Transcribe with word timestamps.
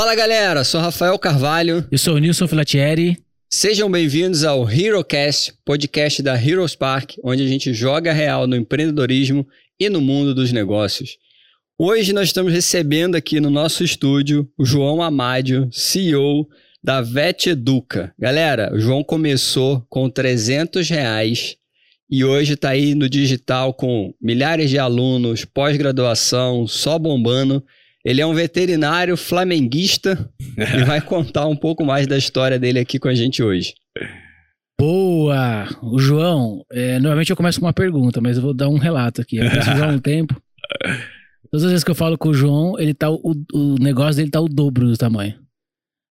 Fala 0.00 0.14
galera, 0.14 0.64
sou 0.64 0.80
Rafael 0.80 1.18
Carvalho. 1.18 1.86
Eu 1.92 1.98
sou 1.98 2.14
o 2.14 2.18
Nilson 2.18 2.48
Filatieri. 2.48 3.18
Sejam 3.50 3.90
bem-vindos 3.90 4.44
ao 4.44 4.66
HeroCast, 4.66 5.52
podcast 5.62 6.22
da 6.22 6.42
Heroes 6.42 6.74
Park, 6.74 7.16
onde 7.22 7.42
a 7.42 7.46
gente 7.46 7.74
joga 7.74 8.10
real 8.10 8.46
no 8.46 8.56
empreendedorismo 8.56 9.46
e 9.78 9.90
no 9.90 10.00
mundo 10.00 10.34
dos 10.34 10.52
negócios. 10.52 11.18
Hoje 11.78 12.14
nós 12.14 12.28
estamos 12.28 12.50
recebendo 12.50 13.14
aqui 13.14 13.40
no 13.40 13.50
nosso 13.50 13.84
estúdio 13.84 14.50
o 14.56 14.64
João 14.64 15.02
Amádio, 15.02 15.68
CEO 15.70 16.48
da 16.82 17.02
Vet 17.02 17.50
Educa. 17.50 18.10
Galera, 18.18 18.72
o 18.72 18.80
João 18.80 19.04
começou 19.04 19.84
com 19.90 20.08
300 20.08 20.88
reais 20.88 21.56
e 22.10 22.24
hoje 22.24 22.54
está 22.54 22.70
aí 22.70 22.94
no 22.94 23.06
digital 23.06 23.74
com 23.74 24.14
milhares 24.18 24.70
de 24.70 24.78
alunos, 24.78 25.44
pós-graduação, 25.44 26.66
só 26.66 26.98
bombando. 26.98 27.62
Ele 28.04 28.20
é 28.20 28.26
um 28.26 28.34
veterinário 28.34 29.16
flamenguista 29.16 30.30
e 30.56 30.84
vai 30.84 31.00
contar 31.00 31.46
um 31.46 31.56
pouco 31.56 31.84
mais 31.84 32.06
da 32.06 32.16
história 32.16 32.58
dele 32.58 32.78
aqui 32.78 32.98
com 32.98 33.08
a 33.08 33.14
gente 33.14 33.42
hoje. 33.42 33.74
Boa! 34.80 35.68
O 35.82 35.98
João, 35.98 36.64
é, 36.72 36.98
normalmente 36.98 37.30
eu 37.30 37.36
começo 37.36 37.60
com 37.60 37.66
uma 37.66 37.72
pergunta, 37.72 38.20
mas 38.20 38.38
eu 38.38 38.42
vou 38.42 38.54
dar 38.54 38.68
um 38.68 38.78
relato 38.78 39.20
aqui. 39.20 39.36
Eu 39.36 39.50
conheço 39.50 39.70
o 39.70 39.76
João 39.76 39.90
há 39.90 39.92
um 39.92 39.98
tempo. 40.00 40.40
Todas 41.50 41.64
as 41.64 41.70
vezes 41.70 41.84
que 41.84 41.90
eu 41.90 41.94
falo 41.94 42.16
com 42.16 42.30
o 42.30 42.34
João, 42.34 42.78
ele 42.78 42.94
tá, 42.94 43.10
o, 43.10 43.34
o 43.52 43.74
negócio 43.78 44.16
dele 44.16 44.30
tá 44.30 44.40
o 44.40 44.48
dobro 44.48 44.86
do 44.86 44.96
tamanho. 44.96 45.38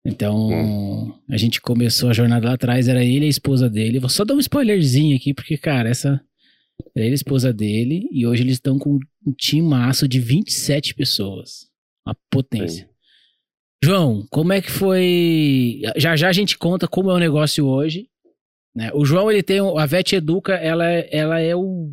Então, 0.06 1.16
a 1.30 1.38
gente 1.38 1.60
começou 1.60 2.10
a 2.10 2.14
jornada 2.14 2.48
lá 2.48 2.54
atrás, 2.54 2.88
era 2.88 3.04
ele 3.04 3.26
e 3.26 3.28
a 3.28 3.30
esposa 3.30 3.70
dele. 3.70 4.00
Vou 4.00 4.10
só 4.10 4.24
dar 4.24 4.36
um 4.36 4.40
spoilerzinho 4.40 5.16
aqui, 5.16 5.34
porque, 5.34 5.58
cara, 5.58 5.90
essa. 5.90 6.22
Era 6.96 7.06
ele 7.06 7.10
e 7.10 7.12
a 7.12 7.16
esposa 7.16 7.54
dele, 7.54 8.08
e 8.12 8.26
hoje 8.26 8.44
eles 8.44 8.54
estão 8.54 8.78
com 8.78 9.00
um 9.26 9.34
time 9.34 9.68
maço 9.68 10.08
de 10.08 10.20
27 10.20 10.96
pessoas. 10.96 11.71
Uma 12.06 12.16
potência. 12.30 12.86
Sim. 12.86 12.92
João, 13.84 14.28
como 14.30 14.54
é 14.54 14.62
que 14.62 14.70
foi? 14.70 15.82
Já 15.98 16.16
já 16.16 16.30
a 16.30 16.34
gente 16.34 16.58
conta 16.58 16.88
como 16.88 17.10
é 17.10 17.14
o 17.14 17.20
negócio 17.20 17.66
hoje. 17.66 18.08
Né? 18.76 18.92
O 18.94 19.04
João, 19.04 19.30
ele 19.30 19.44
tem. 19.44 19.60
A 19.60 19.86
Vet 19.86 20.14
Educa, 20.14 20.54
ela, 20.54 20.90
é, 20.90 21.10
ela 21.12 21.40
é 21.40 21.56
o. 21.56 21.92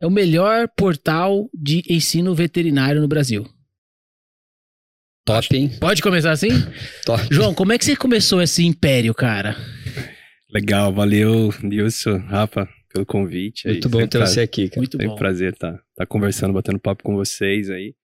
É 0.00 0.06
o 0.06 0.10
melhor 0.10 0.68
portal 0.76 1.48
de 1.54 1.84
ensino 1.88 2.34
veterinário 2.34 3.00
no 3.00 3.06
Brasil. 3.06 3.46
Top, 5.24 5.56
hein? 5.56 5.70
Pode 5.78 6.02
começar 6.02 6.32
assim? 6.32 6.48
Top. 7.06 7.22
João, 7.30 7.54
como 7.54 7.72
é 7.72 7.78
que 7.78 7.84
você 7.84 7.94
começou 7.94 8.42
esse 8.42 8.64
império, 8.64 9.14
cara? 9.14 9.56
Legal, 10.52 10.92
valeu, 10.92 11.54
Nilson, 11.62 12.18
Rafa, 12.18 12.68
pelo 12.92 13.06
convite. 13.06 13.68
Muito 13.68 13.86
aí. 13.86 13.92
bom 13.92 14.06
ter 14.08 14.18
você 14.18 14.40
aqui, 14.40 14.68
cara. 14.68 14.80
Muito 14.80 14.98
bom. 14.98 15.14
prazer 15.14 15.52
estar 15.52 15.74
tá, 15.74 15.82
tá 15.98 16.06
conversando, 16.06 16.52
batendo 16.52 16.80
papo 16.80 17.04
com 17.04 17.14
vocês 17.14 17.70
aí. 17.70 17.94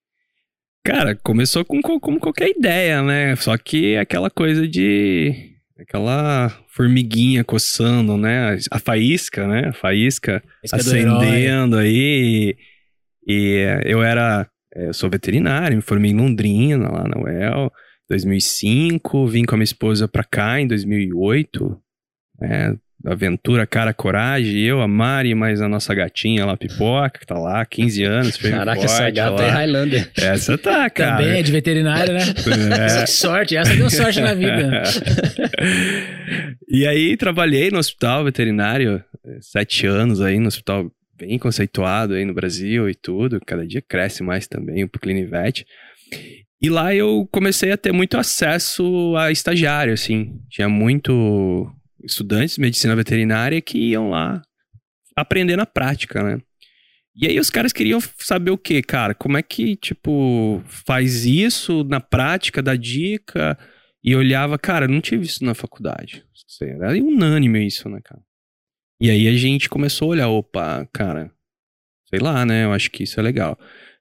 Cara, 0.89 1.15
começou 1.15 1.67
com, 1.67 1.83
com 1.83 2.19
qualquer 2.19 2.49
ideia, 2.49 3.03
né? 3.03 3.37
Só 3.37 3.59
que 3.59 3.95
aquela 3.99 4.31
coisa 4.31 4.67
de. 4.67 5.55
aquela 5.79 6.49
formiguinha 6.69 7.45
coçando, 7.45 8.17
né? 8.17 8.57
A 8.71 8.79
faísca, 8.79 9.47
né? 9.47 9.69
A 9.69 9.73
faísca 9.75 10.43
acendendo 10.73 11.77
aí. 11.77 12.57
E, 12.57 12.57
e 13.27 13.83
eu 13.85 14.03
era 14.03 14.49
é, 14.75 14.89
eu 14.89 14.95
sou 14.95 15.11
veterinário, 15.11 15.77
me 15.77 15.83
formei 15.83 16.11
em 16.11 16.17
Londrina, 16.17 16.91
lá 16.91 17.05
na 17.07 17.21
UEL, 17.21 17.71
2005. 18.09 19.27
Vim 19.27 19.45
com 19.45 19.57
a 19.57 19.59
minha 19.59 19.65
esposa 19.65 20.09
pra 20.09 20.25
cá 20.25 20.59
em 20.59 20.67
2008. 20.67 21.83
É, 22.45 22.75
aventura, 23.05 23.67
cara, 23.67 23.95
coragem. 23.95 24.61
Eu, 24.61 24.81
a 24.81 24.89
Mari, 24.89 25.35
mais 25.35 25.61
a 25.61 25.69
nossa 25.69 25.95
gatinha 25.95 26.45
lá, 26.45 26.57
Pipoca, 26.57 27.19
que 27.21 27.27
tá 27.27 27.39
lá, 27.39 27.65
15 27.65 28.05
anos. 28.05 28.37
Caraca, 28.37 28.81
forte, 28.81 28.93
essa 28.93 29.11
gata 29.11 29.43
é 29.43 29.51
Highlander. 29.51 30.11
Essa 30.17 30.59
tá, 30.59 30.89
cara. 30.91 31.17
Também 31.19 31.39
é 31.39 31.43
de 31.43 31.53
veterinário, 31.53 32.13
né? 32.13 32.21
É. 32.21 33.03
Que 33.03 33.11
sorte, 33.11 33.57
essa 33.57 33.75
deu 33.75 33.91
sorte 33.91 34.21
na 34.21 34.35
vida. 34.35 34.83
e 36.69 36.87
aí, 36.87 37.17
trabalhei 37.17 37.71
no 37.71 37.79
hospital 37.79 38.25
veterinário, 38.25 39.03
sete 39.41 39.87
anos 39.87 40.21
aí 40.21 40.39
no 40.39 40.49
hospital 40.49 40.91
bem 41.19 41.39
conceituado 41.39 42.15
aí 42.15 42.25
no 42.25 42.33
Brasil 42.33 42.89
e 42.89 42.95
tudo, 42.95 43.41
cada 43.45 43.67
dia 43.67 43.83
cresce 43.83 44.23
mais 44.23 44.47
também 44.47 44.85
o 44.85 44.89
Clinivet. 44.89 45.67
E 46.61 46.69
lá 46.69 46.95
eu 46.95 47.29
comecei 47.31 47.71
a 47.71 47.77
ter 47.77 47.93
muito 47.93 48.17
acesso 48.17 49.15
a 49.17 49.31
estagiário, 49.31 49.93
assim. 49.93 50.41
Tinha 50.49 50.69
muito 50.69 51.71
estudantes 52.03 52.57
de 52.57 52.61
medicina 52.61 52.95
veterinária 52.95 53.61
que 53.61 53.79
iam 53.79 54.11
lá 54.11 54.43
aprender 55.17 55.57
na 55.57 55.67
prática, 55.67 56.23
né? 56.23 56.41
E 57.21 57.27
aí 57.27 57.41
os 57.41 57.51
caras 57.51 57.73
queriam 57.73 58.01
saber 58.19 58.53
o 58.53 58.59
quê, 58.59 58.81
cara? 58.81 59.13
Como 59.13 59.37
é 59.37 59.43
que, 59.43 59.75
tipo, 59.75 60.63
faz 60.67 61.25
isso 61.25 61.83
na 61.83 62.01
prática, 62.01 62.63
dá 62.63 62.77
dica? 62.77 63.59
E 64.05 64.15
olhava, 64.15 64.57
cara, 64.57 64.87
não 64.87 65.01
tive 65.01 65.27
isso 65.27 65.45
na 65.45 65.55
faculdade. 65.55 66.25
Era 66.63 66.93
unânime 66.93 67.67
isso, 67.67 67.89
né, 67.89 68.01
cara? 68.05 68.23
E 69.01 69.11
aí 69.11 69.27
a 69.27 69.37
gente 69.37 69.69
começou 69.69 70.09
a 70.09 70.11
olhar, 70.13 70.29
opa, 70.29 70.89
cara, 70.93 71.31
sei 72.09 72.21
lá, 72.21 72.47
né? 72.47 72.65
Eu 72.65 72.73
acho 72.73 72.91
que 72.91 73.03
isso 73.03 73.19
é 73.19 73.23
legal. 73.23 73.59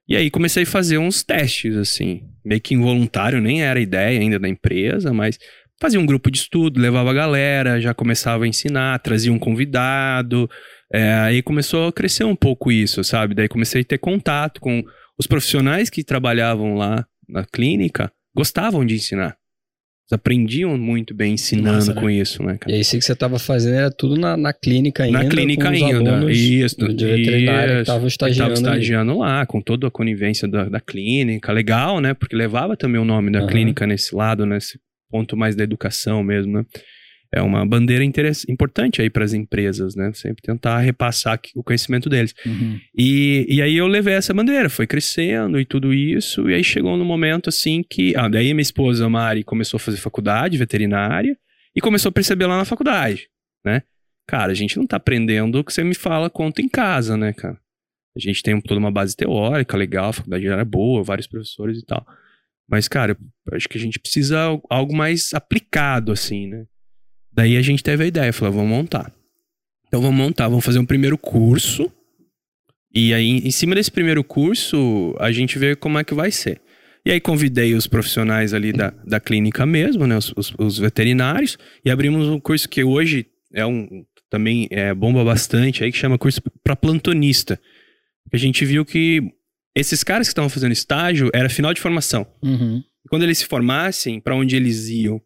E 0.08 0.16
aí 0.16 0.30
comecei 0.30 0.62
a 0.62 0.66
fazer 0.66 0.98
uns 0.98 1.22
testes, 1.22 1.76
assim, 1.76 2.22
meio 2.44 2.60
que 2.60 2.74
involuntário, 2.74 3.40
nem 3.40 3.62
era 3.62 3.80
ideia 3.80 4.20
ainda 4.20 4.38
da 4.38 4.48
empresa, 4.48 5.12
mas 5.12 5.38
fazia 5.80 6.00
um 6.00 6.06
grupo 6.06 6.30
de 6.30 6.38
estudo, 6.38 6.80
levava 6.80 7.10
a 7.10 7.14
galera, 7.14 7.80
já 7.80 7.94
começava 7.94 8.44
a 8.44 8.48
ensinar, 8.48 8.98
trazia 9.00 9.32
um 9.32 9.38
convidado. 9.38 10.48
É, 10.92 11.14
aí 11.14 11.42
começou 11.42 11.88
a 11.88 11.92
crescer 11.92 12.24
um 12.24 12.36
pouco 12.36 12.72
isso, 12.72 13.02
sabe? 13.04 13.34
Daí 13.34 13.48
comecei 13.48 13.82
a 13.82 13.84
ter 13.84 13.98
contato 13.98 14.60
com 14.60 14.82
os 15.18 15.26
profissionais 15.26 15.90
que 15.90 16.04
trabalhavam 16.04 16.74
lá 16.74 17.06
na 17.28 17.44
clínica, 17.44 18.10
gostavam 18.34 18.84
de 18.84 18.94
ensinar 18.94 19.36
aprendiam 20.10 20.76
muito 20.78 21.14
bem 21.14 21.34
ensinando 21.34 21.76
Nossa, 21.76 21.94
com 21.94 22.06
né? 22.06 22.14
isso, 22.14 22.42
né, 22.42 22.56
cara? 22.58 22.72
E 22.72 22.76
aí, 22.76 22.80
isso 22.80 22.96
que 22.96 23.04
você 23.04 23.12
estava 23.12 23.38
fazendo 23.38 23.74
era 23.74 23.90
tudo 23.90 24.18
na, 24.18 24.36
na 24.36 24.52
clínica 24.52 25.04
ainda. 25.04 25.22
Na 25.22 25.28
clínica 25.28 25.68
ainda, 25.68 26.32
isso. 26.32 26.76
De 26.94 27.04
veterinário 27.04 27.74
que 27.74 27.80
estavam 27.82 28.06
estagiando. 28.06 28.54
Tava 28.54 28.76
estagiando 28.76 29.18
lá, 29.18 29.44
com 29.44 29.60
toda 29.60 29.88
a 29.88 29.90
conivência 29.90 30.48
da, 30.48 30.64
da 30.68 30.80
clínica. 30.80 31.52
Legal, 31.52 32.00
né? 32.00 32.14
Porque 32.14 32.34
levava 32.34 32.76
também 32.76 33.00
o 33.00 33.04
nome 33.04 33.30
da 33.30 33.40
uhum. 33.40 33.46
clínica 33.46 33.86
nesse 33.86 34.14
lado, 34.14 34.46
nesse 34.46 34.78
ponto 35.10 35.36
mais 35.36 35.56
da 35.56 35.64
educação 35.64 36.22
mesmo, 36.22 36.52
né? 36.52 36.64
é 37.32 37.42
uma 37.42 37.64
bandeira 37.66 38.02
importante 38.02 39.02
aí 39.02 39.10
para 39.10 39.24
as 39.24 39.34
empresas, 39.34 39.94
né? 39.94 40.10
Sempre 40.14 40.42
tentar 40.42 40.78
repassar 40.78 41.38
o 41.54 41.62
conhecimento 41.62 42.08
deles. 42.08 42.34
Uhum. 42.44 42.80
E, 42.96 43.46
e 43.48 43.60
aí 43.60 43.76
eu 43.76 43.86
levei 43.86 44.14
essa 44.14 44.32
bandeira, 44.32 44.70
foi 44.70 44.86
crescendo 44.86 45.60
e 45.60 45.64
tudo 45.64 45.92
isso, 45.92 46.48
e 46.48 46.54
aí 46.54 46.64
chegou 46.64 46.96
no 46.96 47.04
momento 47.04 47.48
assim 47.48 47.82
que. 47.82 48.16
Ah, 48.16 48.28
daí 48.28 48.54
minha 48.54 48.62
esposa, 48.62 49.08
Mari, 49.08 49.44
começou 49.44 49.76
a 49.76 49.80
fazer 49.80 49.98
faculdade 49.98 50.56
veterinária 50.56 51.36
e 51.76 51.80
começou 51.80 52.08
a 52.08 52.12
perceber 52.12 52.46
lá 52.46 52.56
na 52.56 52.64
faculdade, 52.64 53.28
né? 53.64 53.82
Cara, 54.26 54.52
a 54.52 54.54
gente 54.54 54.76
não 54.76 54.86
tá 54.86 54.96
aprendendo 54.96 55.58
o 55.58 55.64
que 55.64 55.72
você 55.72 55.84
me 55.84 55.94
fala, 55.94 56.30
conta 56.30 56.62
em 56.62 56.68
casa, 56.68 57.16
né, 57.16 57.32
cara? 57.32 57.58
A 58.16 58.20
gente 58.20 58.42
tem 58.42 58.58
toda 58.60 58.80
uma 58.80 58.90
base 58.90 59.14
teórica 59.14 59.76
legal, 59.76 60.10
a 60.10 60.12
faculdade 60.12 60.46
era 60.46 60.64
boa, 60.64 61.04
vários 61.04 61.26
professores 61.26 61.78
e 61.78 61.84
tal. 61.84 62.06
Mas, 62.68 62.86
cara, 62.86 63.16
acho 63.52 63.68
que 63.68 63.78
a 63.78 63.80
gente 63.80 63.98
precisa 63.98 64.38
algo 64.68 64.94
mais 64.94 65.32
aplicado, 65.32 66.12
assim, 66.12 66.46
né? 66.48 66.64
Daí 67.32 67.56
a 67.56 67.62
gente 67.62 67.82
teve 67.82 68.04
a 68.04 68.06
ideia, 68.06 68.32
falou, 68.32 68.54
vamos 68.54 68.70
montar. 68.70 69.12
Então 69.86 70.02
vamos 70.02 70.16
montar, 70.16 70.48
vamos 70.48 70.64
fazer 70.64 70.78
um 70.78 70.84
primeiro 70.84 71.16
curso. 71.16 71.90
E 72.94 73.14
aí, 73.14 73.26
em 73.26 73.50
cima 73.50 73.74
desse 73.74 73.90
primeiro 73.90 74.22
curso, 74.22 75.14
a 75.18 75.32
gente 75.32 75.58
vê 75.58 75.74
como 75.74 75.98
é 75.98 76.04
que 76.04 76.14
vai 76.14 76.30
ser. 76.30 76.60
E 77.06 77.10
aí 77.10 77.20
convidei 77.20 77.74
os 77.74 77.86
profissionais 77.86 78.52
ali 78.52 78.72
da, 78.72 78.90
da 79.06 79.18
clínica 79.18 79.64
mesmo, 79.64 80.06
né? 80.06 80.16
Os, 80.16 80.32
os, 80.36 80.54
os 80.58 80.78
veterinários, 80.78 81.56
e 81.84 81.90
abrimos 81.90 82.28
um 82.28 82.38
curso 82.40 82.68
que 82.68 82.84
hoje 82.84 83.26
é 83.54 83.64
um 83.64 84.04
também 84.28 84.68
é, 84.70 84.92
bomba 84.92 85.24
bastante 85.24 85.82
aí, 85.82 85.90
que 85.90 85.96
chama 85.96 86.18
curso 86.18 86.42
para 86.62 86.76
plantonista. 86.76 87.58
A 88.30 88.36
gente 88.36 88.62
viu 88.64 88.84
que 88.84 89.22
esses 89.74 90.02
caras 90.02 90.28
que 90.28 90.32
estavam 90.32 90.48
fazendo 90.48 90.72
estágio 90.72 91.30
era 91.32 91.48
final 91.48 91.72
de 91.72 91.80
formação. 91.80 92.26
Uhum. 92.42 92.82
E 93.04 93.08
quando 93.08 93.22
eles 93.22 93.38
se 93.38 93.46
formassem, 93.46 94.20
para 94.20 94.34
onde 94.34 94.56
eles 94.56 94.88
iam? 94.88 95.20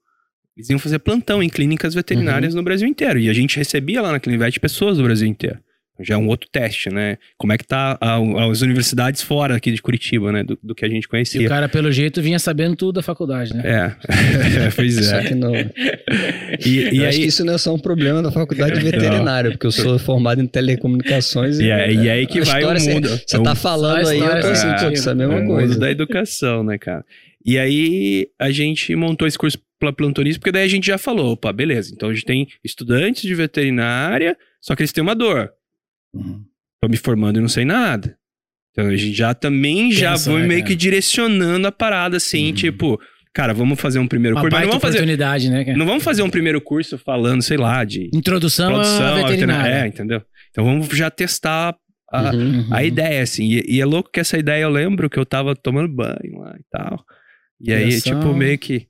Eles 0.57 0.69
iam 0.69 0.79
fazer 0.79 0.99
plantão 0.99 1.43
em 1.43 1.49
clínicas 1.49 1.95
veterinárias 1.95 2.53
uhum. 2.53 2.59
no 2.59 2.65
Brasil 2.65 2.87
inteiro. 2.87 3.19
E 3.19 3.31
a 3.31 3.33
gente 3.33 3.57
recebia 3.57 4.03
lá 4.03 4.13
na 4.13 4.21
Clinivete 4.21 4.61
pessoas 4.61 4.99
do 4.99 5.03
Brasil 5.03 5.27
inteiro. 5.27 5.59
Já 6.03 6.15
é 6.15 6.17
um 6.17 6.29
outro 6.29 6.49
teste, 6.51 6.91
né? 6.91 7.19
Como 7.37 7.53
é 7.53 7.59
que 7.59 7.67
tá 7.67 7.99
a, 8.01 8.19
as 8.51 8.63
universidades 8.63 9.23
fora 9.23 9.57
aqui 9.57 9.73
de 9.73 9.81
Curitiba, 9.81 10.33
né? 10.33 10.43
Do, 10.43 10.59
do, 10.63 10.75
que 10.75 10.85
a 10.85 10.89
gente 10.89 11.09
conhecia. 11.09 11.41
E 11.41 11.47
o 11.47 11.49
cara, 11.49 11.69
pelo 11.69 11.91
jeito, 11.91 12.21
vinha 12.21 12.39
sabendo 12.39 12.77
tudo 12.77 12.93
da 12.93 13.03
faculdade, 13.03 13.55
né? 13.55 13.63
É, 13.65 14.71
pois 14.75 14.99
é. 14.99 15.03
Só 15.03 15.29
que 15.29 15.35
não. 15.35 15.55
E, 15.55 15.69
e 16.67 17.01
aí... 17.01 17.07
acho 17.07 17.19
que 17.19 17.27
isso 17.27 17.45
não 17.45 17.55
é 17.55 17.59
só 17.59 17.75
um 17.75 17.79
problema 17.79 18.23
da 18.23 18.31
faculdade 18.31 18.81
veterinária, 18.81 19.51
porque 19.51 19.67
eu 19.67 19.73
sou 19.73 19.99
formado 19.99 20.41
em 20.41 20.47
telecomunicações. 20.47 21.59
E, 21.59 21.65
e, 21.65 21.71
é, 21.71 21.93
e 21.93 22.11
aí 22.11 22.27
que 22.27 22.41
vai 22.43 22.65
o 22.65 22.69
mundo. 22.69 23.09
Você 23.09 23.43
tá 23.43 23.55
falando 23.55 24.09
aí, 24.09 24.19
eu 24.19 24.41
tô 24.41 24.47
assim, 24.49 24.69
pô, 24.81 24.91
isso 24.91 25.09
é 25.09 25.13
a 25.13 25.15
mesma 25.15 25.39
é 25.39 25.47
coisa. 25.47 25.69
mundo 25.69 25.81
da 25.81 25.91
educação, 25.91 26.63
né, 26.63 26.79
cara? 26.79 27.05
E 27.45 27.59
aí 27.59 28.29
a 28.39 28.51
gente 28.51 28.95
montou 28.95 29.27
esse 29.27 29.37
curso 29.37 29.59
para 29.79 29.93
plantonismo, 29.93 30.41
porque 30.41 30.53
daí 30.53 30.65
a 30.65 30.69
gente 30.69 30.87
já 30.87 30.97
falou, 30.97 31.33
opa, 31.33 31.53
beleza. 31.53 31.93
Então 31.93 32.09
a 32.09 32.13
gente 32.13 32.25
tem 32.25 32.47
estudantes 32.63 33.23
de 33.23 33.35
veterinária, 33.35 34.37
só 34.61 34.77
que 34.77 34.83
eles 34.83 34.93
têm 34.93 35.03
uma 35.03 35.15
dor. 35.15 35.53
Uhum. 36.15 36.45
Tô 36.81 36.89
me 36.89 36.97
formando 36.97 37.39
e 37.39 37.41
não 37.41 37.49
sei 37.49 37.65
nada. 37.65 38.17
Então 38.71 38.87
a 38.89 38.97
gente 38.97 39.13
já 39.13 39.35
também 39.35 39.89
Pensa, 39.89 40.01
já 40.01 40.19
foi 40.19 40.43
né, 40.43 40.49
meio 40.49 40.61
cara? 40.61 40.69
que 40.71 40.77
direcionando 40.77 41.67
a 41.67 41.73
parada 41.73 42.17
assim, 42.17 42.49
uhum. 42.49 42.55
tipo, 42.55 43.01
cara, 43.35 43.53
vamos 43.53 43.81
fazer 43.81 43.99
um 43.99 44.09
primeiro 44.09 44.37
Uma 44.37 44.43
curso. 44.43 44.57
Mas 44.57 44.63
não 44.65 44.71
vamos, 44.71 44.83
fazer, 44.83 44.99
oportunidade, 44.99 45.51
né? 45.51 45.65
cara? 45.65 45.77
não 45.77 45.87
vamos 45.87 46.03
fazer 46.03 46.23
um 46.23 46.31
primeiro 46.31 46.61
curso 46.61 46.99
falando, 46.99 47.43
sei 47.43 47.57
lá, 47.57 47.85
de 47.85 48.11
Introdução, 48.15 48.73
produção, 48.73 49.15
à 49.15 49.23
veterinária. 49.23 49.85
É, 49.85 49.87
entendeu? 49.87 50.23
Então 50.51 50.65
vamos 50.65 50.89
já 50.89 51.11
testar 51.11 51.77
a, 52.11 52.31
Uhum. 52.31 52.41
Uhum. 52.41 52.69
a 52.71 52.85
ideia, 52.85 53.23
assim. 53.23 53.45
E, 53.45 53.77
e 53.77 53.81
é 53.81 53.85
louco 53.85 54.11
que 54.13 54.21
essa 54.21 54.39
ideia 54.39 54.63
eu 54.63 54.71
lembro 54.71 55.09
que 55.09 55.19
eu 55.19 55.25
tava 55.25 55.55
tomando 55.57 55.89
banho 55.89 56.41
lá 56.41 56.55
e 56.59 56.65
tal. 56.71 57.05
E 57.61 57.73
aí, 57.73 57.89
Criação. 57.89 58.21
tipo, 58.21 58.35
meio 58.35 58.59
que 58.59 58.87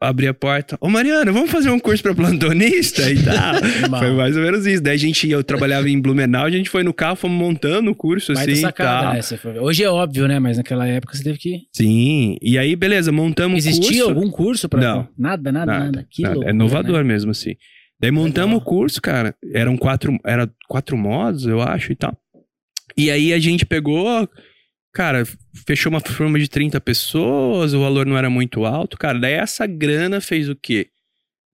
abri 0.00 0.28
a 0.28 0.34
porta. 0.34 0.76
Ô, 0.80 0.88
Mariana, 0.88 1.32
vamos 1.32 1.50
fazer 1.50 1.70
um 1.70 1.78
curso 1.78 2.02
pra 2.02 2.14
plantonista 2.14 3.10
e 3.10 3.22
tal. 3.22 3.54
Foi 3.98 4.10
mais 4.12 4.36
ou 4.36 4.42
menos 4.42 4.66
isso. 4.66 4.82
Daí 4.82 4.94
a 4.94 4.98
gente, 4.98 5.28
eu 5.30 5.42
trabalhava 5.42 5.88
em 5.88 5.98
Blumenau, 6.00 6.44
a 6.44 6.50
gente 6.50 6.68
foi 6.68 6.82
no 6.82 6.92
carro, 6.92 7.16
fomos 7.16 7.38
montando 7.38 7.90
o 7.90 7.94
curso, 7.94 8.34
Baita 8.34 8.50
assim, 8.50 8.60
e 8.60 8.62
sacada, 8.62 9.20
tal. 9.22 9.52
né? 9.54 9.60
Hoje 9.60 9.82
é 9.82 9.88
óbvio, 9.88 10.28
né? 10.28 10.38
Mas 10.38 10.56
naquela 10.58 10.86
época 10.86 11.14
você 11.16 11.24
teve 11.24 11.38
que. 11.38 11.60
Sim. 11.72 12.36
E 12.42 12.58
aí, 12.58 12.76
beleza, 12.76 13.10
montamos 13.10 13.64
o 13.64 13.68
Existia 13.68 14.02
curso. 14.04 14.08
algum 14.18 14.30
curso 14.30 14.68
pra. 14.68 14.80
Não. 14.80 15.08
Nada, 15.18 15.50
nada, 15.50 15.66
nada. 15.72 15.84
Nada, 15.86 16.06
Que 16.10 16.22
nada. 16.22 16.34
loucura, 16.34 16.50
É 16.50 16.54
inovador 16.54 16.98
né? 16.98 17.04
mesmo, 17.04 17.30
assim. 17.30 17.54
Daí 18.00 18.10
montamos 18.10 18.54
Legal. 18.56 18.60
o 18.60 18.64
curso, 18.64 19.00
cara. 19.00 19.34
Eram 19.54 19.76
quatro, 19.76 20.18
era 20.24 20.50
quatro 20.68 20.96
modos, 20.98 21.46
eu 21.46 21.62
acho, 21.62 21.92
e 21.92 21.96
tal. 21.96 22.14
E 22.96 23.10
aí 23.10 23.32
a 23.32 23.38
gente 23.38 23.64
pegou, 23.64 24.28
cara, 24.94 25.24
fechou 25.66 25.90
uma 25.90 26.00
turma 26.00 26.38
de 26.38 26.48
30 26.48 26.80
pessoas, 26.80 27.74
o 27.74 27.80
valor 27.80 28.06
não 28.06 28.16
era 28.16 28.30
muito 28.30 28.64
alto, 28.64 28.96
cara. 28.96 29.18
Daí 29.18 29.32
essa 29.34 29.66
grana 29.66 30.20
fez 30.20 30.48
o 30.48 30.54
quê? 30.54 30.88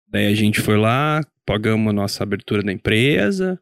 Daí 0.06 0.26
a 0.26 0.34
gente 0.34 0.60
foi 0.60 0.76
lá, 0.76 1.22
pagamos 1.46 1.88
a 1.88 1.92
nossa 1.92 2.22
abertura 2.22 2.62
da 2.62 2.70
empresa, 2.70 3.58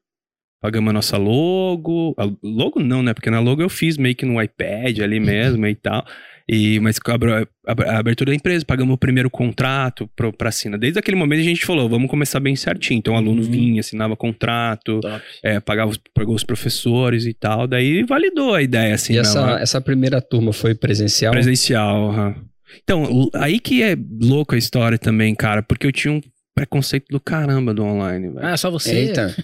pagamos 0.61 0.91
a 0.91 0.93
nossa 0.93 1.17
logo. 1.17 2.15
A 2.19 2.25
logo 2.43 2.81
não, 2.81 3.03
né? 3.03 3.15
Porque 3.15 3.31
na 3.31 3.39
logo 3.39 3.63
eu 3.63 3.69
fiz 3.69 3.97
meio 3.97 4.17
que 4.17 4.27
no 4.27 4.43
iPad 4.43 4.99
ali 4.99 5.21
mesmo 5.21 5.65
e 5.67 5.75
tal. 5.77 6.05
E, 6.51 6.81
mas 6.81 6.99
a, 7.07 7.13
abro- 7.15 7.35
a- 7.35 7.47
a 7.67 7.99
abertura 7.99 8.31
da 8.31 8.35
empresa, 8.35 8.65
pagamos 8.65 8.95
o 8.95 8.99
primeiro 8.99 9.29
contrato 9.29 10.09
pro, 10.17 10.33
pra 10.33 10.49
assinar. 10.49 10.79
Desde 10.79 10.99
aquele 10.99 11.17
momento 11.17 11.41
a 11.41 11.45
gente 11.45 11.67
falou, 11.67 11.89
vamos 11.89 12.09
começar 12.09 12.41
bem 12.41 12.57
certinho. 12.57 12.99
Então 12.99 13.15
o 13.15 13.17
aluno 13.19 13.43
Uhum. 13.43 13.51
vinha, 13.51 13.81
assinava 13.81 14.17
contrato, 14.17 14.99
é, 15.43 15.61
pagava 15.61 15.91
os, 15.91 15.99
pagou 16.15 16.35
os 16.35 16.45
professores 16.45 17.27
e 17.27 17.35
tal. 17.35 17.67
Daí 17.67 18.03
validou 18.05 18.55
a 18.55 18.63
ideia, 18.63 18.95
assim. 18.95 19.13
E 19.15 19.19
essa, 19.19 19.41
lá. 19.43 19.61
essa 19.61 19.81
primeira 19.81 20.21
turma 20.23 20.53
foi 20.53 20.75
presencial? 20.75 21.33
Presencial, 21.33 22.11
aham. 22.11 22.35
Então, 22.83 23.31
aí 23.35 23.59
que 23.61 23.83
é 23.83 23.97
louco 24.21 24.55
a 24.55 24.59
história 24.59 24.99
também, 24.99 25.35
cara, 25.35 25.63
porque 25.63 25.87
eu 25.87 25.93
tinha 25.93 26.13
um 26.15 26.21
preconceito 26.55 27.07
do 27.11 27.21
caramba 27.21 27.73
do 27.75 27.83
online, 27.85 28.29
velho. 28.31 28.47
Ah, 28.47 28.57
só 28.57 28.71
você? 28.71 28.95
Eita. 28.95 29.35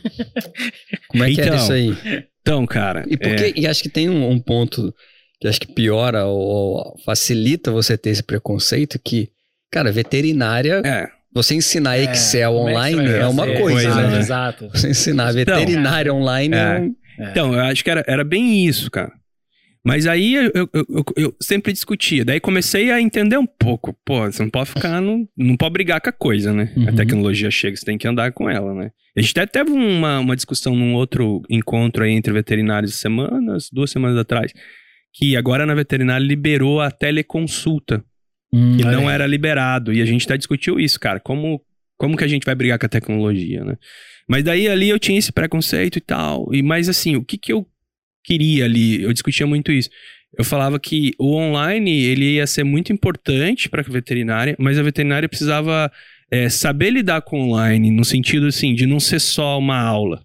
Como 1.09 1.23
é 1.25 1.31
que 1.31 1.41
era 1.41 1.49
Então, 1.55 1.63
isso 1.63 1.73
aí? 1.73 2.25
Então, 2.41 2.67
cara. 2.67 3.05
E, 3.09 3.17
por 3.17 3.29
é, 3.29 3.53
e 3.57 3.67
acho 3.67 3.83
que 3.83 3.89
tem 3.89 4.09
um, 4.11 4.29
um 4.31 4.39
ponto 4.39 4.93
que 5.45 5.49
acho 5.49 5.61
que 5.61 5.73
piora 5.73 6.25
ou 6.25 6.97
facilita 7.05 7.71
você 7.71 7.99
ter 7.99 8.11
esse 8.11 8.23
preconceito 8.23 8.99
que, 8.99 9.29
cara, 9.71 9.93
veterinária, 9.93 10.81
é, 10.85 11.07
você 11.35 11.55
ensinar 11.55 11.99
É, 11.99 12.05
Excel 12.05 12.43
é 12.43 12.57
online 12.57 13.09
é 13.11 13.27
uma 13.27 13.47
coisa, 13.47 13.89
Exato, 13.89 14.11
né? 14.11 14.19
Exato. 14.19 14.69
Você 14.73 14.89
ensinar 14.89 15.35
Então, 15.37 15.55
veterinária 15.59 16.15
online 16.15 16.55
é, 16.55 16.59
é. 16.59 16.81
um... 16.81 16.95
Então, 17.31 17.53
eu 17.55 17.61
acho 17.61 17.85
que 17.85 17.91
era, 17.91 18.03
era 18.07 18.25
bem 18.25 18.67
isso, 18.67 18.91
cara. 18.91 19.13
Mas 19.87 20.07
aí 20.07 20.35
eu, 20.35 20.51
eu, 20.55 20.69
eu- 20.73 21.05
eu 21.15 21.37
sempre 21.39 21.71
discutia. 21.71 22.25
Daí 22.25 22.41
comecei 22.41 22.91
a 22.91 22.99
entender 23.03 23.37
um 23.37 23.45
pouco. 23.47 23.95
Pô, 24.03 24.25
você 24.25 24.43
não 24.43 24.49
pode 24.49 24.71
ficar. 24.71 24.99
No, 25.03 25.29
não 25.37 25.57
pode 25.59 25.75
brigar 25.75 26.01
com 26.01 26.09
a 26.09 26.13
coisa, 26.13 26.55
né? 26.55 26.73
A 26.75 26.81
Uhum. 26.91 26.97
tecnologia 26.97 27.51
chega, 27.51 27.77
você 27.77 27.85
tem 27.85 27.99
que 27.99 28.09
andar 28.09 28.33
com 28.33 28.49
ela, 28.49 28.73
né? 28.73 28.91
A 29.15 29.21
gente 29.21 29.39
até 29.39 29.45
teve 29.63 29.71
uma, 29.77 30.21
uma 30.21 30.35
discussão 30.35 30.75
num 30.75 30.95
outro 30.95 31.43
encontro 31.51 32.03
aí 32.03 32.13
entre 32.13 32.33
veterinários 32.33 32.95
semanas, 32.95 33.69
duas 33.71 33.91
semanas 33.91 34.17
atrás. 34.17 34.53
Que 35.15 35.37
agora 35.37 35.65
na 35.65 35.75
veterinária 35.75 36.25
liberou 36.25 36.81
a 36.81 36.91
teleconsulta. 36.91 38.05
Hum, 38.53 38.77
que 38.77 38.85
olha 38.85 38.97
não 38.97 39.11
era 39.11 39.27
liberado. 39.27 39.93
E 39.93 40.03
a 40.03 40.05
gente 40.05 40.25
até 40.25 40.37
discutiu 40.37 40.79
isso, 40.79 40.99
cara. 40.99 41.21
Como, 41.21 41.63
como 41.97 42.17
que 42.17 42.25
a 42.25 42.29
gente 42.29 42.45
vai 42.45 42.55
brigar 42.55 42.79
com 42.79 42.87
a 42.87 42.89
tecnologia, 42.89 43.65
né? 43.65 43.77
Mas 44.29 44.43
daí 44.43 44.69
ali 44.69 44.89
eu 44.89 44.99
tinha 44.99 45.19
esse 45.19 45.33
preconceito 45.33 45.97
e 45.97 46.01
tal. 46.01 46.53
E 46.53 46.63
mas 46.63 46.89
assim, 46.89 47.17
o 47.17 47.25
que 47.25 47.39
que 47.39 47.53
eu 47.53 47.67
queria 48.25 48.65
ali? 48.65 49.03
Eu 49.03 49.13
discutia 49.13 49.47
muito 49.47 49.71
isso. 49.71 49.91
Eu 50.37 50.45
falava 50.45 50.81
que 50.81 51.13
o 51.19 51.37
online 51.37 52.03
ele 52.03 52.35
ia 52.35 52.47
ser 52.47 52.65
muito 52.65 52.93
importante 52.93 53.69
para 53.69 53.83
a 53.83 53.85
veterinária, 53.85 54.57
mas 54.59 54.79
a 54.79 54.83
veterinária 54.83 55.29
precisava 55.29 55.93
é, 56.31 56.49
saber 56.49 56.91
lidar 56.91 57.23
com 57.23 57.41
o 57.41 57.51
online 57.51 57.91
no 57.91 58.05
sentido 58.05 58.47
assim 58.47 58.75
de 58.75 58.87
não 58.87 58.99
ser 58.99 59.21
só 59.21 59.59
uma 59.59 59.79
aula. 59.79 60.25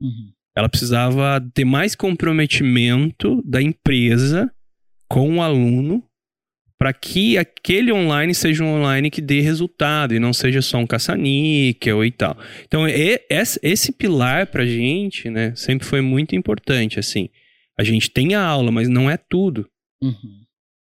Uhum. 0.00 0.32
Ela 0.56 0.68
precisava 0.68 1.40
ter 1.54 1.64
mais 1.64 1.94
comprometimento 1.94 3.42
da 3.44 3.60
empresa 3.60 4.52
com 5.08 5.36
o 5.36 5.42
aluno 5.42 6.04
para 6.82 6.92
que 6.92 7.38
aquele 7.38 7.92
online 7.92 8.34
seja 8.34 8.64
um 8.64 8.74
online 8.74 9.08
que 9.08 9.20
dê 9.20 9.40
resultado 9.40 10.14
e 10.14 10.18
não 10.18 10.32
seja 10.32 10.60
só 10.60 10.78
um 10.78 10.86
caça-níquel 10.86 12.04
e 12.04 12.10
tal. 12.10 12.36
Então, 12.66 12.86
esse, 12.88 13.92
pilar 13.92 14.48
pra 14.48 14.66
gente, 14.66 15.30
né, 15.30 15.54
sempre 15.54 15.86
foi 15.86 16.00
muito 16.00 16.34
importante, 16.34 16.98
assim. 16.98 17.28
A 17.78 17.84
gente 17.84 18.10
tem 18.10 18.34
a 18.34 18.42
aula, 18.42 18.72
mas 18.72 18.88
não 18.88 19.08
é 19.08 19.16
tudo. 19.16 19.68
Uhum. 20.02 20.42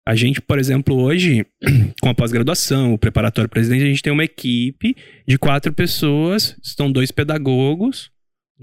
A 0.08 0.16
gente, 0.16 0.42
por 0.42 0.58
exemplo, 0.58 0.96
hoje, 0.96 1.46
com 2.02 2.08
a 2.08 2.16
pós-graduação, 2.16 2.94
o 2.94 2.98
preparatório 2.98 3.50
presidente, 3.50 3.84
a 3.84 3.88
gente 3.88 4.02
tem 4.02 4.14
uma 4.14 4.24
equipe 4.24 4.96
de 5.28 5.38
quatro 5.38 5.74
pessoas, 5.74 6.58
estão 6.64 6.90
dois 6.90 7.12
pedagogos, 7.12 8.10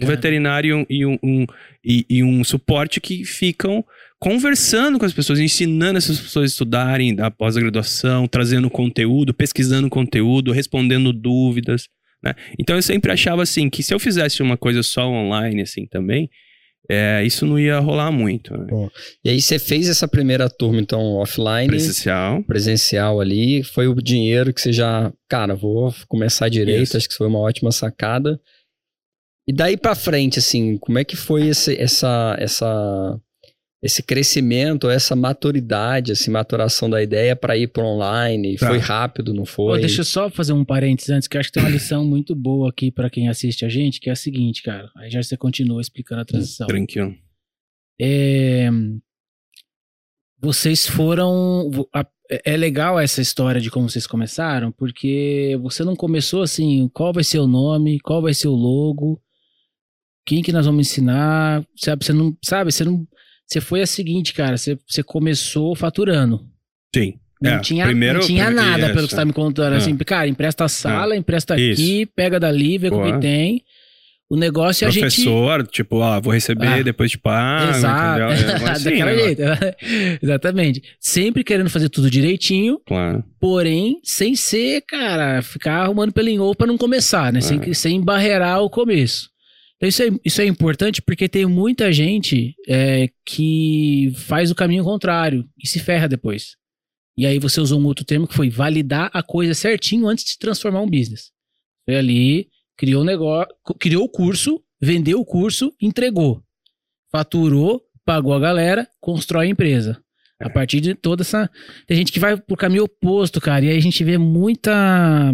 um 0.03 0.07
veterinário 0.07 0.87
e 0.89 1.05
um, 1.07 1.19
um- 1.23 1.47
e, 1.85 2.05
e 2.09 2.23
um 2.23 2.43
suporte 2.45 3.01
que 3.01 3.25
ficam 3.25 3.85
conversando 4.19 4.99
com 4.99 5.05
as 5.05 5.13
pessoas, 5.13 5.39
ensinando 5.39 5.97
essas 5.99 6.19
pessoas 6.21 6.45
a 6.45 6.53
estudarem 6.53 7.15
da 7.15 7.31
pós-graduação, 7.31 8.27
trazendo 8.27 8.69
conteúdo, 8.69 9.33
pesquisando 9.33 9.89
conteúdo, 9.89 10.51
respondendo 10.53 11.13
dúvidas, 11.13 11.89
né? 12.23 12.35
Então 12.59 12.75
eu 12.77 12.83
sempre 12.83 13.13
achava 13.13 13.43
assim 13.43 13.71
que 13.71 13.83
se 13.83 13.95
eu 13.95 13.99
fizesse 14.01 14.43
uma 14.43 14.57
coisa 14.57 14.83
só 14.83 15.09
online 15.09 15.63
assim 15.63 15.87
também, 15.87 16.29
é, 16.91 17.23
isso 17.25 17.47
não 17.47 17.59
ia 17.59 17.79
rolar 17.79 18.11
muito. 18.11 18.57
Né? 18.57 18.67
E 19.25 19.31
aí 19.31 19.41
você 19.43 19.59
fez 19.59 19.89
essa 19.89 20.09
primeira 20.09 20.49
turma, 20.49 20.81
então, 20.81 21.01
offline, 21.17 21.69
Presencial. 21.69 22.43
presencial 22.45 23.21
ali, 23.21 23.63
foi 23.63 23.87
o 23.87 23.95
dinheiro 23.95 24.53
que 24.55 24.61
você 24.61 24.73
já, 24.73 25.13
cara, 25.29 25.55
vou 25.55 25.95
começar 26.09 26.49
direito, 26.49 26.83
Isso. 26.85 26.97
acho 26.97 27.09
que 27.09 27.15
foi 27.15 27.27
uma 27.29 27.39
ótima 27.41 27.71
sacada. 27.71 28.41
E 29.49 29.53
daí 29.53 29.79
pra 29.79 29.95
frente, 29.95 30.39
assim, 30.39 30.77
como 30.77 30.99
é 30.99 31.05
que 31.05 31.17
foi 31.17 31.49
esse, 31.49 31.75
essa, 31.81 32.37
essa, 32.39 33.19
esse 33.83 34.03
crescimento, 34.03 34.91
essa 34.91 35.17
maturidade, 35.17 36.13
assim, 36.13 36.31
maturação 36.31 36.91
da 36.91 37.03
ideia 37.03 37.35
pra 37.35 37.57
ir 37.57 37.69
pro 37.69 37.83
online? 37.83 38.59
Tá. 38.59 38.69
Foi 38.69 38.77
rápido, 38.77 39.33
não 39.33 39.45
Pô, 39.45 39.71
foi? 39.71 39.81
deixa 39.81 40.03
eu 40.03 40.05
só 40.05 40.29
fazer 40.29 40.53
um 40.53 40.67
parênteses 40.67 41.09
antes, 41.09 41.27
que 41.27 41.39
eu 41.39 41.41
acho 41.41 41.49
que 41.49 41.55
tem 41.55 41.63
uma 41.63 41.71
lição 41.71 42.05
muito 42.05 42.35
boa 42.35 42.69
aqui 42.69 42.91
pra 42.91 43.09
quem 43.09 43.31
assiste 43.31 43.65
a 43.65 43.71
gente, 43.71 44.01
que 44.01 44.11
é 44.11 44.13
a 44.13 44.17
seguinte, 44.17 44.63
cara. 44.63 44.91
Aí 44.95 45.11
já 45.11 45.23
você 45.23 45.35
continua 45.35 45.81
explicando 45.81 46.21
a 46.21 46.27
transição. 46.27 46.67
Tranquilo. 46.67 47.17
É, 47.99 48.69
vocês 50.39 50.87
foram. 50.87 51.71
É 52.45 52.55
legal 52.55 53.01
essa 53.01 53.23
história 53.23 53.63
de 53.63 53.71
como 53.71 53.89
vocês 53.89 54.07
começaram, 54.07 54.71
porque 54.71 55.59
você 55.63 55.83
não 55.83 55.97
começou 55.97 56.43
assim, 56.43 56.87
qual 56.93 57.15
vai 57.15 57.25
ser 57.25 57.39
o 57.39 57.47
nome, 57.47 57.99
qual 58.01 58.21
vai 58.21 58.35
ser 58.35 58.49
o 58.49 58.55
logo, 58.55 59.19
quem 60.29 60.43
que 60.43 60.53
nós 60.53 60.67
vamos 60.67 60.87
ensinar, 60.87 61.65
sabe? 61.77 62.05
Você 62.05 62.13
não. 62.13 62.37
Sabe, 62.45 62.71
você 62.71 62.85
não. 62.85 63.07
Você 63.47 63.61
foi 63.63 63.81
a 63.81 63.87
seguinte, 63.87 64.35
cara, 64.35 64.59
você, 64.59 64.79
você 64.87 65.03
começou 65.03 65.75
faturando. 65.75 66.41
Sim. 66.95 67.15
Não, 67.41 67.53
É, 67.53 67.59
tinha, 67.61 67.87
primeiro- 67.87 68.19
não 68.19 68.27
tinha 68.27 68.51
nada, 68.51 68.85
isso. 68.87 68.93
pelo 68.95 69.07
que 69.07 69.11
você 69.11 69.17
tá 69.17 69.25
me 69.25 69.33
contando. 69.33 69.73
Ah. 69.73 69.77
Assim, 69.77 69.97
cara, 69.97 70.29
empresta 70.29 70.65
a 70.65 70.69
sala, 70.69 71.17
empresta 71.17 71.59
Isso. 71.59 71.81
aqui, 71.81 72.05
pega 72.05 72.39
dali, 72.39 72.77
vê 72.79 72.89
o 72.89 73.03
que 73.03 73.19
tem. 73.21 73.63
O 74.31 74.37
negócio 74.37 74.85
é 74.85 74.89
a 74.89 74.91
gente. 74.91 75.01
Professor, 75.03 75.67
tipo, 75.69 75.97
ó, 76.01 76.21
vou 76.21 76.33
receber, 76.35 76.67
Ah. 76.67 76.83
depois 76.83 77.11
te 77.13 77.17
pago, 77.17 77.71
Exato. 77.71 78.21
entendeu? 78.35 78.67
É, 78.67 78.69
assim, 78.73 78.85
Daquela 78.85 79.13
né? 79.13 79.19
jeito. 79.19 79.43
Exatamente. 80.23 80.83
Sempre 81.01 81.43
querendo 81.45 81.71
fazer 81.71 81.89
tudo 81.89 82.11
direitinho, 82.11 82.79
Claro. 82.87 83.25
porém, 83.41 83.99
sem 84.05 84.35
ser, 84.35 84.83
cara, 84.87 85.41
ficar 85.41 85.85
arrumando 85.85 86.13
pelinhou 86.13 86.55
pra 86.55 86.67
não 86.67 86.77
começar, 86.77 87.33
né? 87.33 87.41
Sem, 87.41 87.59
Ah. 87.59 87.73
sem 87.75 87.97
embarrear 87.97 88.61
o 88.63 88.69
começo. 88.69 89.31
Então, 89.79 89.89
isso 89.89 90.03
é, 90.03 90.09
isso 90.25 90.43
é 90.43 90.45
importante 90.45 91.01
porque 91.01 91.29
tem 91.29 91.47
muita 91.47 91.93
gente 91.93 92.55
é, 92.69 93.09
que 93.25 94.13
faz 94.17 94.51
o 94.51 94.55
caminho 94.55 94.83
contrário 94.83 95.49
e 95.57 95.67
se 95.69 95.79
ferra 95.79 96.09
depois. 96.09 96.57
E 97.17 97.25
aí 97.25 97.39
você 97.39 97.61
usou 97.61 97.81
um 97.81 97.87
outro 97.87 98.05
termo 98.05 98.27
que 98.27 98.35
foi 98.35 98.51
validar 98.51 99.09
a 99.13 99.23
coisa 99.23 99.55
certinho 99.55 100.09
antes 100.09 100.25
de 100.25 100.39
transformar 100.39 100.83
um 100.83 100.91
business. 100.91 101.31
Foi 101.85 101.97
ali, 101.97 102.49
criou 102.77 103.03
o 103.03 103.05
negócio, 103.05 103.49
criou 103.79 104.05
o 104.05 104.09
curso, 104.09 104.63
vendeu 104.81 105.21
o 105.21 105.25
curso, 105.25 105.73
entregou. 105.81 106.43
Faturou, 107.11 107.83
pagou 108.05 108.35
a 108.35 108.41
galera, 108.41 108.89
constrói 109.01 109.47
a 109.47 109.51
empresa. 109.51 110.03
A 110.41 110.49
partir 110.49 110.81
de 110.81 110.95
toda 110.95 111.23
essa. 111.23 111.51
Tem 111.87 111.97
gente 111.97 112.13
que 112.13 112.21
vai 112.21 112.37
pro 112.37 112.57
caminho 112.57 112.85
oposto, 112.85 113.41
cara. 113.41 113.65
E 113.65 113.71
aí 113.71 113.77
a 113.77 113.83
gente 113.83 114.05
vê 114.05 114.17
muita. 114.17 115.33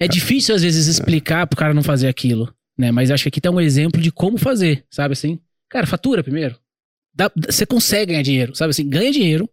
É 0.00 0.08
difícil, 0.08 0.54
às 0.54 0.62
vezes, 0.62 0.88
explicar 0.88 1.46
pro 1.46 1.56
cara 1.56 1.72
não 1.72 1.82
fazer 1.82 2.08
aquilo, 2.08 2.52
né? 2.78 2.90
Mas 2.90 3.10
acho 3.10 3.24
que 3.24 3.28
aqui 3.28 3.40
tá 3.40 3.50
um 3.50 3.60
exemplo 3.60 4.00
de 4.00 4.10
como 4.12 4.38
fazer, 4.38 4.84
sabe 4.90 5.12
assim? 5.12 5.38
Cara, 5.68 5.86
fatura 5.86 6.22
primeiro. 6.22 6.56
Dá- 7.14 7.30
Você 7.48 7.66
consegue 7.66 8.12
ganhar 8.12 8.22
dinheiro, 8.22 8.54
sabe 8.54 8.70
assim? 8.70 8.88
Ganha 8.88 9.10
dinheiro. 9.10 9.48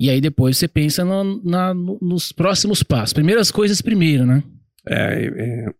E 0.00 0.10
aí 0.10 0.20
depois 0.20 0.56
você 0.58 0.66
pensa 0.66 1.04
no- 1.04 1.42
na- 1.44 1.72
no- 1.74 1.98
nos 2.02 2.32
próximos 2.32 2.82
passos. 2.82 3.12
Primeiras 3.12 3.50
coisas 3.50 3.80
primeiro, 3.80 4.26
né? 4.26 4.42
É, 4.88 5.26
é- 5.26 5.72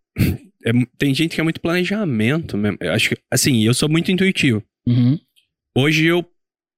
é- 0.65 0.85
tem 0.97 1.13
gente 1.13 1.35
que 1.35 1.41
é 1.41 1.43
muito 1.43 1.59
planejamento 1.61 2.55
mesmo. 2.57 2.77
Eu 2.79 2.93
acho 2.93 3.09
que, 3.09 3.17
assim, 3.29 3.63
eu 3.63 3.73
sou 3.73 3.89
muito 3.89 4.11
intuitivo. 4.11 4.63
Uhum. 4.87 5.19
Hoje 5.75 6.05
eu 6.05 6.25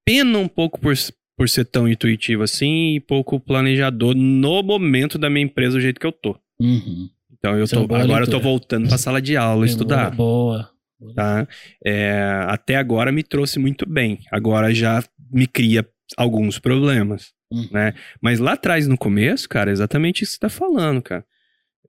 peno 0.04 0.38
um 0.40 0.48
pouco 0.48 0.80
por, 0.80 0.94
por 1.36 1.48
ser 1.48 1.64
tão 1.66 1.86
intuitivo 1.88 2.42
assim 2.42 2.94
e 2.96 3.00
pouco 3.00 3.38
planejador 3.38 4.14
no 4.14 4.62
momento 4.62 5.18
da 5.18 5.28
minha 5.30 5.44
empresa 5.44 5.74
do 5.76 5.80
jeito 5.80 6.00
que 6.00 6.06
eu 6.06 6.12
tô. 6.12 6.36
Uhum. 6.60 7.08
Então 7.50 7.58
eu 7.58 7.64
é 7.64 7.68
tô, 7.68 7.86
boa 7.86 8.00
agora 8.02 8.22
eu 8.22 8.26
tô 8.26 8.32
leitura. 8.32 8.42
voltando 8.42 8.88
pra 8.88 8.98
sala 8.98 9.20
de 9.22 9.36
aula 9.36 9.64
estudar. 9.66 10.10
Boa. 10.10 10.70
tá? 11.14 11.46
É, 11.84 12.20
até 12.48 12.76
agora 12.76 13.12
me 13.12 13.22
trouxe 13.22 13.58
muito 13.58 13.88
bem. 13.88 14.20
Agora 14.32 14.72
já 14.74 15.02
me 15.30 15.46
cria 15.46 15.86
alguns 16.16 16.58
problemas, 16.58 17.32
Hum. 17.52 17.68
né? 17.70 17.92
Mas 18.20 18.38
lá 18.38 18.52
atrás, 18.54 18.86
no 18.88 18.96
começo, 18.96 19.48
cara, 19.48 19.70
é 19.70 19.72
exatamente 19.72 20.22
isso 20.24 20.32
que 20.32 20.36
você 20.36 20.40
tá 20.40 20.48
falando, 20.48 21.02
cara. 21.02 21.24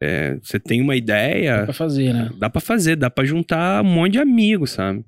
É, 0.01 0.37
você 0.43 0.59
tem 0.59 0.81
uma 0.81 0.93
Dá 0.93 0.97
ideia, 0.97 1.63
pra 1.63 1.73
fazer, 1.73 2.13
né? 2.13 2.29
dá 2.37 2.49
pra 2.49 2.61
fazer, 2.61 2.95
dá 2.95 3.09
pra 3.09 3.25
juntar 3.25 3.81
um 3.81 3.87
monte 3.87 4.13
de 4.13 4.19
amigos, 4.19 4.71
sabe? 4.71 5.03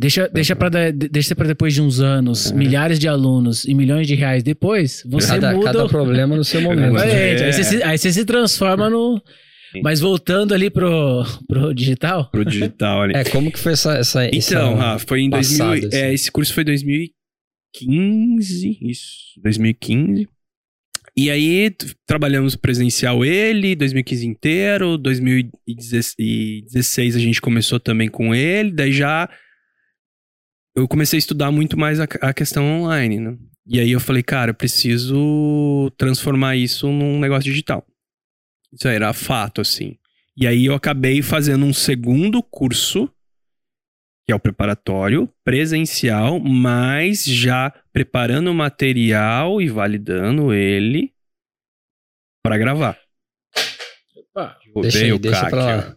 Deixa, 0.00 0.28
deixa, 0.28 0.54
pra, 0.54 0.68
de- 0.68 1.08
deixa 1.08 1.34
pra 1.34 1.46
depois 1.46 1.74
de 1.74 1.82
uns 1.82 1.98
anos, 2.00 2.52
É. 2.52 2.54
milhares 2.54 2.98
de 3.00 3.08
alunos 3.08 3.64
e 3.64 3.74
milhões 3.74 4.06
de 4.06 4.14
reais 4.14 4.42
depois, 4.44 5.02
você 5.04 5.26
Cada, 5.32 5.52
muda. 5.52 5.72
cada 5.72 5.88
problema 5.88 6.36
no 6.36 6.44
seu 6.44 6.60
momento. 6.62 6.92
Mas 6.92 7.02
Exatamente. 7.02 7.42
é. 7.42 7.46
Aí, 7.46 7.52
você 7.52 7.64
se, 7.64 7.82
aí 7.82 7.98
você 7.98 8.12
se 8.12 8.24
transforma 8.24 8.88
no. 8.88 9.20
Sim. 9.72 9.82
Mas 9.82 10.00
voltando 10.00 10.54
ali 10.54 10.70
pro, 10.70 11.24
pro 11.46 11.74
digital. 11.74 12.30
Pro 12.30 12.44
digital 12.44 13.02
ali. 13.02 13.14
É, 13.16 13.24
como 13.24 13.50
que 13.52 13.58
foi 13.58 13.72
essa... 13.72 13.94
essa 13.98 14.24
Então, 14.26 14.72
essa- 14.72 14.74
Rafa, 14.74 15.06
foi 15.06 15.20
em 15.20 15.30
2000, 15.30 15.58
passado, 15.58 15.86
assim. 15.86 15.96
é, 15.96 16.12
esse 16.14 16.30
curso 16.32 16.54
foi 16.54 16.62
em 16.62 16.66
2015, 16.66 18.78
isso, 18.82 19.14
2015. 19.42 20.28
E 21.16 21.30
aí 21.30 21.74
trabalhamos 22.06 22.54
presencial 22.54 23.24
ele, 23.24 23.74
2015 23.74 24.26
inteiro, 24.26 24.96
2016 24.96 27.16
a 27.16 27.18
gente 27.18 27.40
começou 27.40 27.80
também 27.80 28.08
com 28.08 28.32
ele, 28.34 28.70
daí 28.70 28.92
já 28.92 29.28
eu 30.76 30.86
comecei 30.86 31.16
a 31.16 31.18
estudar 31.18 31.50
muito 31.50 31.76
mais 31.76 31.98
a, 31.98 32.04
a 32.20 32.32
questão 32.32 32.64
online, 32.82 33.18
né? 33.18 33.36
E 33.66 33.80
aí 33.80 33.90
eu 33.90 33.98
falei, 34.00 34.22
cara, 34.22 34.52
eu 34.52 34.54
preciso 34.54 35.90
transformar 35.98 36.56
isso 36.56 36.86
num 36.90 37.18
negócio 37.18 37.50
digital. 37.50 37.84
Isso 38.72 38.86
aí 38.88 38.94
era 38.96 39.12
fato, 39.12 39.60
assim. 39.60 39.98
E 40.36 40.46
aí 40.46 40.66
eu 40.66 40.74
acabei 40.74 41.20
fazendo 41.22 41.64
um 41.64 41.72
segundo 41.72 42.42
curso 42.42 43.10
que 44.26 44.32
é 44.32 44.34
o 44.34 44.38
preparatório 44.40 45.26
presencial, 45.42 46.38
mas 46.38 47.24
já 47.24 47.70
preparando 47.92 48.50
o 48.50 48.54
material 48.54 49.60
e 49.62 49.68
validando 49.70 50.52
ele 50.52 51.14
para 52.44 52.58
gravar. 52.58 52.98
Opa, 54.14 54.58
Deixa 54.82 54.98
aí, 54.98 55.12
o 55.12 55.18
deixa 55.18 55.40
K 55.44 55.50
pra 55.50 55.64
lá. 55.64 55.96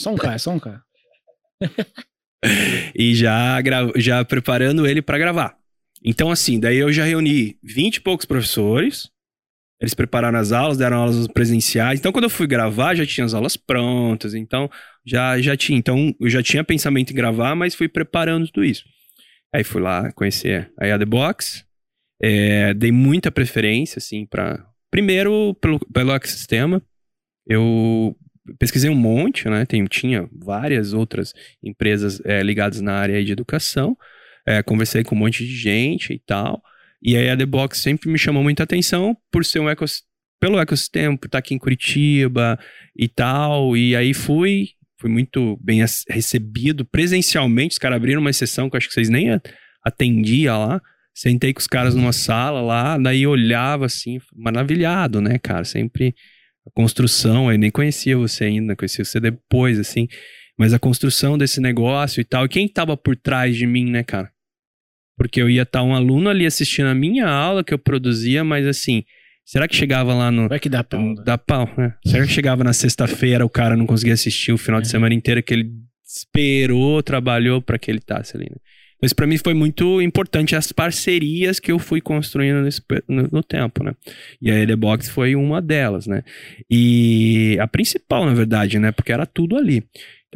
só 0.00 0.10
um 0.12 0.16
K, 0.16 0.38
só 0.38 0.50
um 0.52 0.58
K. 0.58 0.82
E 2.94 3.14
já, 3.14 3.60
gra- 3.60 3.90
já 3.96 4.24
preparando 4.24 4.86
ele 4.86 5.02
para 5.02 5.18
gravar. 5.18 5.58
Então, 6.04 6.30
assim, 6.30 6.60
daí 6.60 6.76
eu 6.76 6.92
já 6.92 7.04
reuni 7.04 7.58
20 7.62 7.96
e 7.96 8.00
poucos 8.00 8.24
professores. 8.24 9.10
Eles 9.80 9.94
prepararam 9.94 10.38
as 10.38 10.52
aulas, 10.52 10.78
deram 10.78 10.98
aulas 10.98 11.26
presenciais. 11.28 11.98
Então, 12.00 12.12
quando 12.12 12.24
eu 12.24 12.30
fui 12.30 12.46
gravar, 12.46 12.94
já 12.94 13.04
tinha 13.04 13.24
as 13.24 13.34
aulas 13.34 13.56
prontas. 13.56 14.34
Então, 14.34 14.70
já, 15.04 15.38
já 15.40 15.56
tinha. 15.56 15.78
Então, 15.78 16.14
eu 16.20 16.30
já 16.30 16.42
tinha 16.42 16.64
pensamento 16.64 17.10
em 17.10 17.16
gravar, 17.16 17.54
mas 17.54 17.74
fui 17.74 17.88
preparando 17.88 18.46
tudo 18.46 18.64
isso. 18.64 18.84
Aí 19.54 19.62
fui 19.62 19.80
lá 19.80 20.10
conhecer 20.12 20.72
a 20.78 20.98
The 20.98 21.04
Box. 21.04 21.64
É, 22.22 22.72
dei 22.72 22.90
muita 22.90 23.30
preferência, 23.30 23.98
assim, 23.98 24.24
para 24.24 24.66
Primeiro, 24.90 25.54
pelo, 25.60 25.78
pelo 25.92 26.12
ecossistema. 26.12 26.82
Eu 27.46 28.16
pesquisei 28.58 28.88
um 28.88 28.94
monte, 28.94 29.48
né? 29.48 29.66
Tem, 29.66 29.84
tinha 29.84 30.28
várias 30.32 30.92
outras 30.92 31.34
empresas 31.62 32.20
é, 32.24 32.42
ligadas 32.42 32.80
na 32.80 32.94
área 32.94 33.22
de 33.24 33.32
educação. 33.32 33.96
É, 34.46 34.62
conversei 34.62 35.04
com 35.04 35.14
um 35.14 35.18
monte 35.18 35.44
de 35.44 35.54
gente 35.54 36.12
e 36.12 36.18
tal. 36.18 36.62
E 37.02 37.16
aí 37.16 37.28
a 37.28 37.36
The 37.36 37.46
Box 37.46 37.78
sempre 37.78 38.10
me 38.10 38.18
chamou 38.18 38.42
muita 38.42 38.62
atenção 38.62 39.16
por 39.30 39.44
ser 39.44 39.60
um 39.60 39.68
pelo 40.40 40.58
ecossistema, 40.58 41.16
por 41.16 41.26
estar 41.26 41.38
aqui 41.38 41.54
em 41.54 41.58
Curitiba 41.58 42.58
e 42.96 43.08
tal. 43.08 43.76
E 43.76 43.96
aí 43.96 44.12
fui, 44.12 44.68
fui 44.98 45.10
muito 45.10 45.58
bem 45.62 45.80
recebido 46.08 46.84
presencialmente. 46.84 47.72
Os 47.72 47.78
caras 47.78 47.96
abriram 47.96 48.20
uma 48.20 48.32
sessão 48.32 48.68
que 48.68 48.76
eu 48.76 48.78
acho 48.78 48.88
que 48.88 48.94
vocês 48.94 49.08
nem 49.08 49.40
atendia 49.84 50.56
lá. 50.56 50.80
Sentei 51.14 51.54
com 51.54 51.60
os 51.60 51.66
caras 51.66 51.94
numa 51.94 52.12
sala 52.12 52.60
lá, 52.60 52.98
daí 52.98 53.26
olhava 53.26 53.86
assim, 53.86 54.18
maravilhado, 54.34 55.18
né, 55.18 55.38
cara? 55.38 55.64
Sempre 55.64 56.14
a 56.66 56.70
construção, 56.74 57.50
eu 57.50 57.56
nem 57.56 57.70
conhecia 57.70 58.18
você 58.18 58.44
ainda, 58.44 58.76
conhecia 58.76 59.02
você 59.02 59.18
depois, 59.18 59.78
assim. 59.78 60.08
Mas 60.58 60.74
a 60.74 60.78
construção 60.78 61.38
desse 61.38 61.58
negócio 61.58 62.20
e 62.20 62.24
tal. 62.24 62.44
E 62.44 62.48
quem 62.48 62.68
tava 62.68 62.96
por 62.98 63.16
trás 63.16 63.56
de 63.56 63.66
mim, 63.66 63.90
né, 63.90 64.02
cara? 64.02 64.30
Porque 65.16 65.40
eu 65.40 65.48
ia 65.48 65.62
estar 65.62 65.82
um 65.82 65.94
aluno 65.94 66.28
ali 66.28 66.44
assistindo 66.46 66.86
a 66.86 66.94
minha 66.94 67.26
aula 67.26 67.64
que 67.64 67.72
eu 67.72 67.78
produzia, 67.78 68.44
mas 68.44 68.66
assim, 68.66 69.02
será 69.44 69.66
que 69.66 69.74
chegava 69.74 70.12
lá 70.14 70.30
no. 70.30 70.48
Vai 70.48 70.60
que 70.60 70.68
dá 70.68 70.84
pau. 70.84 71.00
né? 71.02 71.14
Dá 71.24 71.38
pau, 71.38 71.68
né? 71.78 71.94
Será 72.06 72.26
que 72.26 72.32
chegava 72.32 72.62
na 72.62 72.72
sexta-feira, 72.72 73.44
o 73.44 73.48
cara 73.50 73.76
não 73.76 73.86
conseguia 73.86 74.14
assistir 74.14 74.52
o 74.52 74.58
final 74.58 74.80
de 74.80 74.88
É. 74.88 74.90
semana 74.90 75.14
inteiro, 75.14 75.42
que 75.42 75.54
ele 75.54 75.70
esperou, 76.06 77.02
trabalhou 77.02 77.60
pra 77.62 77.78
que 77.78 77.90
ele 77.90 78.00
tasse 78.00 78.36
ali, 78.36 78.46
né? 78.50 78.56
Isso 79.02 79.14
pra 79.14 79.26
mim 79.26 79.36
foi 79.36 79.52
muito 79.52 80.00
importante, 80.00 80.56
as 80.56 80.72
parcerias 80.72 81.60
que 81.60 81.70
eu 81.70 81.78
fui 81.78 82.00
construindo 82.00 82.62
nesse, 82.62 82.80
no, 83.06 83.28
no 83.30 83.42
tempo, 83.42 83.84
né? 83.84 83.92
E 84.40 84.50
a 84.50 84.66
The 84.66 84.74
Box 84.74 85.10
foi 85.10 85.36
uma 85.36 85.60
delas, 85.60 86.06
né? 86.06 86.22
E 86.70 87.58
a 87.60 87.66
principal, 87.68 88.24
na 88.24 88.32
verdade, 88.32 88.78
né? 88.78 88.92
Porque 88.92 89.12
era 89.12 89.26
tudo 89.26 89.54
ali. 89.56 89.84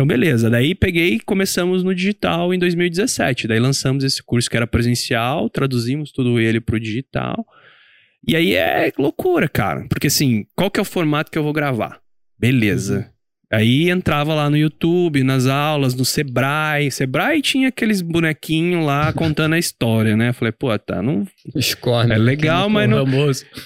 Então, 0.00 0.06
beleza. 0.06 0.48
Daí 0.48 0.74
peguei 0.74 1.16
e 1.16 1.20
começamos 1.20 1.84
no 1.84 1.94
digital 1.94 2.54
em 2.54 2.58
2017. 2.58 3.46
Daí 3.46 3.60
lançamos 3.60 4.02
esse 4.02 4.22
curso 4.22 4.48
que 4.48 4.56
era 4.56 4.66
presencial, 4.66 5.50
traduzimos 5.50 6.10
tudo 6.10 6.40
ele 6.40 6.58
pro 6.58 6.80
digital. 6.80 7.46
E 8.26 8.34
aí 8.34 8.54
é 8.54 8.90
loucura, 8.98 9.46
cara. 9.46 9.86
Porque 9.90 10.06
assim, 10.06 10.46
qual 10.56 10.70
que 10.70 10.80
é 10.80 10.82
o 10.82 10.86
formato 10.86 11.30
que 11.30 11.36
eu 11.36 11.42
vou 11.42 11.52
gravar? 11.52 12.00
Beleza. 12.38 13.12
Aí 13.52 13.90
entrava 13.90 14.32
lá 14.32 14.48
no 14.48 14.56
YouTube, 14.56 15.24
nas 15.24 15.46
aulas, 15.46 15.92
no 15.96 16.04
Sebrae. 16.04 16.88
Sebrae 16.90 17.42
tinha 17.42 17.66
aqueles 17.68 18.00
bonequinhos 18.00 18.86
lá 18.86 19.12
contando 19.12 19.54
a 19.54 19.58
história, 19.58 20.16
né? 20.16 20.32
Falei, 20.32 20.52
pô, 20.52 20.78
tá, 20.78 21.02
não, 21.02 21.26
Escorre. 21.56 22.12
é 22.12 22.16
legal, 22.16 22.68
mas 22.70 22.88
não, 22.88 23.04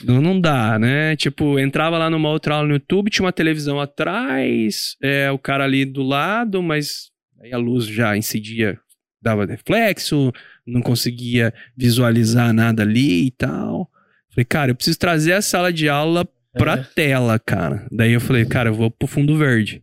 não, 0.04 0.22
não 0.22 0.40
dá, 0.40 0.78
né? 0.78 1.14
Tipo, 1.16 1.58
entrava 1.58 1.98
lá 1.98 2.08
numa 2.08 2.30
outra 2.30 2.54
aula 2.54 2.68
no 2.68 2.74
YouTube, 2.74 3.10
tinha 3.10 3.26
uma 3.26 3.32
televisão 3.32 3.78
atrás, 3.78 4.96
é, 5.02 5.30
o 5.30 5.38
cara 5.38 5.64
ali 5.64 5.84
do 5.84 6.02
lado, 6.02 6.62
mas 6.62 7.10
aí 7.42 7.52
a 7.52 7.58
luz 7.58 7.86
já 7.86 8.16
incidia, 8.16 8.78
dava 9.20 9.44
reflexo, 9.44 10.32
não 10.66 10.80
conseguia 10.80 11.52
visualizar 11.76 12.54
nada 12.54 12.82
ali 12.82 13.26
e 13.26 13.30
tal. 13.30 13.90
Falei, 14.30 14.46
cara, 14.46 14.70
eu 14.70 14.74
preciso 14.74 14.98
trazer 14.98 15.34
a 15.34 15.42
sala 15.42 15.70
de 15.70 15.90
aula 15.90 16.26
pra 16.54 16.74
É. 16.74 16.86
tela, 16.94 17.38
cara. 17.38 17.86
Daí 17.92 18.12
eu 18.12 18.20
falei, 18.20 18.44
cara, 18.44 18.70
eu 18.70 18.74
vou 18.74 18.90
pro 18.90 19.06
fundo 19.08 19.36
verde. 19.36 19.82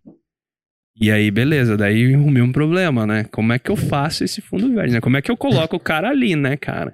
E 0.99 1.09
aí, 1.11 1.31
beleza, 1.31 1.75
daí 1.77 2.13
arrumei 2.13 2.41
um 2.43 2.51
problema, 2.51 3.07
né? 3.07 3.23
Como 3.31 3.51
é 3.53 3.57
que 3.59 3.71
eu 3.71 3.75
faço 3.75 4.23
esse 4.23 4.39
fundo 4.41 4.71
verde, 4.73 4.93
né? 4.93 5.01
Como 5.01 5.17
é 5.17 5.21
que 5.21 5.31
eu 5.31 5.37
coloco 5.37 5.75
o 5.75 5.79
cara 5.79 6.09
ali, 6.09 6.35
né, 6.35 6.55
cara? 6.57 6.93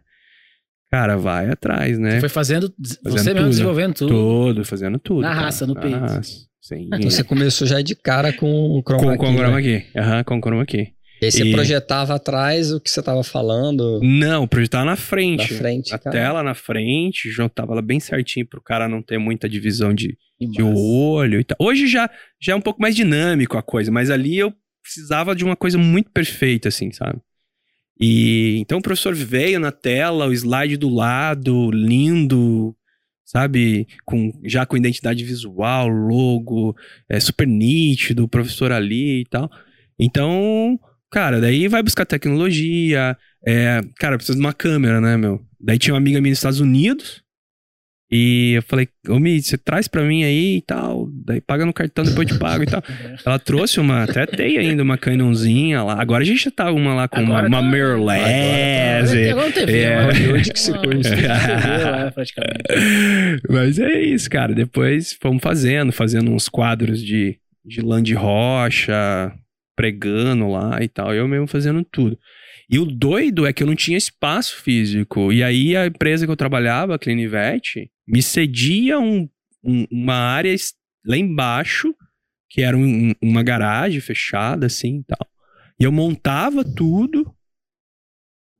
Cara, 0.90 1.18
vai 1.18 1.50
atrás, 1.50 2.00
né? 2.00 2.12
Você 2.12 2.20
foi 2.22 2.30
fazendo, 2.30 2.74
você 3.04 3.34
mesmo 3.34 3.40
tudo. 3.42 3.50
desenvolvendo 3.50 3.94
tudo. 3.96 4.10
Todo, 4.10 4.66
fazendo 4.66 5.00
tudo. 5.00 5.22
Na 5.22 5.30
cara. 5.30 5.42
raça, 5.42 5.68
no 5.68 5.74
Na 5.74 5.82
peito. 5.82 6.00
raça, 6.00 6.48
Sim. 6.62 6.86
Então 6.94 7.10
você 7.10 7.24
começou 7.24 7.68
já 7.68 7.82
de 7.82 7.96
cara 7.96 8.32
com 8.34 8.48
o 8.78 8.84
com, 8.84 8.98
chroma 8.98 9.18
com 9.18 9.26
key, 9.26 9.34
o 9.34 9.38
chroma 9.38 9.56
né? 9.58 9.62
key. 9.62 10.00
Aham, 10.00 10.24
com 10.24 10.38
o 10.38 10.42
chroma 10.42 10.66
key. 10.66 10.94
E 11.22 11.26
aí 11.26 11.32
você 11.32 11.44
E- 11.44 11.52
projetava 11.52 12.16
atrás 12.16 12.72
o 12.72 12.80
que 12.80 12.90
você 12.92 13.02
tava 13.02 13.24
falando 13.24 14.00
Não, 14.04 14.48
projetar 14.48 14.80
na 14.80 14.92
na 14.92 14.96
frente. 14.96 15.54
frente, 15.56 15.94
A 15.94 15.98
cara. 15.98 16.16
tela 16.16 16.44
na 16.44 16.54
frente, 16.54 17.30
juntava 17.32 17.72
ela 17.74 17.82
bem 17.82 18.00
certinho 18.00 18.46
pro 18.48 18.62
cara 18.62 18.88
não 18.88 19.02
ter 19.02 19.18
muita 19.18 19.50
divisão 19.50 19.94
de, 19.94 20.16
de 20.40 20.62
olho 20.62 21.40
e 21.40 21.44
tal. 21.44 21.58
Hoje 21.60 21.88
já, 21.88 22.10
já 22.40 22.54
é 22.54 22.56
um 22.56 22.62
pouco 22.62 22.82
mais 22.82 22.96
dinâmico 22.96 23.58
a 23.58 23.64
coisa, 23.64 23.92
mas 23.92 24.10
ali 24.12 24.38
eu 24.38 24.54
precisava 24.84 25.36
de 25.36 25.44
uma 25.44 25.56
coisa 25.56 25.78
muito 25.78 26.12
perfeita, 26.12 26.70
assim, 26.70 26.92
sabe? 26.92 27.20
E 28.00 28.58
então 28.60 28.78
o 28.78 28.82
professor 28.82 29.16
veio 29.16 29.60
na 29.60 29.72
tela, 29.72 30.28
o 30.28 30.34
slide 30.34 30.78
do 30.78 30.88
lado, 30.88 31.72
lindo, 31.72 32.76
sabe? 33.26 33.88
Com, 34.06 34.32
já 34.46 34.66
com 34.68 34.78
identidade 34.78 35.24
visual, 35.24 35.88
logo, 35.88 36.76
é 37.10 37.20
super 37.20 37.48
nítido, 37.48 38.24
o 38.24 38.28
professor 38.28 38.72
ali 38.72 39.22
e 39.22 39.26
tal. 39.26 39.50
Então, 40.00 40.80
cara, 41.12 41.40
daí 41.42 41.68
vai 41.68 41.82
buscar 41.84 42.06
tecnologia. 42.06 43.18
É, 43.46 43.82
cara, 44.00 44.18
precisa 44.18 44.38
de 44.38 44.44
uma 44.44 44.54
câmera, 44.54 45.00
né, 45.02 45.16
meu? 45.18 45.42
Daí 45.60 45.78
tinha 45.78 45.94
uma 45.94 46.00
amiga 46.00 46.20
minha 46.22 46.32
nos 46.32 46.40
Estados 46.40 46.60
Unidos. 46.60 47.22
E 48.10 48.54
eu 48.54 48.62
falei, 48.62 48.88
ô 49.10 49.20
Mi, 49.20 49.42
você 49.42 49.58
traz 49.58 49.86
pra 49.86 50.02
mim 50.02 50.24
aí 50.24 50.56
e 50.58 50.62
tal, 50.62 51.10
daí 51.26 51.42
paga 51.42 51.66
no 51.66 51.74
cartão, 51.74 52.06
depois 52.06 52.26
eu 52.30 52.36
te 52.36 52.40
pago 52.40 52.64
e 52.64 52.66
tal. 52.66 52.82
Ela 53.26 53.38
trouxe 53.38 53.82
uma, 53.82 54.04
até 54.04 54.26
tem 54.26 54.58
ainda 54.58 54.82
uma 54.82 54.98
Canonzinha 54.98 55.84
lá. 55.84 56.00
Agora 56.02 56.24
a 56.24 56.26
gente 56.26 56.46
já 56.46 56.52
tá 56.52 56.72
uma 56.72 56.94
lá 56.94 57.10
com 57.10 57.18
Agora 57.20 57.50
uma, 57.50 57.60
uma 57.60 57.62
tá- 57.62 57.70
mirrorless. 57.70 58.24
Agora 58.24 59.32
agora 59.32 59.46
não 59.46 59.52
TV, 59.52 59.80
É. 59.82 59.98
agora 59.98 60.14
Hollywood 60.18 60.54
que 60.54 60.60
se 60.60 60.72
conhece. 60.74 61.10
TV 61.10 61.28
lá, 61.28 62.12
praticamente. 62.12 62.64
Mas 63.50 63.78
é 63.80 64.02
isso, 64.02 64.30
cara. 64.30 64.54
Depois 64.56 65.12
fomos 65.22 65.42
fazendo, 65.44 65.92
fazendo 65.92 66.32
uns 66.32 66.48
quadros 66.48 67.04
de, 67.04 67.38
de 67.66 67.82
lã 67.82 68.02
de 68.02 68.14
rocha, 68.14 69.34
pregando 69.78 70.50
lá 70.50 70.84
e 70.84 70.90
tal. 70.90 71.14
Eu 71.14 71.28
mesmo 71.28 71.48
fazendo 71.48 71.84
tudo. 71.90 72.18
E 72.70 72.78
o 72.80 72.86
doido 72.86 73.46
é 73.46 73.54
que 73.54 73.64
eu 73.64 73.68
não 73.68 73.76
tinha 73.76 73.98
espaço 73.98 74.58
físico. 74.62 75.32
E 75.32 75.42
aí 75.42 75.78
a 75.78 75.86
empresa 75.86 76.26
que 76.26 76.32
eu 76.32 76.36
trabalhava, 76.36 76.96
a 76.96 77.00
Clinivet, 77.00 77.90
me 78.06 78.22
cedia 78.22 79.00
um- 79.00 79.30
um- 79.64 79.86
uma 79.90 80.16
área 80.16 80.54
lá 81.06 81.16
embaixo, 81.16 81.94
que 82.50 82.62
era 82.62 82.76
um- 82.76 83.14
uma 83.22 83.44
garagem 83.44 84.02
fechada, 84.02 84.66
assim 84.66 85.00
e 85.00 85.04
tal. 85.06 85.28
E 85.80 85.84
eu 85.86 85.92
montava 85.92 86.66
tudo, 86.66 87.32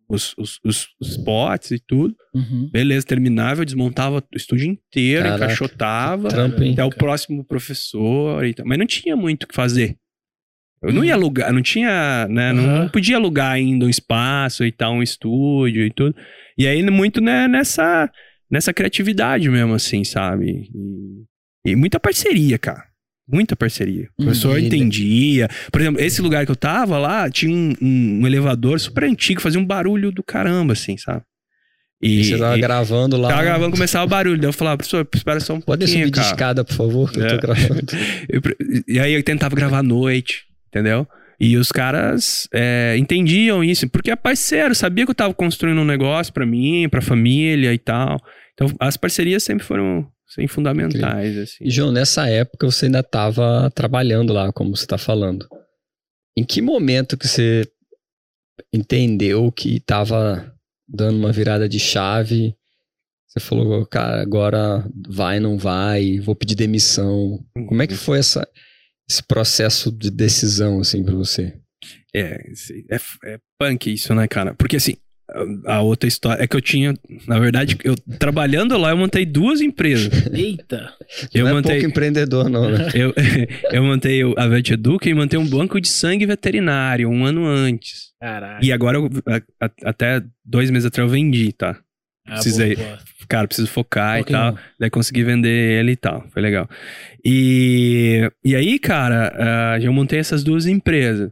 os, 0.10 0.34
os, 0.38 0.60
os, 0.64 0.88
os 1.02 1.18
potes 1.18 1.72
e 1.72 1.80
tudo. 1.80 2.16
Uhum. 2.34 2.70
Beleza, 2.72 3.06
terminava, 3.06 3.62
eu 3.62 3.66
desmontava 3.66 4.20
o 4.20 4.38
estúdio 4.38 4.68
inteiro, 4.68 5.24
Caraca, 5.26 5.44
encaixotava, 5.46 6.30
Trampo, 6.30 6.64
até 6.72 6.84
o 6.86 6.90
próximo 6.90 7.44
professor 7.44 8.46
e 8.46 8.54
tal. 8.54 8.66
Mas 8.66 8.78
não 8.78 8.86
tinha 8.86 9.18
muito 9.18 9.44
o 9.44 9.48
que 9.48 9.56
fazer. 9.56 9.98
Eu 10.88 10.94
não 10.94 11.04
ia 11.04 11.14
alugar, 11.14 11.52
não 11.54 11.62
tinha, 11.62 12.28
né? 12.30 12.54
Não, 12.54 12.82
Uhum. 12.84 12.90
podia 12.90 13.18
alugar 13.18 13.52
ainda 13.52 13.86
um 13.86 13.90
espaço 13.90 14.66
e 14.66 14.72
tal, 14.72 14.94
um 14.94 15.04
estúdio 15.04 15.86
e 15.86 15.92
tudo. 15.92 16.16
E 16.58 16.66
aí, 16.68 16.82
muito 16.90 17.22
né, 17.22 17.48
nessa, 17.48 18.10
nessa 18.50 18.74
criatividade 18.74 19.50
mesmo, 19.50 19.74
assim, 19.74 20.04
sabe? 20.04 20.70
E, 21.66 21.72
e 21.72 21.76
muita 21.76 22.00
parceria, 22.00 22.58
cara. 22.58 22.84
Muita 23.30 23.56
parceria. 23.58 24.04
O 24.18 24.22
Uhum. 24.24 24.28
professor 24.28 24.58
E- 24.58 24.66
entendia. 24.66 25.50
Por 25.72 25.82
exemplo, 25.82 26.02
esse 26.02 26.22
lugar 26.22 26.46
que 26.46 26.52
eu 26.52 26.56
tava 26.56 26.98
lá, 26.98 27.30
tinha 27.30 27.52
um, 27.54 27.74
um- 27.82 28.20
um 28.22 28.26
elevador 28.28 28.80
super 28.80 29.04
antigo, 29.04 29.42
fazia 29.42 29.60
um 29.60 29.66
barulho 29.66 30.12
do 30.12 30.24
caramba, 30.24 30.72
assim, 30.74 30.96
sabe? 30.98 31.24
E 32.02 32.24
você 32.24 32.38
tava 32.38 32.58
e- 32.58 32.62
gravando 32.62 33.18
lá. 33.18 33.28
Tava 33.28 33.44
gravando, 33.44 33.72
começava 33.72 34.06
o 34.06 34.08
barulho. 34.08 34.38
Daí 34.38 34.48
eu 34.48 34.54
falava, 34.54 34.78
professor, 34.78 35.06
espera 35.14 35.40
só 35.42 35.56
um 35.56 35.60
Pode 35.60 35.80
pouquinho, 35.80 36.06
subir 36.06 36.12
de 36.12 36.12
cara. 36.22 36.28
escada, 36.28 36.64
por 36.64 36.74
favor, 36.76 37.12
que 37.12 37.20
eu 37.20 37.26
É. 37.26 37.36
tô 37.36 37.38
gravando. 37.48 37.82
Eu 38.30 38.42
pre- 38.42 38.56
e 38.88 39.00
aí 39.00 39.14
eu 39.14 39.24
tentava 39.24 39.56
gravar 39.56 39.80
à 39.80 39.84
noite, 39.84 40.44
entendeu? 40.68 41.08
E 41.40 41.56
os 41.56 41.72
caras 41.72 42.48
é, 42.52 42.96
entendiam 42.98 43.64
isso, 43.64 43.88
porque 43.90 44.10
é 44.10 44.16
parceiro, 44.16 44.74
sabia 44.74 45.06
que 45.06 45.12
eu 45.12 45.16
tava 45.16 45.34
construindo 45.34 45.80
um 45.80 45.86
negócio 45.86 46.34
pra 46.34 46.46
mim, 46.46 46.90
pra 46.90 47.02
família 47.02 47.74
e 47.74 47.78
tal. 47.78 48.20
Então 48.54 48.68
as 48.80 48.98
parcerias 48.98 49.44
sempre 49.44 49.64
foram 49.64 50.08
assim, 50.28 50.48
fundamentais, 50.48 51.38
assim. 51.38 51.64
E, 51.64 51.70
João, 51.70 51.92
nessa 51.92 52.28
época 52.28 52.66
você 52.66 52.86
ainda 52.86 53.02
estava 53.02 53.70
trabalhando 53.72 54.34
lá, 54.34 54.52
como 54.52 54.76
você 54.76 54.84
está 54.84 54.98
falando. 54.98 55.48
Em 56.36 56.44
que 56.44 56.62
momento 56.62 57.18
que 57.18 57.28
você 57.28 57.64
entendeu 58.74 59.52
que 59.52 59.78
estava 59.78 60.52
dando 60.88 61.18
uma 61.18 61.32
virada 61.32 61.70
de 61.70 61.80
chave? 61.80 62.56
Você 63.28 63.40
falou, 63.40 63.86
cara, 63.86 64.22
agora 64.22 64.90
vai, 65.08 65.40
não 65.40 65.58
vai, 65.58 66.20
vou 66.20 66.36
pedir 66.36 66.56
demissão. 66.56 67.40
Como 67.68 67.82
é 67.82 67.86
que 67.86 67.96
foi 67.96 68.20
essa, 68.20 68.48
esse 69.10 69.24
processo 69.24 69.92
de 69.92 70.12
decisão, 70.12 70.80
assim, 70.80 71.04
para 71.04 71.16
você? 71.16 71.54
É, 72.14 72.42
é, 72.90 73.00
é 73.26 73.38
punk 73.60 73.94
isso, 73.94 74.14
né, 74.14 74.28
cara? 74.28 74.54
Porque 74.56 74.76
assim, 74.78 74.96
a, 75.66 75.76
a 75.76 75.82
outra 75.82 76.08
história 76.08 76.42
é 76.44 76.48
que 76.48 76.56
eu 76.58 76.62
tinha, 76.62 76.94
na 77.28 77.40
verdade, 77.40 77.78
eu 77.84 77.96
trabalhando 78.20 78.78
lá, 78.78 78.90
eu 78.92 78.98
montei 78.98 79.26
duas 79.26 79.62
empresas. 79.62 80.10
Eita. 80.34 80.94
Eu 81.34 81.44
não 81.46 81.52
é 81.52 81.54
montei, 81.56 81.76
pouco 81.76 81.90
empreendedor, 81.92 82.50
não, 82.50 82.70
né? 82.70 82.90
eu, 82.94 83.14
eu 83.72 83.84
montei 83.84 84.22
a 84.36 84.48
Vet 84.48 84.72
Educa 84.74 85.08
e 85.10 85.14
montei 85.14 85.38
um 85.40 85.48
banco 85.48 85.80
de 85.80 85.88
sangue 85.88 86.26
veterinário 86.26 87.10
um 87.10 87.24
ano 87.26 87.46
antes. 87.46 88.08
Caralho. 88.20 88.66
E 88.66 88.72
agora, 88.72 88.98
eu- 88.98 89.10
a- 89.28 89.66
a- 89.66 89.72
até 89.90 90.24
dois 90.44 90.70
meses 90.72 90.86
atrás, 90.88 91.08
eu 91.08 91.14
vendi, 91.14 91.52
tá? 91.54 91.80
Ah, 92.28 92.34
precisei. 92.34 92.76
boa, 92.76 92.88
boa. 92.88 93.00
Cara, 93.28 93.48
preciso 93.48 93.68
focar 93.68 94.20
Foca 94.20 94.30
e 94.30 94.34
tal. 94.34 94.54
um. 94.54 94.58
Daí 94.80 94.90
consegui 94.90 95.24
vender 95.24 95.80
ele 95.80 95.94
e 95.94 95.96
tal. 95.96 96.26
Foi 96.30 96.42
legal. 96.42 96.70
E, 97.24 98.30
e 98.44 98.56
aí, 98.56 98.80
cara, 98.80 99.34
ah, 99.38 99.80
eu 99.82 99.92
montei 99.92 100.20
essas 100.20 100.44
duas 100.44 100.66
empresas. 100.66 101.30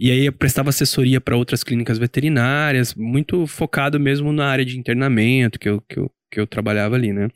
E 0.00 0.10
aí 0.10 0.26
eu 0.26 0.32
prestava 0.32 0.68
assessoria 0.68 1.20
para 1.20 1.36
outras 1.36 1.64
clínicas 1.64 1.98
veterinárias, 1.98 2.94
muito 2.94 3.46
focado 3.46 3.98
mesmo 3.98 4.32
na 4.32 4.46
área 4.46 4.64
de 4.64 4.78
internamento 4.78 5.58
que 5.58 5.68
eu, 5.68 5.80
que 5.88 5.98
eu, 5.98 6.10
que 6.30 6.38
eu 6.40 6.46
trabalhava 6.46 6.94
ali, 6.94 7.12
né? 7.12 7.28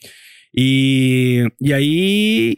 E, 0.57 1.45
e 1.61 1.73
aí 1.73 2.57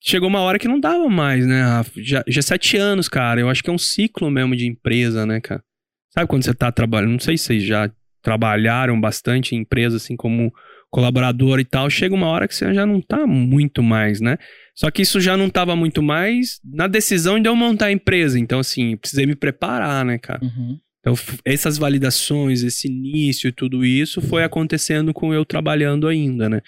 chegou 0.00 0.28
uma 0.28 0.40
hora 0.40 0.58
que 0.58 0.68
não 0.68 0.78
dava 0.78 1.08
mais, 1.08 1.44
né, 1.46 1.62
Rafa? 1.62 1.90
Já, 1.96 2.22
já 2.28 2.42
sete 2.42 2.76
anos, 2.76 3.08
cara. 3.08 3.40
Eu 3.40 3.48
acho 3.48 3.62
que 3.62 3.70
é 3.70 3.72
um 3.72 3.78
ciclo 3.78 4.30
mesmo 4.30 4.54
de 4.54 4.66
empresa, 4.66 5.26
né, 5.26 5.40
cara? 5.40 5.62
Sabe 6.10 6.28
quando 6.28 6.44
você 6.44 6.54
tá 6.54 6.70
trabalhando? 6.70 7.12
Não 7.12 7.20
sei 7.20 7.36
se 7.36 7.44
vocês 7.44 7.62
já 7.64 7.90
trabalharam 8.22 9.00
bastante 9.00 9.54
em 9.54 9.58
empresa, 9.58 9.96
assim, 9.96 10.16
como 10.16 10.52
colaborador 10.90 11.60
e 11.60 11.64
tal. 11.64 11.88
Chega 11.88 12.14
uma 12.14 12.26
hora 12.26 12.48
que 12.48 12.54
você 12.54 12.72
já 12.74 12.84
não 12.84 13.00
tá 13.00 13.26
muito 13.26 13.82
mais, 13.82 14.20
né? 14.20 14.36
Só 14.74 14.90
que 14.90 15.02
isso 15.02 15.20
já 15.20 15.36
não 15.36 15.48
tava 15.48 15.76
muito 15.76 16.02
mais 16.02 16.58
na 16.64 16.86
decisão 16.86 17.40
de 17.40 17.48
eu 17.48 17.54
montar 17.54 17.86
a 17.86 17.92
empresa. 17.92 18.38
Então, 18.38 18.58
assim, 18.58 18.96
precisei 18.96 19.26
me 19.26 19.36
preparar, 19.36 20.04
né, 20.04 20.18
cara? 20.18 20.40
Uhum. 20.42 20.78
Então, 21.00 21.14
essas 21.44 21.78
validações, 21.78 22.62
esse 22.62 22.88
início 22.88 23.48
e 23.48 23.52
tudo 23.52 23.84
isso 23.84 24.20
foi 24.20 24.42
acontecendo 24.44 25.14
com 25.14 25.32
eu 25.32 25.44
trabalhando 25.44 26.06
ainda, 26.08 26.48
né? 26.48 26.60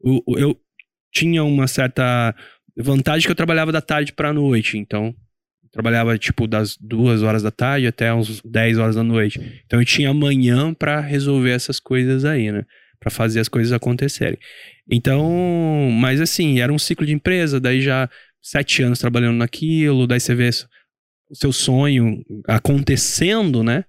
O- 0.00 0.22
eu 0.38 0.56
tinha 1.12 1.42
uma 1.42 1.66
certa 1.66 2.34
vantagem 2.76 3.26
que 3.26 3.30
eu 3.30 3.36
trabalhava 3.36 3.72
da 3.72 3.80
tarde 3.80 4.12
pra 4.12 4.32
noite, 4.32 4.76
então 4.76 5.06
eu 5.06 5.14
trabalhava 5.78 6.18
tipo 6.18 6.48
das 6.48 6.76
duas 6.76 7.22
horas 7.22 7.40
da 7.44 7.52
tarde 7.52 7.86
até 7.86 8.12
uns 8.12 8.42
10 8.44 8.78
horas 8.78 8.96
da 8.96 9.04
noite. 9.04 9.40
Então 9.64 9.80
eu 9.80 9.84
tinha 9.84 10.12
manhã 10.12 10.74
pra 10.74 10.98
resolver 11.00 11.50
essas 11.52 11.78
coisas 11.78 12.24
aí, 12.24 12.50
né? 12.50 12.64
Pra 12.98 13.12
fazer 13.12 13.38
as 13.38 13.46
coisas 13.48 13.72
acontecerem. 13.72 14.36
Então, 14.90 15.88
mas 15.92 16.20
assim, 16.20 16.58
era 16.58 16.72
um 16.72 16.78
ciclo 16.80 17.06
de 17.06 17.12
empresa, 17.12 17.60
daí 17.60 17.80
já 17.80 18.10
sete 18.42 18.82
anos 18.82 18.98
trabalhando 18.98 19.36
naquilo, 19.36 20.04
daí 20.08 20.18
você 20.18 20.34
vê 20.34 20.50
o 21.30 21.36
seu 21.36 21.52
sonho 21.52 22.24
acontecendo, 22.48 23.62
né? 23.62 23.84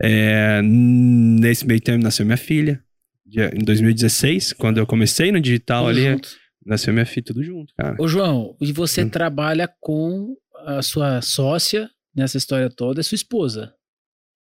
É, 0.00 0.60
nesse 0.62 1.66
meio 1.66 1.80
tempo 1.80 2.04
nasceu 2.04 2.24
minha 2.24 2.36
filha. 2.36 2.80
Em 3.52 3.64
2016, 3.64 4.52
quando 4.52 4.78
eu 4.78 4.86
comecei 4.86 5.32
no 5.32 5.40
digital 5.40 5.86
Tudo 5.86 5.90
ali, 5.98 6.10
junto. 6.12 6.28
nasceu 6.64 6.92
minha 6.92 7.04
filha 7.06 7.24
tudo 7.24 7.42
junto, 7.42 7.74
cara. 7.76 7.96
Ô, 7.98 8.06
João, 8.06 8.54
e 8.60 8.70
você 8.72 9.02
Hum. 9.02 9.08
trabalha 9.08 9.68
com 9.80 10.36
a 10.66 10.82
sua 10.82 11.22
sócia 11.22 11.88
nessa 12.14 12.36
história 12.36 12.68
toda, 12.68 13.00
é 13.00 13.02
sua 13.02 13.14
esposa. 13.14 13.72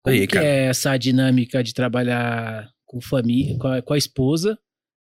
Como 0.02 0.16
Aí, 0.16 0.26
que 0.26 0.34
cara. 0.34 0.46
é 0.46 0.64
essa 0.66 0.96
dinâmica 0.96 1.62
de 1.62 1.74
trabalhar 1.74 2.70
com 2.86 3.00
família, 3.00 3.58
com 3.58 3.68
a, 3.68 3.82
com 3.82 3.94
a 3.94 3.98
esposa? 3.98 4.58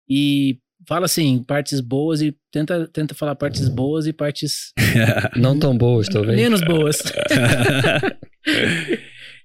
E 0.09 0.59
fala 0.87 1.07
assim, 1.07 1.43
partes 1.43 1.81
boas 1.81 2.21
e 2.21 2.37
tenta, 2.53 2.87
tenta 2.89 3.15
falar 3.15 3.35
partes 3.37 3.69
boas 3.69 4.07
e 4.07 4.13
partes 4.13 4.73
Não 5.37 5.59
tão 5.59 5.77
boas, 5.77 6.09
talvez. 6.09 6.37
menos 6.37 6.61
boas. 6.63 6.99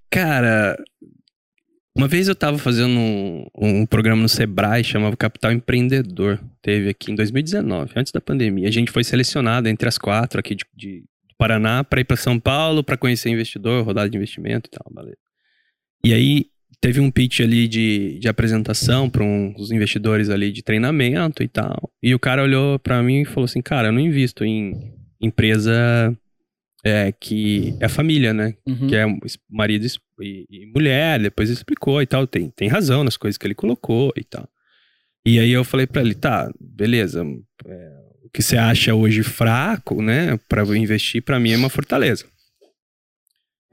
Cara, 0.10 0.76
uma 1.96 2.08
vez 2.08 2.28
eu 2.28 2.36
tava 2.36 2.58
fazendo 2.58 2.98
um, 2.98 3.46
um 3.56 3.86
programa 3.86 4.22
no 4.22 4.30
Sebrae, 4.30 4.84
chamava 4.84 5.16
Capital 5.16 5.52
Empreendedor. 5.52 6.40
Teve 6.62 6.90
aqui 6.90 7.12
em 7.12 7.16
2019, 7.16 7.94
antes 7.96 8.12
da 8.12 8.20
pandemia. 8.20 8.68
A 8.68 8.72
gente 8.72 8.92
foi 8.92 9.04
selecionado 9.04 9.70
entre 9.70 9.88
as 9.88 9.98
quatro 9.98 10.40
aqui 10.40 10.56
de, 10.56 10.66
de 10.76 11.04
Paraná 11.38 11.84
para 11.84 12.02
ir 12.02 12.06
para 12.06 12.16
São 12.16 12.40
Paulo 12.40 12.84
para 12.84 12.98
conhecer 12.98 13.30
investidor, 13.30 13.84
rodada 13.84 14.10
de 14.10 14.18
investimento 14.18 14.70
e 14.70 14.72
tal, 14.72 14.92
beleza. 14.94 15.18
E 16.04 16.14
aí 16.14 16.46
teve 16.80 17.00
um 17.00 17.10
pitch 17.10 17.40
ali 17.40 17.68
de, 17.68 18.20
de 18.20 18.28
apresentação 18.28 19.10
para 19.10 19.24
uns 19.24 19.72
investidores 19.72 20.30
ali 20.30 20.52
de 20.52 20.62
treinamento 20.62 21.42
e 21.42 21.48
tal. 21.48 21.92
E 22.02 22.14
o 22.14 22.20
cara 22.20 22.44
olhou 22.44 22.78
para 22.80 23.02
mim 23.02 23.22
e 23.22 23.26
falou 23.26 23.46
assim: 23.46 23.62
Cara, 23.62 23.88
eu 23.88 23.92
não 23.92 24.00
invisto 24.00 24.46
em 24.46 24.94
empresa 25.20 26.16
é, 26.86 27.12
que 27.12 27.76
é 27.80 27.88
família, 27.88 28.34
né? 28.34 28.54
Uhum. 28.68 28.88
que 28.88 28.96
é 28.96 29.06
marido 29.50 29.88
e, 30.22 30.46
e 30.50 30.66
mulher, 30.68 31.20
depois 31.20 31.50
explicou 31.50 32.02
e 32.02 32.06
tal, 32.06 32.28
tem, 32.28 32.52
tem 32.52 32.68
razão 32.68 33.04
nas 33.04 33.18
coisas 33.18 33.38
que 33.38 33.48
ele 33.48 33.56
colocou 33.56 34.14
e 34.16 34.24
tal. 34.24 34.48
E 35.26 35.40
aí 35.40 35.50
eu 35.50 35.64
falei 35.64 35.88
pra 35.88 36.02
ele, 36.02 36.14
tá, 36.14 36.52
beleza, 36.60 37.26
é, 37.66 37.95
que 38.36 38.44
você 38.44 38.58
acha 38.58 38.94
hoje 38.94 39.24
fraco, 39.24 40.02
né, 40.02 40.38
eu 40.58 40.76
investir, 40.76 41.22
pra 41.22 41.40
mim 41.40 41.54
é 41.54 41.58
uma 41.58 41.70
fortaleza. 41.70 42.26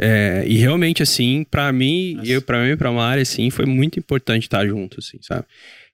É, 0.00 0.44
e 0.46 0.56
realmente, 0.56 1.02
assim, 1.02 1.44
pra 1.50 1.72
mim, 1.72 2.14
Nossa. 2.14 2.30
eu, 2.30 2.42
pra 2.42 2.62
mim 2.62 2.70
e 2.70 2.76
pra 2.76 2.92
Mari, 2.92 3.22
assim, 3.22 3.50
foi 3.50 3.66
muito 3.66 3.98
importante 3.98 4.44
estar 4.44 4.64
junto, 4.64 5.00
assim, 5.00 5.18
sabe? 5.20 5.44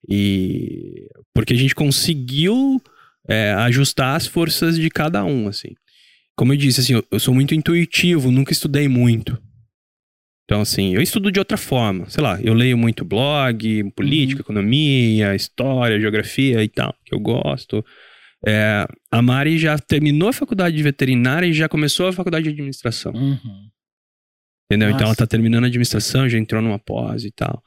E 0.07 1.09
porque 1.35 1.55
a 1.55 1.57
gente 1.57 1.75
conseguiu 1.75 2.81
é, 3.27 3.53
ajustar 3.55 4.17
as 4.17 4.27
forças 4.27 4.77
de 4.77 4.91
cada 4.91 5.25
um, 5.25 5.49
assim. 5.49 5.75
Como 6.37 6.53
eu 6.53 6.57
disse, 6.57 6.81
assim, 6.81 6.93
eu, 6.93 7.05
eu 7.11 7.19
sou 7.19 7.33
muito 7.33 7.55
intuitivo, 7.55 8.31
nunca 8.31 8.53
estudei 8.53 8.87
muito. 8.87 9.37
Então, 10.45 10.61
assim, 10.61 10.95
eu 10.95 11.01
estudo 11.01 11.33
de 11.33 11.39
outra 11.39 11.57
forma. 11.57 12.09
Sei 12.09 12.23
lá, 12.23 12.39
eu 12.43 12.53
leio 12.53 12.77
muito 12.77 13.05
blog, 13.05 13.91
política, 13.93 14.43
economia, 14.43 15.35
história, 15.35 16.01
geografia 16.01 16.63
e 16.63 16.69
tal, 16.69 16.95
que 17.05 17.15
eu 17.15 17.19
gosto. 17.19 17.85
É, 18.47 18.87
a 19.11 19.21
Mari 19.21 19.59
já 19.59 19.79
terminou 19.79 20.29
a 20.29 20.33
faculdade 20.33 20.77
de 20.77 20.83
veterinária 20.83 21.47
e 21.47 21.53
já 21.53 21.69
começou 21.69 22.09
a 22.09 22.13
faculdade 22.13 22.45
de 22.45 22.51
administração. 22.51 23.13
Uhum. 23.13 23.69
Entendeu? 24.71 24.91
Então 24.91 25.01
ela 25.01 25.09
Nossa. 25.09 25.17
tá 25.17 25.27
terminando 25.27 25.65
a 25.65 25.67
administração, 25.67 26.29
já 26.29 26.39
entrou 26.39 26.61
numa 26.61 26.79
pós 26.79 27.25
e 27.25 27.31
tal. 27.31 27.63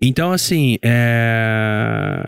Então, 0.00 0.30
assim, 0.30 0.78
é... 0.82 2.24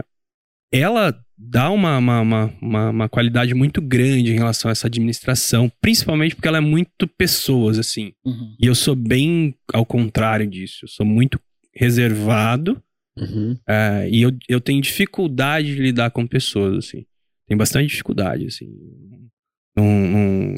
ela 0.73 1.17
dá 1.37 1.71
uma, 1.71 1.97
uma, 1.99 2.21
uma, 2.21 2.55
uma, 2.61 2.91
uma 2.91 3.09
qualidade 3.09 3.55
muito 3.55 3.81
grande 3.81 4.33
em 4.33 4.37
relação 4.37 4.69
a 4.69 4.73
essa 4.73 4.89
administração, 4.89 5.71
principalmente 5.81 6.35
porque 6.35 6.49
ela 6.49 6.59
é 6.59 6.61
muito 6.61 7.07
pessoas, 7.07 7.79
assim. 7.79 8.13
Uhum. 8.25 8.57
E 8.61 8.67
eu 8.67 8.75
sou 8.75 8.97
bem 8.97 9.55
ao 9.73 9.87
contrário 9.87 10.49
disso. 10.49 10.81
Eu 10.83 10.89
sou 10.89 11.07
muito 11.07 11.41
reservado 11.73 12.83
Uhum. 13.21 13.59
é, 13.69 14.09
e 14.11 14.23
eu, 14.23 14.31
eu 14.49 14.61
tenho 14.61 14.81
dificuldade 14.81 15.75
de 15.75 15.83
lidar 15.83 16.11
com 16.11 16.27
pessoas, 16.27 16.77
assim. 16.77 17.05
Tenho 17.49 17.59
bastante 17.59 17.89
dificuldade, 17.89 18.47
assim. 18.47 18.71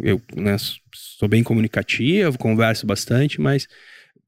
Eu 0.03 0.21
né, 0.37 0.57
sou 0.95 1.29
bem 1.29 1.43
comunicativo, 1.43 2.39
converso 2.39 2.87
bastante, 2.87 3.41
mas, 3.41 3.67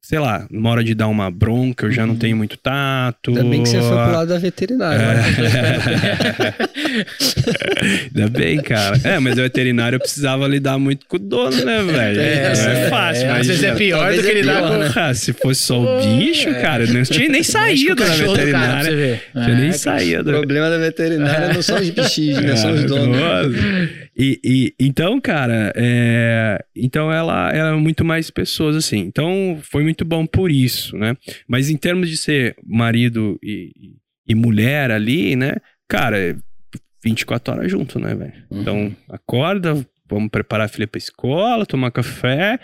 sei 0.04 0.18
lá, 0.18 0.46
na 0.50 0.68
hora 0.68 0.82
de 0.82 0.94
dar 0.96 1.06
uma 1.06 1.30
bronca, 1.30 1.86
eu 1.86 1.92
já 1.92 2.04
não 2.04 2.14
Uhum. 2.14 2.18
tenho 2.18 2.36
muito 2.36 2.56
tato. 2.58 3.30
Ainda 3.30 3.44
bem 3.44 3.62
que 3.62 3.68
você 3.68 3.78
foi 3.78 3.88
pro 3.88 4.12
lado 4.12 4.28
da 4.28 4.38
veterinária. 4.38 5.00
É. 5.00 6.52
tô 6.52 7.06
esperando. 7.24 8.16
Ainda 8.16 8.28
bem, 8.38 8.60
cara. 8.62 9.00
É, 9.04 9.18
mas 9.20 9.34
o 9.38 9.42
veterinário 9.42 9.96
eu 9.96 10.00
precisava 10.00 10.46
lidar 10.48 10.76
muito 10.78 11.06
com 11.06 11.16
o 11.16 11.18
dono, 11.20 11.64
né, 11.64 11.82
velho? 11.82 12.20
É, 12.20 12.52
não 12.54 12.70
é 12.72 12.86
é, 12.86 12.90
fácil, 12.90 13.24
é, 13.24 13.28
mas. 13.30 13.40
às 13.40 13.46
vezes 13.46 13.62
é 13.64 13.74
pior 13.74 14.12
do 14.14 14.22
que 14.22 14.28
é 14.28 14.34
lidar 14.34 14.56
pior, 14.58 14.70
com 14.72 14.76
né? 14.78 14.86
Porra, 14.88 15.14
se 15.14 15.32
fosse 15.32 15.62
só 15.62 15.80
o 15.80 16.00
bicho, 16.18 16.50
cara, 16.60 16.84
eu 16.84 16.92
não 16.94 17.02
tinha 17.04 17.28
nem 17.28 17.42
com 17.44 17.50
saído 17.52 17.94
da 17.94 18.04
do 18.04 18.10
cara, 18.10 18.26
veterinária. 18.28 18.84
você 18.90 18.96
ver. 18.96 19.22
Eu 19.34 19.56
nem 19.56 19.68
É, 19.68 19.72
saía 19.72 20.20
O 20.20 20.24
problema 20.24 20.68
da 20.68 20.78
veterinária 20.78 21.54
não 21.54 21.62
são 21.62 21.78
os 21.80 21.90
bichinhos, 21.90 22.42
né? 22.42 22.56
São 22.56 22.72
os 22.72 22.82
É, 22.82 22.86
donos. 22.86 23.22
E, 24.16 24.38
e- 24.44 24.74
então, 24.78 25.20
cara, 25.20 25.72
é, 25.74 26.62
então 26.76 27.10
ela 27.10 27.50
era 27.52 27.76
muito 27.76 28.04
mais 28.04 28.30
pessoas 28.30 28.76
assim. 28.76 28.98
Então 28.98 29.58
foi 29.62 29.82
muito 29.82 30.04
bom 30.04 30.26
por 30.26 30.50
isso, 30.50 30.96
né? 30.98 31.16
Mas 31.48 31.70
em 31.70 31.76
termos 31.76 32.08
de 32.10 32.16
ser 32.16 32.54
marido 32.64 33.38
e, 33.42 33.72
e- 34.28 34.34
mulher 34.34 34.90
ali, 34.90 35.34
né? 35.36 35.54
Cara, 35.88 36.18
é 36.18 36.36
24 37.04 37.54
horas 37.54 37.70
junto, 37.70 37.98
né, 37.98 38.14
velho? 38.14 38.32
Uhum. 38.50 38.60
Então 38.60 38.96
acorda, 39.08 39.74
vamos 40.08 40.30
preparar 40.30 40.66
a 40.66 40.68
filha 40.68 40.86
pra 40.86 40.98
escola, 40.98 41.64
tomar 41.66 41.90
café, 41.90 42.58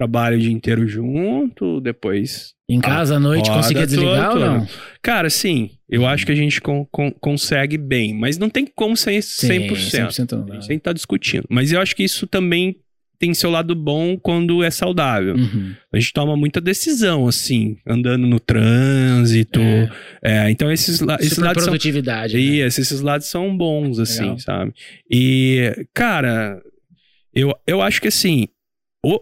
trabalho 0.00 0.36
o 0.36 0.40
dia 0.40 0.50
inteiro 0.50 0.86
junto, 0.88 1.78
depois 1.80 2.54
Em 2.68 2.80
casa 2.80 3.16
à 3.16 3.20
noite 3.20 3.50
conseguia 3.50 3.86
desligar 3.86 4.30
toda, 4.32 4.44
ou 4.52 4.58
não? 4.60 4.66
Cara, 5.02 5.28
sim, 5.28 5.70
eu 5.88 6.06
acho 6.06 6.24
que 6.24 6.32
a 6.32 6.34
gente 6.34 6.58
con- 6.60 6.86
con- 6.90 7.12
consegue 7.20 7.76
bem, 7.76 8.14
mas 8.14 8.38
não 8.38 8.48
tem 8.48 8.64
como 8.66 8.96
ser 8.96 9.12
100%. 9.18 9.76
Sim, 9.76 10.22
100% 10.24 10.32
não 10.32 10.42
A 10.42 10.46
dá. 10.46 10.54
gente 10.54 10.66
sempre 10.66 10.80
tá 10.82 10.92
discutindo. 10.94 11.44
Mas 11.50 11.70
eu 11.70 11.80
acho 11.80 11.94
que 11.94 12.02
isso 12.02 12.26
também 12.26 12.76
tem 13.18 13.34
seu 13.34 13.50
lado 13.50 13.74
bom 13.74 14.16
quando 14.16 14.62
é 14.64 14.70
saudável. 14.70 15.34
Uhum. 15.34 15.74
A 15.92 15.98
gente 16.00 16.10
toma 16.14 16.34
muita 16.36 16.58
decisão, 16.58 17.28
assim, 17.28 17.76
andando 17.86 18.26
no 18.26 18.40
trânsito. 18.40 19.60
É. 19.60 19.90
É, 20.22 20.50
então 20.50 20.72
esses, 20.72 21.00
la- 21.00 21.18
esses 21.20 21.36
lados 21.36 21.62
são 21.64 21.72
produtividade. 21.72 22.34
né? 22.34 22.40
isso, 22.40 22.80
esses 22.80 23.02
lados 23.02 23.26
são 23.26 23.54
bons, 23.54 23.98
assim, 23.98 24.22
Legal. 24.22 24.38
sabe? 24.38 24.72
E, 25.10 25.86
cara, 25.92 26.62
eu, 27.34 27.54
eu 27.66 27.82
acho 27.82 28.00
que 28.00 28.08
assim, 28.08 28.48
o, 29.04 29.20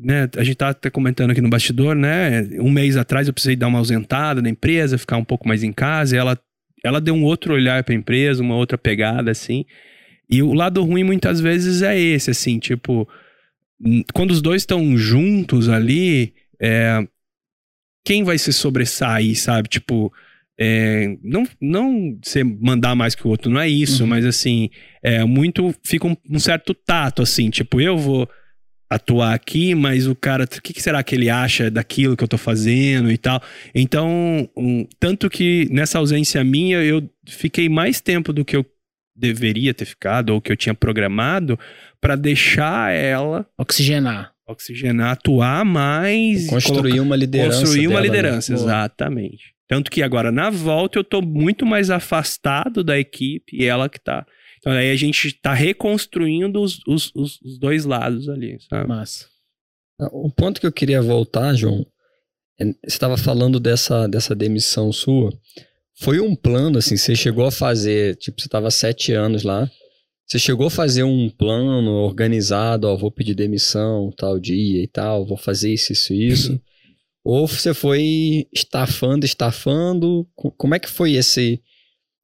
né, 0.00 0.28
a 0.36 0.44
gente 0.44 0.56
tá 0.56 0.68
até 0.70 0.88
comentando 0.90 1.30
aqui 1.30 1.40
no 1.40 1.50
bastidor, 1.50 1.94
né? 1.94 2.42
Um 2.60 2.70
mês 2.70 2.96
atrás 2.96 3.26
eu 3.26 3.34
precisei 3.34 3.56
dar 3.56 3.66
uma 3.68 3.78
ausentada 3.78 4.40
na 4.40 4.48
empresa, 4.48 4.98
ficar 4.98 5.16
um 5.16 5.24
pouco 5.24 5.46
mais 5.46 5.62
em 5.62 5.72
casa, 5.72 6.14
e 6.16 6.18
ela, 6.18 6.38
ela 6.82 7.00
deu 7.00 7.14
um 7.14 7.24
outro 7.24 7.54
olhar 7.54 7.82
pra 7.84 7.94
empresa, 7.94 8.42
uma 8.42 8.56
outra 8.56 8.78
pegada, 8.78 9.30
assim. 9.30 9.64
E 10.28 10.42
o 10.42 10.54
lado 10.54 10.82
ruim 10.82 11.04
muitas 11.04 11.40
vezes 11.40 11.82
é 11.82 11.98
esse, 11.98 12.30
assim, 12.30 12.58
tipo, 12.58 13.08
quando 14.14 14.30
os 14.30 14.40
dois 14.40 14.62
estão 14.62 14.96
juntos 14.96 15.68
ali, 15.68 16.32
é, 16.60 17.06
quem 18.04 18.24
vai 18.24 18.38
se 18.38 18.52
sobressair, 18.52 19.38
sabe? 19.38 19.68
Tipo, 19.68 20.12
é, 20.58 21.16
não, 21.22 21.44
não 21.60 22.18
você 22.22 22.42
mandar 22.44 22.94
mais 22.94 23.14
que 23.14 23.26
o 23.26 23.30
outro, 23.30 23.50
não 23.50 23.60
é 23.60 23.68
isso, 23.68 24.04
Uhum. 24.04 24.08
mas 24.08 24.24
assim, 24.24 24.70
é 25.02 25.24
muito. 25.24 25.74
Fica 25.82 26.06
um, 26.06 26.16
um 26.30 26.38
certo 26.38 26.72
tato, 26.72 27.22
assim, 27.22 27.50
tipo, 27.50 27.80
eu 27.80 27.98
vou 27.98 28.28
atuar 28.88 29.34
aqui, 29.34 29.74
mas 29.74 30.06
o 30.06 30.14
cara, 30.14 30.44
o 30.44 30.62
que, 30.62 30.72
que 30.72 30.82
será 30.82 31.02
que 31.02 31.14
ele 31.14 31.28
acha 31.28 31.70
daquilo 31.70 32.16
que 32.16 32.22
eu 32.22 32.28
tô 32.28 32.38
fazendo 32.38 33.10
e 33.10 33.18
tal? 33.18 33.42
Então, 33.74 34.48
um, 34.56 34.86
tanto 35.00 35.28
que 35.28 35.68
nessa 35.70 35.98
ausência 35.98 36.42
minha, 36.44 36.82
eu 36.82 37.08
fiquei 37.26 37.68
mais 37.68 38.00
tempo 38.00 38.32
do 38.32 38.44
que 38.44 38.56
eu 38.56 38.64
deveria 39.16 39.72
ter 39.72 39.84
ficado, 39.84 40.30
ou 40.30 40.40
que 40.40 40.50
eu 40.50 40.56
tinha 40.56 40.74
programado, 40.74 41.58
pra 42.00 42.16
deixar 42.16 42.92
ela 42.92 43.46
Oxigenar. 43.56 44.32
oxigenar, 44.46 45.12
atuar 45.12 45.64
mais. 45.64 46.48
Construir 46.48 47.00
uma 47.00 47.16
liderança. 47.16 47.60
Construir 47.60 47.86
uma 47.86 48.00
dela, 48.00 48.06
liderança, 48.06 48.52
exatamente. 48.52 49.54
Tanto 49.68 49.90
que 49.90 50.02
agora 50.02 50.30
na 50.30 50.50
volta 50.50 50.98
eu 50.98 51.04
tô 51.04 51.22
muito 51.22 51.64
mais 51.64 51.90
afastado 51.90 52.84
da 52.84 52.98
equipe 52.98 53.56
e 53.56 53.64
ela 53.64 53.88
que 53.88 54.00
tá. 54.00 54.26
Então 54.64 54.72
aí 54.72 54.90
a 54.90 54.96
gente 54.96 55.30
tá 55.34 55.52
reconstruindo 55.52 56.58
os, 56.62 56.80
os, 56.86 57.12
os, 57.14 57.58
dois 57.58 57.84
lados 57.84 58.30
ali, 58.30 58.58
sabe? 58.66 58.88
Massa. 58.88 59.26
O 60.10 60.30
ponto 60.30 60.58
que 60.58 60.66
eu 60.66 60.72
queria 60.72 61.02
voltar, 61.02 61.54
João, 61.54 61.86
é, 62.58 62.64
você 62.64 62.76
estava 62.86 63.18
falando 63.18 63.60
dessa, 63.60 64.08
dessa 64.08 64.34
demissão 64.34 64.90
sua. 64.90 65.30
Foi 66.00 66.18
um 66.18 66.34
plano, 66.34 66.78
assim, 66.78 66.96
você 66.96 67.14
chegou 67.14 67.44
a 67.44 67.52
fazer, 67.52 68.16
tipo, 68.16 68.40
você 68.40 68.46
estava 68.46 68.70
sete 68.70 69.12
anos 69.12 69.42
lá, 69.42 69.70
você 70.26 70.38
chegou 70.38 70.68
a 70.68 70.70
fazer 70.70 71.02
um 71.02 71.28
plano 71.28 71.90
organizado, 71.90 72.88
ó, 72.88 72.96
vou 72.96 73.10
pedir 73.10 73.34
demissão 73.34 74.10
tal 74.16 74.40
dia 74.40 74.82
e 74.82 74.88
tal, 74.88 75.26
vou 75.26 75.36
fazer 75.36 75.74
isso, 75.74 75.92
isso, 75.92 76.14
isso. 76.14 76.60
Ou 77.22 77.46
você 77.46 77.74
foi 77.74 78.46
estafando, 78.50 79.26
estafando, 79.26 80.26
Co- 80.34 80.50
como 80.52 80.74
é 80.74 80.78
que 80.78 80.88
foi 80.88 81.12
esse, 81.12 81.60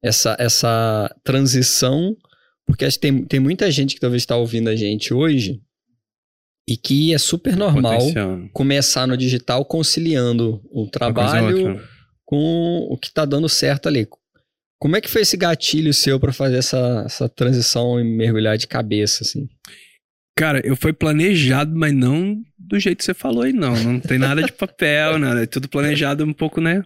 essa, 0.03 0.35
essa 0.39 1.15
transição? 1.23 2.17
Porque 2.65 2.85
acho 2.85 2.97
que 2.97 3.01
tem, 3.01 3.23
tem 3.23 3.39
muita 3.39 3.69
gente 3.69 3.95
que 3.95 4.01
talvez 4.01 4.21
está 4.21 4.35
ouvindo 4.35 4.69
a 4.69 4.75
gente 4.75 5.13
hoje 5.13 5.61
e 6.67 6.77
que 6.77 7.13
é 7.13 7.17
super 7.17 7.55
normal 7.55 7.99
começar 8.53 9.07
no 9.07 9.17
digital 9.17 9.65
conciliando 9.65 10.61
o 10.71 10.87
trabalho 10.87 11.81
com 12.25 12.87
o 12.89 12.97
que 12.97 13.11
tá 13.11 13.25
dando 13.25 13.49
certo 13.49 13.87
ali. 13.87 14.07
Como 14.79 14.95
é 14.95 15.01
que 15.01 15.09
foi 15.09 15.21
esse 15.21 15.37
gatilho 15.37 15.93
seu 15.93 16.19
para 16.19 16.33
fazer 16.33 16.57
essa, 16.57 17.03
essa 17.05 17.29
transição 17.29 17.99
e 17.99 18.03
mergulhar 18.03 18.57
de 18.57 18.67
cabeça, 18.67 19.23
assim? 19.23 19.47
Cara, 20.35 20.65
eu 20.65 20.75
fui 20.75 20.93
planejado, 20.93 21.75
mas 21.75 21.93
não 21.93 22.41
do 22.57 22.79
jeito 22.79 22.99
que 22.99 23.03
você 23.03 23.13
falou 23.13 23.43
aí, 23.43 23.53
não. 23.53 23.75
Não 23.83 23.99
tem 23.99 24.17
nada 24.17 24.41
de 24.41 24.51
papel, 24.51 25.19
nada. 25.19 25.43
É 25.43 25.45
tudo 25.45 25.67
planejado 25.67 26.23
um 26.23 26.33
pouco, 26.33 26.61
né? 26.61 26.83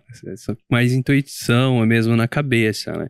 Mais 0.69 0.91
intuição, 0.91 1.81
é 1.81 1.85
mesmo 1.85 2.15
na 2.15 2.27
cabeça, 2.27 2.91
né? 2.91 3.07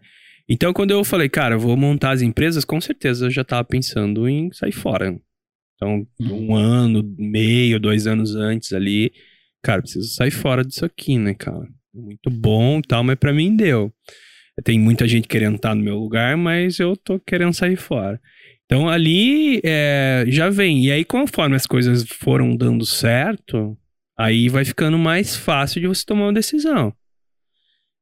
Então, 0.48 0.74
quando 0.74 0.92
eu 0.92 1.04
falei, 1.04 1.28
cara, 1.28 1.56
eu 1.56 1.60
vou 1.60 1.76
montar 1.76 2.12
as 2.12 2.22
empresas, 2.22 2.64
com 2.64 2.80
certeza 2.80 3.26
eu 3.26 3.32
já 3.32 3.44
tava 3.44 3.64
pensando 3.64 4.28
em 4.30 4.52
sair 4.52 4.72
fora. 4.72 5.20
Então, 5.76 6.08
um 6.22 6.56
ano, 6.56 7.04
meio, 7.18 7.80
dois 7.80 8.08
anos 8.08 8.36
antes 8.36 8.72
ali, 8.72 9.12
cara, 9.62 9.82
preciso 9.82 10.08
sair 10.14 10.32
fora 10.32 10.64
disso 10.64 10.86
aqui, 10.86 11.18
né, 11.18 11.34
cara? 11.34 11.68
Muito 11.94 12.30
bom 12.30 12.80
e 12.80 12.82
tal, 12.84 13.04
mas 13.04 13.18
pra 13.18 13.34
mim 13.34 13.56
deu. 13.56 13.92
Tem 14.64 14.80
muita 14.80 15.08
gente 15.08 15.28
querendo 15.28 15.56
estar 15.56 15.76
no 15.76 15.84
meu 15.84 15.98
lugar, 15.98 16.38
mas 16.38 16.80
eu 16.80 16.96
tô 16.96 17.20
querendo 17.20 17.54
sair 17.54 17.76
fora. 17.76 18.22
Então 18.66 18.88
ali 18.88 19.60
é, 19.64 20.26
já 20.28 20.50
vem. 20.50 20.86
E 20.86 20.92
aí, 20.92 21.04
conforme 21.04 21.56
as 21.56 21.66
coisas 21.66 22.06
foram 22.08 22.56
dando 22.56 22.86
certo, 22.86 23.78
aí 24.18 24.48
vai 24.48 24.64
ficando 24.64 24.98
mais 24.98 25.36
fácil 25.36 25.82
de 25.82 25.88
você 25.88 26.06
tomar 26.06 26.28
uma 26.28 26.34
decisão. 26.34 26.94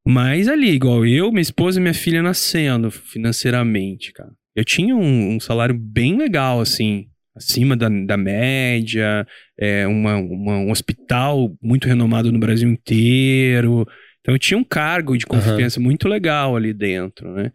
Mas 0.06 0.48
ali, 0.48 0.72
igual 0.72 1.06
eu, 1.06 1.32
minha 1.32 1.42
esposa 1.42 1.80
e 1.80 1.82
minha 1.82 1.94
filha 1.94 2.22
nascendo 2.22 2.92
financeiramente, 2.92 4.12
cara. 4.12 4.32
Eu 4.56 4.64
tinha 4.66 4.96
um, 4.96 5.36
um 5.36 5.40
salário 5.40 5.74
bem 5.76 6.18
legal, 6.18 6.60
assim, 6.62 7.08
acima 7.36 7.76
da, 7.76 7.90
da 7.90 8.18
média, 8.18 9.26
é, 9.58 9.88
uma, 9.88 10.18
uma- 10.18 10.58
um 10.60 10.72
hospital 10.72 11.56
muito 11.62 11.88
renomado 11.88 12.32
no 12.32 12.38
Brasil 12.40 12.70
inteiro. 12.70 13.88
Então 14.22 14.36
eu 14.36 14.40
tinha 14.40 14.58
um 14.58 14.64
cargo 14.64 15.18
de 15.18 15.26
confiança 15.26 15.80
muito 15.80 16.08
legal 16.08 16.56
ali 16.56 16.74
dentro, 16.74 17.34
né? 17.34 17.52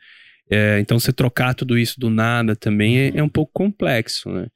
É, 0.50 0.78
então 0.80 0.98
você 0.98 1.12
trocar 1.12 1.54
tudo 1.54 1.78
isso 1.78 2.00
do 2.00 2.08
nada 2.08 2.56
também 2.56 2.98
é, 2.98 3.12
é 3.16 3.22
um 3.22 3.28
pouco 3.28 3.52
complexo, 3.52 4.30
né? 4.30 4.46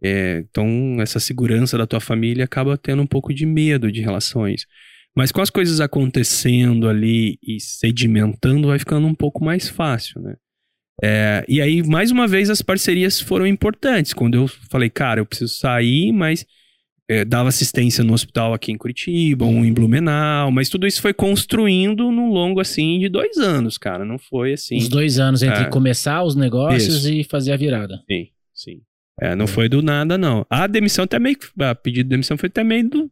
É, 0.00 0.44
então 0.48 0.98
essa 1.00 1.18
segurança 1.18 1.76
da 1.76 1.86
tua 1.86 1.98
família 2.00 2.44
acaba 2.44 2.76
tendo 2.78 3.02
um 3.02 3.06
pouco 3.06 3.34
de 3.34 3.44
medo 3.44 3.90
de 3.90 4.02
isso. 4.02 4.66
Mas 5.18 5.32
com 5.32 5.40
as 5.40 5.50
coisas 5.50 5.80
acontecendo 5.80 6.88
ali 6.88 7.40
e 7.42 7.58
sedimentando, 7.58 8.68
vai 8.68 8.78
ficando 8.78 9.04
um 9.04 9.14
pouco 9.16 9.44
mais 9.44 9.68
fácil, 9.68 10.22
né? 10.22 10.36
É, 11.02 11.44
e 11.48 11.60
aí, 11.60 11.82
mais 11.82 12.12
uma 12.12 12.28
vez, 12.28 12.48
as 12.48 12.62
parcerias 12.62 13.20
foram 13.20 13.44
importantes. 13.44 14.12
Quando 14.12 14.36
eu 14.36 14.46
falei, 14.46 14.88
cara, 14.88 15.18
eu 15.18 15.26
preciso 15.26 15.56
sair, 15.56 16.12
mas 16.12 16.46
é, 17.08 17.24
dava 17.24 17.48
assistência 17.48 18.04
no 18.04 18.12
hospital 18.12 18.54
aqui 18.54 18.70
em 18.70 18.78
Curitiba, 18.78 19.44
um 19.44 19.64
em 19.64 19.72
Blumenau, 19.72 20.52
mas 20.52 20.68
tudo 20.68 20.86
isso 20.86 21.02
foi 21.02 21.12
construindo 21.12 22.12
num 22.12 22.30
longo 22.30 22.60
assim 22.60 23.00
de 23.00 23.08
dois 23.08 23.38
anos, 23.38 23.76
cara. 23.76 24.04
Não 24.04 24.20
foi 24.20 24.52
assim. 24.52 24.76
Os 24.76 24.88
dois 24.88 25.18
anos 25.18 25.42
entre 25.42 25.64
É. 25.64 25.68
começar 25.68 26.22
os 26.22 26.36
negócios 26.36 27.04
Isso. 27.04 27.12
e 27.12 27.24
fazer 27.24 27.50
a 27.50 27.56
virada. 27.56 28.00
Sim, 28.08 28.28
sim. 28.54 28.80
É, 29.20 29.34
não 29.34 29.48
foi 29.48 29.68
do 29.68 29.82
nada, 29.82 30.16
não. 30.16 30.46
A 30.48 30.68
demissão 30.68 31.04
até 31.04 31.18
meio. 31.18 31.36
A 31.58 31.74
pedido 31.74 32.04
de 32.04 32.10
demissão 32.10 32.38
foi 32.38 32.46
até 32.46 32.62
meio 32.62 32.88
do. 32.88 33.10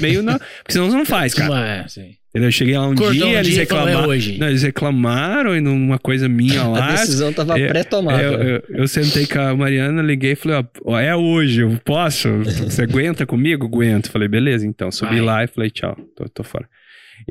Meio 0.00 0.22
na. 0.22 0.38
Porque 0.38 0.72
senão 0.72 0.90
você 0.90 0.96
não 0.96 1.06
faz, 1.06 1.32
cara. 1.34 1.86
Entendeu? 1.86 2.48
Eu 2.48 2.52
cheguei 2.52 2.76
lá 2.76 2.88
um 2.88 2.94
dia, 2.94 3.06
um 3.26 3.28
eles 3.30 3.46
dia 3.46 3.56
é 3.58 3.60
reclamaram. 3.60 4.08
hoje. 4.08 4.38
Não, 4.38 4.48
eles 4.48 4.62
reclamaram 4.62 5.56
e 5.56 5.60
numa 5.60 5.98
coisa 5.98 6.28
minha 6.28 6.62
A 6.62 6.68
lá. 6.68 6.90
decisão 6.90 7.32
tava 7.32 7.58
é, 7.58 7.68
pré-tomada. 7.68 8.20
eu, 8.22 8.32
eu, 8.42 8.62
eu 8.70 8.88
sentei 8.88 9.24
com 9.26 9.38
a 9.40 9.54
Mariana, 9.56 10.02
liguei 10.02 10.32
e 10.32 10.36
falei, 10.36 10.64
ó, 10.84 10.98
é 10.98 11.14
hoje, 11.14 11.60
eu 11.62 11.78
posso? 11.84 12.28
Você 12.42 12.82
aguenta 12.82 13.24
comigo? 13.24 13.64
Aguento. 13.66 14.10
Falei, 14.10 14.26
beleza, 14.28 14.66
então. 14.66 14.90
Subi 14.90 15.20
lá 15.20 15.44
e 15.44 15.46
falei, 15.46 15.70
tchau, 15.70 15.96
tô, 16.16 16.28
tô 16.28 16.42
fora. 16.42 16.68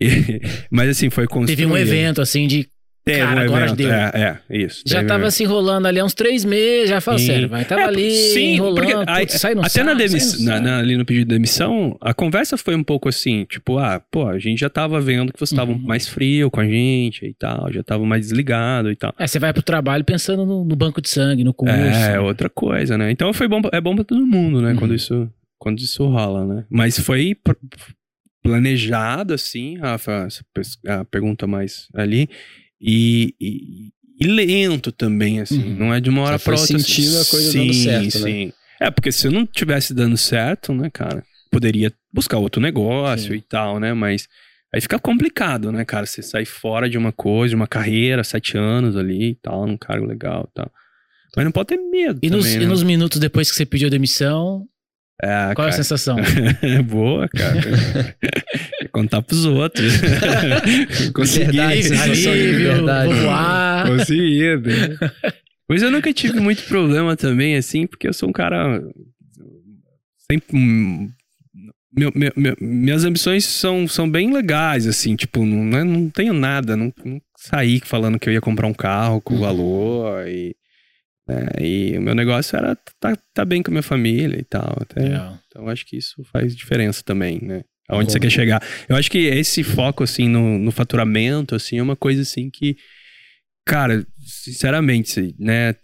E- 0.01 0.39
mas 0.71 0.89
assim, 0.89 1.09
foi 1.09 1.27
construído. 1.27 1.57
Teve 1.59 1.65
um 1.71 1.77
evento 1.77 2.21
assim 2.21 2.47
de. 2.47 2.67
Teve 3.05 3.19
cara, 3.19 3.41
um 3.41 3.43
agora 3.43 3.65
evento, 3.65 3.75
deu. 3.77 3.91
É, 3.91 4.41
é, 4.49 4.57
isso. 4.57 4.81
Já 4.87 5.03
tava 5.03 5.29
se 5.29 5.43
enrolando 5.43 5.87
ali 5.87 5.99
há 5.99 6.05
uns 6.05 6.13
três 6.13 6.45
meses, 6.45 6.89
já 6.89 7.01
Sim. 7.01 7.17
sério, 7.17 7.49
vai. 7.49 7.65
Tava 7.65 7.81
É, 7.81 7.83
ali 7.85 8.09
sim, 8.11 8.53
enrolando, 8.53 8.75
porque 8.75 8.93
aí- 9.11 9.25
putz, 9.25 9.41
sai 9.41 9.53
Até 9.61 9.83
na 9.83 9.93
demissão, 9.93 10.45
na, 10.45 10.59
na- 10.61 10.79
ali 10.79 10.95
no 10.95 11.03
pedido 11.03 11.27
de 11.27 11.35
demissão, 11.35 11.97
a 11.99 12.13
conversa 12.13 12.55
foi 12.57 12.75
um 12.75 12.83
pouco 12.83 13.09
assim, 13.09 13.43
tipo, 13.43 13.77
ah, 13.77 14.01
pô, 14.09 14.25
a 14.29 14.39
gente 14.39 14.59
já 14.59 14.69
tava 14.69 15.01
vendo 15.01 15.33
que 15.33 15.39
você 15.39 15.53
tava 15.53 15.71
Uhum. 15.73 15.79
mais 15.79 16.07
frio 16.07 16.49
com 16.49 16.61
a 16.61 16.65
gente 16.65 17.25
e 17.25 17.33
tal, 17.33 17.69
já 17.73 17.83
tava 17.83 18.05
mais 18.05 18.21
desligado 18.21 18.89
e 18.89 18.95
tal. 18.95 19.13
É, 19.19 19.27
você 19.27 19.37
vai 19.37 19.51
pro 19.51 19.61
trabalho 19.61 20.05
pensando 20.05 20.45
no, 20.45 20.63
no 20.63 20.75
banco 20.77 21.01
de 21.01 21.09
sangue, 21.09 21.43
no 21.43 21.53
curso. 21.53 21.75
É, 21.75 22.17
outra 22.21 22.49
coisa, 22.49 22.97
né? 22.97 23.11
Então 23.11 23.33
foi 23.33 23.49
bom, 23.49 23.59
é 23.73 23.81
bom 23.81 23.95
pra 23.95 24.05
todo 24.05 24.25
mundo, 24.25 24.61
né? 24.61 24.71
Uhum. 24.71 24.77
Quando 24.77 24.95
isso, 24.95 25.29
quando 25.59 25.79
isso 25.79 26.05
rola, 26.07 26.45
né? 26.45 26.63
Mas 26.69 26.97
foi 26.97 27.35
planejado 28.41 29.33
assim, 29.33 29.77
Rafa, 29.77 30.27
a 30.87 31.05
pergunta 31.05 31.47
mais 31.47 31.87
ali, 31.93 32.29
e, 32.85 33.33
e- 33.39 33.89
e 34.19 34.27
lento 34.27 34.91
também, 34.91 35.39
assim, 35.39 35.63
Uhum. 35.63 35.75
não 35.77 35.93
é 35.93 35.99
de 36.01 36.09
uma 36.09 36.21
hora 36.21 36.37
pra 36.37 36.53
outra. 36.59 36.77
sentindo 36.77 37.19
a 37.19 37.25
coisa 37.25 37.53
dando 37.53 37.73
certo, 37.73 38.19
né? 38.19 38.25
sim. 38.31 38.53
É, 38.81 38.91
porque 38.91 39.11
se 39.11 39.29
não 39.29 39.45
tivesse 39.45 39.93
dando 39.93 40.17
certo, 40.17 40.73
né, 40.73 40.89
cara, 40.91 41.23
poderia 41.49 41.91
buscar 42.11 42.37
outro 42.37 42.61
negócio 42.61 43.31
Sim. 43.31 43.37
e 43.37 43.41
tal, 43.41 43.79
né? 43.79 43.93
Mas 43.93 44.27
aí 44.73 44.81
fica 44.81 44.99
complicado, 44.99 45.71
né, 45.71 45.85
cara? 45.85 46.05
Você 46.05 46.21
sair 46.21 46.45
fora 46.45 46.89
de 46.89 46.97
uma 46.97 47.11
coisa, 47.13 47.49
de 47.51 47.55
uma 47.55 47.67
carreira, 47.67 48.23
sete 48.23 48.57
anos 48.57 48.97
ali 48.97 49.29
e 49.31 49.35
tal, 49.35 49.65
num 49.65 49.77
cargo 49.77 50.05
legal 50.05 50.49
e 50.51 50.53
tal. 50.53 50.71
Mas 51.35 51.45
não 51.45 51.51
pode 51.51 51.67
ter 51.69 51.77
medo 51.77 52.19
E 52.21 52.29
nos, 52.29 52.43
também, 52.45 52.57
e 52.57 52.59
né? 52.59 52.65
nos 52.67 52.83
minutos 52.83 53.19
depois 53.19 53.49
que 53.49 53.55
você 53.55 53.65
pediu 53.65 53.89
demissão, 53.89 54.67
É, 55.21 55.27
qual 55.53 55.67
é 55.67 55.69
a 55.69 55.71
cara. 55.71 55.71
sensação? 55.71 56.17
Boa, 56.89 57.29
cara. 57.29 58.15
Contar 58.91 59.21
pros 59.21 59.45
outros. 59.45 59.93
Consegui. 61.13 61.45
Liberdade, 61.51 61.83
sensação 61.83 62.13
de 62.13 62.27
Alívio, 62.29 62.75
vou 63.05 63.15
voar. 63.15 63.87
Consegui. 63.87 64.55
né? 64.57 64.97
Mas 65.69 65.81
eu 65.81 65.91
nunca 65.91 66.11
tive 66.13 66.39
muito 66.39 66.63
problema 66.63 67.15
também, 67.15 67.55
assim, 67.55 67.87
porque 67.87 68.07
eu 68.07 68.13
sou 68.13 68.27
um 68.29 68.33
cara. 68.33 68.81
Sempre. 70.29 70.57
meu- 71.95 72.11
meu- 72.15 72.33
meu- 72.35 72.57
minhas 72.59 73.05
ambições 73.05 73.45
são, 73.45 73.87
são 73.87 74.09
bem 74.09 74.33
legais, 74.33 74.87
assim, 74.87 75.15
tipo, 75.15 75.45
não, 75.45 75.77
é- 75.77 75.83
não 75.83 76.09
tenho 76.09 76.33
nada, 76.33 76.75
não, 76.75 76.91
não 77.05 77.21
saí 77.37 77.79
falando 77.83 78.17
que 78.19 78.27
eu 78.27 78.33
ia 78.33 78.41
comprar 78.41 78.67
um 78.67 78.73
carro 78.73 79.21
com 79.21 79.37
valor 79.37 80.27
e. 80.27 80.55
né, 81.27 81.47
e 81.59 81.97
o 81.97 82.01
meu 82.01 82.13
negócio 82.13 82.57
era 82.57 82.75
tá, 82.99 83.15
tá 83.33 83.45
bem 83.45 83.63
com 83.63 83.71
a 83.71 83.73
minha 83.73 83.83
família 83.83 84.39
e 84.39 84.43
tal. 84.43 84.77
Até, 84.81 85.01
Legal. 85.01 85.39
então 85.47 85.67
acho 85.69 85.85
que 85.85 85.97
isso 85.97 86.23
faz 86.31 86.55
diferença 86.55 87.01
também, 87.03 87.39
né? 87.41 87.63
Aonde 87.89 88.05
Bom. 88.05 88.11
você 88.11 88.19
quer 88.19 88.29
chegar. 88.29 88.61
Eu 88.87 88.95
acho 88.95 89.11
que 89.11 89.19
esse 89.19 89.63
foco, 89.63 90.03
assim, 90.03 90.27
no, 90.27 90.57
no 90.57 90.71
faturamento, 90.71 91.53
assim, 91.53 91.79
é 91.79 91.83
uma 91.83 91.95
coisa, 91.95 92.21
assim, 92.21 92.49
que... 92.49 92.77
Cara, 93.65 94.05
sinceramente, 94.25 95.35
né? 95.39 95.75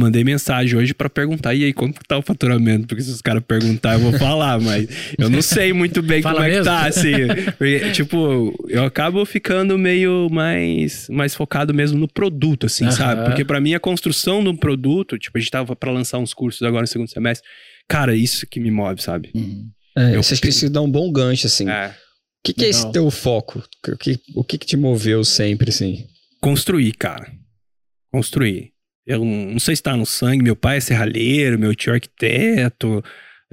Mandei 0.00 0.24
mensagem 0.24 0.78
hoje 0.78 0.94
pra 0.94 1.10
perguntar, 1.10 1.54
e 1.54 1.64
aí, 1.64 1.72
como 1.74 1.92
que 1.92 2.00
tá 2.06 2.16
o 2.16 2.22
faturamento? 2.22 2.86
Porque 2.86 3.02
se 3.02 3.10
os 3.10 3.20
caras 3.20 3.42
perguntarem, 3.46 4.02
eu 4.02 4.10
vou 4.10 4.18
falar, 4.18 4.58
mas 4.60 4.88
eu 5.18 5.28
não 5.28 5.42
sei 5.42 5.72
muito 5.74 6.00
bem 6.00 6.22
como 6.22 6.38
é 6.38 6.44
que 6.44 6.48
mesmo? 6.56 6.64
tá, 6.64 6.86
assim. 6.86 7.12
Porque, 7.58 7.90
tipo, 7.92 8.54
eu 8.68 8.84
acabo 8.84 9.24
ficando 9.26 9.76
meio 9.78 10.28
mais, 10.30 11.06
mais 11.10 11.34
focado 11.34 11.74
mesmo 11.74 11.98
no 11.98 12.08
produto, 12.08 12.64
assim, 12.66 12.84
Aham. 12.86 12.92
sabe? 12.92 13.24
Porque 13.24 13.44
pra 13.44 13.60
mim 13.60 13.74
a 13.74 13.80
construção 13.80 14.42
de 14.42 14.48
um 14.48 14.56
produto, 14.56 15.18
tipo, 15.18 15.36
a 15.36 15.40
gente 15.40 15.50
tava 15.50 15.76
pra 15.76 15.90
lançar 15.92 16.18
uns 16.18 16.32
cursos 16.32 16.62
agora 16.62 16.82
no 16.82 16.86
segundo 16.86 17.10
semestre, 17.10 17.46
cara, 17.86 18.14
isso 18.16 18.46
que 18.46 18.58
me 18.58 18.70
move, 18.70 19.02
sabe? 19.02 19.30
Uhum. 19.34 19.68
É, 19.98 20.16
Eu- 20.16 20.20
de 20.22 20.68
dar 20.70 20.80
um 20.82 20.90
bom 20.90 21.12
gancho, 21.12 21.46
assim. 21.46 21.68
É. 21.68 21.88
O 21.88 22.42
que, 22.42 22.54
que 22.54 22.64
é 22.64 22.68
esse 22.70 22.90
teu 22.90 23.10
foco? 23.10 23.62
O 23.86 23.96
que, 23.98 24.18
o 24.34 24.42
que, 24.42 24.56
que 24.56 24.66
te 24.66 24.76
moveu 24.76 25.22
sempre, 25.24 25.68
assim? 25.68 26.06
Construir, 26.40 26.92
cara. 26.92 27.30
Construir. 28.10 28.69
Eu 29.06 29.24
não 29.24 29.58
sei 29.58 29.74
se 29.74 29.82
tá 29.82 29.96
no 29.96 30.06
sangue, 30.06 30.42
meu 30.44 30.54
pai 30.56 30.76
é 30.76 30.80
serralheiro, 30.80 31.58
meu 31.58 31.74
tio 31.74 31.90
é 31.92 31.94
arquiteto. 31.94 33.02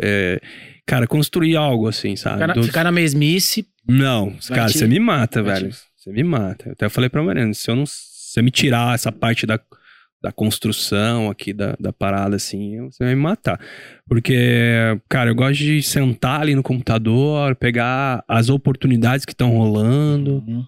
é, 0.01 0.39
cara, 0.85 1.07
construir 1.07 1.55
algo 1.55 1.87
assim, 1.87 2.15
sabe? 2.15 2.35
Ficar, 2.35 2.47
na, 2.47 2.53
Do- 2.53 2.63
ficar 2.63 2.83
na 2.83 2.91
mesmice, 2.91 3.65
Não, 3.87 4.35
cara, 4.49 4.69
te- 4.71 4.77
você 4.77 4.87
me 4.87 4.99
mata, 4.99 5.41
vai 5.41 5.55
velho. 5.59 5.71
te- 5.71 5.77
Você 5.95 6.11
me 6.11 6.23
mata. 6.23 6.69
Eu 6.69 6.71
até 6.73 6.87
falei 6.89 7.09
pra 7.09 7.23
Mariana, 7.23 7.53
se 7.53 7.69
eu 7.69 7.75
não. 7.75 7.85
Se 7.85 8.33
você 8.33 8.41
me 8.41 8.51
tirar 8.51 8.93
essa 8.93 9.11
parte 9.11 9.45
da, 9.47 9.59
da 10.21 10.31
construção 10.31 11.29
aqui 11.29 11.51
da, 11.53 11.75
da 11.79 11.91
parada, 11.91 12.35
assim, 12.35 12.75
eu- 12.75 12.91
você 12.91 13.03
vai 13.03 13.15
me 13.15 13.21
matar. 13.21 13.59
Porque, 14.07 14.35
cara, 15.09 15.29
eu 15.31 15.35
gosto 15.35 15.57
de 15.57 15.81
sentar 15.81 16.41
ali 16.41 16.53
no 16.55 16.61
computador, 16.63 17.55
pegar 17.55 18.23
as 18.27 18.49
oportunidades 18.49 19.25
que 19.25 19.31
estão 19.33 19.49
rolando 19.51 20.43
Uhum. 20.47 20.63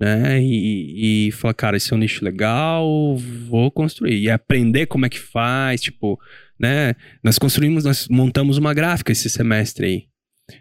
Né? 0.00 0.40
E, 0.42 1.28
e 1.28 1.32
falar, 1.32 1.54
cara, 1.54 1.76
esse 1.76 1.92
é 1.92 1.96
um 1.96 1.98
nicho 1.98 2.24
legal, 2.24 3.16
vou 3.16 3.70
construir. 3.70 4.18
E 4.18 4.30
aprender 4.30 4.86
como 4.86 5.06
é 5.06 5.08
que 5.08 5.18
faz, 5.18 5.80
tipo, 5.80 6.18
né? 6.60 6.94
Nós 7.22 7.38
construímos, 7.38 7.84
nós 7.84 8.06
montamos 8.08 8.58
uma 8.58 8.74
gráfica 8.74 9.12
esse 9.12 9.28
semestre 9.30 9.86
aí. 9.86 10.04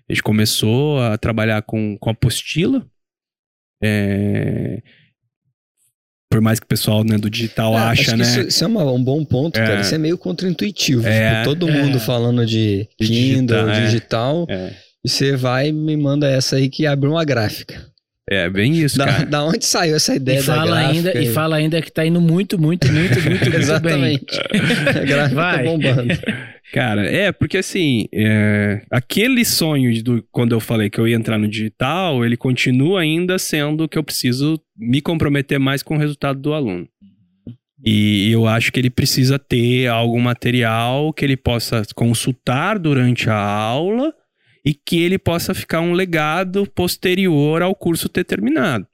A 0.10 0.14
gente 0.14 0.24
começou 0.24 1.00
a 1.02 1.18
trabalhar 1.18 1.62
com, 1.62 1.98
com 2.00 2.10
apostila. 2.10 2.86
É... 3.84 4.82
Por 6.32 6.42
mais 6.42 6.60
que 6.60 6.66
o 6.66 6.68
pessoal 6.68 7.04
né, 7.04 7.18
do 7.18 7.30
digital 7.30 7.74
É, 7.76 7.78
acha, 7.78 8.18
né? 8.18 8.24
Isso, 8.24 8.42
isso 8.42 8.64
é 8.64 8.68
uma- 8.68 8.92
um 8.92 9.02
bom 9.04 9.24
ponto, 9.24 9.58
É. 9.60 9.66
cara. 9.66 9.82
Isso 9.82 9.94
é 9.94 9.98
meio 9.98 10.18
contraintuitivo. 10.18 11.08
É. 11.08 11.30
Tipo, 11.42 11.44
todo 11.56 11.70
É. 11.70 11.72
mundo 11.84 12.00
falando 12.00 12.46
de 12.46 12.88
Kindle, 12.98 13.66
digital, 13.66 13.70
é. 13.70 13.86
digital, 13.86 14.46
É, 14.50 14.76
e 15.06 15.10
você 15.10 15.36
vai 15.36 15.68
e 15.70 15.72
me 15.72 15.96
manda 15.96 16.28
essa 16.30 16.56
aí 16.56 16.68
que 16.70 16.86
abre 16.86 17.08
uma 17.08 17.24
gráfica. 17.24 17.86
É 18.30 18.50
bem 18.50 18.74
isso, 18.74 18.98
Da, 18.98 19.06
cara. 19.06 19.26
da 19.30 19.44
onde 19.46 19.66
saiu 19.66 19.96
essa 19.96 20.16
ideia 20.16 20.40
E 20.40 20.44
fala, 20.44 20.72
da 20.72 20.88
ainda, 20.88 21.22
e 21.22 21.28
fala 21.32 21.56
ainda 21.58 21.82
que 21.82 21.92
tá 21.92 22.06
indo 22.06 22.20
muito, 22.20 22.60
muito, 22.60 22.92
muito, 22.92 23.14
muito, 23.22 23.30
muito 23.30 23.50
bem. 23.52 23.60
Exatamente. 23.60 24.40
Gráfica 25.06 25.36
Vai. 25.36 25.58
tá 25.58 25.64
bombando. 25.64 26.14
Cara, 26.74 27.06
é, 27.06 27.32
porque 27.32 27.58
assim, 27.58 28.08
é, 28.14 28.82
aquele 28.90 29.46
sonho 29.46 29.94
de- 29.94 30.02
do, 30.02 30.26
quando 30.32 30.54
eu 30.54 30.60
falei 30.60 30.90
que 30.90 31.00
eu 31.00 31.08
ia 31.08 31.16
entrar 31.16 31.38
no 31.38 31.48
digital, 31.48 32.26
ele 32.26 32.36
continua 32.36 33.02
ainda 33.02 33.38
sendo 33.38 33.88
que 33.88 33.98
eu 33.98 34.04
preciso 34.04 34.60
me 34.76 35.00
comprometer 35.00 35.60
mais 35.60 35.84
com 35.84 35.96
o 35.96 36.00
resultado 36.00 36.40
do 36.40 36.54
aluno. 36.54 36.88
E 37.86 38.32
eu 38.32 38.48
acho 38.48 38.72
que 38.72 38.80
ele 38.80 38.90
precisa 38.90 39.38
ter 39.38 39.88
algum 39.88 40.20
material 40.20 41.14
que 41.14 41.24
ele 41.24 41.38
possa 41.38 41.84
consultar 41.94 42.80
durante 42.80 43.30
a 43.30 43.38
aula 43.38 44.12
e 44.66 44.74
que 44.74 44.98
ele 45.00 45.18
possa 45.20 45.54
ficar 45.54 45.80
um 45.82 45.94
legado 45.94 46.66
posterior 46.74 47.62
ao 47.62 47.76
curso 47.76 48.10
ter 48.10 48.24
terminado. 48.24 48.88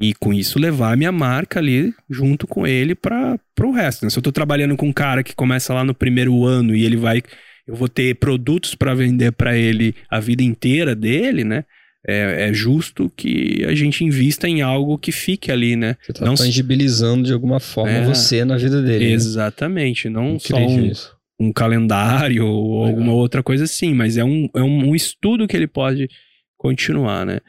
E 0.00 0.12
com 0.14 0.32
isso 0.32 0.58
levar 0.58 0.92
a 0.92 0.96
minha 0.96 1.12
marca 1.12 1.58
ali 1.58 1.94
junto 2.10 2.46
com 2.46 2.66
ele 2.66 2.94
para 2.94 3.38
o 3.62 3.70
resto. 3.70 4.04
né? 4.04 4.10
Se 4.10 4.18
eu 4.18 4.22
tô 4.22 4.32
trabalhando 4.32 4.76
com 4.76 4.88
um 4.88 4.92
cara 4.92 5.22
que 5.22 5.34
começa 5.34 5.72
lá 5.72 5.84
no 5.84 5.94
primeiro 5.94 6.44
ano 6.44 6.74
e 6.74 6.84
ele 6.84 6.96
vai. 6.96 7.22
Eu 7.66 7.74
vou 7.74 7.88
ter 7.88 8.14
produtos 8.16 8.74
para 8.74 8.94
vender 8.94 9.32
para 9.32 9.56
ele 9.56 9.94
a 10.10 10.20
vida 10.20 10.42
inteira 10.42 10.94
dele, 10.94 11.42
né? 11.44 11.64
É, 12.06 12.48
é 12.48 12.52
justo 12.52 13.10
que 13.16 13.64
a 13.66 13.74
gente 13.74 14.04
invista 14.04 14.46
em 14.48 14.62
algo 14.62 14.96
que 14.96 15.10
fique 15.10 15.50
ali, 15.50 15.74
né? 15.74 15.96
Você 16.04 16.12
tá 16.12 16.24
Não- 16.24 16.36
tangibilizando 16.36 17.24
de 17.24 17.32
alguma 17.32 17.58
forma 17.58 17.90
É. 17.90 18.04
você 18.04 18.44
na 18.44 18.56
vida 18.56 18.80
dele. 18.82 19.06
né? 19.06 19.10
Exatamente. 19.12 20.08
Não 20.08 20.38
só 20.38 20.60
Incrível 20.60 20.84
um, 20.84 20.86
isso. 20.86 21.15
Um 21.38 21.52
calendário 21.52 22.46
ou 22.46 22.80
Legal. 22.84 22.88
alguma 22.88 23.12
outra 23.12 23.42
coisa 23.42 23.64
assim, 23.64 23.94
mas 23.94 24.16
é 24.16 24.24
um, 24.24 24.48
é 24.54 24.62
um 24.62 24.94
estudo 24.94 25.46
que 25.46 25.56
ele 25.56 25.66
pode 25.66 26.08
continuar, 26.56 27.26
né? 27.26 27.40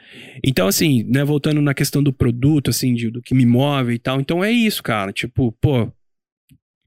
Então, 0.43 0.67
assim, 0.67 1.03
né, 1.03 1.23
voltando 1.23 1.61
na 1.61 1.73
questão 1.73 2.03
do 2.03 2.11
produto, 2.11 2.69
assim, 2.69 2.93
de- 2.93 3.09
do 3.09 3.21
que 3.21 3.33
me 3.33 3.45
move 3.45 3.93
e 3.93 3.99
tal, 3.99 4.19
então 4.19 4.43
é 4.43 4.51
isso, 4.51 4.83
cara. 4.83 5.13
Tipo, 5.13 5.51
pô, 5.61 5.91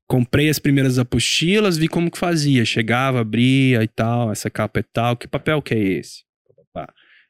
comprei 0.07 0.49
as 0.51 0.59
primeiras 0.59 0.99
apostilas, 0.99 1.79
vi 1.79 1.89
como 1.89 2.11
que 2.11 2.19
fazia. 2.19 2.65
Chegava, 2.65 3.21
abria 3.21 3.83
e 3.83 3.89
tal, 3.89 4.31
essa 4.31 4.51
capa 4.51 4.81
é 4.81 4.85
tal, 4.93 5.17
que 5.17 5.27
papel 5.27 5.63
que 5.63 5.75
é 5.75 5.79
esse? 5.79 6.25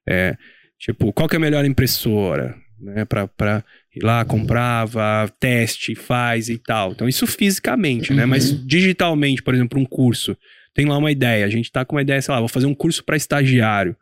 É, 0.09 0.37
tipo, 0.79 1.13
qual 1.13 1.29
que 1.29 1.37
é 1.37 1.39
a 1.39 1.41
melhor 1.41 1.65
impressora? 1.65 2.57
Né, 2.81 3.05
pra, 3.05 3.29
pra 3.29 3.63
ir 3.95 4.03
lá, 4.03 4.25
comprava, 4.25 5.31
teste, 5.39 5.95
faz 5.95 6.49
e 6.49 6.57
tal. 6.57 6.93
Então, 6.93 7.09
isso 7.09 7.27
fisicamente, 7.27 8.15
né? 8.15 8.23
Uhum. 8.23 8.31
Mas 8.31 8.67
digitalmente, 8.67 9.43
por 9.43 9.55
exemplo, 9.55 9.79
um 9.79 9.85
curso. 9.85 10.37
tem 10.73 10.87
lá 10.87 10.97
uma 10.97 11.13
ideia. 11.13 11.45
A 11.45 11.51
gente 11.51 11.71
tá 11.71 11.85
com 11.85 11.97
uma 11.97 12.03
ideia, 12.03 12.23
sei 12.23 12.33
lá, 12.33 12.41
vou 12.41 12.49
fazer 12.49 12.67
um 12.67 12.75
curso 12.75 13.05
para 13.05 13.17
estagiário, 13.17 13.95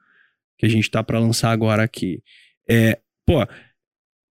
que 0.57 0.67
a 0.67 0.69
gente 0.69 0.91
tá 0.91 1.03
para 1.03 1.19
lançar 1.19 1.51
agora 1.51 1.83
aqui. 1.83 2.23
É, 2.69 2.99
pô, 3.27 3.45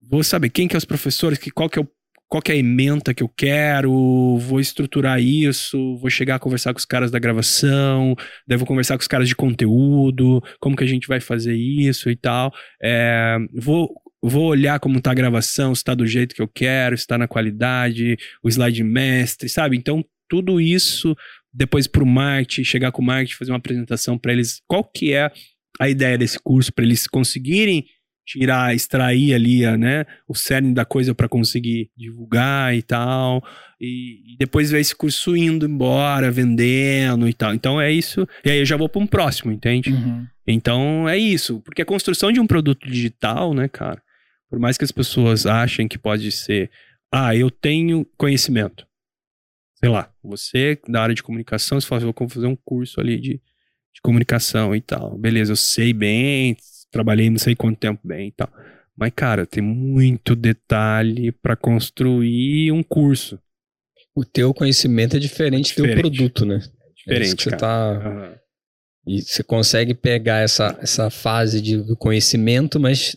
vou 0.02 0.24
saber 0.24 0.50
quem 0.50 0.68
que 0.68 0.76
é 0.76 0.78
os 0.78 0.86
professores, 0.86 1.38
que, 1.38 1.52
qual 1.52 1.70
que 1.70 1.80
é 1.80 1.82
o 1.82 1.88
qual 2.28 2.42
que 2.42 2.52
é 2.52 2.56
a 2.56 2.58
ementa 2.58 3.14
que 3.14 3.24
eu 3.24 3.30
quero, 3.30 4.38
vou 4.38 4.60
estruturar 4.60 5.20
isso, 5.22 5.98
vou 5.98 6.10
chegar 6.10 6.36
a 6.36 6.40
conversar 6.40 6.74
com 6.74 6.80
os 6.80 6.86
caras 6.86 7.10
da 7.10 7.20
gravação, 7.20 8.16
devo 8.46 8.66
conversar 8.66 8.98
com 8.98 9.02
os 9.02 9.08
caras 9.08 9.30
de 9.30 9.36
conteúdo, 9.36 10.44
como 10.60 10.76
que 10.76 10.84
a 10.84 10.88
gente 10.88 11.08
vai 11.08 11.22
fazer 11.22 11.56
isso 11.56 12.10
e 12.10 12.16
tal. 12.16 12.54
É, 12.84 13.38
vou, 13.54 13.90
vou 14.22 14.46
olhar 14.46 14.80
como 14.80 15.02
tá 15.02 15.12
a 15.12 15.16
gravação, 15.16 15.74
se 15.74 15.84
tá 15.84 15.94
do 15.94 16.06
jeito 16.06 16.36
que 16.36 16.42
eu 16.42 16.48
quero, 16.48 16.98
se 16.98 17.06
tá 17.06 17.18
na 17.18 17.28
qualidade, 17.28 18.18
o 18.44 18.50
slide 18.50 18.84
mestre, 18.84 19.48
sabe? 19.50 19.78
Então, 19.78 20.04
tudo 20.30 20.60
isso, 20.60 21.16
depois 21.54 21.88
pro 21.88 22.06
marketing, 22.06 22.64
chegar 22.64 22.92
com 22.92 23.02
o 23.02 23.06
marketing, 23.06 23.38
fazer 23.38 23.52
uma 23.52 23.58
apresentação 23.58 24.18
para 24.18 24.34
eles, 24.34 24.62
qual 24.68 24.84
que 24.84 25.14
é 25.14 25.32
a 25.80 25.90
ideia 25.90 26.18
desse 26.18 26.40
curso, 26.40 26.74
para 26.74 26.84
eles 26.84 27.08
conseguirem 27.08 27.86
tirar, 28.28 28.76
extrair 28.76 29.34
ali, 29.34 29.66
né, 29.78 30.06
o 30.28 30.36
cerne 30.36 30.74
da 30.74 30.84
coisa 30.84 31.16
para 31.16 31.30
conseguir 31.30 31.90
divulgar 31.96 32.76
e 32.76 32.82
tal. 32.82 33.42
E, 33.80 34.34
e, 34.34 34.38
depois 34.38 34.70
ver 34.70 34.82
esse 34.82 34.94
curso 34.94 35.36
indo 35.36 35.66
embora, 35.66 36.30
vendendo 36.30 37.30
e 37.30 37.34
tal. 37.34 37.54
Então 37.54 37.80
é 37.80 37.90
isso. 37.90 38.28
E 38.44 38.52
aí 38.52 38.60
eu 38.60 38.66
já 38.66 38.76
vou 38.76 38.90
para 38.90 39.02
um 39.02 39.08
próximo, 39.08 39.52
entende? 39.52 39.92
Uhum. 39.92 40.28
Então 40.46 41.08
é 41.08 41.18
isso. 41.18 41.62
Porque 41.62 41.82
a 41.82 41.86
construção 41.86 42.30
de 42.30 42.40
um 42.40 42.48
produto 42.48 42.86
digital, 42.90 43.54
né, 43.54 43.70
cara, 43.70 44.02
por 44.50 44.60
mais 44.60 44.78
que 44.78 44.84
as 44.84 44.92
pessoas 44.92 45.46
achem 45.46 45.88
que 45.88 45.98
pode 45.98 46.32
ser, 46.32 46.70
ah, 47.12 47.36
eu 47.36 47.50
tenho 47.50 48.06
conhecimento. 48.18 48.86
Sei 49.76 49.90
lá, 49.90 50.12
você 50.24 50.80
da 50.88 51.02
área 51.02 51.16
de 51.16 51.24
comunicação, 51.24 51.80
você 51.80 51.88
fala, 51.88 52.02
vou 52.02 52.30
fazer 52.30 52.48
um 52.48 52.56
curso 52.56 53.00
ali 53.00 53.20
de, 53.20 53.34
de 53.34 54.02
comunicação 54.02 54.76
e 54.76 54.82
tal. 54.82 55.18
Beleza, 55.18 55.52
eu 55.52 55.56
sei 55.56 55.94
bem, 55.94 56.58
trabalhei 56.92 57.30
não 57.30 57.38
sei 57.38 57.56
quanto 57.56 57.78
tempo 57.78 58.02
bem 58.04 58.30
e 58.30 58.32
tal. 58.32 58.52
Mas, 58.98 59.12
cara, 59.16 59.46
tem 59.46 59.62
muito 59.62 60.36
detalhe 60.36 61.32
para 61.32 61.56
construir 61.56 62.72
um 62.72 62.82
curso. 62.82 63.40
O 64.16 64.26
teu 64.26 64.52
conhecimento 64.52 65.16
é 65.16 65.20
diferente, 65.20 65.76
do 65.76 65.84
teu 65.84 65.96
produto, 65.96 66.44
né? 66.44 66.60
Diferente, 66.96 67.48
é 67.48 67.52
você 67.52 67.58
cara. 67.58 67.58
Tá... 67.58 68.10
Uhum. 68.10 68.36
E 69.08 69.22
você 69.22 69.44
consegue 69.44 69.94
pegar 69.94 70.40
essa, 70.40 70.78
essa 70.82 71.10
fase 71.12 71.62
de 71.62 71.96
conhecimento, 71.98 72.80
mas 72.80 73.16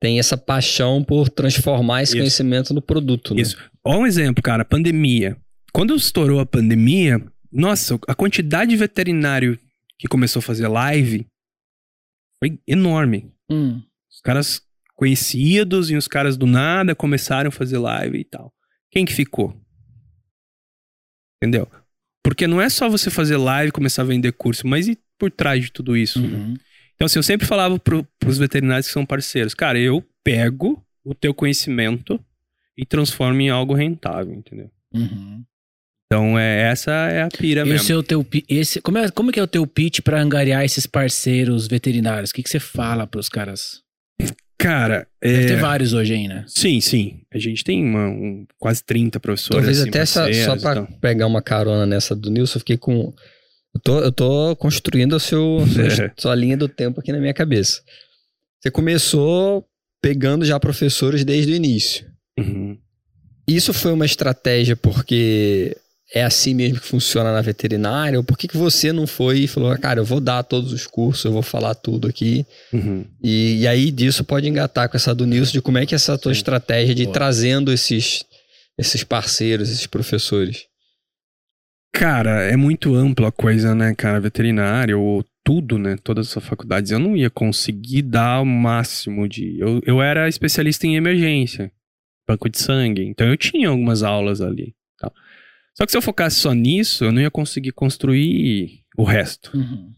tem 0.00 0.18
essa 0.18 0.36
paixão 0.36 1.04
por 1.04 1.28
transformar 1.28 2.02
esse 2.02 2.12
Isso. 2.12 2.22
conhecimento 2.22 2.72
no 2.72 2.80
produto. 2.80 3.34
Né? 3.34 3.42
Isso. 3.42 3.56
Olha 3.84 3.98
um 3.98 4.06
exemplo, 4.06 4.42
cara, 4.42 4.64
pandemia. 4.64 5.36
Quando 5.72 5.94
estourou 5.94 6.40
a 6.40 6.46
pandemia, 6.46 7.22
nossa, 7.52 7.98
a 8.08 8.14
quantidade 8.14 8.70
de 8.70 8.76
veterinário 8.76 9.58
que 9.98 10.08
começou 10.08 10.40
a 10.40 10.42
fazer 10.42 10.66
live 10.66 11.26
foi 12.42 12.58
enorme. 12.66 13.30
Hum. 13.50 13.82
Os 14.10 14.20
caras 14.22 14.62
conhecidos 14.96 15.90
e 15.90 15.96
os 15.96 16.08
caras 16.08 16.36
do 16.36 16.46
nada 16.46 16.94
começaram 16.94 17.48
a 17.48 17.52
fazer 17.52 17.78
live 17.78 18.18
e 18.18 18.24
tal. 18.24 18.52
Quem 18.90 19.04
que 19.04 19.12
ficou? 19.12 19.54
Entendeu? 21.36 21.68
Porque 22.22 22.46
não 22.46 22.60
é 22.60 22.68
só 22.68 22.88
você 22.88 23.10
fazer 23.10 23.36
live 23.36 23.68
e 23.68 23.72
começar 23.72 24.02
a 24.02 24.06
vender 24.06 24.32
curso, 24.32 24.66
mas 24.66 24.88
e 24.88 24.98
por 25.18 25.30
trás 25.30 25.64
de 25.64 25.72
tudo 25.72 25.96
isso? 25.96 26.20
Uhum. 26.20 26.54
Então, 27.00 27.06
assim, 27.06 27.18
eu 27.18 27.22
sempre 27.22 27.46
falava 27.46 27.78
pro, 27.78 28.06
pros 28.18 28.36
veterinários 28.36 28.86
que 28.86 28.92
são 28.92 29.06
parceiros, 29.06 29.54
cara, 29.54 29.78
eu 29.78 30.04
pego 30.22 30.84
o 31.02 31.14
teu 31.14 31.32
conhecimento 31.32 32.22
e 32.76 32.84
transformo 32.84 33.40
em 33.40 33.48
algo 33.48 33.72
rentável, 33.72 34.34
entendeu? 34.34 34.70
Uhum. 34.94 35.42
Então, 36.04 36.38
é, 36.38 36.70
essa 36.70 36.90
é 36.90 37.22
a 37.22 37.28
pira 37.28 37.64
mesmo. 37.64 37.80
Esse 37.80 37.92
é 37.92 37.96
o 37.96 38.02
teu, 38.02 38.26
esse, 38.46 38.82
como, 38.82 38.98
é, 38.98 39.08
como 39.10 39.30
é 39.30 39.32
que 39.32 39.40
é 39.40 39.42
o 39.42 39.46
teu 39.46 39.66
pitch 39.66 40.00
para 40.00 40.20
angariar 40.20 40.62
esses 40.62 40.86
parceiros 40.86 41.66
veterinários? 41.66 42.30
O 42.30 42.34
que, 42.34 42.42
que 42.42 42.50
você 42.50 42.60
fala 42.60 43.06
para 43.06 43.18
os 43.18 43.30
caras? 43.30 43.80
Cara, 44.58 45.06
Deve 45.22 45.44
é... 45.44 45.46
ter 45.46 45.56
vários 45.56 45.94
hoje 45.94 46.12
aí, 46.12 46.28
né? 46.28 46.44
Sim, 46.46 46.82
sim. 46.82 47.22
A 47.32 47.38
gente 47.38 47.64
tem 47.64 47.82
uma, 47.82 48.08
um, 48.08 48.46
quase 48.58 48.84
30 48.84 49.18
professores. 49.18 49.56
Talvez 49.56 49.80
assim, 49.80 49.88
até 49.88 50.00
essa, 50.00 50.30
só 50.34 50.54
para 50.58 50.82
então. 50.82 50.98
pegar 51.00 51.26
uma 51.26 51.40
carona 51.40 51.86
nessa 51.86 52.14
do 52.14 52.30
Nilson, 52.30 52.58
eu 52.58 52.60
fiquei 52.60 52.76
com. 52.76 53.10
Eu 53.74 53.80
tô, 53.80 54.00
eu 54.00 54.12
tô 54.12 54.56
construindo 54.56 55.14
a 55.14 55.20
seu, 55.20 55.58
sua, 56.18 56.34
linha 56.34 56.56
do 56.56 56.68
tempo 56.68 57.00
aqui 57.00 57.12
na 57.12 57.18
minha 57.18 57.34
cabeça. 57.34 57.80
Você 58.60 58.70
começou 58.70 59.64
pegando 60.02 60.44
já 60.44 60.58
professores 60.58 61.24
desde 61.24 61.52
o 61.52 61.56
início. 61.56 62.06
Uhum. 62.38 62.76
Isso 63.46 63.72
foi 63.72 63.92
uma 63.92 64.06
estratégia 64.06 64.76
porque 64.76 65.76
é 66.12 66.24
assim 66.24 66.54
mesmo 66.54 66.80
que 66.80 66.86
funciona 66.86 67.32
na 67.32 67.40
veterinária? 67.40 68.18
Ou 68.18 68.24
por 68.24 68.36
que, 68.36 68.48
que 68.48 68.56
você 68.56 68.92
não 68.92 69.06
foi 69.06 69.40
e 69.40 69.48
falou, 69.48 69.76
cara, 69.78 70.00
eu 70.00 70.04
vou 70.04 70.20
dar 70.20 70.42
todos 70.42 70.72
os 70.72 70.86
cursos, 70.86 71.24
eu 71.24 71.32
vou 71.32 71.42
falar 71.42 71.74
tudo 71.74 72.08
aqui? 72.08 72.44
Uhum. 72.72 73.04
E, 73.22 73.60
e, 73.60 73.68
aí 73.68 73.90
disso 73.90 74.24
pode 74.24 74.48
engatar 74.48 74.88
com 74.88 74.96
essa 74.96 75.14
do 75.14 75.26
Nilson 75.26 75.52
de 75.52 75.62
como 75.62 75.78
é 75.78 75.86
que 75.86 75.94
é 75.94 75.96
essa 75.96 76.18
tua 76.18 76.34
Sim. 76.34 76.38
estratégia 76.38 76.94
de 76.94 77.04
ir 77.04 77.12
trazendo 77.12 77.72
esses, 77.72 78.24
esses 78.76 79.04
parceiros, 79.04 79.70
esses 79.70 79.86
professores. 79.86 80.69
Cara, 81.92 82.42
é 82.42 82.56
muito 82.56 82.94
ampla 82.94 83.28
a 83.28 83.32
coisa, 83.32 83.74
né, 83.74 83.94
cara? 83.94 84.20
Veterinária 84.20 84.96
ou 84.96 85.24
tudo, 85.44 85.78
né? 85.78 85.96
Todas 86.02 86.28
essas 86.28 86.44
faculdades. 86.44 86.90
Eu 86.90 86.98
não 86.98 87.16
ia 87.16 87.30
conseguir 87.30 88.02
dar 88.02 88.40
o 88.40 88.46
máximo 88.46 89.28
de. 89.28 89.58
Eu, 89.58 89.80
eu 89.84 90.02
era 90.02 90.28
especialista 90.28 90.86
em 90.86 90.96
emergência, 90.96 91.72
banco 92.26 92.48
de 92.48 92.58
sangue. 92.58 93.02
Então 93.02 93.26
eu 93.26 93.36
tinha 93.36 93.68
algumas 93.68 94.02
aulas 94.02 94.40
ali. 94.40 94.74
Só 95.74 95.86
que 95.86 95.92
se 95.92 95.96
eu 95.96 96.02
focasse 96.02 96.36
só 96.36 96.52
nisso, 96.52 97.04
eu 97.04 97.12
não 97.12 97.22
ia 97.22 97.30
conseguir 97.30 97.72
construir 97.72 98.82
o 98.98 99.04
resto. 99.04 99.56
Uhum. 99.56 99.94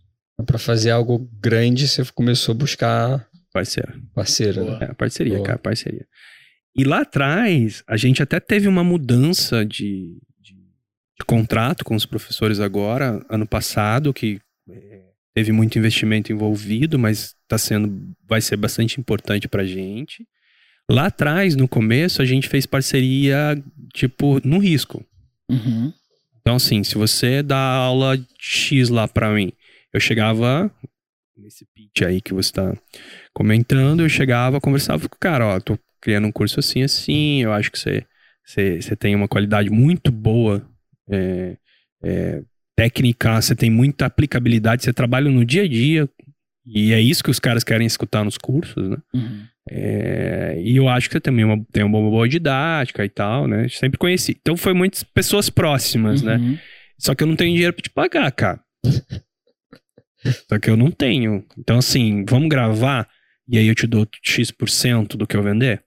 Para 0.46 0.58
fazer 0.58 0.90
algo 0.90 1.28
grande, 1.40 1.88
você 1.88 2.04
começou 2.14 2.52
a 2.54 2.58
buscar 2.58 3.28
parceiro. 3.52 4.00
Parceiro, 4.14 4.64
né? 4.64 4.78
É, 4.82 4.94
parceria, 4.94 5.34
Boa. 5.34 5.46
cara, 5.46 5.58
parceria. 5.58 6.06
E 6.76 6.84
lá 6.84 7.00
atrás, 7.00 7.82
a 7.86 7.96
gente 7.96 8.22
até 8.22 8.40
teve 8.40 8.66
uma 8.68 8.84
mudança 8.84 9.64
de 9.64 10.18
contrato 11.24 11.84
com 11.84 11.94
os 11.94 12.06
professores 12.06 12.60
agora, 12.60 13.24
ano 13.28 13.46
passado, 13.46 14.12
que 14.12 14.40
é, 14.68 15.00
teve 15.34 15.52
muito 15.52 15.78
investimento 15.78 16.32
envolvido, 16.32 16.98
mas 16.98 17.34
tá 17.48 17.58
sendo, 17.58 18.14
vai 18.26 18.40
ser 18.40 18.56
bastante 18.56 19.00
importante 19.00 19.48
pra 19.48 19.64
gente. 19.64 20.26
Lá 20.90 21.06
atrás, 21.06 21.56
no 21.56 21.68
começo, 21.68 22.20
a 22.20 22.24
gente 22.24 22.48
fez 22.48 22.66
parceria, 22.66 23.62
tipo, 23.94 24.40
no 24.46 24.58
risco. 24.58 25.04
Uhum. 25.50 25.92
Então, 26.40 26.56
assim, 26.56 26.82
se 26.82 26.96
você 26.96 27.42
dá 27.42 27.58
aula 27.58 28.18
X 28.38 28.88
lá 28.88 29.06
pra 29.06 29.32
mim, 29.32 29.52
eu 29.92 30.00
chegava 30.00 30.70
nesse 31.36 31.64
pitch 31.74 32.02
aí 32.02 32.20
que 32.20 32.34
você 32.34 32.52
tá 32.52 32.76
comentando, 33.32 34.00
eu 34.00 34.08
chegava, 34.08 34.60
conversava 34.60 35.08
com 35.08 35.16
o 35.16 35.20
cara, 35.20 35.46
ó, 35.46 35.60
tô 35.60 35.78
criando 36.00 36.26
um 36.26 36.32
curso 36.32 36.58
assim, 36.60 36.82
assim, 36.82 37.42
eu 37.42 37.52
acho 37.52 37.70
que 37.70 37.78
você, 37.78 38.04
você, 38.44 38.82
você 38.82 38.96
tem 38.96 39.14
uma 39.14 39.28
qualidade 39.28 39.70
muito 39.70 40.10
boa 40.10 40.66
é, 41.12 41.56
é, 42.02 42.42
técnica, 42.76 43.40
você 43.40 43.54
tem 43.54 43.70
muita 43.70 44.06
aplicabilidade, 44.06 44.82
você 44.82 44.92
trabalha 44.92 45.30
no 45.30 45.44
dia 45.44 45.62
a 45.62 45.68
dia, 45.68 46.08
e 46.66 46.92
é 46.92 47.00
isso 47.00 47.22
que 47.22 47.30
os 47.30 47.40
caras 47.40 47.64
querem 47.64 47.86
escutar 47.86 48.24
nos 48.24 48.38
cursos, 48.38 48.88
né? 48.88 48.96
Uhum. 49.14 49.46
É, 49.70 50.60
e 50.60 50.76
eu 50.76 50.88
acho 50.88 51.08
que 51.08 51.14
você 51.14 51.20
também 51.20 51.44
uma, 51.44 51.64
tem 51.72 51.84
uma 51.84 51.98
boa 51.98 52.28
didática 52.28 53.04
e 53.04 53.08
tal, 53.08 53.46
né? 53.46 53.68
Sempre 53.68 53.98
conheci. 53.98 54.36
Então 54.40 54.56
foi 54.56 54.72
muitas 54.72 55.02
pessoas 55.02 55.48
próximas, 55.48 56.22
né? 56.22 56.36
uhum. 56.36 56.52
né? 56.52 56.60
Só 56.98 57.14
que 57.14 57.22
eu 57.22 57.26
não 57.26 57.36
tenho 57.36 57.52
dinheiro 57.52 57.72
pra 57.72 57.82
te 57.82 57.90
pagar, 57.90 58.30
cara. 58.32 58.60
Só 60.48 60.58
que 60.58 60.70
eu 60.70 60.76
não 60.76 60.90
tenho. 60.90 61.44
Então, 61.58 61.78
assim, 61.78 62.24
vamos 62.28 62.48
gravar 62.48 63.08
e 63.48 63.58
aí 63.58 63.66
eu 63.66 63.74
te 63.74 63.86
dou 63.86 64.06
X% 64.22 65.16
do 65.16 65.26
que 65.26 65.36
eu 65.36 65.42
vender? 65.42 65.84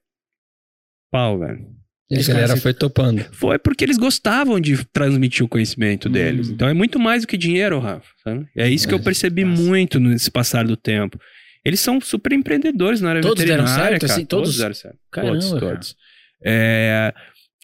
Pau, 1.10 1.38
velho. 1.38 1.75
E 2.10 2.18
a 2.20 2.22
galera 2.22 2.56
foi 2.56 2.72
topando. 2.72 3.24
Foi 3.32 3.58
porque 3.58 3.84
eles 3.84 3.98
gostavam 3.98 4.60
de 4.60 4.84
transmitir 4.86 5.44
o 5.44 5.48
conhecimento 5.48 6.08
deles. 6.08 6.48
Hum. 6.48 6.52
Então 6.52 6.68
é 6.68 6.74
muito 6.74 7.00
mais 7.00 7.22
do 7.22 7.28
que 7.28 7.36
dinheiro, 7.36 7.80
Rafa. 7.80 8.06
Sabe? 8.22 8.46
É 8.56 8.68
isso 8.68 8.86
que 8.86 8.94
eu 8.94 9.00
percebi 9.00 9.44
Nossa. 9.44 9.62
muito 9.62 9.98
nesse 9.98 10.30
passar 10.30 10.64
do 10.64 10.76
tempo. 10.76 11.18
Eles 11.64 11.80
são 11.80 12.00
super 12.00 12.32
empreendedores 12.32 13.00
na 13.00 13.10
área 13.10 13.22
todos 13.22 13.42
veterinária. 13.42 13.66
Todos 13.66 13.76
deram 13.76 13.90
certo, 13.90 14.00
cara. 14.02 14.12
assim? 14.12 14.24
Todos, 14.24 14.48
todos 14.50 14.58
deram 14.58 14.74
certo. 14.74 14.98
Caramba, 15.10 15.32
todos, 15.40 15.50
todos. 15.50 15.96
É... 16.44 17.12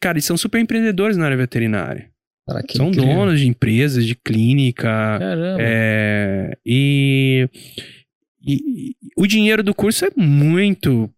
Cara, 0.01 0.15
eles 0.15 0.25
são 0.25 0.37
super 0.37 0.61
empreendedores 0.61 1.17
na 1.17 1.25
área 1.25 1.37
veterinária. 1.37 2.11
Cara, 2.49 2.65
são 2.75 2.89
incrível. 2.89 3.15
donos 3.15 3.39
de 3.39 3.47
empresas, 3.47 4.05
de 4.05 4.17
clínica. 4.17 4.89
Caramba. 4.89 5.59
É... 5.61 6.59
E... 6.67 7.49
e... 8.45 8.55
e 8.55 8.95
o 9.17 9.25
dinheiro 9.25 9.63
do 9.63 9.73
curso 9.73 10.05
é 10.05 10.11
muito 10.17 11.09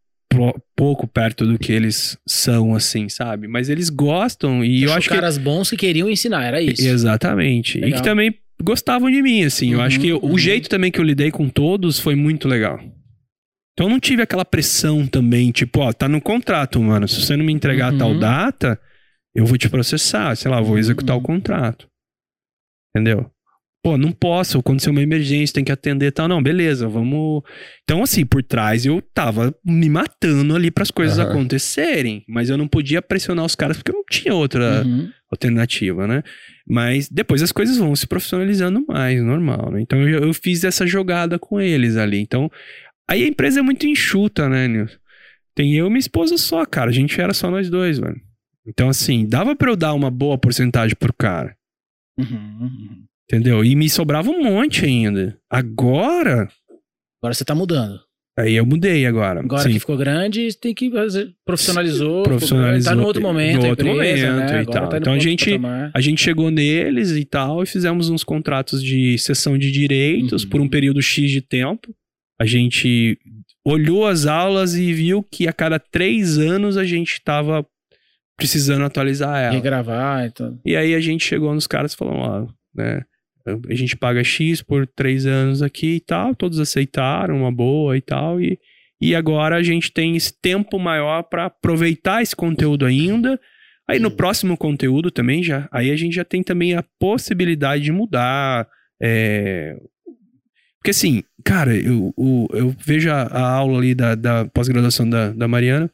pouco 0.77 1.07
perto 1.07 1.47
do 1.47 1.59
que 1.59 1.73
eles 1.73 2.19
são, 2.27 2.75
assim, 2.75 3.09
sabe? 3.09 3.49
Mas 3.49 3.69
eles 3.69 3.91
gostam 3.91 4.65
e 4.65 4.83
eu 4.83 4.93
acho 4.93 5.09
que... 5.09 5.15
caras 5.15 5.39
bons 5.39 5.71
que 5.71 5.77
queriam 5.77 6.09
ensinar, 6.09 6.45
era 6.45 6.61
isso. 6.61 6.87
Exatamente. 6.87 7.79
Legal. 7.79 7.91
E 7.91 7.93
que 7.95 8.03
também 8.03 8.35
gostavam 8.63 9.11
de 9.11 9.23
mim, 9.23 9.45
assim. 9.45 9.69
Uhum, 9.69 9.75
eu 9.75 9.81
acho 9.81 10.01
que 10.01 10.13
uhum. 10.13 10.33
o 10.33 10.39
jeito 10.39 10.69
também 10.69 10.91
que 10.91 11.01
eu 11.01 11.05
lidei 11.05 11.31
com 11.31 11.49
todos 11.49 11.99
foi 11.99 12.15
muito 12.15 12.49
legal. 12.49 12.79
Então 13.73 13.87
eu 13.87 13.91
não 13.91 14.01
tive 14.01 14.23
aquela 14.23 14.45
pressão 14.45 15.07
também, 15.07 15.51
tipo, 15.51 15.81
ó, 15.81 15.93
tá 15.93 16.09
no 16.09 16.21
contrato, 16.21 16.81
mano. 16.81 17.09
Se 17.09 17.21
você 17.21 17.37
não 17.37 17.45
me 17.45 17.53
entregar 17.53 17.93
uhum. 17.93 17.99
tal 17.99 18.19
data, 18.19 18.81
eu 19.35 19.45
vou 19.45 19.59
te 19.59 19.69
processar, 19.69 20.37
sei 20.37 20.51
lá, 20.51 20.61
vou 20.61 20.79
executar 20.79 21.17
o 21.17 21.21
contrato. 21.21 21.89
Entendeu? 22.95 23.29
Pô, 23.85 23.99
não 23.99 24.11
posso, 24.11 24.59
aconteceu 24.59 24.91
uma 24.91 25.03
emergência, 25.03 25.53
tem 25.55 25.63
que 25.63 25.71
atender 25.71 26.07
e 26.07 26.11
tal. 26.11 26.27
Não, 26.27 26.43
beleza, 26.43 26.89
vamos. 26.89 27.43
Então, 27.83 28.03
assim, 28.03 28.25
por 28.25 28.43
trás 28.43 28.87
eu 28.87 29.03
tava 29.03 29.55
me 29.63 29.91
matando 29.91 30.57
ali 30.57 30.71
para 30.71 30.83
as 30.83 30.91
coisas 30.91 31.19
Aham. 31.19 31.29
acontecerem, 31.29 32.25
mas 32.27 32.49
eu 32.49 32.57
não 32.57 32.67
podia 32.67 33.03
pressionar 33.03 33.45
os 33.45 33.55
caras 33.55 33.77
porque 33.77 33.91
eu 33.91 33.97
não 33.97 34.05
tinha 34.11 34.35
outra 34.35 34.83
Uhum. 34.87 35.11
alternativa, 35.31 36.07
né? 36.07 36.23
Mas 36.67 37.11
depois 37.11 37.43
as 37.43 37.53
coisas 37.53 37.77
vão 37.77 37.95
se 37.95 38.07
profissionalizando 38.07 38.83
mais, 38.89 39.23
normal, 39.23 39.71
né? 39.71 39.83
Então 39.83 40.01
eu, 40.09 40.25
eu 40.25 40.33
fiz 40.33 40.65
essa 40.65 40.87
jogada 40.87 41.39
com 41.39 41.61
eles 41.61 41.99
ali. 41.99 42.19
Então, 42.21 42.51
aí 43.07 43.23
a 43.23 43.29
empresa 43.29 43.61
é 43.61 43.63
muito 43.63 43.87
enxuta, 43.87 44.49
né, 44.49 44.67
Nilson? 44.67 44.97
Tem 45.55 45.75
eu 45.75 45.87
e 45.87 45.91
minha 45.91 45.99
esposa 46.01 46.39
só, 46.39 46.65
cara. 46.65 46.89
A 46.89 46.93
gente 46.93 47.21
era 47.21 47.35
só 47.35 47.51
nós 47.51 47.69
dois, 47.69 47.99
velho. 47.99 48.19
Então, 48.67 48.89
assim, 48.89 49.29
dava 49.29 49.55
pra 49.55 49.71
eu 49.71 49.77
dar 49.77 49.93
uma 49.93 50.11
boa 50.11 50.39
porcentagem 50.39 50.97
pro 50.99 51.13
cara. 51.13 51.55
Uhum, 52.19 52.59
uhum. 52.63 53.05
Entendeu? 53.31 53.65
E 53.65 53.75
me 53.75 53.89
sobrava 53.89 54.31
um 54.31 54.43
monte 54.43 54.85
ainda. 54.85 55.39
Agora. 55.51 56.49
Agora 57.23 57.35
você 57.35 57.45
tá 57.45 57.55
mudando. 57.55 57.99
Aí 58.37 58.55
eu 58.55 58.67
mudei 58.67 59.07
agora. 59.07 59.41
Agora 59.41 59.63
Sim, 59.63 59.71
que 59.73 59.79
ficou 59.79 59.97
grande, 59.97 60.49
tem 60.59 60.75
que 60.75 60.91
fazer. 60.91 61.33
Profissionalizou. 61.47 62.25
Profissionalizou. 62.25 62.93
Tá 62.93 62.97
no 62.97 63.05
outro 63.07 63.23
momento. 63.23 63.63
No 63.63 63.69
outro 63.69 63.87
empresa, 63.89 64.27
momento 64.33 64.51
né? 64.51 64.57
e 64.57 64.61
Agora 64.63 64.81
tal. 64.81 64.89
tá 64.89 64.99
Então 64.99 65.13
a 65.13 65.19
gente-. 65.19 65.61
A 65.95 66.01
gente 66.01 66.21
chegou 66.21 66.51
neles 66.51 67.13
e 67.13 67.25
tal, 67.25 67.63
e 67.63 67.67
fizemos 67.67 68.11
uns 68.11 68.25
contratos 68.25 68.83
de 68.83 69.17
cessão 69.19 69.57
de 69.57 69.71
direitos 69.71 70.43
Uhum. 70.43 70.51
por 70.51 70.61
um 70.61 70.69
período 70.69 71.01
X 71.01 71.31
de 71.31 71.41
tempo. 71.41 71.95
A 72.41 72.45
gente 72.45 73.17
olhou 73.65 74.05
as 74.07 74.27
aulas 74.27 74.75
e 74.75 74.93
viu 74.93 75.23
que 75.23 75.47
a 75.47 75.53
cada 75.53 75.79
três 75.79 76.37
anos 76.37 76.77
a 76.77 76.85
gente 76.85 77.13
estava 77.13 77.65
precisando 78.37 78.85
atualizar 78.85 79.39
ela. 79.41 79.55
Regravar, 79.55 80.27
então. 80.27 80.59
E 80.67 80.77
aí 80.77 80.93
a 80.93 81.01
gente 81.01 81.25
chegou 81.25 81.55
nos 81.55 81.69
caras 81.69 81.93
e 81.93 81.97
falou, 81.97 82.15
ó, 82.17 82.47
né? 82.75 83.05
A 83.47 83.75
gente 83.75 83.97
paga 83.97 84.25
X 84.25 84.63
por 84.63 84.87
três 84.87 85.27
anos 85.27 85.63
aqui 85.63 85.97
e 85.97 86.01
tal, 86.01 86.35
todos 86.35 86.59
aceitaram, 86.59 87.37
uma 87.37 87.53
boa 87.53 87.97
e 87.97 88.01
tal, 88.01 88.41
e, 88.41 88.59
e 89.01 89.15
agora 89.15 89.57
a 89.57 89.63
gente 89.63 89.93
tem 89.93 90.17
esse 90.17 90.33
tempo 90.41 90.79
maior 90.79 91.23
para 91.25 91.47
aproveitar 91.47 92.23
esse 92.23 92.35
conteúdo 92.35 92.87
ainda. 92.87 93.39
Aí 93.87 93.99
no 93.99 94.11
próximo 94.11 94.57
conteúdo 94.57 95.11
também 95.11 95.43
já, 95.43 95.69
aí 95.71 95.91
a 95.91 95.97
gente 95.97 96.15
já 96.15 96.25
tem 96.25 96.43
também 96.43 96.75
a 96.75 96.83
possibilidade 96.99 97.85
de 97.85 97.93
mudar. 97.93 98.67
é, 99.03 99.77
Porque 100.79 100.91
assim, 100.91 101.23
cara, 101.45 101.77
eu, 101.77 102.15
eu, 102.17 102.49
eu 102.55 102.77
vejo 102.79 103.11
a, 103.11 103.25
a 103.25 103.51
aula 103.51 103.79
ali 103.79 103.95
da, 103.95 104.15
da 104.15 104.47
pós-graduação 104.47 105.09
da, 105.09 105.31
da 105.33 105.47
Mariana, 105.47 105.91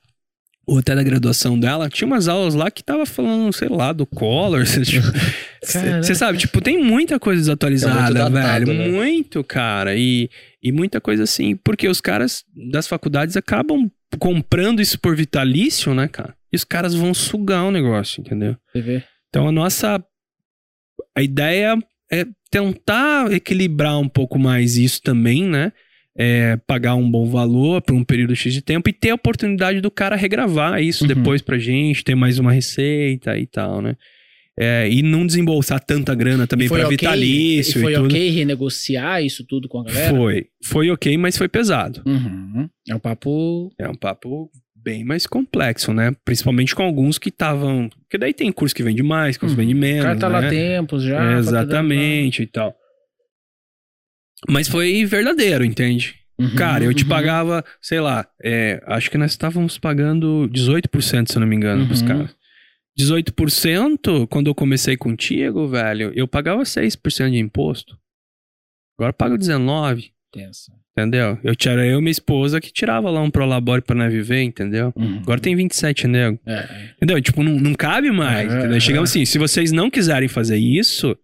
ou 0.66 0.78
até 0.78 0.94
da 0.94 1.02
graduação 1.02 1.58
dela, 1.58 1.88
tinha 1.88 2.06
umas 2.06 2.28
aulas 2.28 2.54
lá 2.54 2.70
que 2.70 2.82
tava 2.84 3.04
falando, 3.04 3.52
sei 3.52 3.68
lá, 3.68 3.92
do 3.92 4.06
Collor. 4.06 4.64
Você 5.62 6.14
sabe, 6.14 6.38
tipo, 6.38 6.60
tem 6.60 6.82
muita 6.82 7.18
coisa 7.18 7.40
desatualizada, 7.40 7.98
É 7.98 8.02
muito 8.02 8.14
datado, 8.34 8.66
velho. 8.66 8.78
né? 8.78 8.88
Muito, 8.88 9.42
cara. 9.44 9.96
E, 9.96 10.30
e 10.62 10.72
muita 10.72 11.00
coisa 11.00 11.24
assim, 11.24 11.56
porque 11.56 11.88
os 11.88 12.00
caras 12.00 12.44
das 12.70 12.86
faculdades 12.86 13.36
acabam 13.36 13.90
comprando 14.18 14.80
isso 14.80 14.98
por 14.98 15.14
vitalício, 15.16 15.94
né, 15.94 16.08
cara? 16.08 16.34
E 16.52 16.56
os 16.56 16.64
caras 16.64 16.94
vão 16.94 17.12
sugar 17.14 17.64
o 17.64 17.70
negócio, 17.70 18.20
entendeu? 18.20 18.56
Você 18.72 18.80
vê. 18.80 19.04
Então 19.28 19.48
a 19.48 19.52
nossa. 19.52 20.02
A 21.16 21.22
ideia 21.22 21.76
é 22.10 22.24
tentar 22.50 23.30
equilibrar 23.32 23.98
um 23.98 24.08
pouco 24.08 24.38
mais 24.38 24.76
isso 24.76 25.00
também, 25.02 25.44
né? 25.44 25.72
É, 26.22 26.58
pagar 26.66 26.96
um 26.96 27.10
bom 27.10 27.24
valor 27.30 27.80
por 27.80 27.94
um 27.94 28.04
período 28.04 28.36
X 28.36 28.52
de 28.52 28.60
tempo 28.60 28.90
e 28.90 28.92
ter 28.92 29.08
a 29.10 29.14
oportunidade 29.14 29.80
do 29.80 29.90
cara 29.90 30.16
regravar 30.16 30.82
isso 30.82 31.04
Uhum. 31.04 31.08
depois 31.08 31.40
pra 31.40 31.56
gente, 31.58 32.04
ter 32.04 32.14
mais 32.14 32.38
uma 32.38 32.52
receita 32.52 33.38
e 33.38 33.46
tal, 33.46 33.80
né? 33.80 33.96
É, 34.58 34.86
e 34.90 35.00
não 35.00 35.24
desembolsar 35.26 35.80
tanta 35.80 36.14
grana 36.14 36.46
também 36.46 36.68
foi 36.68 36.78
pra 36.80 36.88
ok, 36.88 36.96
vitalício 36.98 37.78
e 37.78 37.82
foi 37.82 37.92
e 37.92 37.96
tudo. 37.96 38.06
ok 38.06 38.30
renegociar 38.30 39.24
isso 39.24 39.46
tudo 39.46 39.66
com 39.66 39.80
a 39.80 39.84
galera? 39.84 40.14
Foi. 40.14 40.46
Foi 40.62 40.90
ok, 40.90 41.16
mas 41.16 41.38
foi 41.38 41.48
pesado. 41.48 42.02
Uhum. 42.04 42.68
É 42.86 42.94
um 42.94 42.98
papo. 42.98 43.72
É 43.78 43.88
um 43.88 43.94
papo 43.94 44.50
bem 44.76 45.02
mais 45.04 45.26
complexo, 45.26 45.94
né? 45.94 46.14
Principalmente 46.24 46.74
com 46.74 46.82
alguns 46.82 47.16
que 47.16 47.30
estavam. 47.30 47.88
Porque 48.02 48.18
daí 48.18 48.34
tem 48.34 48.52
curso 48.52 48.74
que 48.74 48.82
vende 48.82 49.02
mais, 49.02 49.38
curso 49.38 49.54
que 49.54 49.60
Uhum. 49.62 49.66
vende 49.68 49.78
O 49.78 49.80
menos. 49.80 50.04
cara 50.04 50.18
tá 50.18 50.28
lá 50.28 50.40
né? 50.42 50.50
tempos 50.50 51.02
já. 51.02 51.22
É, 51.22 51.32
tá 51.34 51.38
exatamente 51.38 52.42
e 52.42 52.46
tal. 52.46 52.74
Mas 54.48 54.68
foi 54.68 55.04
verdadeiro, 55.04 55.64
entende? 55.64 56.14
Uhum, 56.38 56.54
Cara, 56.54 56.84
eu 56.84 56.94
te 56.94 57.02
uhum. 57.02 57.08
pagava, 57.10 57.62
sei 57.82 58.00
lá, 58.00 58.26
é, 58.42 58.82
acho 58.86 59.10
que 59.10 59.18
nós 59.18 59.32
estávamos 59.32 59.76
pagando 59.76 60.48
18%, 60.50 61.30
se 61.30 61.36
eu 61.36 61.40
não 61.40 61.46
me 61.46 61.54
engano, 61.56 61.86
pros 61.86 62.00
Uhum. 62.00 62.08
caras. 62.08 62.36
18%, 62.98 64.26
quando 64.28 64.46
eu 64.48 64.54
comecei 64.54 64.96
contigo, 64.96 65.68
velho, 65.68 66.12
eu 66.14 66.26
pagava 66.26 66.64
6% 66.64 67.30
de 67.30 67.38
imposto. 67.38 67.96
Agora 68.98 69.10
eu 69.10 69.14
pago 69.14 69.36
19%, 69.36 70.10
Tenso. 70.32 70.70
entendeu? 70.92 71.38
Eu 71.42 71.54
tinha 71.56 71.74
eu 71.74 71.98
e 71.98 72.00
minha 72.02 72.10
esposa 72.10 72.60
que 72.60 72.72
tirava 72.72 73.10
lá 73.10 73.20
um 73.20 73.30
prolabore 73.30 73.82
pra 73.82 73.96
nós 73.96 74.12
viver, 74.12 74.42
entendeu? 74.42 74.92
Uhum. 74.96 75.18
Agora 75.18 75.40
tem 75.40 75.54
27, 75.56 76.06
nego. 76.06 76.38
É, 76.46 76.52
é. 76.54 76.90
Entendeu? 76.96 77.20
Tipo, 77.22 77.42
não, 77.42 77.52
não 77.54 77.74
cabe 77.74 78.10
mais. 78.10 78.52
É, 78.52 78.58
entendeu? 78.58 78.76
é. 78.76 78.80
Chegamos 78.80 79.10
assim, 79.10 79.24
se 79.24 79.38
vocês 79.38 79.72
não 79.72 79.90
quiserem 79.90 80.28
fazer 80.28 80.56
isso, 80.58 81.16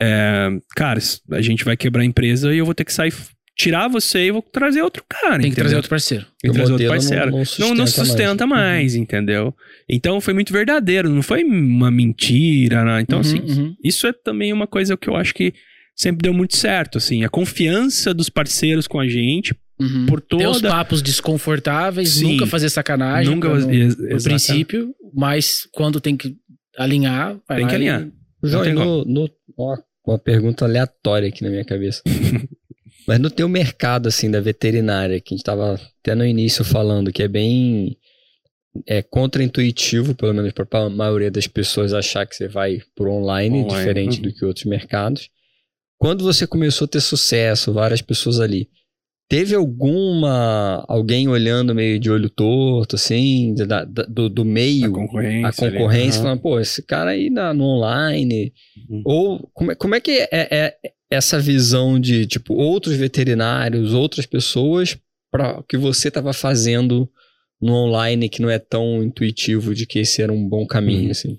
é, 0.00 0.48
cara, 0.74 1.00
a 1.32 1.40
gente 1.42 1.64
vai 1.64 1.76
quebrar 1.76 2.02
a 2.02 2.06
empresa 2.06 2.54
e 2.54 2.58
eu 2.58 2.64
vou 2.64 2.74
ter 2.74 2.84
que 2.84 2.92
sair, 2.92 3.12
tirar 3.56 3.88
você 3.88 4.26
e 4.26 4.30
vou 4.30 4.42
trazer 4.42 4.82
outro 4.82 5.02
cara. 5.08 5.32
Tem 5.34 5.40
que 5.42 5.46
entendeu? 5.48 5.62
trazer 5.64 5.76
outro 5.76 5.88
parceiro. 5.90 6.26
Tem 6.40 6.50
que 6.50 6.56
trazer 6.56 6.72
outro 6.72 6.88
parceiro. 6.88 7.24
não- 7.30 7.30
não 7.32 7.38
Não, 7.38 7.44
sustenta 7.46 7.74
não 7.74 7.86
sustenta 7.86 8.46
mais, 8.46 8.94
entendeu? 8.94 9.54
Então 9.88 10.20
foi 10.20 10.34
muito 10.34 10.52
verdadeiro, 10.52 11.08
não 11.08 11.22
foi 11.22 11.42
uma 11.44 11.90
mentira, 11.90 12.84
né? 12.84 13.00
Então, 13.00 13.18
Uhum, 13.18 13.20
assim, 13.22 13.40
uhum. 13.40 13.74
isso 13.82 14.06
é 14.06 14.12
também 14.12 14.52
uma 14.52 14.66
coisa 14.66 14.96
que 14.96 15.08
eu 15.08 15.16
acho 15.16 15.32
que 15.34 15.54
sempre 15.94 16.22
deu 16.24 16.34
muito 16.34 16.54
certo, 16.56 16.98
assim, 16.98 17.24
a 17.24 17.28
confiança 17.30 18.12
dos 18.12 18.28
parceiros 18.28 18.86
com 18.86 19.00
a 19.00 19.08
gente, 19.08 19.54
Uhum. 19.80 20.04
por 20.06 20.20
Ter 20.20 20.46
os 20.46 20.56
toda... 20.56 20.68
papos 20.70 21.00
desconfortáveis, 21.02 22.10
Sim. 22.10 22.32
nunca 22.32 22.46
fazer 22.46 22.68
sacanagem. 22.70 23.34
Nunca... 23.34 23.48
no, 23.48 23.54
ex- 23.56 23.66
no 23.66 23.72
exatamente. 24.04 24.22
princípio, 24.24 24.94
mas 25.14 25.66
quando 25.72 26.00
tem 26.00 26.16
que 26.16 26.34
alinhar, 26.78 27.38
vai 27.48 27.56
Tem 27.58 27.64
lá 27.64 27.68
que 27.68 27.74
e- 27.74 27.76
alinhar. 27.76 28.08
João, 28.42 28.62
tem 28.62 28.72
e 28.72 28.74
no, 28.74 29.04
no, 29.04 29.30
ó, 29.58 29.76
uma 30.06 30.18
pergunta 30.18 30.64
aleatória 30.64 31.28
aqui 31.28 31.42
na 31.42 31.50
minha 31.50 31.64
cabeça. 31.64 32.02
Mas 33.06 33.20
no 33.20 33.30
teu 33.30 33.48
mercado, 33.48 34.08
assim, 34.08 34.30
da 34.30 34.40
veterinária, 34.40 35.20
que 35.20 35.32
a 35.32 35.36
gente 35.36 35.44
tava 35.44 35.80
até 36.00 36.14
no 36.14 36.24
início 36.24 36.64
falando, 36.64 37.12
que 37.12 37.22
é 37.22 37.28
bem 37.28 37.96
é 38.86 39.00
contraintuitivo, 39.00 40.14
pelo 40.14 40.34
menos 40.34 40.52
para 40.52 40.66
a 40.72 40.90
maioria 40.90 41.30
das 41.30 41.46
pessoas 41.46 41.94
achar 41.94 42.26
que 42.26 42.36
você 42.36 42.48
vai 42.48 42.82
por 42.94 43.08
online, 43.08 43.60
Online, 43.60 43.74
diferente 43.74 44.16
uhum. 44.16 44.22
do 44.22 44.34
que 44.34 44.44
outros 44.44 44.64
mercados. 44.64 45.30
Quando 45.98 46.24
você 46.24 46.46
começou 46.46 46.84
a 46.84 46.88
ter 46.88 47.00
sucesso, 47.00 47.72
várias 47.72 48.02
pessoas 48.02 48.38
ali, 48.38 48.68
teve 49.28 49.54
alguma 49.54 50.84
alguém 50.88 51.28
olhando 51.28 51.74
meio 51.74 51.98
de 51.98 52.10
olho 52.10 52.30
torto, 52.30 52.96
assim, 52.96 53.54
da- 53.54 53.84
da- 53.84 54.02
do, 54.04 54.28
do 54.28 54.44
meio, 54.44 54.86
A 54.86 54.90
concorrência. 54.94 55.46
a 55.46 55.66
ali, 55.68 55.76
concorrência, 55.78 56.18
aham. 56.20 56.22
falando, 56.28 56.40
pô, 56.40 56.60
esse 56.60 56.82
cara 56.82 57.10
aí 57.10 57.28
na, 57.30 57.52
no 57.52 57.64
online. 57.64 58.52
Uhum. 58.88 59.02
Ou 59.04 59.50
como 59.52 59.72
é, 59.72 59.74
como 59.74 59.94
é 59.94 60.00
que 60.00 60.10
é, 60.12 60.28
é 60.32 60.76
essa 61.10 61.38
visão 61.40 61.98
de, 62.00 62.26
tipo, 62.26 62.54
outros 62.54 62.94
veterinários, 62.96 63.92
outras 63.94 64.26
pessoas, 64.26 64.96
para 65.30 65.58
o 65.60 65.62
que 65.62 65.76
você 65.76 66.08
estava 66.08 66.32
fazendo 66.32 67.08
no 67.60 67.72
online 67.74 68.28
que 68.28 68.42
não 68.42 68.50
é 68.50 68.58
tão 68.58 69.02
intuitivo 69.02 69.74
de 69.74 69.86
que 69.86 69.98
esse 70.00 70.20
era 70.22 70.32
um 70.32 70.48
bom 70.48 70.66
caminho, 70.66 71.04
Uhum. 71.06 71.10
assim. 71.10 71.36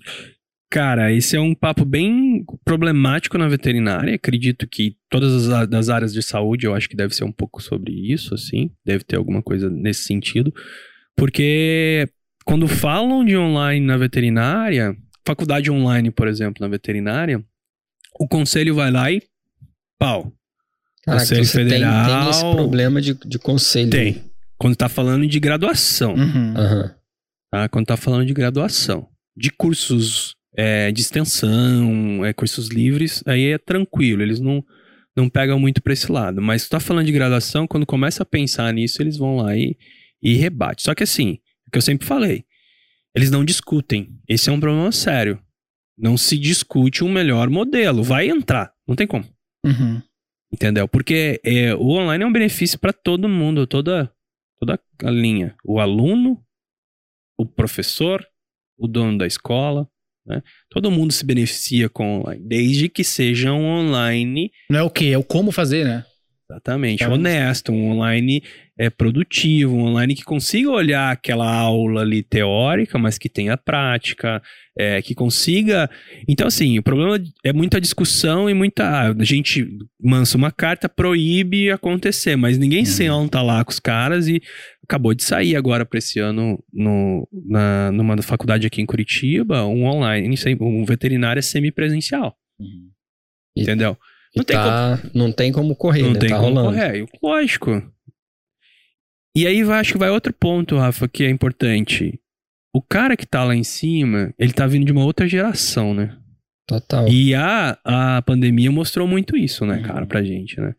Cara, 0.70 1.10
esse 1.12 1.34
é 1.34 1.40
um 1.40 1.54
papo 1.54 1.84
bem 1.84 2.44
problemático 2.64 3.38
na 3.38 3.48
veterinária. 3.48 4.14
Acredito 4.14 4.66
que 4.68 4.96
todas 5.08 5.32
as 5.32 5.50
a- 5.50 5.64
das 5.64 5.88
áreas 5.88 6.12
de 6.12 6.22
saúde, 6.22 6.66
eu 6.66 6.74
acho 6.74 6.88
que 6.88 6.96
deve 6.96 7.14
ser 7.14 7.24
um 7.24 7.32
pouco 7.32 7.62
sobre 7.62 7.90
isso, 7.92 8.34
assim. 8.34 8.70
Deve 8.84 9.02
ter 9.02 9.16
alguma 9.16 9.42
coisa 9.42 9.70
nesse 9.70 10.02
sentido. 10.04 10.52
Porque 11.16 12.06
quando 12.44 12.68
falam 12.68 13.24
de 13.24 13.36
online 13.36 13.84
na 13.84 13.96
veterinária, 13.96 14.94
faculdade 15.26 15.70
online, 15.70 16.10
por 16.10 16.28
exemplo, 16.28 16.60
na 16.60 16.68
veterinária, 16.68 17.42
o 18.20 18.28
conselho 18.28 18.74
vai 18.74 18.90
lá 18.90 19.10
e 19.10 19.22
pau. 19.98 20.32
Caraca, 21.04 21.22
Conselho 21.24 21.44
você 21.46 21.58
tem- 21.60 21.68
Federal- 21.70 22.20
Tem, 22.22 22.30
esse 22.30 22.40
problema 22.54 23.00
de, 23.00 23.14
de 23.14 23.38
conselho. 23.38 23.90
Tem. 23.90 24.22
Quando 24.58 24.76
tá 24.76 24.88
falando 24.88 25.26
de 25.26 25.40
graduação. 25.40 26.14
Uhum. 26.14 26.54
Aham. 26.56 26.94
tá? 27.50 27.68
Quando 27.70 27.86
tá 27.86 27.96
falando 27.96 28.26
de 28.26 28.34
graduação. 28.34 29.08
De 29.36 29.50
cursos 29.50 30.34
é, 30.54 30.90
de 30.90 31.00
extensão, 31.00 32.24
é, 32.24 32.32
cursos 32.32 32.68
livres, 32.68 33.22
aí 33.26 33.52
é 33.52 33.58
tranquilo, 33.58 34.22
eles 34.22 34.40
não, 34.40 34.64
não 35.16 35.28
pegam 35.28 35.58
muito 35.58 35.82
pra 35.82 35.92
esse 35.92 36.10
lado. 36.10 36.40
Mas 36.40 36.62
se 36.62 36.68
tá 36.68 36.80
falando 36.80 37.06
de 37.06 37.12
graduação, 37.12 37.66
quando 37.66 37.86
começa 37.86 38.22
a 38.22 38.26
pensar 38.26 38.72
nisso, 38.72 39.02
eles 39.02 39.16
vão 39.16 39.36
lá 39.36 39.56
e, 39.56 39.76
e 40.22 40.34
rebate. 40.34 40.82
Só 40.82 40.94
que 40.94 41.02
assim, 41.02 41.38
o 41.66 41.70
que 41.70 41.78
eu 41.78 41.82
sempre 41.82 42.06
falei, 42.06 42.44
eles 43.14 43.30
não 43.30 43.44
discutem. 43.44 44.16
Esse 44.28 44.50
é 44.50 44.52
um 44.52 44.60
problema 44.60 44.92
sério. 44.92 45.42
Não 45.96 46.16
se 46.16 46.38
discute 46.38 47.02
um 47.02 47.10
melhor 47.10 47.50
modelo. 47.50 48.02
Vai 48.02 48.28
entrar, 48.28 48.72
não 48.86 48.94
tem 48.94 49.06
como. 49.06 49.24
Uhum. 49.64 50.00
Entendeu? 50.52 50.88
Porque 50.88 51.40
é, 51.44 51.74
o 51.74 51.90
online 51.90 52.24
é 52.24 52.26
um 52.26 52.32
benefício 52.32 52.78
para 52.78 52.92
todo 52.92 53.28
mundo, 53.28 53.66
toda, 53.66 54.10
toda 54.58 54.80
a 55.04 55.10
linha. 55.10 55.54
O 55.64 55.78
aluno, 55.80 56.42
o 57.36 57.44
professor, 57.44 58.24
o 58.78 58.86
dono 58.86 59.18
da 59.18 59.26
escola, 59.26 59.88
Né? 60.28 60.42
Todo 60.70 60.90
mundo 60.90 61.12
se 61.12 61.24
beneficia 61.24 61.88
com 61.88 62.20
online, 62.20 62.42
desde 62.46 62.88
que 62.88 63.02
sejam 63.02 63.64
online 63.64 64.50
Não 64.70 64.78
é 64.80 64.82
o 64.82 64.90
quê? 64.90 65.06
É 65.06 65.18
o 65.18 65.24
como 65.24 65.50
fazer, 65.50 65.84
né? 65.84 66.04
Exatamente, 66.50 67.02
Então- 67.04 67.14
honesto, 67.14 67.70
um 67.72 67.90
online 67.90 68.42
é 68.78 68.88
produtivo, 68.88 69.74
um 69.76 69.82
online 69.84 70.14
que 70.14 70.22
consiga 70.24 70.70
olhar 70.70 71.12
aquela 71.12 71.46
aula 71.50 72.00
ali 72.00 72.22
teórica, 72.22 72.96
mas 72.98 73.18
que 73.18 73.28
tenha 73.28 73.54
prática, 73.54 74.40
é, 74.78 75.02
que 75.02 75.14
consiga. 75.14 75.90
Então, 76.26 76.46
assim, 76.46 76.78
o 76.78 76.82
problema 76.82 77.22
é 77.44 77.52
muita 77.52 77.78
discussão 77.78 78.48
e 78.48 78.54
muita. 78.54 78.84
ah, 78.84 79.14
A 79.18 79.24
gente 79.24 79.66
mansa 80.02 80.38
uma 80.38 80.50
carta, 80.50 80.88
proíbe 80.88 81.70
acontecer, 81.70 82.34
mas 82.36 82.56
ninguém 82.56 82.80
Uhum. 82.80 82.84
senta 82.86 83.42
lá 83.42 83.62
com 83.62 83.70
os 83.72 83.80
caras 83.80 84.26
e 84.26 84.40
acabou 84.88 85.12
de 85.14 85.22
sair 85.22 85.54
agora 85.54 85.84
para 85.84 85.98
esse 85.98 86.18
ano 86.18 86.62
no, 86.72 87.28
na, 87.46 87.92
numa 87.92 88.20
faculdade 88.22 88.66
aqui 88.66 88.80
em 88.80 88.86
Curitiba, 88.86 89.64
um 89.66 89.84
online, 89.84 90.34
um 90.60 90.84
veterinário 90.84 91.42
semipresencial, 91.42 92.34
E- 93.56 93.62
entendeu? 93.62 93.96
E 94.34 94.38
Não 94.38 94.44
tem 94.44 94.56
tá- 94.56 95.02
não 95.14 95.32
tem 95.32 95.52
como 95.52 95.74
correr, 95.76 96.02
Não 96.02 96.12
né? 96.12 96.18
tem 96.20 96.28
tá 96.30 96.36
como 96.38 96.54
rolando. 96.54 96.68
correr, 96.76 97.06
lógico. 97.22 97.82
E 99.36 99.46
aí 99.46 99.62
vai- 99.62 99.80
acho 99.80 99.92
que 99.92 99.98
vai 99.98 100.10
outro 100.10 100.32
ponto, 100.32 100.76
Rafa, 100.76 101.06
que 101.08 101.24
é 101.24 101.30
importante. 101.30 102.18
O 102.74 102.82
cara 102.82 103.16
que 103.16 103.26
tá 103.26 103.44
lá 103.44 103.54
em 103.54 103.64
cima, 103.64 104.32
ele 104.38 104.52
tá 104.52 104.66
vindo 104.66 104.84
de 104.86 104.92
uma 104.92 105.04
outra 105.04 105.26
geração, 105.28 105.94
né? 105.94 106.16
Total. 106.66 107.08
E 107.08 107.34
a, 107.34 107.78
a 107.84 108.22
pandemia 108.22 108.70
mostrou 108.70 109.06
muito 109.08 109.36
isso, 109.36 109.64
né, 109.64 109.80
cara, 109.82 110.04
pra 110.06 110.22
gente, 110.22 110.60
né? 110.60 110.74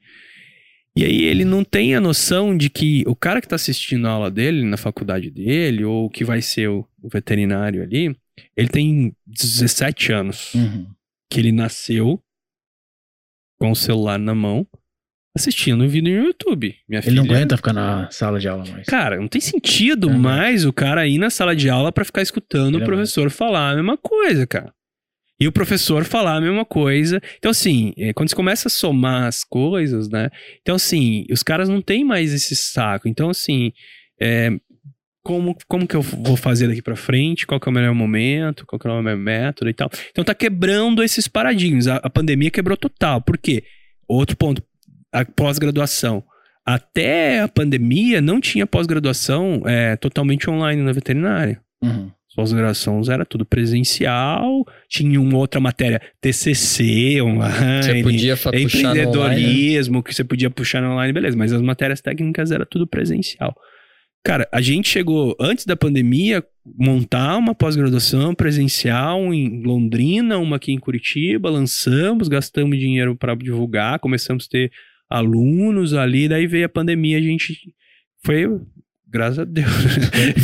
E 0.99 1.05
aí 1.05 1.21
ele 1.23 1.45
não 1.45 1.63
tem 1.63 1.95
a 1.95 2.01
noção 2.01 2.57
de 2.57 2.69
que 2.69 3.03
o 3.07 3.15
cara 3.15 3.39
que 3.39 3.47
tá 3.47 3.55
assistindo 3.55 4.05
a 4.07 4.11
aula 4.11 4.29
dele 4.29 4.63
na 4.65 4.75
faculdade 4.75 5.29
dele, 5.31 5.85
ou 5.85 6.09
que 6.09 6.25
vai 6.25 6.41
ser 6.41 6.67
o, 6.69 6.85
o 7.01 7.07
veterinário 7.07 7.81
ali, 7.81 8.15
ele 8.55 8.67
tem 8.67 9.13
17 9.25 10.11
anos. 10.11 10.53
Uhum. 10.53 10.87
Que 11.31 11.39
ele 11.39 11.51
nasceu 11.51 12.21
com 13.61 13.71
o 13.71 13.75
celular 13.75 14.17
na 14.19 14.33
mão, 14.33 14.65
assistindo 15.35 15.83
um 15.83 15.87
vídeo 15.87 16.11
no 16.19 16.25
YouTube. 16.27 16.75
Minha 16.87 17.01
Ele 17.05 17.15
não 17.15 17.23
filha- 17.23 17.35
aguenta 17.37 17.55
ficar 17.57 17.73
na 17.73 18.09
sala 18.11 18.39
de 18.39 18.47
aula 18.47 18.65
mais. 18.69 18.85
Cara, 18.87 19.17
não 19.17 19.27
tem 19.27 19.39
sentido 19.41 20.09
É, 20.09 20.13
né? 20.13 20.17
mais 20.17 20.65
o 20.65 20.73
cara 20.73 21.07
ir 21.07 21.17
na 21.17 21.29
sala 21.29 21.55
de 21.55 21.69
aula 21.69 21.91
pra 21.91 22.03
ficar 22.05 22.21
escutando 22.21 22.75
Ele 22.75 22.83
o 22.83 22.83
é 22.83 22.85
professor 22.85 23.29
falar 23.29 23.71
a 23.71 23.75
mesma 23.75 23.97
coisa, 23.97 24.45
cara. 24.47 24.73
E 25.39 25.47
o 25.47 25.51
professor 25.51 26.03
falar 26.03 26.35
a 26.35 26.41
mesma 26.41 26.65
coisa. 26.65 27.21
Então, 27.37 27.51
assim, 27.51 27.93
é, 27.97 28.11
quando 28.11 28.29
você 28.29 28.35
começa 28.35 28.67
a 28.67 28.71
somar 28.71 29.23
as 29.23 29.43
coisas, 29.43 30.09
né? 30.09 30.29
Então, 30.61 30.75
assim, 30.75 31.25
os 31.31 31.41
caras 31.41 31.69
não 31.69 31.81
têm 31.81 32.03
mais 32.03 32.33
esse 32.33 32.55
saco. 32.55 33.07
Então, 33.07 33.29
assim, 33.29 33.71
é, 34.19 34.51
como, 35.23 35.55
como 35.67 35.87
que 35.87 35.95
eu 35.95 36.01
vou 36.01 36.35
fazer 36.35 36.67
daqui 36.67 36.81
pra 36.81 36.95
frente? 36.95 37.47
Qual 37.47 37.59
que 37.59 37.69
é 37.69 37.71
o 37.71 37.73
melhor 37.73 37.93
momento? 37.93 38.65
Qual 38.65 38.77
que 38.77 38.85
é 38.85 38.91
o 38.91 39.01
melhor 39.01 39.17
método 39.17 39.69
e 39.69 39.73
tal? 39.73 39.89
Então, 40.11 40.25
tá 40.25 40.35
quebrando 40.35 41.01
esses 41.01 41.27
paradigmas. 41.27 41.87
A, 41.87 41.95
a 41.97 42.09
pandemia 42.09 42.51
quebrou 42.51 42.75
total. 42.75 43.21
Por 43.21 43.37
quê? 43.37 43.63
Outro 44.07 44.35
ponto, 44.35 44.61
a 45.13 45.23
pós-graduação. 45.23 46.21
Até 46.65 47.39
a 47.39 47.47
pandemia, 47.47 48.21
não 48.21 48.41
tinha 48.41 48.67
pós-graduação 48.67 49.63
é, 49.65 49.95
totalmente 49.95 50.49
online 50.49 50.81
na 50.81 50.91
veterinária. 50.91 51.61
Uhum. 51.81 52.11
Pós-graduações 52.35 53.09
era 53.09 53.25
tudo 53.25 53.45
presencial, 53.45 54.63
tinha 54.89 55.21
uma 55.21 55.37
outra 55.37 55.59
matéria, 55.61 56.01
TCC 56.19 57.21
online, 57.21 57.83
Você 57.83 58.03
podia 58.03 58.35
no 58.35 58.41
online, 58.41 58.57
né? 58.57 58.63
empreendedorismo, 58.63 60.03
que 60.03 60.13
você 60.13 60.23
podia 60.23 60.49
puxar 60.49 60.83
online, 60.83 61.13
beleza, 61.13 61.37
mas 61.37 61.53
as 61.53 61.61
matérias 61.61 62.01
técnicas 62.01 62.51
era 62.51 62.65
tudo 62.65 62.87
presencial. 62.87 63.55
Cara, 64.23 64.49
a 64.51 64.59
gente 64.59 64.89
chegou, 64.89 65.35
antes 65.39 65.65
da 65.65 65.77
pandemia, 65.77 66.43
montar 66.77 67.37
uma 67.37 67.55
pós-graduação 67.55 68.33
presencial 68.35 69.33
em 69.33 69.61
Londrina, 69.63 70.37
uma 70.39 70.57
aqui 70.57 70.73
em 70.73 70.79
Curitiba, 70.79 71.49
lançamos, 71.49 72.27
gastamos 72.27 72.77
dinheiro 72.77 73.15
para 73.15 73.35
divulgar, 73.35 73.99
começamos 73.99 74.45
a 74.45 74.49
ter 74.49 74.71
alunos 75.09 75.93
ali, 75.93 76.27
daí 76.27 76.47
veio 76.47 76.65
a 76.65 76.69
pandemia, 76.69 77.17
a 77.17 77.21
gente 77.21 77.55
foi, 78.23 78.45
graças 79.09 79.39
a 79.39 79.43
Deus, 79.45 79.67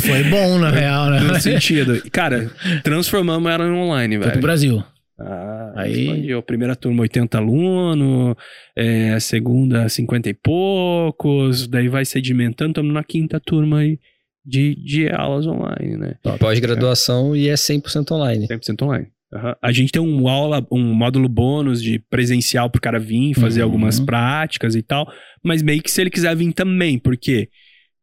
Foi 0.04 0.24
bom, 0.24 0.58
na 0.58 0.70
real, 0.72 1.10
né? 1.10 1.20
no 1.20 1.40
sentido. 1.40 2.02
Cara, 2.10 2.50
transformamos 2.82 3.50
ela 3.50 3.66
em 3.66 3.70
online, 3.72 4.16
Foi 4.16 4.22
pro 4.24 4.30
velho. 4.32 4.42
Brasil. 4.42 4.84
Ah, 5.18 5.72
Aí- 5.76 6.02
expandiu. 6.08 6.38
A 6.38 6.42
primeira 6.42 6.76
turma, 6.76 7.02
80 7.02 7.38
alunos, 7.38 8.34
é, 8.76 9.12
a 9.14 9.20
segunda, 9.20 9.88
50 9.88 10.28
e 10.28 10.34
poucos, 10.34 11.66
daí 11.66 11.88
vai 11.88 12.04
sedimentando, 12.04 12.70
estamos 12.72 12.92
na 12.92 13.02
quinta 13.04 13.40
turma 13.40 13.78
aí 13.78 13.98
de, 14.44 14.74
de 14.74 15.08
aulas 15.10 15.46
online, 15.46 15.96
né? 15.96 16.14
Pós-graduação 16.38 17.34
e 17.34 17.48
é 17.48 17.54
100% 17.54 18.10
online. 18.12 18.46
100% 18.46 18.82
online. 18.82 19.06
Aham. 19.34 19.56
A 19.60 19.72
gente 19.72 19.90
tem 19.90 20.00
um 20.00 20.28
aula, 20.28 20.64
um 20.70 20.94
módulo 20.94 21.28
bônus 21.28 21.82
de 21.82 21.98
presencial 22.10 22.70
pro 22.70 22.80
cara 22.80 22.98
vir 22.98 23.34
fazer 23.34 23.60
Uhum. 23.60 23.66
algumas 23.66 23.98
práticas 23.98 24.74
e 24.76 24.82
tal, 24.82 25.10
mas 25.44 25.62
meio 25.62 25.82
que 25.82 25.90
se 25.90 26.00
ele 26.00 26.10
quiser 26.10 26.34
vir 26.36 26.52
também, 26.52 26.96
por 26.98 27.16
quê? 27.16 27.48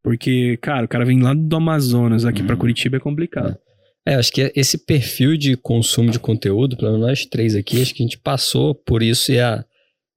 Porque, 0.04 0.58
cara, 0.58 0.86
o 0.86 0.88
cara 0.88 1.06
vem 1.06 1.22
lá 1.22 1.34
do 1.34 1.56
Amazonas 1.56 2.26
aqui 2.26 2.44
pra 2.44 2.54
Uhum. 2.56 2.60
Curitiba 2.60 2.98
é 2.98 3.00
complicado. 3.00 3.58
É, 4.06 4.16
acho 4.16 4.34
que 4.34 4.52
esse 4.54 4.78
perfil 4.78 5.38
de 5.38 5.56
consumo 5.56 6.12
de 6.12 6.20
conteúdo, 6.20 6.76
pelo 6.76 6.92
menos 6.92 7.08
nós 7.08 7.26
três 7.26 7.56
aqui, 7.56 7.82
acho 7.82 7.94
que 7.96 8.04
a 8.04 8.06
gente 8.06 8.18
passou 8.18 8.76
por 8.76 9.02
isso 9.02 9.32
e 9.32 9.40
a 9.40 9.64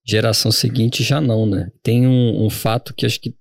geração 0.04 0.50
seguinte 0.50 1.04
já 1.04 1.20
não, 1.20 1.46
né? 1.46 1.70
Tem 1.84 2.04
um, 2.06 2.44
um 2.44 2.50
fato 2.50 2.92
que 2.92 3.06
acho 3.06 3.20
que 3.20 3.32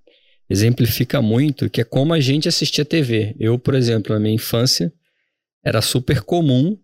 exemplifica 0.48 1.20
muito, 1.20 1.68
que 1.68 1.82
é 1.82 1.84
como 1.84 2.14
a 2.14 2.20
gente 2.20 2.48
assistia 2.48 2.86
TV. 2.86 3.36
Eu, 3.40 3.58
por 3.58 3.74
exemplo, 3.74 4.14
na 4.14 4.20
minha 4.20 4.36
infância, 4.36 4.94
era 5.64 5.82
super 5.82 6.22
comum 6.22 6.78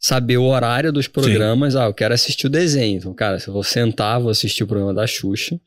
saber 0.00 0.36
o 0.36 0.44
horário 0.44 0.92
dos 0.92 1.06
programas. 1.06 1.76
Ah, 1.76 1.84
eu 1.84 1.94
quero 1.94 2.14
assistir 2.14 2.48
o 2.48 2.50
desenho. 2.50 2.98
Então, 2.98 3.14
cara, 3.14 3.38
se 3.38 3.46
eu 3.46 3.54
vou 3.54 3.62
sentar, 3.62 4.20
vou 4.20 4.30
assistir 4.30 4.64
o 4.64 4.66
programa 4.66 4.92
da 4.92 5.06
Xuxa. 5.06 5.60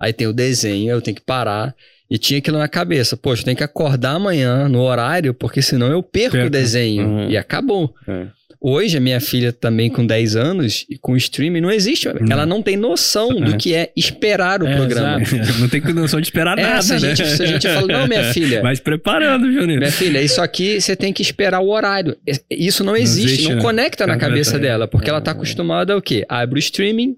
Aí 0.00 0.12
tem 0.12 0.26
o 0.26 0.32
desenho, 0.32 0.90
eu 0.90 1.00
tenho 1.00 1.14
que 1.14 1.22
parar. 1.24 1.74
E 2.10 2.16
tinha 2.18 2.38
aquilo 2.38 2.58
na 2.58 2.68
cabeça. 2.68 3.16
Poxa, 3.16 3.44
tenho 3.44 3.56
que 3.56 3.62
acordar 3.64 4.12
amanhã 4.12 4.68
no 4.68 4.80
horário, 4.80 5.34
porque 5.34 5.60
senão 5.60 5.88
eu 5.90 6.02
perco, 6.02 6.36
o 6.38 6.50
desenho. 6.50 7.06
Uhum. 7.06 7.30
E 7.30 7.36
acabou. 7.36 7.94
É. 8.06 8.26
Hoje, 8.60 8.96
a 8.96 9.00
minha 9.00 9.20
filha 9.20 9.52
também 9.52 9.88
com 9.88 10.04
10 10.04 10.34
anos, 10.34 10.84
e 10.90 10.98
com 10.98 11.16
streaming, 11.16 11.60
não 11.60 11.70
existe. 11.70 12.08
Ela 12.08 12.44
não 12.44 12.60
tem 12.60 12.76
noção 12.76 13.28
do 13.28 13.52
É. 13.52 13.56
que 13.56 13.72
é 13.72 13.92
esperar 13.96 14.60
o 14.62 14.66
É, 14.66 14.74
programa. 14.74 15.18
Não 15.60 15.68
tem 15.68 15.80
noção 15.94 16.20
de 16.20 16.26
esperar 16.26 16.58
É, 16.58 16.62
nada, 16.62 16.82
se 16.82 16.92
a 16.94 16.98
né? 16.98 17.14
gente- 17.14 17.28
se 17.36 17.42
a 17.42 17.46
gente 17.46 17.68
fala, 17.68 17.86
não, 17.86 18.08
minha 18.08 18.24
filha. 18.34 18.74
Se 18.74 18.82
preparando, 18.82 19.52
Juninho. 19.52 19.78
Minha 19.78 19.92
filha, 19.92 20.20
isso 20.20 20.40
aqui 20.42 20.80
você 20.80 20.96
tem 20.96 21.12
que 21.12 21.22
esperar 21.22 21.60
o 21.60 21.68
horário. 21.68 22.16
Isso 22.50 22.82
não 22.82 22.96
existe, 22.96 23.26
não, 23.26 23.32
existe, 23.34 23.54
né? 23.54 23.60
conecta 23.62 24.06
na 24.08 24.16
Cara, 24.16 24.30
cabeça 24.32 24.56
é. 24.56 24.58
dela, 24.58 24.88
porque 24.88 25.08
ela 25.08 25.20
tá 25.20 25.30
É. 25.30 25.34
acostumada 25.34 25.92
ao 25.92 26.02
quê? 26.02 26.24
Abre 26.28 26.58
o 26.58 26.60
streaming, 26.60 27.16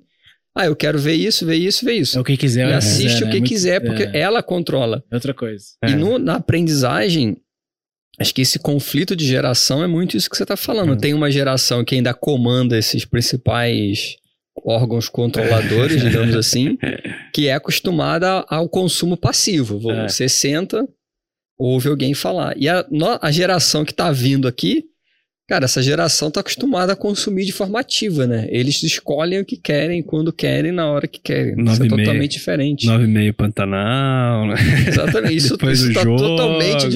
ah, 0.57 0.67
eu 0.67 0.75
quero 0.77 0.99
ver 0.99 1.15
isso, 1.15 1.47
ver 1.47 1.57
isso, 1.57 1.85
ver 1.85 1.95
isso. 1.95 2.19
É 2.19 2.21
o 2.21 2.25
que 2.25 2.37
quiser. 2.37 2.69
e 2.69 2.73
é, 2.73 2.75
assiste 2.75 3.23
é, 3.23 3.27
o 3.27 3.31
que 3.31 3.39
muito- 3.39 3.49
quiser, 3.49 3.81
porque 3.81 4.03
é, 4.05 4.19
ela 4.21 4.43
controla. 4.43 5.03
é 5.11 5.15
outra 5.15 5.33
coisa. 5.35 5.65
E 5.87 5.93
no- 5.95 6.19
na 6.19 6.37
aprendizagem, 6.37 7.37
acho 8.19 8.35
que 8.35 8.43
esse 8.43 8.59
conflito 8.59 9.15
de 9.17 9.25
geração 9.27 9.83
é 9.83 9.87
muito 9.87 10.17
isso 10.17 10.29
que 10.29 10.37
você 10.37 10.43
está 10.45 10.57
falando. 10.57 10.97
Tem 10.97 11.15
uma 11.15 11.31
geração 11.31 11.85
que 11.85 11.95
ainda 11.95 12.13
comanda 12.13 12.77
esses 12.77 13.05
principais 13.05 14.17
órgãos 14.65 15.09
controladores, 15.09 16.03
digamos 16.03 16.35
assim, 16.37 16.77
que 17.33 17.47
é 17.47 17.55
acostumada 17.55 18.45
ao 18.49 18.69
consumo 18.69 19.17
passivo. 19.17 19.91
É. 19.93 20.09
Você 20.09 20.29
senta, 20.29 20.87
ouve 21.59 21.89
alguém 21.89 22.13
falar. 22.13 22.55
E 22.59 22.69
a, 22.69 22.85
a 23.23 23.31
geração 23.31 23.85
que 23.85 23.93
está 23.93 24.11
vindo 24.13 24.47
aqui, 24.49 24.85
cara, 25.51 25.65
essa 25.65 25.83
geração 25.83 26.29
está 26.29 26.39
acostumada 26.39 26.93
a 26.93 26.97
consumir 26.97 27.45
de 27.45 27.51
forma 27.51 27.81
ativa, 27.81 28.25
né? 28.25 28.47
Eles 28.51 28.81
escolhem 28.85 29.41
o 29.41 29.45
que 29.45 29.57
querem, 29.57 30.01
quando 30.01 30.33
querem, 30.33 30.71
na 30.71 30.89
hora 30.89 31.09
que 31.09 31.19
querem. 31.21 31.55
Isso 31.55 31.65
Nove 31.65 31.83
é 31.83 31.87
e 31.87 31.89
totalmente 31.89 32.31
diferente. 32.31 32.87
9,5 32.87 33.33
Pantanal, 33.33 34.47
né? 34.47 34.55
Exatamente. 34.87 35.35
Isso, 35.35 35.57
Depois 35.57 35.81
isso 35.81 35.93
tá 35.93 36.05
jogo. 36.05 36.19
totalmente 36.19 36.87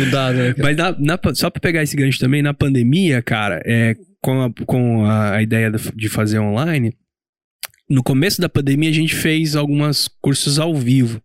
mudado, 0.00 0.36
né? 0.36 0.52
cara? 0.52 0.62
Mas 0.62 0.76
na- 0.76 0.96
na- 0.98 1.34
só 1.34 1.48
pra 1.48 1.58
pegar 1.62 1.82
esse 1.82 1.96
gancho 1.96 2.18
também, 2.18 2.42
na 2.42 2.52
pandemia, 2.52 3.22
cara, 3.22 3.62
é, 3.64 3.96
com, 4.20 4.42
a, 4.42 4.52
com 4.66 5.06
a, 5.06 5.42
ideia 5.42 5.70
de, 5.70 5.78
de 5.96 6.08
fazer 6.10 6.38
online, 6.38 6.92
no 7.88 8.02
começo 8.02 8.38
da 8.38 8.50
pandemia 8.50 8.90
a 8.90 8.94
gente 8.94 9.14
fez 9.14 9.56
alguns 9.56 10.08
cursos 10.20 10.58
ao 10.58 10.74
vivo 10.74 11.22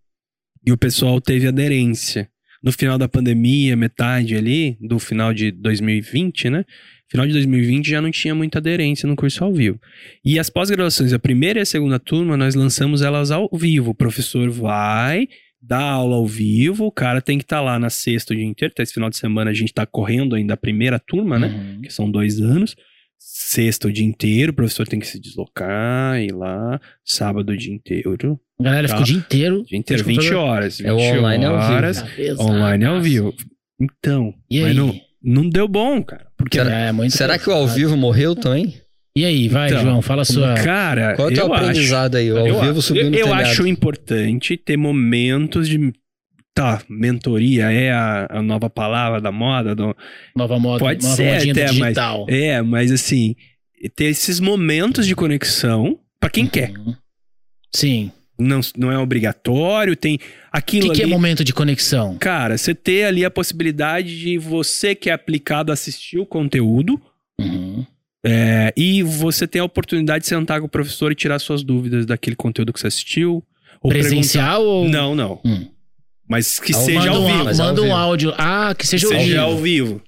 e 0.66 0.72
o 0.72 0.78
pessoal 0.78 1.20
teve 1.20 1.46
aderência. 1.46 2.30
No 2.62 2.72
final 2.72 2.98
da 2.98 3.08
pandemia, 3.08 3.76
metade 3.76 4.36
ali, 4.36 4.78
do 4.82 5.00
final 5.00 5.34
de 5.34 5.52
2020, 5.52 6.50
né? 6.50 6.66
Final 7.10 7.26
de 7.26 7.34
2020 7.34 7.90
já 7.90 8.02
não 8.02 8.12
tinha 8.12 8.36
muita 8.36 8.60
aderência 8.60 9.08
no 9.08 9.16
curso 9.16 9.44
ao 9.44 9.52
vivo. 9.52 9.80
E 10.24 10.38
as 10.38 10.50
pós-graduações, 10.50 11.12
a 11.12 11.18
primeira 11.18 11.60
e 11.60 11.62
a 11.62 11.66
segunda 11.66 11.98
turma, 11.98 12.38
nós 12.38 12.54
lançamos 12.54 13.02
elas 13.02 13.32
ao 13.32 13.50
vivo. 13.52 13.92
O 13.92 13.96
professor 13.96 14.50
vai, 14.50 15.28
dá 15.60 15.80
aula 15.80 16.18
ao 16.18 16.28
vivo, 16.28 16.86
o 16.86 16.92
cara 16.92 17.22
tem 17.22 17.38
que 17.38 17.44
estar 17.44 17.62
lá 17.62 17.80
na 17.80 17.90
sexta 17.90 18.34
o 18.34 18.38
dia 18.38 18.46
inteiro. 18.46 18.72
Até 18.72 18.84
esse 18.84 18.94
final 18.94 19.10
de 19.10 19.18
semana 19.18 19.50
a 19.50 19.54
gente 19.54 19.74
tá 19.74 19.86
correndo 19.86 20.36
ainda 20.36 20.54
a 20.54 20.58
primeira 20.58 21.00
turma, 21.00 21.40
né? 21.40 21.48
Uhum. 21.48 21.82
Que 21.82 21.92
são 21.92 22.12
dois 22.12 22.40
anos. 22.40 22.76
Sexta 23.18 23.88
o 23.88 23.92
dia 23.92 24.06
inteiro, 24.06 24.52
o 24.52 24.56
professor 24.56 24.88
tem 24.88 25.00
que 25.00 25.08
se 25.08 25.20
deslocar, 25.20 26.22
ir 26.22 26.34
lá. 26.34 26.80
Sábado 27.04 27.52
o 27.52 27.58
dia 27.58 27.74
inteiro. 27.74 28.40
A 28.60 28.64
galera 28.64 28.88
Tá. 28.88 28.94
fica 28.98 29.02
o 29.02 29.06
dia 29.06 29.18
inteiro. 29.18 29.64
Dia 29.66 29.78
inteiro, 29.78 30.04
Frente 30.04 30.18
ao 30.18 30.22
20 30.24 30.30
computador. 30.32 30.56
horas. 30.58 30.78
20 30.80 30.88
É 30.88 30.94
o 30.94 30.98
online 30.98 31.46
ao 31.46 31.60
vivo. 31.60 31.70
Cabeça, 31.82 32.42
Online 32.44 32.86
ao 32.86 33.02
vivo. 33.02 33.34
Então, 33.82 34.34
E 34.50 34.60
mas 34.62 34.70
aí? 34.72 34.76
não, 34.76 35.02
não 35.24 35.50
deu 35.50 35.68
bom, 35.68 36.04
cara. 36.04 36.28
Porque 36.38 36.58
Será- 36.58 36.76
É, 36.76 36.92
muito 36.92 37.16
Será 37.16 37.40
que 37.40 37.50
o 37.50 37.54
ao 37.54 37.68
vivo 37.68 37.96
morreu 37.96 38.36
também? 38.36 38.76
E 39.16 39.26
aí, 39.26 39.48
vai, 39.48 39.70
Então, 39.70 39.82
João, 39.82 40.02
fala 40.02 40.22
a 40.22 40.26
sua. 40.26 40.54
Cara, 40.56 41.16
Qual 41.16 41.30
é 41.30 41.32
o 41.32 41.34
teu 41.36 41.46
eu 41.48 41.54
acho, 41.54 41.64
aprendizado 41.64 42.16
aí? 42.16 42.32
O 42.32 42.38
ao 42.38 42.48
eu, 42.48 42.62
vivo 42.62 42.82
subindo 42.82 43.16
eu, 43.16 43.28
eu 43.28 43.34
acho 43.34 43.66
importante 43.68 44.56
ter 44.58 44.78
momentos 44.78 45.68
de. 45.68 45.92
Tá, 46.54 46.82
mentoria 46.90 47.72
é 47.72 47.92
a, 47.92 48.28
a 48.30 48.42
nova 48.42 48.70
palavra 48.70 49.22
da 49.22 49.32
moda. 49.32 49.74
do- 49.74 49.96
Nova 50.36 50.60
moda, 50.60 50.80
Pode 50.80 51.02
nova 51.04 51.16
ser 51.16 51.50
até, 51.52 51.64
mas- 51.68 51.72
digital. 51.72 52.26
é, 52.30 52.62
mas 52.62 52.92
assim, 52.92 53.36
ter 53.96 54.06
esses 54.06 54.40
momentos 54.42 55.08
de 55.08 55.16
conexão 55.16 55.98
pra 56.20 56.30
quem 56.30 56.46
quer. 56.46 56.72
Uhum. 56.78 56.94
Sim. 57.74 58.12
Não, 58.40 58.62
não 58.78 58.92
é 58.92 58.98
obrigatório, 58.98 59.96
tem 59.96 60.16
O 60.16 60.20
aquilo 60.52 60.88
que, 60.90 60.96
que 60.96 61.02
é 61.02 61.04
ali. 61.06 61.12
momento 61.14 61.44
de 61.44 61.54
conexão? 61.54 62.18
Cara, 62.20 62.58
você 62.58 62.74
ter 62.74 63.04
ali 63.06 63.26
a 63.26 63.30
possibilidade 63.32 64.18
de 64.20 64.38
você 64.38 64.96
que 64.96 65.10
é 65.10 65.14
aplicado 65.14 65.72
assistir 65.72 66.18
o 66.20 66.26
conteúdo 66.26 67.00
Uhum. 67.40 67.86
é, 68.26 68.74
e 68.76 69.02
você 69.04 69.48
ter 69.48 69.60
a 69.60 69.64
oportunidade 69.64 70.24
de 70.24 70.30
sentar 70.30 70.60
com 70.60 70.66
o 70.66 70.70
professor 70.70 71.12
e 71.12 71.16
tirar 71.16 71.40
suas 71.40 71.64
dúvidas 71.64 72.06
daquele 72.06 72.36
conteúdo 72.36 72.74
que 72.74 72.80
você 72.80 72.88
assistiu. 72.88 73.44
Ou 73.82 73.90
Presencial 73.90 74.64
ou. 74.64 74.90
Não, 74.90 75.16
não. 75.16 75.40
Hum. 75.46 75.68
Mas 76.28 76.60
que 76.60 76.76
Ao- 76.76 76.82
seja 76.82 77.10
ao 77.12 77.22
um, 77.24 77.26
vivo. 77.44 77.58
manda 77.58 77.82
um 77.82 77.96
áudio. 77.96 78.34
Ah, 78.38 78.76
que 78.78 78.86
seja, 78.86 79.08
ao 79.08 79.14
Seja 79.14 79.26
vivo. 79.26 79.42
ao 79.42 79.58
vivo. 79.58 80.02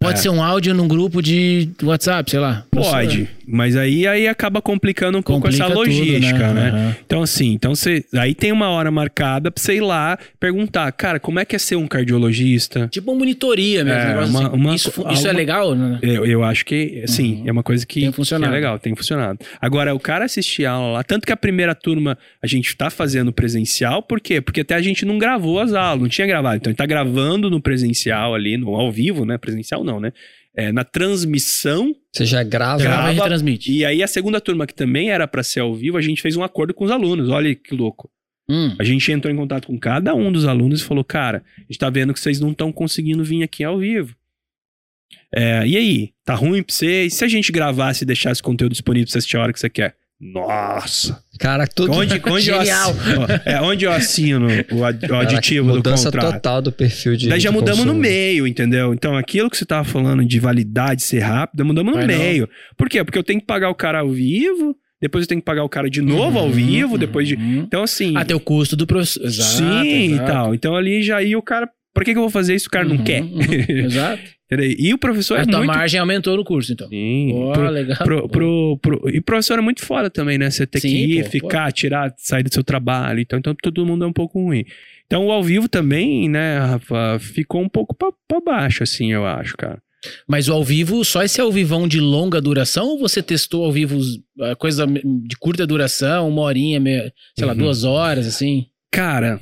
Pode 0.00 0.18
É. 0.18 0.22
ser 0.22 0.28
um 0.30 0.42
áudio 0.42 0.72
num 0.74 0.88
grupo 0.88 1.20
de 1.22 1.68
WhatsApp, 1.82 2.30
sei 2.30 2.40
lá. 2.40 2.64
Pode. 2.70 3.28
Mas 3.46 3.76
aí, 3.76 4.06
aí 4.06 4.28
acaba 4.28 4.62
complicando 4.62 5.18
um 5.18 5.22
pouco 5.22 5.42
Complica 5.42 5.64
essa 5.64 5.72
tudo, 5.74 5.84
logística, 5.86 6.52
né? 6.52 6.68
Aham. 6.70 6.96
Então, 7.04 7.22
assim, 7.22 7.52
então 7.52 7.74
você, 7.74 8.04
aí 8.14 8.34
tem 8.34 8.52
uma 8.52 8.68
hora 8.70 8.90
marcada 8.90 9.50
pra 9.50 9.62
você 9.62 9.76
ir 9.76 9.80
lá 9.80 10.18
perguntar, 10.38 10.90
cara, 10.92 11.18
como 11.18 11.38
é 11.40 11.44
que 11.44 11.56
é 11.56 11.58
ser 11.58 11.76
um 11.76 11.86
cardiologista? 11.86 12.88
Tipo 12.88 13.10
uma 13.10 13.18
monitoria 13.18 13.84
mesmo. 13.84 13.98
É, 14.00 14.04
um 14.24 14.28
uma- 14.28 14.46
assim. 14.46 14.56
uma- 14.56 14.74
isso 14.74 14.92
fu- 14.92 15.10
isso 15.10 15.26
é 15.28 15.32
legal, 15.32 15.74
né? 15.74 15.98
Eu, 16.02 16.24
eu 16.24 16.44
acho 16.44 16.64
que, 16.64 17.02
sim, 17.06 17.40
Uhum. 17.42 17.48
é 17.48 17.52
uma 17.52 17.62
coisa 17.62 17.84
que, 17.86 18.00
Tem 18.00 18.10
que 18.10 18.16
funcionado. 18.16 18.52
é 18.52 18.54
legal, 18.56 18.78
tem 18.78 18.94
funcionado. 18.94 19.38
Agora, 19.60 19.94
o 19.94 20.00
cara 20.00 20.24
assistir 20.24 20.64
a 20.66 20.72
aula 20.72 20.92
lá, 20.94 21.02
tanto 21.02 21.26
que 21.26 21.32
a 21.32 21.36
primeira 21.36 21.74
turma 21.74 22.16
a 22.42 22.46
gente 22.46 22.76
tá 22.76 22.90
fazendo 22.90 23.32
presencial, 23.32 24.02
por 24.02 24.20
quê? 24.20 24.40
Porque 24.40 24.60
até 24.60 24.74
a 24.74 24.82
gente 24.82 25.04
não 25.04 25.18
gravou 25.18 25.58
as 25.60 25.72
aulas, 25.72 26.00
não 26.02 26.08
tinha 26.08 26.26
gravado. 26.26 26.56
Então, 26.56 26.70
a 26.70 26.72
gente 26.72 26.78
tá 26.78 26.86
gravando 26.86 27.50
no 27.50 27.60
presencial 27.60 28.34
ali, 28.34 28.56
no 28.56 28.74
ao 28.74 28.90
vivo, 28.92 29.24
né? 29.24 29.38
Presencial 29.38 29.82
não, 29.84 29.98
né? 30.00 30.12
É, 30.54 30.70
na 30.70 30.84
transmissão. 30.84 31.94
Você 32.12 32.26
já 32.26 32.42
grava. 32.42 32.82
Grava 32.82 33.10
e 33.10 33.14
Grava- 33.14 33.22
retransmite. 33.24 33.72
E 33.72 33.84
aí, 33.84 34.02
a 34.02 34.06
segunda 34.06 34.40
turma, 34.40 34.66
que 34.66 34.74
também 34.74 35.10
era 35.10 35.26
pra 35.26 35.42
ser 35.42 35.60
ao 35.60 35.74
vivo, 35.74 35.96
a 35.96 36.02
gente 36.02 36.20
fez 36.20 36.36
um 36.36 36.42
acordo 36.44 36.74
com 36.74 36.84
os 36.84 36.90
alunos. 36.90 37.30
Olha 37.30 37.54
que 37.54 37.74
louco. 37.74 38.10
Hum. 38.48 38.74
A 38.78 38.84
gente 38.84 39.10
entrou 39.10 39.32
em 39.32 39.36
contato 39.36 39.66
com 39.66 39.78
cada 39.78 40.14
um 40.14 40.30
dos 40.30 40.44
alunos 40.44 40.82
e 40.82 40.84
falou: 40.84 41.02
cara, 41.04 41.42
a 41.56 41.60
gente 41.62 41.78
tá 41.78 41.88
vendo 41.88 42.12
que 42.12 42.20
vocês 42.20 42.38
não 42.40 42.50
estão 42.50 42.70
conseguindo 42.72 43.24
vir 43.24 43.42
aqui 43.42 43.64
ao 43.64 43.78
vivo. 43.78 44.14
É, 45.34 45.66
e 45.66 45.76
aí? 45.76 46.10
Tá 46.24 46.34
ruim 46.34 46.62
pra 46.62 46.74
você? 46.74 47.04
E 47.04 47.10
se 47.10 47.24
a 47.24 47.28
gente 47.28 47.50
gravasse 47.50 48.04
e 48.04 48.06
deixasse 48.06 48.42
conteúdo 48.42 48.72
disponível 48.72 49.06
pra 49.06 49.12
você 49.12 49.18
assistir 49.18 49.36
a 49.38 49.42
hora 49.42 49.52
que 49.52 49.60
você 49.60 49.70
quer? 49.70 49.96
Nossa! 50.20 51.24
Cara, 51.42 51.66
tudo. 51.66 51.92
Onde, 51.92 52.14
onde, 52.24 52.50
eu, 52.50 52.58
Genial. 52.58 52.90
assino, 52.90 53.26
é, 53.44 53.60
onde 53.60 53.84
eu 53.84 53.92
assino 53.92 54.46
o, 54.72 54.84
ad- 54.84 55.04
o 55.04 55.08
Cara, 55.08 55.22
aditivo 55.22 55.68
do 55.70 55.74
mudança 55.76 56.10
contrato? 56.10 56.32
total 56.34 56.62
do 56.62 56.70
perfil 56.72 57.16
de. 57.16 57.28
Daí 57.28 57.40
já 57.40 57.50
de 57.50 57.54
mudamos 57.56 57.80
no 57.80 57.86
consumo. 57.86 58.00
meio, 58.00 58.46
entendeu? 58.46 58.94
Então 58.94 59.16
aquilo 59.16 59.50
que 59.50 59.56
você 59.56 59.64
tava 59.66 59.84
falando 59.84 60.24
de 60.24 60.38
validade 60.38 61.02
ser 61.02 61.18
rápida, 61.20 61.64
mudamos 61.64 61.92
no 61.92 61.98
Vai 61.98 62.06
não. 62.06 62.16
meio. 62.18 62.48
Por 62.76 62.88
quê? 62.88 63.02
Porque 63.04 63.18
eu 63.18 63.24
tenho 63.24 63.40
que 63.40 63.46
pagar 63.46 63.68
o 63.70 63.74
cara 63.74 63.98
ao 64.00 64.10
vivo, 64.10 64.76
depois 65.00 65.24
eu 65.24 65.28
tenho 65.28 65.40
que 65.40 65.44
pagar 65.44 65.64
o 65.64 65.68
cara 65.68 65.90
de 65.90 66.00
novo 66.00 66.38
ao 66.38 66.46
Uhum, 66.46 66.52
vivo, 66.52 66.96
depois 66.96 67.26
de. 67.26 67.34
uhum. 67.34 67.64
Então, 67.66 67.82
assim. 67.82 68.16
Até 68.16 68.34
o 68.34 68.40
custo 68.40 68.76
do 68.76 68.86
professor. 68.86 69.24
Exato, 69.24 69.50
Sim 69.58 70.12
exato. 70.12 70.22
e 70.30 70.32
tal. 70.32 70.54
Então 70.54 70.76
ali 70.76 71.02
já 71.02 71.20
ia 71.22 71.36
o 71.36 71.42
cara. 71.42 71.68
Por 71.94 72.04
que, 72.04 72.12
que 72.12 72.16
eu 72.18 72.22
vou 72.22 72.30
fazer 72.30 72.54
isso? 72.54 72.68
O 72.68 72.70
cara 72.70 72.84
não 72.86 72.96
Uhum, 72.96 73.04
quer. 73.04 73.20
uhum, 73.22 73.84
Exato. 73.84 74.22
E 74.60 74.92
o 74.92 74.98
professor 74.98 75.38
a 75.38 75.42
é 75.42 75.46
tua 75.46 75.58
muito. 75.58 75.68
margem 75.74 75.98
aumentou 76.00 76.36
no 76.36 76.44
curso, 76.44 76.72
então. 76.72 76.88
Sim. 76.88 77.32
Ó, 77.34 77.52
pro- 77.52 77.70
legal. 77.70 77.98
pro- 77.98 78.28
pro- 78.28 78.78
pro- 78.82 79.10
E 79.10 79.18
o 79.18 79.22
professor 79.22 79.58
é 79.58 79.62
muito 79.62 79.84
foda 79.84 80.10
também, 80.10 80.36
né? 80.38 80.50
Você 80.50 80.66
ter 80.66 80.80
Sim, 80.80 80.88
que 80.88 80.96
ir, 81.18 81.24
pô, 81.24 81.30
ficar, 81.30 81.72
tirar, 81.72 82.12
sair 82.18 82.42
do 82.42 82.52
seu 82.52 82.62
trabalho. 82.64 83.20
Então, 83.20 83.38
então 83.38 83.54
todo 83.62 83.86
mundo 83.86 84.04
é 84.04 84.08
um 84.08 84.12
pouco 84.12 84.42
ruim. 84.42 84.64
Então 85.06 85.26
o 85.26 85.32
ao 85.32 85.42
vivo 85.42 85.68
também, 85.68 86.28
né, 86.28 86.58
Rafa, 86.58 87.18
ficou 87.20 87.60
um 87.62 87.68
pouco 87.68 87.94
pra, 87.94 88.10
pra 88.26 88.40
baixo, 88.40 88.82
assim, 88.82 89.12
eu 89.12 89.26
acho, 89.26 89.56
cara. 89.56 89.78
Mas 90.26 90.48
o 90.48 90.52
ao 90.52 90.64
vivo, 90.64 91.04
só 91.04 91.22
esse 91.22 91.40
ao 91.40 91.52
vivão 91.52 91.86
de 91.86 92.00
longa 92.00 92.40
duração 92.40 92.88
ou 92.88 92.98
você 92.98 93.22
testou 93.22 93.64
ao 93.64 93.70
vivo 93.72 94.00
ah, 94.40 94.56
coisa 94.56 94.84
de 94.86 95.36
curta 95.38 95.64
duração, 95.66 96.28
uma 96.28 96.42
horinha, 96.42 96.80
meia- 96.80 97.12
sei 97.38 97.46
lá, 97.46 97.52
Uhum. 97.52 97.58
duas 97.58 97.84
horas, 97.84 98.26
assim? 98.26 98.66
Cara, 98.90 99.38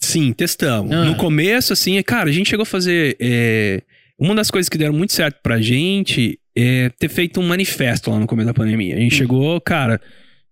sim, 0.00 0.32
testamos. 0.32 0.90
Ah. 0.92 1.04
No 1.04 1.14
começo, 1.16 1.72
assim, 1.72 2.02
cara, 2.02 2.28
a 2.28 2.32
gente 2.32 2.48
chegou 2.50 2.62
a 2.64 2.66
fazer. 2.66 3.16
é, 3.20 3.82
Uma 4.24 4.34
das 4.34 4.50
coisas 4.50 4.70
que 4.70 4.78
deram 4.78 4.94
muito 4.94 5.12
certo 5.12 5.38
pra 5.42 5.60
gente 5.60 6.38
é 6.56 6.88
ter 6.98 7.10
feito 7.10 7.40
um 7.40 7.46
manifesto 7.46 8.10
lá 8.10 8.18
no 8.18 8.26
começo 8.26 8.46
da 8.46 8.54
pandemia. 8.54 8.96
A 8.96 8.98
gente 8.98 9.14
Hum. 9.14 9.18
chegou, 9.18 9.60
cara, 9.60 10.00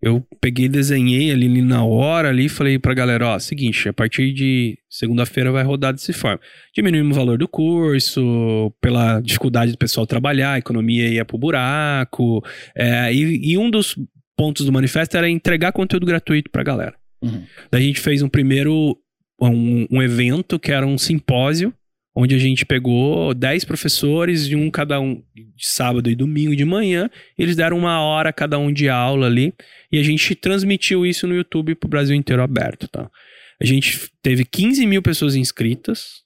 eu 0.03 0.23
peguei, 0.41 0.69
desenhei 0.69 1.31
ali, 1.31 1.47
ali 1.47 1.63
na 1.63 1.83
hora 1.85 2.29
ali, 2.29 2.49
falei 2.51 2.79
pra 2.79 2.93
galera, 2.93 3.29
ó, 3.29 3.39
seguinte, 3.39 3.89
a 3.89 3.93
partir 3.93 4.33
de 4.33 4.77
segunda-feira 4.91 5.51
vai 5.51 5.65
rodar 5.65 5.93
dessa 5.95 6.13
forma. 6.13 6.41
Diminuímos 6.75 7.17
o 7.17 7.21
valor 7.21 7.39
do 7.39 7.49
curso, 7.49 8.71
pela 8.81 9.21
dificuldade 9.21 9.73
do 9.73 9.79
pessoal 9.79 10.07
trabalhar, 10.07 10.53
a 10.53 10.59
economia 10.59 11.09
ia 11.09 11.25
pro 11.25 11.39
buraco. 11.39 12.45
é, 12.77 13.15
e, 13.15 13.53
e 13.53 13.57
um 13.57 13.71
dos 13.71 13.97
pontos 14.37 14.67
do 14.67 14.73
manifesto 14.73 15.17
era 15.17 15.31
entregar 15.31 15.73
conteúdo 15.73 16.05
gratuito 16.05 16.51
pra 16.51 16.63
galera. 16.63 16.95
Uhum. 17.23 17.43
Daí 17.71 17.85
a 17.85 17.87
gente 17.87 18.01
fez 18.01 18.21
um 18.23 18.29
primeiro 18.29 18.99
um, 19.41 19.87
um 19.91 20.03
evento 20.03 20.59
que 20.59 20.73
era 20.73 20.87
um 20.87 20.99
simpósio, 20.99 21.73
onde 22.15 22.35
a 22.35 22.39
gente 22.39 22.67
pegou 22.67 23.33
10 23.35 23.65
professores, 23.65 24.47
de 24.47 24.55
um 24.55 24.71
cada 24.71 25.01
um, 25.01 25.23
de 25.35 25.67
sábado 25.67 26.11
e 26.11 26.15
domingo 26.15 26.55
de 26.55 26.65
manhã. 26.65 27.11
Eles 27.39 27.57
deram 27.57 27.79
uma 27.79 28.01
hora 28.01 28.33
cada 28.33 28.59
um 28.59 28.73
de 28.73 28.89
aula 28.89 29.27
ali. 29.27 29.55
E 29.91 29.99
a 29.99 30.03
gente 30.03 30.35
transmitiu 30.35 31.07
isso 31.07 31.27
no 31.27 31.35
YouTube 31.35 31.75
pro 31.75 31.89
Brasil 31.89 32.15
inteiro 32.15 32.43
aberto, 32.43 32.87
tá? 32.89 33.11
A 33.61 33.65
gente 33.65 34.11
teve 34.23 34.45
15 34.45 34.87
mil 34.87 35.03
pessoas 35.03 35.37
inscritas, 35.37 36.23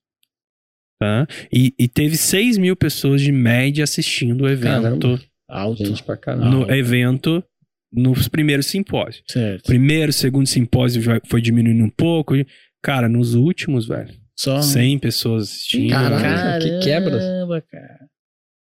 tá? 0.98 1.26
E, 1.52 1.72
e 1.78 1.86
teve 1.86 2.16
6 2.16 2.58
mil 2.58 2.74
pessoas 2.74 3.20
de 3.20 3.30
média 3.30 3.84
assistindo 3.84 4.42
o 4.42 4.48
evento. 4.48 4.82
Caramba. 4.82 5.20
Alto. 5.48 5.84
Gente 5.84 6.02
pra 6.02 6.16
caramba. 6.16 6.50
No 6.50 6.70
evento, 6.70 7.44
nos 7.92 8.26
primeiros 8.26 8.66
simpósios. 8.66 9.22
Certo. 9.28 9.64
Primeiro, 9.66 10.12
segundo 10.12 10.46
simpósio 10.46 11.00
já 11.00 11.20
foi 11.26 11.40
diminuindo 11.40 11.84
um 11.84 11.90
pouco. 11.90 12.34
Cara, 12.82 13.08
nos 13.08 13.34
últimos, 13.34 13.86
velho, 13.86 14.12
Só. 14.36 14.60
100 14.60 14.98
pessoas 14.98 15.44
assistindo. 15.44 15.90
Caraca. 15.90 16.58
que 16.60 16.78
quebra. 16.80 17.18
Caramba, 17.18 17.62
cara. 17.70 18.06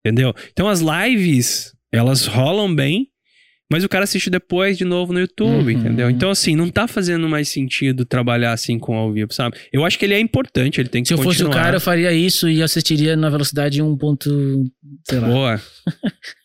Entendeu? 0.04 0.34
Então 0.52 0.68
as 0.68 0.80
lives, 0.80 1.72
elas 1.92 2.26
rolam 2.26 2.74
bem, 2.74 3.06
mas 3.72 3.84
o 3.84 3.88
cara 3.88 4.02
assiste 4.02 4.28
depois 4.30 4.76
de 4.76 4.84
novo 4.84 5.12
no 5.12 5.20
YouTube, 5.20 5.72
Uhum. 5.74 5.78
entendeu? 5.80 6.10
Então, 6.10 6.28
assim, 6.30 6.56
não 6.56 6.68
tá 6.68 6.88
fazendo 6.88 7.28
mais 7.28 7.48
sentido 7.50 8.04
trabalhar 8.04 8.52
assim 8.52 8.78
com 8.80 8.94
ao 8.96 9.12
vivo, 9.12 9.32
sabe? 9.32 9.56
Eu 9.72 9.84
acho 9.84 9.96
que 9.96 10.04
ele 10.04 10.14
é 10.14 10.18
importante, 10.18 10.80
ele 10.80 10.88
tem 10.88 11.02
que 11.02 11.08
Se 11.08 11.14
eu 11.14 11.18
fosse 11.18 11.42
o 11.42 11.46
continuar. 11.46 11.64
cara, 11.64 11.76
eu 11.76 11.80
faria 11.80 12.12
isso 12.12 12.48
e 12.48 12.62
assistiria 12.62 13.14
na 13.14 13.28
velocidade 13.30 13.80
1. 13.80 13.96
ponto, 13.96 14.64
sei 15.08 15.20
lá. 15.20 15.28
Boa. 15.28 15.60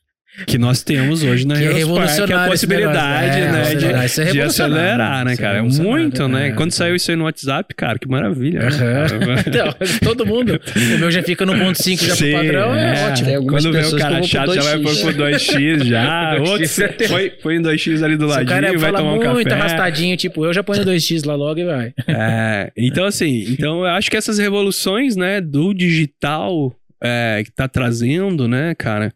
que 0.45 0.57
nós 0.57 0.83
temos 0.83 1.23
hoje 1.23 1.47
na 1.47 1.55
Que 1.55 1.63
é 1.63 1.79
Heroes 1.79 1.87
Park, 1.87 2.25
que 2.27 2.33
é 2.33 2.35
a 2.35 2.47
possibilidade, 2.47 3.41
negócio. 3.41 3.87
É, 3.87 3.93
né, 3.93 4.05
acelerar. 4.05 4.07
de, 4.07 4.21
é 4.21 4.31
de 4.31 4.41
acelerar, 4.41 5.25
né, 5.25 5.33
é 5.33 5.37
cara? 5.37 5.57
É 5.59 5.61
muito, 5.61 6.27
né? 6.27 6.47
é. 6.49 6.51
Quando 6.51 6.71
saiu 6.71 6.95
isso 6.95 7.09
aí 7.09 7.17
no 7.17 7.23
WhatsApp, 7.23 7.73
cara, 7.73 7.97
que 7.97 8.07
maravilha. 8.07 8.61
né, 8.61 8.69
cara? 8.69 9.35
Então, 9.45 9.73
todo 10.03 10.25
mundo. 10.25 10.59
O 10.75 10.99
meu 10.99 11.11
já 11.11 11.23
fica 11.23 11.45
no 11.45 11.57
ponto 11.57 11.81
5 11.81 12.03
já 12.03 12.15
Sim, 12.15 12.31
pro 12.31 12.41
padrão, 12.41 12.75
é, 12.75 12.99
é. 12.99 13.07
ótimo. 13.07 13.47
Quando 13.47 13.71
vê 13.71 13.85
o 13.85 13.97
cara 13.97 14.23
chato, 14.23 14.53
já 14.53 14.61
vai 14.61 14.77
2x. 14.77 14.83
pôr 14.83 15.13
pro 15.13 15.23
2x 15.23 15.83
já. 15.85 16.35
2x 16.35 16.49
Outro, 16.49 16.83
é 16.83 16.87
terrível. 16.87 17.07
foi, 17.07 17.33
foi 17.41 17.55
em 17.55 17.61
2x 17.61 18.03
ali 18.03 18.17
do 18.17 18.25
ladinho, 18.25 18.49
cara 18.49 18.77
vai 18.77 18.91
tomar 18.91 19.13
um 19.13 19.33
muito 19.33 19.49
café. 19.49 19.61
arrastadinho, 19.61 20.17
tipo, 20.17 20.45
eu 20.45 20.53
já 20.53 20.63
ponho 20.63 20.83
2x 20.83 21.25
lá 21.25 21.35
logo 21.35 21.59
e 21.59 21.65
vai. 21.65 21.93
É, 22.07 22.71
então, 22.77 23.05
assim, 23.05 23.45
então 23.49 23.79
eu 23.79 23.87
acho 23.87 24.09
que 24.09 24.17
essas 24.17 24.37
revoluções, 24.37 25.15
né, 25.15 25.41
do 25.41 25.73
digital 25.73 26.73
é, 27.01 27.41
que 27.43 27.51
tá 27.51 27.67
trazendo, 27.67 28.47
né, 28.47 28.73
cara, 28.75 29.13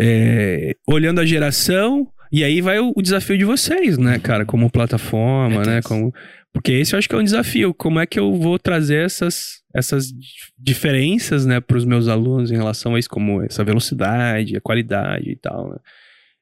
é, 0.00 0.74
olhando 0.86 1.20
a 1.20 1.26
geração, 1.26 2.08
e 2.30 2.42
aí 2.42 2.60
vai 2.60 2.78
o, 2.78 2.92
o 2.96 3.02
desafio 3.02 3.38
de 3.38 3.44
vocês, 3.44 3.96
né, 3.98 4.18
cara, 4.18 4.44
como 4.44 4.70
plataforma, 4.70 5.62
né, 5.64 5.80
como... 5.82 6.12
Porque 6.52 6.72
esse 6.72 6.94
eu 6.94 6.98
acho 6.98 7.06
que 7.06 7.14
é 7.14 7.18
um 7.18 7.24
desafio, 7.24 7.74
como 7.74 8.00
é 8.00 8.06
que 8.06 8.18
eu 8.18 8.32
vou 8.34 8.58
trazer 8.58 9.04
essas, 9.04 9.60
essas 9.74 10.06
dif- 10.06 10.50
diferenças, 10.58 11.44
né, 11.44 11.60
pros 11.60 11.84
meus 11.84 12.08
alunos 12.08 12.50
em 12.50 12.56
relação 12.56 12.94
a 12.94 12.98
isso, 12.98 13.10
como 13.10 13.42
essa 13.42 13.62
velocidade, 13.62 14.56
a 14.56 14.60
qualidade 14.60 15.30
e 15.30 15.36
tal, 15.36 15.68
né. 15.70 15.76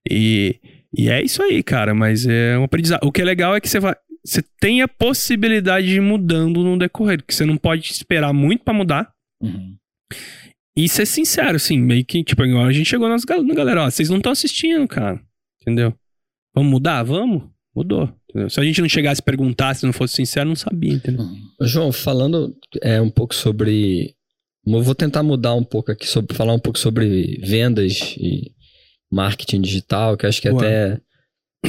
E, 0.09 0.61
e 0.97 1.09
é 1.09 1.21
isso 1.21 1.43
aí, 1.43 1.63
cara, 1.63 1.95
mas 1.95 2.27
é 2.27 2.57
um 2.57 2.63
aprendizado. 2.65 3.03
O 3.03 3.11
que 3.11 3.23
é 3.23 3.25
legal 3.25 3.57
é 3.57 3.61
que 3.61 3.69
você 3.69 3.81
vai, 3.81 3.97
você 4.25 4.43
tem 4.61 4.83
a 4.83 4.89
possibilidade 4.89 5.89
de 5.89 5.97
ir 5.97 6.01
mudando 6.01 6.63
no 6.63 6.79
decorrer, 6.79 7.23
que 7.27 7.35
você 7.35 7.45
não 7.45 7.57
pode 7.57 7.91
esperar 7.91 8.33
muito 8.33 8.63
pra 8.63 8.73
mudar. 8.73 9.11
Uhum. 9.43 9.75
E 10.77 10.89
ser 10.89 11.07
sincero, 11.07 11.57
assim, 11.57 11.79
meio 11.79 12.05
que, 12.05 12.25
tipo, 12.25 12.43
a 12.43 12.73
gente 12.73 12.89
chegou 12.89 13.09
na 13.09 13.55
galera, 13.55 13.85
ó, 13.85 13.91
vocês 13.91 14.09
não 14.09 14.17
estão 14.17 14.33
assistindo, 14.33 14.87
cara. 14.89 15.21
Entendeu? 15.61 15.95
Vamos 16.55 16.71
mudar? 16.71 17.03
Vamos? 17.03 17.45
Mudou. 17.75 18.13
entendeu? 18.29 18.51
Se 18.51 18.61
a 18.61 18.65
gente 18.65 18.81
não 18.81 18.89
chegasse 18.89 19.21
a 19.21 19.25
perguntar, 19.25 19.75
se 19.75 19.87
não 19.87 19.93
fosse 19.93 20.15
sincero, 20.15 20.49
não 20.49 20.57
sabia, 20.57 20.95
entendeu? 20.95 21.27
João, 21.61 21.93
falando 21.93 22.57
é, 22.83 23.01
um 23.01 23.11
pouco 23.11 23.35
sobre 23.35 24.15
eu 24.67 24.83
vou 24.83 24.95
tentar 24.95 25.23
mudar 25.23 25.55
um 25.55 25.65
pouco 25.65 25.93
aqui, 25.93 26.07
sobre, 26.07 26.35
falar 26.35 26.55
um 26.55 26.59
pouco 26.59 26.79
sobre 26.79 27.39
vendas 27.43 28.17
e 28.19 28.53
marketing 29.11 29.61
digital, 29.61 30.17
que 30.17 30.27
acho 30.27 30.41
que 30.41 30.51
Boa. 30.51 30.63
até, 30.63 31.01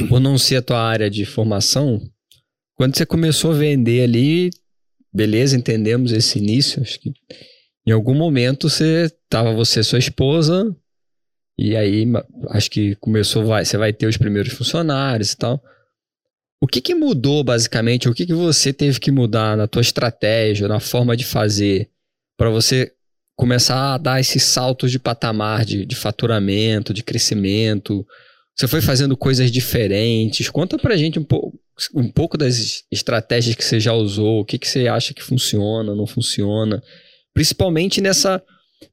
por 0.08 0.18
não 0.18 0.38
ser 0.38 0.56
a 0.56 0.62
tua 0.62 0.80
área 0.80 1.10
de 1.10 1.24
formação, 1.26 2.00
quando 2.74 2.96
você 2.96 3.04
começou 3.04 3.52
a 3.52 3.54
vender 3.54 4.02
ali, 4.02 4.50
beleza, 5.12 5.56
entendemos 5.56 6.10
esse 6.10 6.38
início, 6.38 6.80
acho 6.80 6.98
que 6.98 7.12
em 7.86 7.92
algum 7.92 8.14
momento 8.14 8.68
você 8.68 9.10
tava 9.28 9.54
você 9.54 9.82
sua 9.82 9.98
esposa, 9.98 10.74
e 11.58 11.76
aí 11.76 12.04
acho 12.50 12.70
que 12.70 12.94
começou, 12.96 13.46
vai, 13.46 13.64
você 13.64 13.78
vai 13.78 13.92
ter 13.92 14.06
os 14.06 14.16
primeiros 14.16 14.52
funcionários 14.52 15.32
e 15.32 15.36
tal. 15.36 15.62
O 16.60 16.66
que 16.66 16.80
que 16.80 16.94
mudou 16.94 17.44
basicamente? 17.44 18.08
O 18.08 18.14
que 18.14 18.26
que 18.26 18.34
você 18.34 18.72
teve 18.72 18.98
que 18.98 19.10
mudar 19.10 19.56
na 19.56 19.66
tua 19.66 19.82
estratégia, 19.82 20.68
na 20.68 20.80
forma 20.80 21.16
de 21.16 21.24
fazer, 21.24 21.88
para 22.36 22.50
você 22.50 22.92
começar 23.36 23.94
a 23.94 23.98
dar 23.98 24.20
esses 24.20 24.42
saltos 24.42 24.90
de 24.90 24.98
patamar 24.98 25.64
de, 25.64 25.86
de 25.86 25.94
faturamento, 25.94 26.92
de 26.92 27.02
crescimento? 27.02 28.06
Você 28.54 28.66
foi 28.66 28.80
fazendo 28.80 29.16
coisas 29.16 29.50
diferentes? 29.50 30.48
Conta 30.48 30.78
pra 30.78 30.96
gente 30.96 31.18
um, 31.18 31.24
pouco 31.24 31.58
um 31.94 32.10
pouco 32.10 32.38
das 32.38 32.84
estratégias 32.90 33.54
que 33.54 33.64
você 33.64 33.78
já 33.78 33.92
usou, 33.92 34.40
o 34.40 34.44
que, 34.44 34.58
que 34.58 34.66
você 34.66 34.88
acha 34.88 35.12
que 35.12 35.22
funciona, 35.22 35.94
não 35.94 36.06
funciona. 36.06 36.82
Principalmente 37.36 38.00
nessa, 38.00 38.42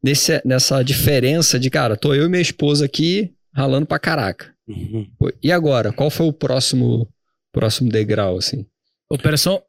nesse, 0.03 0.41
nessa 0.43 0.83
diferença 0.83 1.57
de, 1.57 1.69
cara, 1.69 1.95
tô 1.95 2.13
eu 2.13 2.25
e 2.25 2.29
minha 2.29 2.41
esposa 2.41 2.83
aqui 2.83 3.31
ralando 3.53 3.85
pra 3.85 3.97
caraca. 3.97 4.53
Uhum. 4.67 5.07
E 5.41 5.49
agora, 5.49 5.93
qual 5.93 6.09
foi 6.09 6.25
o 6.25 6.33
próximo, 6.33 7.07
próximo 7.53 7.89
degrau, 7.89 8.37
assim? 8.37 8.65
Operação. 9.09 9.63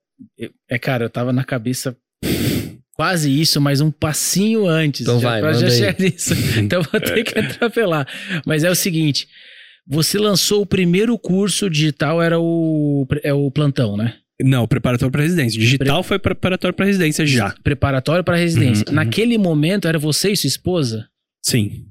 É, 0.69 0.77
cara, 0.77 1.05
eu 1.05 1.11
tava 1.11 1.33
na 1.33 1.45
cabeça 1.45 1.97
quase 2.97 3.31
isso, 3.41 3.61
mas 3.61 3.81
um 3.81 3.93
passinho 3.93 4.67
antes. 4.67 5.03
Então 5.03 5.21
já, 5.21 5.31
vai, 5.31 5.41
pra 5.41 5.53
manda 5.53 5.61
já 5.61 5.73
aí. 5.73 5.79
chegar 5.79 6.01
nisso. 6.01 6.35
Então 6.59 6.83
vou 6.83 7.01
ter 7.01 7.23
que 7.23 7.39
atropelar. 7.39 8.09
Mas 8.45 8.65
é 8.65 8.71
o 8.71 8.75
seguinte: 8.75 9.29
você 9.87 10.19
lançou 10.19 10.63
o 10.63 10.67
primeiro 10.67 11.17
curso 11.17 11.71
digital, 11.71 12.21
era 12.21 12.41
o, 12.41 13.07
é 13.23 13.33
o 13.33 13.53
plantão, 13.53 13.97
né? 13.97 14.17
Não, 14.43 14.67
preparatório 14.67 15.13
para 15.13 15.23
residência. 15.23 15.59
Digital 15.61 16.03
foi 16.03 16.19
preparatório 16.19 16.75
para 16.75 16.87
residência 16.87 17.25
já. 17.27 17.55
Preparatório 17.63 18.25
para 18.25 18.37
residência. 18.37 18.85
Uhum, 18.87 18.91
uhum. 18.91 18.95
Naquele 18.97 19.39
momento 19.39 19.87
era 19.87 19.99
você 19.99 20.33
e 20.33 20.37
sua 20.37 20.49
esposa? 20.49 21.07
Sim, 21.45 21.85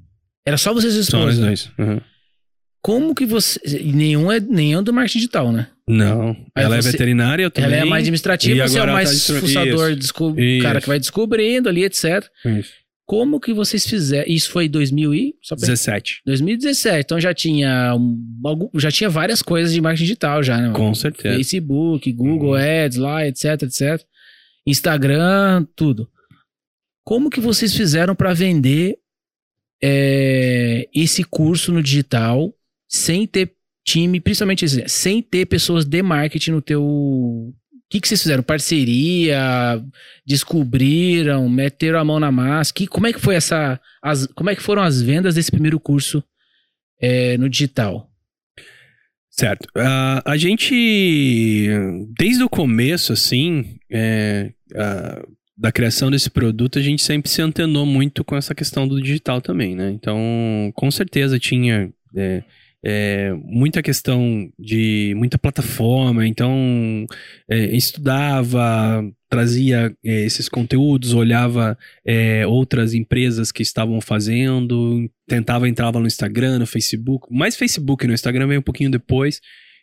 Era 0.46 0.58
só 0.58 0.74
você 0.74 0.88
e 0.88 0.90
sua 0.90 1.02
são 1.04 1.20
os 1.24 1.34
esposa. 1.34 1.46
dois. 1.46 1.70
Uhum. 1.78 2.00
Como 2.82 3.14
que 3.14 3.24
você. 3.24 3.58
Nenhum 3.82 4.30
é, 4.30 4.38
nenhum 4.40 4.80
é 4.80 4.82
do 4.82 4.92
marketing 4.92 5.18
digital, 5.20 5.50
né? 5.50 5.68
Não, 5.88 6.30
Aí 6.54 6.64
ela 6.64 6.80
você- 6.82 6.88
é 6.88 6.92
veterinária, 6.92 7.42
eu 7.44 7.50
também. 7.50 7.72
Ela 7.72 7.80
é 7.80 7.84
mais 7.86 8.02
administrativa, 8.02 8.54
E 8.64 8.68
você 8.68 8.78
é 8.78 8.82
o 8.82 8.86
mais 8.88 9.26
tá 9.26 9.34
fuçador, 9.40 9.96
desco- 9.96 10.34
cara 10.60 10.80
que 10.82 10.86
vai 10.88 10.98
descobrindo 10.98 11.68
ali, 11.68 11.82
etc. 11.84 12.26
Isso. 12.44 12.72
Como 13.06 13.38
que 13.38 13.52
vocês 13.52 13.86
fizeram? 13.86 14.24
Isso 14.26 14.50
foi 14.50 14.64
em 14.64 14.70
2000 14.70 15.14
e... 15.14 15.34
Só 15.42 15.54
pra... 15.54 15.66
17, 15.66 16.22
2017. 16.24 17.00
Então 17.04 17.20
já 17.20 17.34
tinha, 17.34 17.94
um- 17.94 18.70
já 18.76 18.90
tinha 18.90 19.10
várias 19.10 19.42
coisas 19.42 19.74
de 19.74 19.80
marketing 19.80 20.04
digital 20.04 20.42
já, 20.42 20.56
né? 20.58 20.72
com 20.74 20.94
certeza. 20.94 21.34
Facebook, 21.36 22.10
Google 22.12 22.52
Uhum. 22.52 22.84
Ads 22.84 22.96
lá, 22.98 23.26
etc, 23.26 23.62
etc. 23.62 24.02
Instagram, 24.66 25.66
tudo. 25.76 26.08
Como 27.04 27.28
que 27.28 27.40
vocês 27.40 27.74
fizeram 27.76 28.14
para 28.14 28.32
vender 28.32 28.96
é, 29.82 30.88
esse 30.94 31.22
curso 31.24 31.72
no 31.72 31.82
digital 31.82 32.54
sem 32.88 33.26
ter 33.26 33.52
time, 33.86 34.18
principalmente 34.20 34.88
sem 34.88 35.20
ter 35.20 35.44
pessoas 35.46 35.84
de 35.84 36.02
marketing 36.02 36.52
no 36.52 36.62
teu... 36.62 37.54
Que, 37.94 38.00
que 38.00 38.08
vocês 38.08 38.22
fizeram? 38.22 38.42
Parceria? 38.42 39.80
Descobriram? 40.26 41.48
Meteram 41.48 42.00
a 42.00 42.04
mão 42.04 42.18
na 42.18 42.32
massa? 42.32 42.74
Que, 42.74 42.88
como 42.88 43.06
é 43.06 43.12
que 43.12 43.20
foi 43.20 43.36
essa... 43.36 43.80
as- 44.02 44.26
como 44.26 44.50
é 44.50 44.56
que 44.56 44.62
foram 44.62 44.82
as 44.82 45.00
vendas 45.00 45.36
desse 45.36 45.52
primeiro 45.52 45.78
curso 45.78 46.20
é, 47.00 47.38
no 47.38 47.48
digital? 47.48 48.10
Certo. 49.30 49.68
Ah, 49.76 50.20
a 50.26 50.36
gente, 50.36 51.68
desde 52.18 52.42
o 52.42 52.48
começo, 52.48 53.12
assim, 53.12 53.76
é, 53.88 54.50
ah, 54.74 55.24
da 55.56 55.70
criação 55.70 56.10
desse 56.10 56.28
produto, 56.28 56.80
a 56.80 56.82
gente 56.82 57.00
sempre 57.00 57.30
se 57.30 57.40
antenou 57.40 57.86
muito 57.86 58.24
com 58.24 58.34
essa 58.36 58.56
questão 58.56 58.88
do 58.88 59.00
digital 59.00 59.40
também, 59.40 59.76
né? 59.76 59.90
Então, 59.92 60.72
com 60.74 60.90
certeza 60.90 61.38
tinha 61.38 61.92
é, 62.16 62.42
é, 62.84 63.32
muita 63.44 63.82
questão 63.82 64.50
de 64.58 65.14
muita 65.16 65.38
plataforma, 65.38 66.26
então 66.26 67.06
é, 67.48 67.74
estudava, 67.74 69.02
trazia 69.28 69.96
é, 70.04 70.24
esses 70.24 70.48
conteúdos, 70.48 71.14
olhava 71.14 71.78
é, 72.06 72.46
outras 72.46 72.92
empresas 72.92 73.50
que 73.50 73.62
estavam 73.62 74.00
fazendo, 74.02 75.10
tentava 75.26 75.66
entrava 75.68 75.98
no 75.98 76.06
Instagram, 76.06 76.58
no 76.58 76.66
Facebook, 76.66 77.26
mais 77.30 77.56
Facebook 77.56 78.06
no 78.06 78.12
Instagram 78.12 78.48
veio 78.48 78.60
um 78.60 78.64
pouquinho 78.64 78.90
depois, 78.90 79.40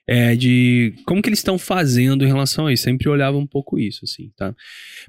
é, 0.07 0.35
de 0.35 0.93
como 1.05 1.21
que 1.21 1.29
eles 1.29 1.39
estão 1.39 1.57
fazendo 1.57 2.23
em 2.23 2.27
relação 2.27 2.67
a 2.67 2.73
isso. 2.73 2.83
Sempre 2.83 3.09
olhava 3.09 3.37
um 3.37 3.47
pouco 3.47 3.79
isso, 3.79 4.01
assim, 4.03 4.31
tá? 4.35 4.53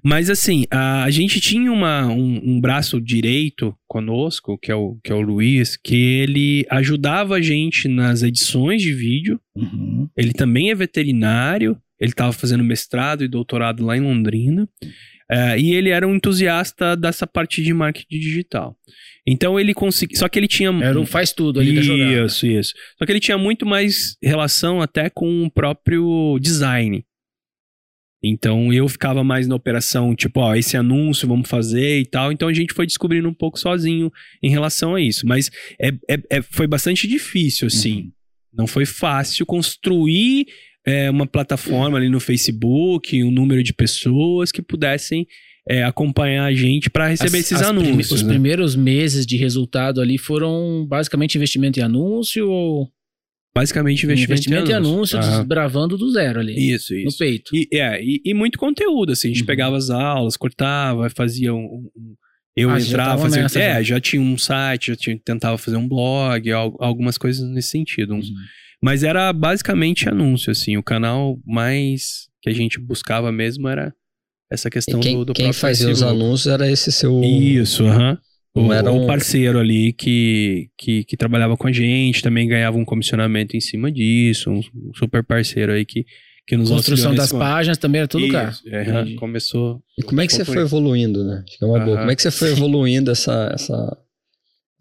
Mas 0.03 0.31
assim, 0.31 0.65
a, 0.71 1.05
a 1.05 1.11
gente 1.11 1.41
tinha 1.41 1.73
uma, 1.73 2.07
um, 2.09 2.41
um 2.45 2.61
braço 2.61 3.01
direito 3.01 3.75
conosco, 3.89 4.59
que 4.59 4.71
é, 4.71 4.75
o, 4.75 4.99
que 5.03 5.13
é 5.13 5.15
o 5.15 5.21
Luiz, 5.21 5.77
que 5.77 5.97
ele 5.97 6.67
ajudava 6.71 7.37
a 7.37 7.41
gente 7.41 7.89
nas 7.89 8.23
edições 8.23 8.83
de 8.83 8.93
vídeo. 8.93 9.41
Uhum. 9.55 10.09
Ele 10.17 10.33
também 10.33 10.71
é 10.71 10.75
veterinário, 10.75 11.77
ele 11.99 12.11
estava 12.11 12.33
fazendo 12.33 12.65
mestrado 12.65 13.25
e 13.25 13.29
doutorado 13.29 13.85
lá 13.85 13.97
em 13.97 14.01
Londrina. 14.01 14.69
É, 15.33 15.59
e 15.59 15.73
ele 15.75 15.89
era 15.89 16.07
um 16.07 16.15
entusiasta 16.15 16.95
dessa 16.95 17.27
parte 17.27 17.63
de 17.63 17.73
marketing 17.73 18.19
digital. 18.19 18.77
Então 19.27 19.59
ele 19.59 19.73
conseguia. 19.73 20.19
Só 20.19 20.29
que 20.29 20.39
ele 20.39 20.49
tinha. 20.49 20.69
Era 20.83 21.01
o 21.01 21.07
faz 21.07 21.33
tudo 21.33 21.59
ali 21.59 21.75
da 21.75 21.81
jogada. 21.81 22.27
Isso, 22.27 22.47
isso. 22.47 22.75
Só 22.99 23.07
que 23.07 23.13
ele 23.13 23.21
tinha 23.21 23.39
muito 23.39 23.65
mais 23.65 24.17
relação 24.23 24.83
até 24.83 25.09
com 25.09 25.45
o 25.45 25.51
próprio 25.51 26.39
design. 26.39 27.03
Então 28.23 28.73
eu 28.73 28.87
ficava 28.89 29.25
mais 29.25 29.49
na 29.49 29.55
operação, 29.57 30.15
tipo, 30.15 30.41
ó, 30.41 30.55
esse 30.55 30.77
anúncio 30.77 31.27
vamos 31.27 31.49
fazer 31.49 31.99
e 32.01 32.07
tal. 32.07 32.31
Então 32.31 32.47
a 32.47 32.53
gente 32.53 32.75
foi 32.75 32.87
descobrindo 32.87 33.29
um 33.29 33.35
pouco 33.35 33.59
sozinho 33.59 34.13
em 34.43 34.51
relação 34.51 34.95
a 34.95 35.01
isso. 35.01 35.27
Mas 35.27 35.51
é, 35.81 35.89
é- 36.09 36.23
é- 36.39 36.43
foi 36.43 36.67
bastante 36.67 37.09
difícil, 37.09 37.67
assim. 37.69 38.03
Uhum. 38.03 38.13
Não 38.53 38.67
foi 38.67 38.85
fácil 38.85 39.47
construir 39.47 40.47
é, 40.87 41.11
uma 41.11 41.27
plataforma 41.27 41.97
ali 41.99 42.09
no 42.09 42.19
Facebook, 42.21 43.23
um 43.23 43.31
número 43.31 43.63
de 43.63 43.73
pessoas 43.73 44.51
que 44.51 44.61
pudessem 44.63 45.27
é, 45.69 45.85
acompanhar 45.85 46.45
a 46.47 46.53
gente 46.53 46.91
para 46.91 47.07
receber 47.07 47.39
As- 47.39 47.45
esses 47.45 47.61
as 47.63 47.69
prime- 47.71 47.87
anúncios. 47.89 48.11
os 48.11 48.23
né? 48.23 48.29
primeiros 48.31 48.75
meses 48.75 49.25
de 49.25 49.37
resultado 49.37 50.01
ali 50.01 50.19
foram 50.19 50.85
basicamente 50.89 51.37
investimento 51.37 51.79
em 51.79 51.83
anúncio 51.83 52.49
ou 52.51 52.89
Basicamente 53.55 54.05
investimento, 54.07 54.71
em 54.71 54.75
anúncio, 54.75 55.19
Aham. 55.19 55.41
desbravando 55.41 55.99
do 55.99 56.11
zero 56.11 56.41
ali, 56.41 56.55
Isso, 56.73 56.95
no 56.95 57.01
isso. 57.01 57.19
peito. 57.19 57.55
E, 57.55 57.69
é, 57.71 58.03
e, 58.03 58.23
e 58.25 58.33
muito 58.33 58.59
conteúdo, 58.59 59.13
assim. 59.13 59.29
A 59.29 59.31
gente 59.31 59.41
Uhum. 59.43 59.47
pegava 59.47 59.77
as 59.77 59.91
aulas, 59.91 60.39
cortava, 60.39 61.11
fazia 61.11 61.53
um. 61.53 61.91
um- 61.95 62.15
eu 62.57 62.71
Ah, 62.71 62.81
entrava, 62.81 63.21
fazia. 63.25 63.43
nessa, 63.43 63.61
é, 63.61 63.75
já. 63.75 63.83
já. 63.83 64.01
tinha 64.01 64.23
um 64.23 64.39
site, 64.39 64.87
já 64.87 64.97
tinha, 64.97 65.19
tentava 65.23 65.59
fazer 65.59 65.77
um 65.77 65.87
blog, 65.87 66.51
al- 66.51 66.75
algumas 66.81 67.19
coisas 67.19 67.47
nesse 67.51 67.69
sentido. 67.69 68.15
uns- 68.15 68.31
Uhum. 68.31 68.35
Mas 68.83 69.03
era 69.05 69.33
basicamente 69.33 70.09
anúncio, 70.09 70.51
assim. 70.51 70.77
O 70.77 70.83
canal 70.83 71.39
mais 71.47 72.29
que 72.43 72.51
a 72.51 72.53
gente 72.53 72.81
buscava 72.81 73.31
mesmo 73.31 73.69
era 73.69 73.95
essa 74.51 74.69
questão 74.69 75.01
quem, 75.01 75.17
do, 75.17 75.27
do 75.27 75.33
quem 75.33 75.45
próprio 75.47 75.61
fazia 75.61 75.89
os 75.91 76.03
anúncios 76.03 76.53
era 76.53 76.71
esse 76.71 76.91
seu. 76.91 77.23
Isso, 77.23 77.85
aham. 77.87 78.19
Não 78.55 78.67
O, 78.67 78.73
era 78.73 78.93
o 78.93 79.05
um- 79.05 79.07
parceiro 79.07 79.59
ali 79.59 79.93
que, 79.95 80.69
que, 80.77 81.05
que 81.05 81.17
trabalhava 81.17 81.57
com 81.57 81.69
a 81.69 81.73
gente 81.73 82.23
também 82.23 82.47
ganhava 82.47 82.77
um 82.77 82.85
comissionamento 82.85 83.57
em 83.57 83.61
cima 83.61 83.91
disso, 83.91 84.51
um, 84.51 84.61
super 84.95 85.25
parceiro 85.25 85.73
aí 85.73 85.87
que, 85.87 86.05
que 86.47 86.55
nos 86.55 86.69
Construção 86.69 87.15
das 87.15 87.33
páginas 87.33 87.79
também 87.79 88.01
era 88.01 88.09
tudo 88.09 88.27
Isso, 88.27 88.33
cá. 88.33 88.53
é, 88.67 89.15
começou. 89.15 89.83
E 89.99 90.03
como 90.03 90.21
é 90.21 90.27
que 90.27 90.35
você 90.35 90.45
Foi. 90.45 90.59
evoluindo, 90.59 91.25
né? 91.25 91.43
Acho 91.49 91.59
que 91.59 91.65
é 91.65 91.67
uma 91.67 91.81
boa. 91.81 91.97
Como 91.99 92.11
é 92.11 92.17
que 92.17 92.21
você 92.21 92.31
foi 92.31 92.51
evoluindo 92.53 93.11
essa, 93.11 93.51
essa, 93.55 93.97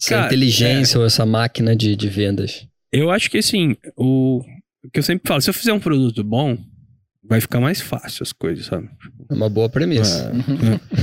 essa 0.02 0.10
Cara, 0.10 0.26
inteligência 0.26 1.00
ou 1.00 1.06
essa 1.06 1.26
máquina 1.26 1.74
de, 1.74 1.96
de 1.96 2.10
vendas? 2.10 2.68
Eu 2.92 3.10
acho 3.10 3.30
que 3.30 3.38
assim, 3.38 3.76
o, 3.98 4.40
o 4.84 4.90
que 4.92 5.00
eu 5.00 5.04
sempre 5.04 5.28
falo, 5.28 5.42
se 5.42 5.50
eu 5.50 5.54
fizer 5.54 5.74
um 5.74 5.80
produto 5.80 6.24
bom, 6.24 6.58
vai 7.24 7.40
ficar 7.40 7.60
mais 7.62 7.80
fácil 7.80 8.24
as 8.24 8.34
coisas, 8.34 8.66
sabe? 8.66 8.90
É 9.30 9.34
uma 9.34 9.50
boa 9.50 9.70
premissa. 9.70 10.32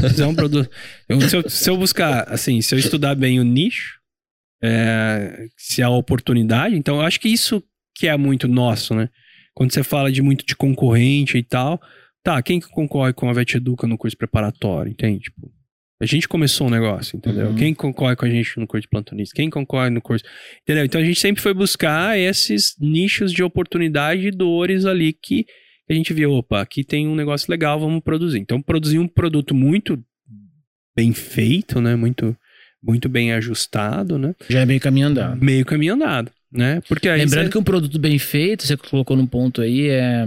É, 0.05 0.09
se 0.11 0.23
um 0.23 0.35
produto. 0.35 0.71
eu- 1.09 1.21
se, 1.23 1.37
eu, 1.37 1.49
se 1.49 1.71
eu 1.71 1.77
buscar, 1.77 2.25
assim, 2.29 2.61
se 2.61 2.75
eu 2.75 2.79
estudar 2.79 3.15
bem 3.15 3.41
o 3.41 3.45
nicho, 3.45 3.99
é, 4.63 5.47
se 5.57 5.83
há 5.83 5.89
oportunidade, 5.89 6.75
então 6.77 6.97
eu 6.97 7.03
acho 7.03 7.21
que 7.21 7.29
isso 7.29 7.63
que 7.95 8.07
é 8.09 8.17
muito 8.17 8.47
nosso, 8.49 8.95
né? 8.95 9.09
Quando 9.55 9.73
você 9.73 9.83
fala 9.83 10.11
de 10.13 10.21
muito 10.23 10.45
de 10.45 10.55
concorrente 10.55 11.37
e 11.39 11.43
tal, 11.43 11.81
tá, 12.23 12.41
quem 12.43 12.61
que 12.61 12.69
concorre 12.69 13.13
com 13.13 13.29
a 13.29 13.33
Vet 13.33 13.55
Educa 13.57 13.87
no 13.87 13.97
curso 13.99 14.17
preparatório, 14.17 14.91
entende? 14.93 15.21
Tipo, 15.25 15.51
a 16.01 16.07
gente 16.07 16.29
começou 16.29 16.67
um 16.69 16.71
negócio, 16.71 17.17
entendeu? 17.17 17.49
Uhum. 17.49 17.55
Quem 17.57 17.75
concorre 17.75 18.15
com 18.15 18.25
a 18.25 18.31
gente 18.31 18.59
no 18.59 18.67
curso 18.67 18.83
de 18.83 18.89
plantonista? 18.89 19.35
Quem 19.35 19.51
concorre 19.51 19.91
no 19.91 20.01
curso. 20.01 20.25
Entendeu? 20.63 20.85
Então 20.85 21.01
a 21.01 21.05
gente 21.05 21.19
sempre 21.19 21.43
foi 21.43 21.53
buscar 21.53 22.17
esses 22.19 22.77
nichos 22.81 23.33
de 23.33 23.43
oportunidade 23.43 24.27
e 24.27 24.31
dores 24.31 24.85
ali 24.85 25.13
que 25.13 25.45
a 25.91 25.95
gente 25.95 26.13
viu, 26.13 26.33
opa, 26.33 26.61
aqui 26.61 26.85
tem 26.85 27.09
um 27.09 27.15
negócio 27.17 27.51
legal, 27.51 27.81
vamos 27.81 28.03
produzir. 28.03 28.39
Então 28.39 28.61
produzir 28.63 28.99
um 28.99 29.09
produto 29.09 29.55
muito 29.55 29.99
bem 30.95 31.13
feito, 31.13 31.81
né? 31.81 31.97
Muito, 31.97 32.37
muito 32.83 33.09
bem 33.09 33.33
ajustado, 33.33 34.19
né? 34.19 34.35
Já 34.49 34.61
é 34.61 34.67
meio 34.67 34.81
caminho 34.81 35.07
andado. 35.09 35.43
Meio 35.43 35.65
caminho 35.65 35.95
andado, 35.95 36.31
né? 36.53 36.81
Porque 36.89 37.09
Lembrando 37.09 37.47
você- 37.47 37.53
que 37.53 37.59
um 37.59 37.65
produto 37.65 37.99
bem 37.99 38.19
feito, 38.19 38.65
você 38.67 38.77
colocou 38.77 39.17
num 39.17 39.27
ponto 39.27 39.63
aí, 39.63 39.89
é. 39.89 40.27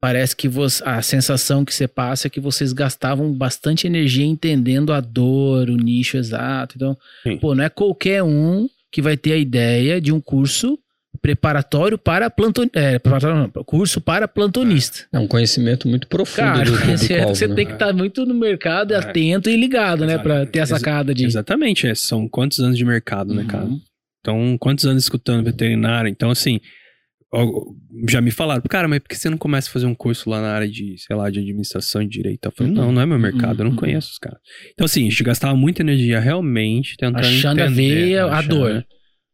Parece 0.00 0.34
que 0.34 0.48
você, 0.48 0.82
a 0.86 1.02
sensação 1.02 1.64
que 1.64 1.74
você 1.74 1.86
passa 1.86 2.26
é 2.26 2.30
que 2.30 2.40
vocês 2.40 2.72
gastavam 2.72 3.30
bastante 3.32 3.86
energia 3.86 4.24
entendendo 4.24 4.92
a 4.94 5.00
dor, 5.00 5.68
o 5.68 5.76
nicho 5.76 6.16
exato. 6.16 6.74
Então, 6.76 6.96
Sim. 7.22 7.36
pô, 7.36 7.54
não 7.54 7.64
é 7.64 7.68
qualquer 7.68 8.22
um 8.22 8.66
que 8.90 9.02
vai 9.02 9.16
ter 9.16 9.32
a 9.34 9.36
ideia 9.36 10.00
de 10.00 10.10
um 10.10 10.20
curso 10.20 10.78
preparatório 11.20 11.98
para 11.98 12.30
planton... 12.30 12.66
é, 12.72 12.98
preparatório 12.98 13.50
não, 13.54 13.64
curso 13.64 14.00
para 14.00 14.26
plantonista. 14.26 15.00
É 15.12 15.18
um 15.18 15.26
conhecimento 15.26 15.86
muito 15.86 16.08
profundo 16.08 16.46
Cara, 16.46 16.64
do 16.64 16.70
você, 16.70 16.86
público-alvo, 16.86 17.34
você 17.34 17.46
né? 17.46 17.54
tem 17.54 17.66
que 17.66 17.72
estar 17.72 17.92
muito 17.92 18.24
no 18.24 18.34
mercado, 18.34 18.94
É. 18.94 18.96
atento 18.96 19.50
e 19.50 19.56
ligado, 19.56 20.06
né, 20.06 20.16
para 20.16 20.46
ter 20.46 20.60
a 20.60 20.66
sacada 20.66 21.12
de. 21.14 21.26
Exatamente, 21.26 21.86
é, 21.86 21.94
são 21.94 22.26
quantos 22.26 22.58
anos 22.60 22.78
de 22.78 22.84
mercado, 22.84 23.34
né, 23.34 23.44
cara? 23.44 23.64
Uhum. 23.66 23.80
Então, 24.20 24.56
quantos 24.58 24.86
anos 24.86 25.02
escutando 25.02 25.44
veterinário? 25.44 26.08
Então, 26.08 26.30
assim, 26.30 26.60
já 28.08 28.20
me 28.20 28.30
falaram, 28.30 28.62
cara, 28.68 28.88
mas 28.88 28.98
por 29.00 29.08
que 29.08 29.16
você 29.16 29.30
não 29.30 29.38
começa 29.38 29.68
a 29.68 29.72
fazer 29.72 29.86
um 29.86 29.94
curso 29.94 30.28
lá 30.28 30.40
na 30.40 30.52
área 30.52 30.68
de, 30.68 30.96
sei 30.98 31.14
lá, 31.14 31.30
de 31.30 31.38
administração 31.38 32.02
e 32.02 32.08
direito? 32.08 32.46
Eu 32.46 32.52
falei, 32.52 32.72
Uhum. 32.72 32.78
não, 32.78 32.92
não 32.92 33.02
é 33.02 33.06
meu 33.06 33.18
mercado, 33.18 33.60
eu 33.60 33.64
não 33.64 33.70
Uhum. 33.72 33.76
conheço 33.78 34.10
os 34.10 34.18
caras. 34.18 34.40
Então, 34.72 34.84
assim, 34.84 35.06
a 35.06 35.10
gente 35.10 35.22
gastava 35.22 35.56
muita 35.56 35.82
energia 35.82 36.18
realmente 36.18 36.96
tentando 36.96 37.18
Achando 37.18 37.60
a 37.60 37.66
entender, 37.66 38.18
a 38.18 38.26
achando 38.26 38.48
dor. 38.48 38.86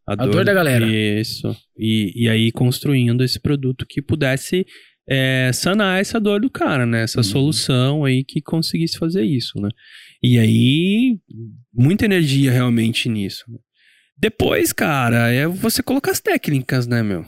A 0.07 0.14
dor 0.14 0.44
da 0.44 0.53
galera. 0.55 0.86
Isso. 0.86 1.57
E, 1.76 2.12
e 2.24 2.28
aí 2.28 2.53
construindo 2.53 3.24
esse 3.24 3.40
produto 3.40 3.84
que 3.88 4.01
pudesse 4.03 4.64
é, 5.09 5.51
sanar 5.53 6.01
essa 6.01 6.20
dor 6.20 6.40
do 6.40 6.51
cara, 6.51 6.84
né? 6.84 7.03
Essa 7.03 7.18
Uhum. 7.20 7.24
solução 7.24 8.05
aí 8.05 8.22
que 8.24 8.40
conseguisse 8.42 8.99
fazer 8.99 9.24
isso, 9.24 9.59
né? 9.61 9.68
E 10.22 10.38
aí, 10.38 11.18
muita 11.72 12.05
energia 12.05 12.51
realmente 12.53 13.09
nisso. 13.09 13.44
né? 13.49 13.59
Depois, 14.18 14.72
cara, 14.72 15.30
é 15.32 15.47
você 15.47 15.82
colocar 15.82 16.11
as 16.11 16.20
técnicas, 16.20 16.86
né, 16.86 17.03
meu? 17.03 17.24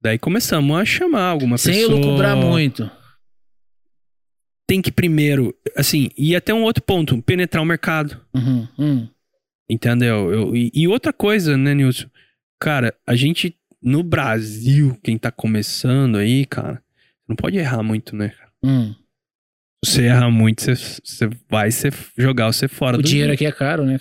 Daí 0.00 0.18
começamos 0.18 0.76
a 0.76 0.84
chamar 0.84 1.24
alguma 1.24 1.58
Sem 1.58 1.74
pessoa. 1.74 1.94
lucubrar 1.96 2.36
muito. 2.36 2.90
Tem 4.68 4.82
que 4.82 4.90
primeiro, 4.90 5.54
assim, 5.76 6.08
e 6.18 6.34
até 6.34 6.52
um 6.52 6.62
outro 6.64 6.82
ponto, 6.82 7.20
penetrar 7.22 7.62
o 7.62 7.66
mercado. 7.66 8.20
Uhum, 8.34 8.68
uhum. 8.78 9.08
Entendeu? 9.70 10.32
Eu, 10.32 10.56
e, 10.56 10.70
e 10.74 10.88
outra 10.88 11.12
coisa, 11.12 11.56
né, 11.56 11.72
Nilson? 11.74 12.08
Cara, 12.60 12.94
a 13.06 13.14
gente, 13.14 13.56
no 13.80 14.02
Brasil, 14.02 14.98
quem 15.04 15.16
tá 15.18 15.30
começando 15.30 16.16
aí, 16.16 16.44
cara, 16.46 16.82
não 17.28 17.36
pode 17.36 17.56
errar 17.58 17.82
muito, 17.82 18.14
né? 18.16 18.32
Hum. 18.62 18.94
Se 19.84 19.92
você 19.92 20.02
errar 20.06 20.30
muito, 20.30 20.62
você, 20.62 20.74
você 21.04 21.28
vai 21.48 21.70
ser, 21.70 21.92
jogar 22.16 22.46
você 22.46 22.66
fora 22.66 22.96
O 22.98 23.02
do 23.02 23.06
dinheiro 23.08 23.28
jogo. 23.30 23.34
aqui 23.34 23.46
é 23.46 23.52
caro, 23.52 23.84
né? 23.84 24.00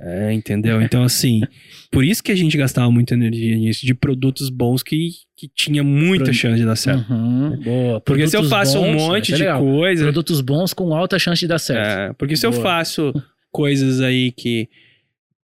É, 0.00 0.32
entendeu? 0.32 0.80
Então, 0.82 1.02
assim, 1.02 1.42
por 1.90 2.04
isso 2.04 2.22
que 2.22 2.30
a 2.30 2.34
gente 2.34 2.56
gastava 2.56 2.90
muita 2.90 3.14
energia 3.14 3.56
nisso, 3.56 3.86
de 3.86 3.94
produtos 3.94 4.50
bons 4.50 4.82
que, 4.82 5.10
que 5.36 5.48
tinha 5.54 5.82
muita 5.82 6.24
Pro- 6.26 6.34
chance 6.34 6.58
de 6.58 6.66
dar 6.66 6.76
certo. 6.76 7.10
Uhum, 7.12 7.58
boa. 7.62 8.00
Porque 8.00 8.26
se 8.28 8.36
eu 8.36 8.40
Produtos 8.40 8.50
faço 8.50 8.78
um 8.78 8.92
bons, 8.92 9.02
monte 9.02 9.24
isso 9.24 9.34
é 9.34 9.36
de 9.36 9.42
legal. 9.44 9.60
coisa. 9.62 10.02
Produtos 10.04 10.40
bons 10.40 10.72
com 10.74 10.94
alta 10.94 11.18
chance 11.18 11.40
de 11.40 11.46
dar 11.46 11.58
certo. 11.58 12.10
É, 12.10 12.12
porque 12.14 12.36
se 12.36 12.46
eu 12.46 12.50
Boa. 12.50 12.62
faço 12.62 13.12
coisas 13.50 14.00
aí 14.00 14.32
que, 14.32 14.68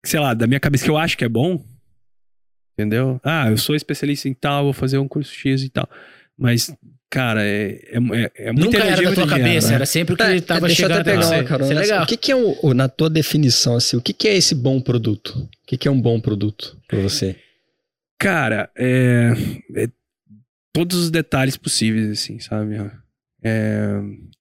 sei 0.04 0.20
lá, 0.20 0.34
da 0.34 0.48
minha 0.48 0.60
cabeça 0.60 0.84
que 0.84 0.90
eu 0.90 0.98
acho 0.98 1.16
que 1.18 1.24
é 1.26 1.30
bom, 1.30 1.64
entendeu? 2.74 3.20
Ah, 3.24 3.50
eu 3.50 3.58
sou 3.58 3.76
especialista 3.76 4.28
em 4.28 4.34
tal, 4.34 4.64
vou 4.64 4.74
fazer 4.74 4.98
um 4.98 5.08
curso 5.08 5.34
X 5.34 5.64
e 5.64 5.70
tal. 5.70 5.88
Mas, 6.38 6.74
cara, 7.10 7.44
é, 7.44 7.82
é, 7.92 7.98
é, 7.98 8.32
é 8.36 8.52
muita 8.52 8.66
Nunca 8.66 8.78
era 8.84 9.02
da 9.02 9.14
tua 9.14 9.26
muito 9.26 9.30
cabeça, 9.38 9.70
né? 9.70 9.76
era 9.76 9.86
sempre 9.86 10.14
o 10.14 10.18
que 10.18 10.24
É, 10.24 10.42
tava 10.42 10.68
deixa 10.68 10.84
eu 10.84 10.88
chegando 10.88 11.02
até 11.02 11.12
pegar 11.12 11.26
até 11.26 11.36
uma 11.36 11.42
você. 11.44 11.48
carona 11.48 11.84
é. 11.86 12.04
O 12.04 12.06
que, 12.06 12.18
que 12.18 12.32
é, 12.32 12.36
o- 12.36 12.74
na 12.74 12.88
tua 12.88 13.10
definição, 13.10 13.76
assim, 13.76 13.98
o 13.98 14.02
que, 14.02 14.14
que 14.14 14.28
é 14.28 14.36
esse 14.36 14.54
bom 14.56 14.80
produto? 14.80 15.30
O 15.64 15.68
que, 15.68 15.78
que 15.78 15.88
é 15.88 15.92
um 15.92 16.00
bom 16.00 16.20
produto 16.20 16.78
pra 16.88 17.00
você? 17.00 17.36
Cara, 18.20 18.70
é, 18.78 19.32
é 19.76 19.88
todos 20.74 20.98
os 20.98 21.10
detalhes 21.12 21.58
possíveis, 21.58 22.10
assim, 22.12 22.40
sabe? 22.40 22.76
É, 23.44 23.90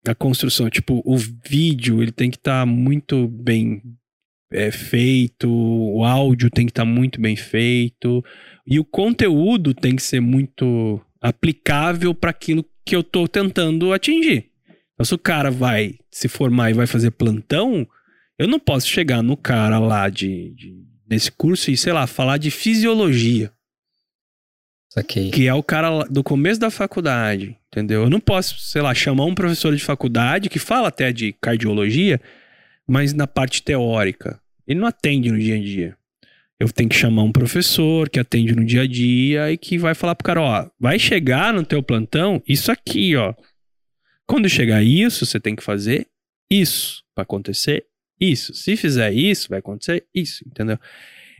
a 0.08 0.14
construção, 0.14 0.68
tipo, 0.68 1.00
o 1.04 1.16
vídeo, 1.16 2.02
ele 2.02 2.10
tem 2.12 2.30
que 2.30 2.36
estar 2.36 2.66
muito 2.66 3.28
bem 3.28 3.80
é, 4.52 4.70
feito, 4.70 5.48
o 5.48 6.02
áudio 6.04 6.50
tem 6.50 6.66
que 6.66 6.72
estar 6.72 6.84
muito 6.84 7.20
bem 7.20 7.36
feito, 7.36 8.24
e 8.66 8.80
o 8.80 8.84
conteúdo 8.84 9.72
tem 9.74 9.94
que 9.94 10.02
ser 10.02 10.20
muito 10.20 11.00
aplicável 11.20 12.14
para 12.14 12.30
aquilo 12.30 12.64
que 12.84 12.94
eu 12.94 13.02
tô 13.02 13.26
tentando 13.28 13.92
atingir. 13.92 14.50
Então, 14.94 15.04
se 15.04 15.14
o 15.14 15.18
cara 15.18 15.50
vai 15.50 15.94
se 16.10 16.28
formar 16.28 16.70
e 16.70 16.74
vai 16.74 16.86
fazer 16.86 17.10
plantão, 17.12 17.86
eu 18.38 18.48
não 18.48 18.58
posso 18.58 18.88
chegar 18.88 19.22
no 19.22 19.36
cara 19.36 19.78
lá 19.78 20.08
de, 20.08 20.52
de 20.54 20.88
nesse 21.08 21.30
curso 21.30 21.70
e, 21.70 21.76
sei 21.76 21.92
lá, 21.92 22.06
falar 22.06 22.36
de 22.36 22.50
fisiologia 22.50 23.52
Saquei. 24.90 25.30
que 25.30 25.46
é 25.46 25.54
o 25.54 25.62
cara 25.62 26.04
do 26.04 26.22
começo 26.22 26.60
da 26.60 26.70
faculdade, 26.70 27.56
entendeu? 27.68 28.02
Eu 28.02 28.10
não 28.10 28.20
posso, 28.20 28.58
sei 28.58 28.82
lá, 28.82 28.94
chamar 28.94 29.24
um 29.24 29.34
professor 29.34 29.74
de 29.74 29.82
faculdade 29.82 30.48
que 30.48 30.58
fala 30.58 30.88
até 30.88 31.12
de 31.12 31.32
cardiologia, 31.32 32.20
mas 32.86 33.12
na 33.12 33.26
parte 33.26 33.62
teórica. 33.62 34.40
Ele 34.66 34.80
não 34.80 34.88
atende 34.88 35.30
no 35.30 35.38
dia 35.38 35.56
a 35.56 35.60
dia. 35.60 35.96
Eu 36.60 36.68
tenho 36.72 36.88
que 36.88 36.96
chamar 36.96 37.22
um 37.22 37.32
professor 37.32 38.08
que 38.08 38.18
atende 38.18 38.54
no 38.54 38.64
dia 38.64 38.82
a 38.82 38.86
dia 38.86 39.52
e 39.52 39.56
que 39.56 39.78
vai 39.78 39.94
falar 39.94 40.14
pro 40.16 40.24
cara, 40.24 40.40
ó, 40.40 40.70
vai 40.78 40.98
chegar 40.98 41.52
no 41.52 41.64
teu 41.64 41.82
plantão 41.82 42.42
isso 42.48 42.72
aqui, 42.72 43.14
ó. 43.14 43.32
Quando 44.26 44.48
chegar 44.48 44.82
isso, 44.82 45.24
você 45.24 45.38
tem 45.38 45.54
que 45.54 45.62
fazer 45.62 46.06
isso 46.50 47.02
para 47.14 47.22
acontecer 47.22 47.86
isso. 48.20 48.52
Se 48.54 48.76
fizer 48.76 49.12
isso, 49.12 49.48
vai 49.48 49.60
acontecer 49.60 50.04
isso, 50.14 50.44
entendeu? 50.46 50.78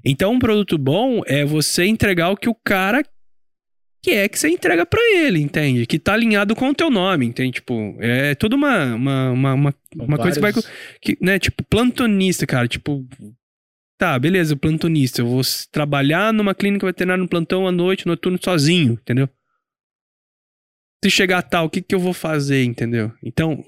Então, 0.04 0.32
um 0.32 0.38
produto 0.38 0.78
bom 0.78 1.22
é 1.26 1.44
você 1.44 1.84
entregar 1.84 2.30
o 2.30 2.36
que 2.36 2.48
o 2.48 2.54
cara 2.54 3.04
que 4.00 4.12
é 4.12 4.28
que 4.28 4.38
você 4.38 4.48
entrega 4.48 4.86
pra 4.86 5.00
ele, 5.12 5.40
entende? 5.40 5.84
Que 5.84 5.98
tá 5.98 6.14
alinhado 6.14 6.54
com 6.54 6.68
o 6.68 6.74
teu 6.74 6.88
nome, 6.88 7.26
entende? 7.26 7.52
Tipo, 7.52 7.96
é 7.98 8.34
tudo 8.34 8.54
uma, 8.54 8.94
uma, 8.94 9.30
uma, 9.30 9.54
uma, 9.54 9.74
uma 9.96 10.18
coisa 10.18 10.36
que 10.36 10.40
vai. 10.40 10.52
Que, 11.00 11.18
né, 11.20 11.38
tipo, 11.38 11.64
plantonista, 11.64 12.46
cara, 12.46 12.68
tipo. 12.68 13.06
Tá, 13.98 14.16
beleza, 14.16 14.56
plantonista. 14.56 15.20
Eu 15.20 15.26
vou 15.26 15.42
trabalhar 15.72 16.32
numa 16.32 16.54
clínica 16.54 16.86
veterinária 16.86 17.20
no 17.20 17.28
plantão 17.28 17.66
à 17.66 17.72
noite, 17.72 18.06
noturno, 18.06 18.38
sozinho, 18.42 18.92
entendeu? 18.92 19.28
Se 21.04 21.10
chegar 21.10 21.42
tal, 21.42 21.66
o 21.66 21.70
que, 21.70 21.82
que 21.82 21.94
eu 21.94 21.98
vou 21.98 22.12
fazer, 22.12 22.62
entendeu? 22.62 23.12
Então, 23.22 23.62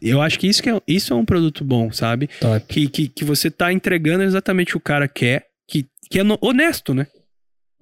eu 0.00 0.20
acho 0.20 0.38
que 0.38 0.48
isso, 0.48 0.60
que 0.60 0.68
é, 0.68 0.82
isso 0.86 1.12
é 1.12 1.16
um 1.16 1.24
produto 1.24 1.64
bom, 1.64 1.92
sabe? 1.92 2.28
Top. 2.40 2.66
Que, 2.66 2.88
que, 2.88 3.08
que 3.08 3.24
você 3.24 3.50
tá 3.50 3.72
entregando 3.72 4.24
exatamente 4.24 4.70
o 4.70 4.72
que 4.72 4.76
o 4.78 4.80
cara 4.80 5.06
quer, 5.06 5.46
que, 5.68 5.86
que 6.10 6.18
é 6.18 6.22
honesto, 6.40 6.92
né? 6.92 7.06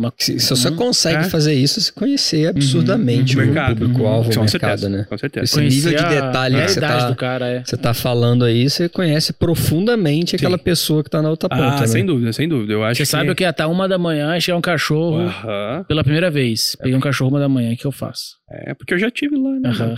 Uma- 0.00 0.12
Se, 0.18 0.40
se 0.40 0.50
você 0.50 0.68
Uhum. 0.68 0.76
consegue 0.76 1.26
É. 1.26 1.28
fazer 1.30 1.52
isso, 1.54 1.80
você 1.80 1.92
conhecer 1.92 2.48
absurdamente 2.48 3.36
uhum. 3.36 3.42
o 3.42 3.46
Mercado. 3.46 3.76
público-alvo, 3.76 4.30
o 4.30 4.34
Com 4.34 4.40
mercado, 4.40 4.50
certeza, 4.50 4.88
né? 4.88 5.06
com 5.08 5.18
certeza. 5.18 5.44
Esse 5.44 5.60
nível 5.60 5.90
de 5.96 6.08
detalhe 6.08 6.60
que 6.62 6.68
você 6.68 6.80
tá, 6.80 7.08
do 7.10 7.14
cara, 7.14 7.46
é. 7.48 7.62
você 7.64 7.76
tá 7.76 7.92
falando 7.94 8.44
aí, 8.44 8.68
você 8.68 8.88
conhece 8.88 9.32
profundamente 9.32 10.34
aquela 10.36 10.58
pessoa 10.58 11.04
que 11.04 11.10
tá 11.10 11.20
na 11.22 11.30
outra 11.30 11.48
ponta, 11.48 11.62
Ah, 11.76 11.80
né? 11.80 11.86
sem 11.86 12.04
dúvida, 12.04 12.32
sem 12.32 12.48
dúvida. 12.48 12.72
Eu 12.72 12.82
acho 12.82 12.96
Você 12.96 13.02
que... 13.02 13.06
sabe 13.08 13.30
o 13.30 13.34
que 13.34 13.44
é? 13.44 13.52
Tá 13.52 13.66
uma 13.68 13.86
da 13.88 13.98
manhã 13.98 14.36
e 14.36 14.40
chegar 14.40 14.56
um 14.56 14.60
cachorro 14.62 15.30
pela 15.86 16.02
primeira 16.02 16.30
vez. 16.30 16.76
Peguei 16.80 16.94
um 16.96 17.00
cachorro 17.00 17.30
uma 17.30 17.38
da 17.40 17.48
manhã, 17.48 17.72
o 17.72 17.76
que 17.76 17.86
eu 17.86 17.92
faço? 17.92 18.40
É, 18.52 18.74
porque 18.74 18.94
eu 18.94 18.98
já 18.98 19.10
tive 19.10 19.36
lá, 19.36 19.50
né? 19.60 19.68
Aham. 19.70 19.94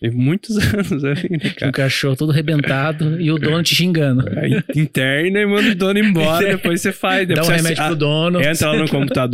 Teve 0.00 0.16
muitos 0.16 0.56
anos 0.74 1.04
ali, 1.04 1.28
né, 1.30 1.50
Um 1.52 1.54
cara? 1.60 1.72
cachorro 1.72 2.16
todo 2.16 2.32
arrebentado 2.32 3.20
e 3.20 3.30
o 3.30 3.38
dono 3.38 3.62
te 3.62 3.74
xingando. 3.74 4.24
Aí 4.36 4.60
interna 4.74 5.40
e 5.40 5.46
manda 5.46 5.68
o 5.70 5.74
dono 5.76 5.98
embora, 6.00 6.44
depois 6.48 6.80
você 6.80 6.90
faz. 6.92 7.26
Dá 7.28 7.34
Depois 7.34 7.46
um 7.48 7.50
você 7.52 7.56
remédio 7.56 7.80
assi- 7.82 7.88
pro 7.90 7.96
dono. 7.96 8.38
ah, 8.40 8.44
Entra 8.50 8.72
lá 8.72 8.78
no 8.78 8.88
computador, 8.88 9.33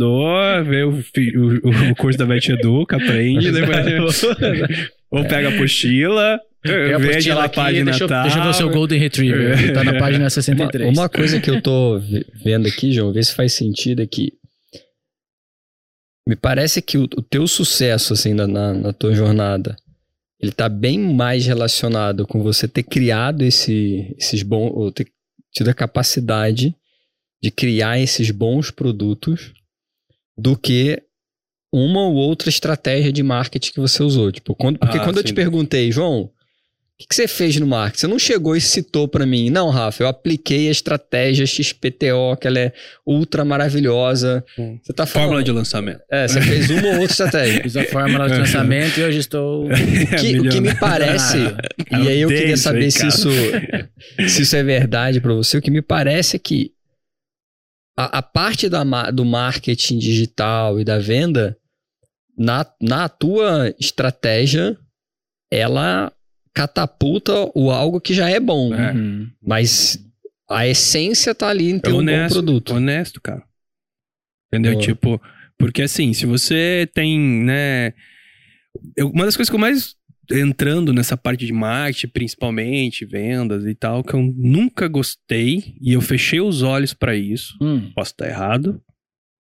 vê 0.65 0.83
o, 0.83 0.91
o, 0.91 1.91
o 1.91 1.95
curso 1.95 2.17
da 2.17 2.25
Vet 2.25 2.49
Educa, 2.49 2.97
aprende, 2.97 3.51
depois... 3.51 4.23
Ou 5.11 5.25
pega 5.25 5.49
a 5.49 5.53
apostila, 5.53 6.39
vê 6.65 6.93
apostila 6.93 7.17
aquela 7.19 7.43
aqui, 7.45 7.55
página 7.55 7.85
deixa, 7.91 8.03
eu- 8.03 8.07
tal. 8.07 8.21
deixa 8.23 8.37
eu 8.37 8.43
ver 8.43 8.49
o 8.49 8.53
seu 8.53 8.69
Golden 8.69 8.97
Retriever. 8.99 9.73
Tá 9.73 9.83
na 9.83 9.99
página 9.99 10.29
63. 10.29 10.87
Uma, 10.95 11.01
uma 11.03 11.09
coisa 11.09 11.39
que 11.41 11.49
eu 11.49 11.61
tô 11.61 11.99
ve- 11.99 12.25
vendo 12.43 12.65
aqui, 12.67 12.93
João, 12.93 13.11
ver 13.11 13.23
se 13.25 13.35
faz 13.35 13.51
sentido 13.53 14.01
aqui. 14.01 14.31
Me 16.27 16.35
parece 16.35 16.81
que 16.81 16.97
o, 16.97 17.03
o 17.03 17.21
teu 17.21 17.47
sucesso, 17.47 18.13
assim, 18.13 18.33
na, 18.33 18.47
na, 18.47 18.73
na 18.73 18.93
tua 18.93 19.13
jornada, 19.13 19.75
ele 20.39 20.51
tá 20.51 20.69
bem 20.69 20.97
mais 20.97 21.45
relacionado 21.45 22.25
com 22.25 22.41
você 22.41 22.67
ter 22.67 22.83
criado 22.83 23.41
esse, 23.43 24.15
esses 24.17 24.43
bons, 24.43 24.71
ou 24.73 24.91
ter 24.91 25.07
tido 25.53 25.69
a 25.69 25.73
capacidade 25.73 26.73
de 27.43 27.51
criar 27.51 27.99
esses 27.99 28.31
bons 28.31 28.71
produtos 28.71 29.51
do 30.41 30.57
que 30.57 30.99
uma 31.71 32.01
ou 32.01 32.15
outra 32.15 32.49
estratégia 32.49 33.13
de 33.13 33.21
marketing 33.21 33.73
que 33.73 33.79
você 33.79 34.01
usou. 34.01 34.31
Tipo, 34.31 34.55
quando, 34.55 34.79
porque 34.79 34.97
Ah, 34.97 35.03
quando 35.03 35.17
eu 35.17 35.21
sim. 35.21 35.27
te 35.27 35.33
perguntei, 35.33 35.91
João, 35.91 36.23
o 36.23 36.29
que, 36.97 37.07
que 37.07 37.15
você 37.15 37.27
fez 37.27 37.55
no 37.57 37.67
marketing? 37.67 37.99
Você 37.99 38.07
não 38.07 38.19
chegou 38.19 38.55
e 38.55 38.61
citou 38.61 39.07
para 39.07 39.25
mim, 39.25 39.49
não, 39.49 39.69
Rafa, 39.69 40.03
eu 40.03 40.07
apliquei 40.07 40.67
a 40.67 40.71
estratégia 40.71 41.45
XPTO, 41.45 42.35
que 42.39 42.47
ela 42.47 42.59
é 42.59 42.73
ultra 43.05 43.45
maravilhosa. 43.45 44.43
Hum. 44.57 44.79
Você 44.81 44.91
tá 44.93 45.05
falando. 45.05 45.27
Fórmula 45.27 45.43
de 45.43 45.51
lançamento. 45.51 46.01
É, 46.11 46.27
você 46.27 46.41
fez 46.41 46.69
uma 46.71 46.87
ou 46.87 46.93
outra 46.93 47.11
estratégia. 47.11 47.61
Fiz 47.63 47.77
a 47.77 47.83
fórmula 47.85 48.27
de 48.27 48.37
lançamento 48.37 48.99
e 48.99 49.03
hoje 49.03 49.19
estou. 49.19 49.69
que, 50.19 50.39
o 50.41 50.49
que 50.49 50.59
me 50.59 50.75
parece, 50.75 51.37
e 51.91 52.07
aí 52.07 52.19
eu 52.19 52.29
queria 52.29 52.57
saber 52.57 52.85
aí, 52.85 52.91
se 52.91 53.07
isso, 53.07 53.29
se 54.27 54.41
isso 54.41 54.55
é 54.55 54.63
verdade 54.63 55.21
pra 55.21 55.33
você, 55.33 55.57
o 55.57 55.61
que 55.61 55.71
me 55.71 55.81
parece 55.81 56.35
é 56.35 56.39
que 56.39 56.71
a, 58.05 58.19
a 58.19 58.21
parte 58.21 58.67
da, 58.69 58.83
do 59.11 59.25
marketing 59.25 59.97
digital 59.99 60.79
e 60.79 60.83
da 60.83 60.97
venda, 60.99 61.57
na, 62.37 62.65
na 62.81 63.09
tua 63.09 63.73
estratégia, 63.79 64.77
ela 65.51 66.11
catapulta 66.53 67.33
o 67.55 67.71
algo 67.71 68.01
que 68.01 68.13
já 68.13 68.29
é 68.29 68.39
bom. 68.39 68.73
É. 68.73 68.93
Uhum. 68.93 69.29
Mas 69.41 69.99
a 70.49 70.67
essência 70.67 71.33
tá 71.35 71.47
ali 71.49 71.69
em 71.69 71.79
ter 71.79 71.89
É 71.91 71.93
um 71.93 71.97
honesto, 71.97 72.35
bom 72.35 72.41
produto. 72.41 72.73
Honesto, 72.75 73.21
cara. 73.21 73.43
Entendeu? 74.47 74.73
Boa. 74.73 74.83
Tipo, 74.83 75.21
porque 75.57 75.83
assim, 75.83 76.13
se 76.13 76.25
você 76.25 76.89
tem, 76.93 77.19
né. 77.19 77.93
eu- 78.97 79.09
uma 79.09 79.25
das 79.25 79.35
coisas 79.35 79.49
que 79.49 79.55
eu 79.55 79.59
mais 79.59 79.95
entrando 80.31 80.93
nessa 80.93 81.17
parte 81.17 81.45
de 81.45 81.53
marketing, 81.53 82.07
principalmente, 82.07 83.05
vendas 83.05 83.65
e 83.65 83.75
tal, 83.75 84.03
que 84.03 84.13
eu 84.13 84.21
nunca 84.21 84.87
gostei 84.87 85.75
e 85.79 85.93
eu 85.93 86.01
fechei 86.01 86.39
os 86.41 86.61
olhos 86.61 86.93
pra 86.93 87.15
isso. 87.15 87.57
Hum. 87.61 87.91
Posso 87.93 88.11
estar 88.11 88.27
errado. 88.27 88.81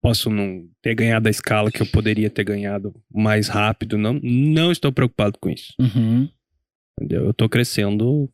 Posso 0.02 0.30
não 0.30 0.64
ter 0.82 0.96
ganhado 0.96 1.28
a 1.28 1.32
escala 1.32 1.72
que 1.72 1.82
eu 1.82 1.86
poderia 1.86 2.30
ter 2.30 2.44
ganhado 2.44 2.94
mais 3.12 3.48
rápido. 3.48 3.98
Não, 3.98 4.20
não 4.24 4.72
estou 4.72 4.92
preocupado 4.92 5.38
com 5.40 5.50
isso. 5.50 5.74
Uhum. 5.80 6.30
Eu 7.10 7.34
tô 7.34 7.50
crescendo 7.50 8.30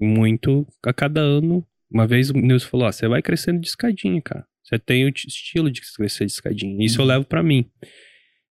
muito 0.00 0.66
a 0.84 0.92
cada 0.92 1.20
ano. 1.20 1.66
Uma 1.90 2.06
vez 2.06 2.30
o 2.30 2.34
Nilson 2.34 2.68
falou: 2.68 2.86
ó, 2.86 2.92
você 2.92 3.06
vai 3.06 3.22
crescendo 3.22 3.60
de 3.60 3.68
escadinha, 3.68 4.20
cara. 4.22 4.46
Você 4.64 4.78
tem 4.78 5.04
o 5.04 5.08
estilo 5.10 5.70
de 5.70 5.80
crescer 5.96 6.24
de 6.24 6.32
escadinha. 6.32 6.84
Isso 6.84 7.00
eu 7.00 7.04
levo 7.04 7.24
pra 7.24 7.42
mim. 7.42 7.66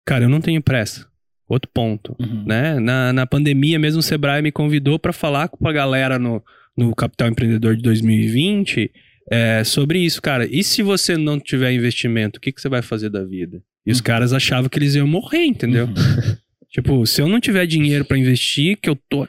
Cara, 0.06 0.26
eu 0.26 0.30
não 0.30 0.40
tenho 0.40 0.62
pressa. 0.62 1.11
Outro 1.52 1.70
ponto. 1.74 2.16
Uhum. 2.18 2.46
Né? 2.46 2.80
Na, 2.80 3.12
na 3.12 3.28
pandemia, 3.28 3.78
mesmo 3.78 4.00
o 4.00 4.04
Sebrae 4.04 4.42
me 4.42 4.54
convidou 4.54 4.98
pra 4.98 5.12
falar 5.12 5.50
com 5.50 5.68
a 5.68 5.74
galera 5.74 6.18
no, 6.18 6.42
no 6.78 6.96
Capital 6.96 7.28
Empreendedor 7.28 7.76
de 7.76 7.82
2020 7.84 8.90
é, 9.30 9.62
sobre 9.66 10.00
isso, 10.00 10.22
cara. 10.22 10.48
E 10.50 10.64
se 10.64 10.82
você 10.82 11.18
não 11.18 11.38
tiver 11.38 11.74
investimento, 11.74 12.38
o 12.38 12.42
que, 12.42 12.54
que 12.54 12.62
você 12.62 12.70
vai 12.70 12.82
fazer 12.82 13.10
da 13.10 13.24
vida? 13.26 13.62
E 13.86 13.92
os 13.92 13.98
Uhum. 13.98 14.04
caras 14.04 14.32
achavam 14.32 14.70
que 14.70 14.80
eles 14.80 14.96
iam 14.96 15.06
morrer, 15.06 15.44
entendeu? 15.44 15.88
Uhum. 15.88 15.94
Tipo, 16.72 17.06
se 17.06 17.22
eu 17.22 17.28
não 17.28 17.42
tiver 17.42 17.66
dinheiro 17.68 18.06
pra 18.06 18.18
investir, 18.18 18.78
que 18.82 18.90
eu 18.90 18.96
tô 19.10 19.28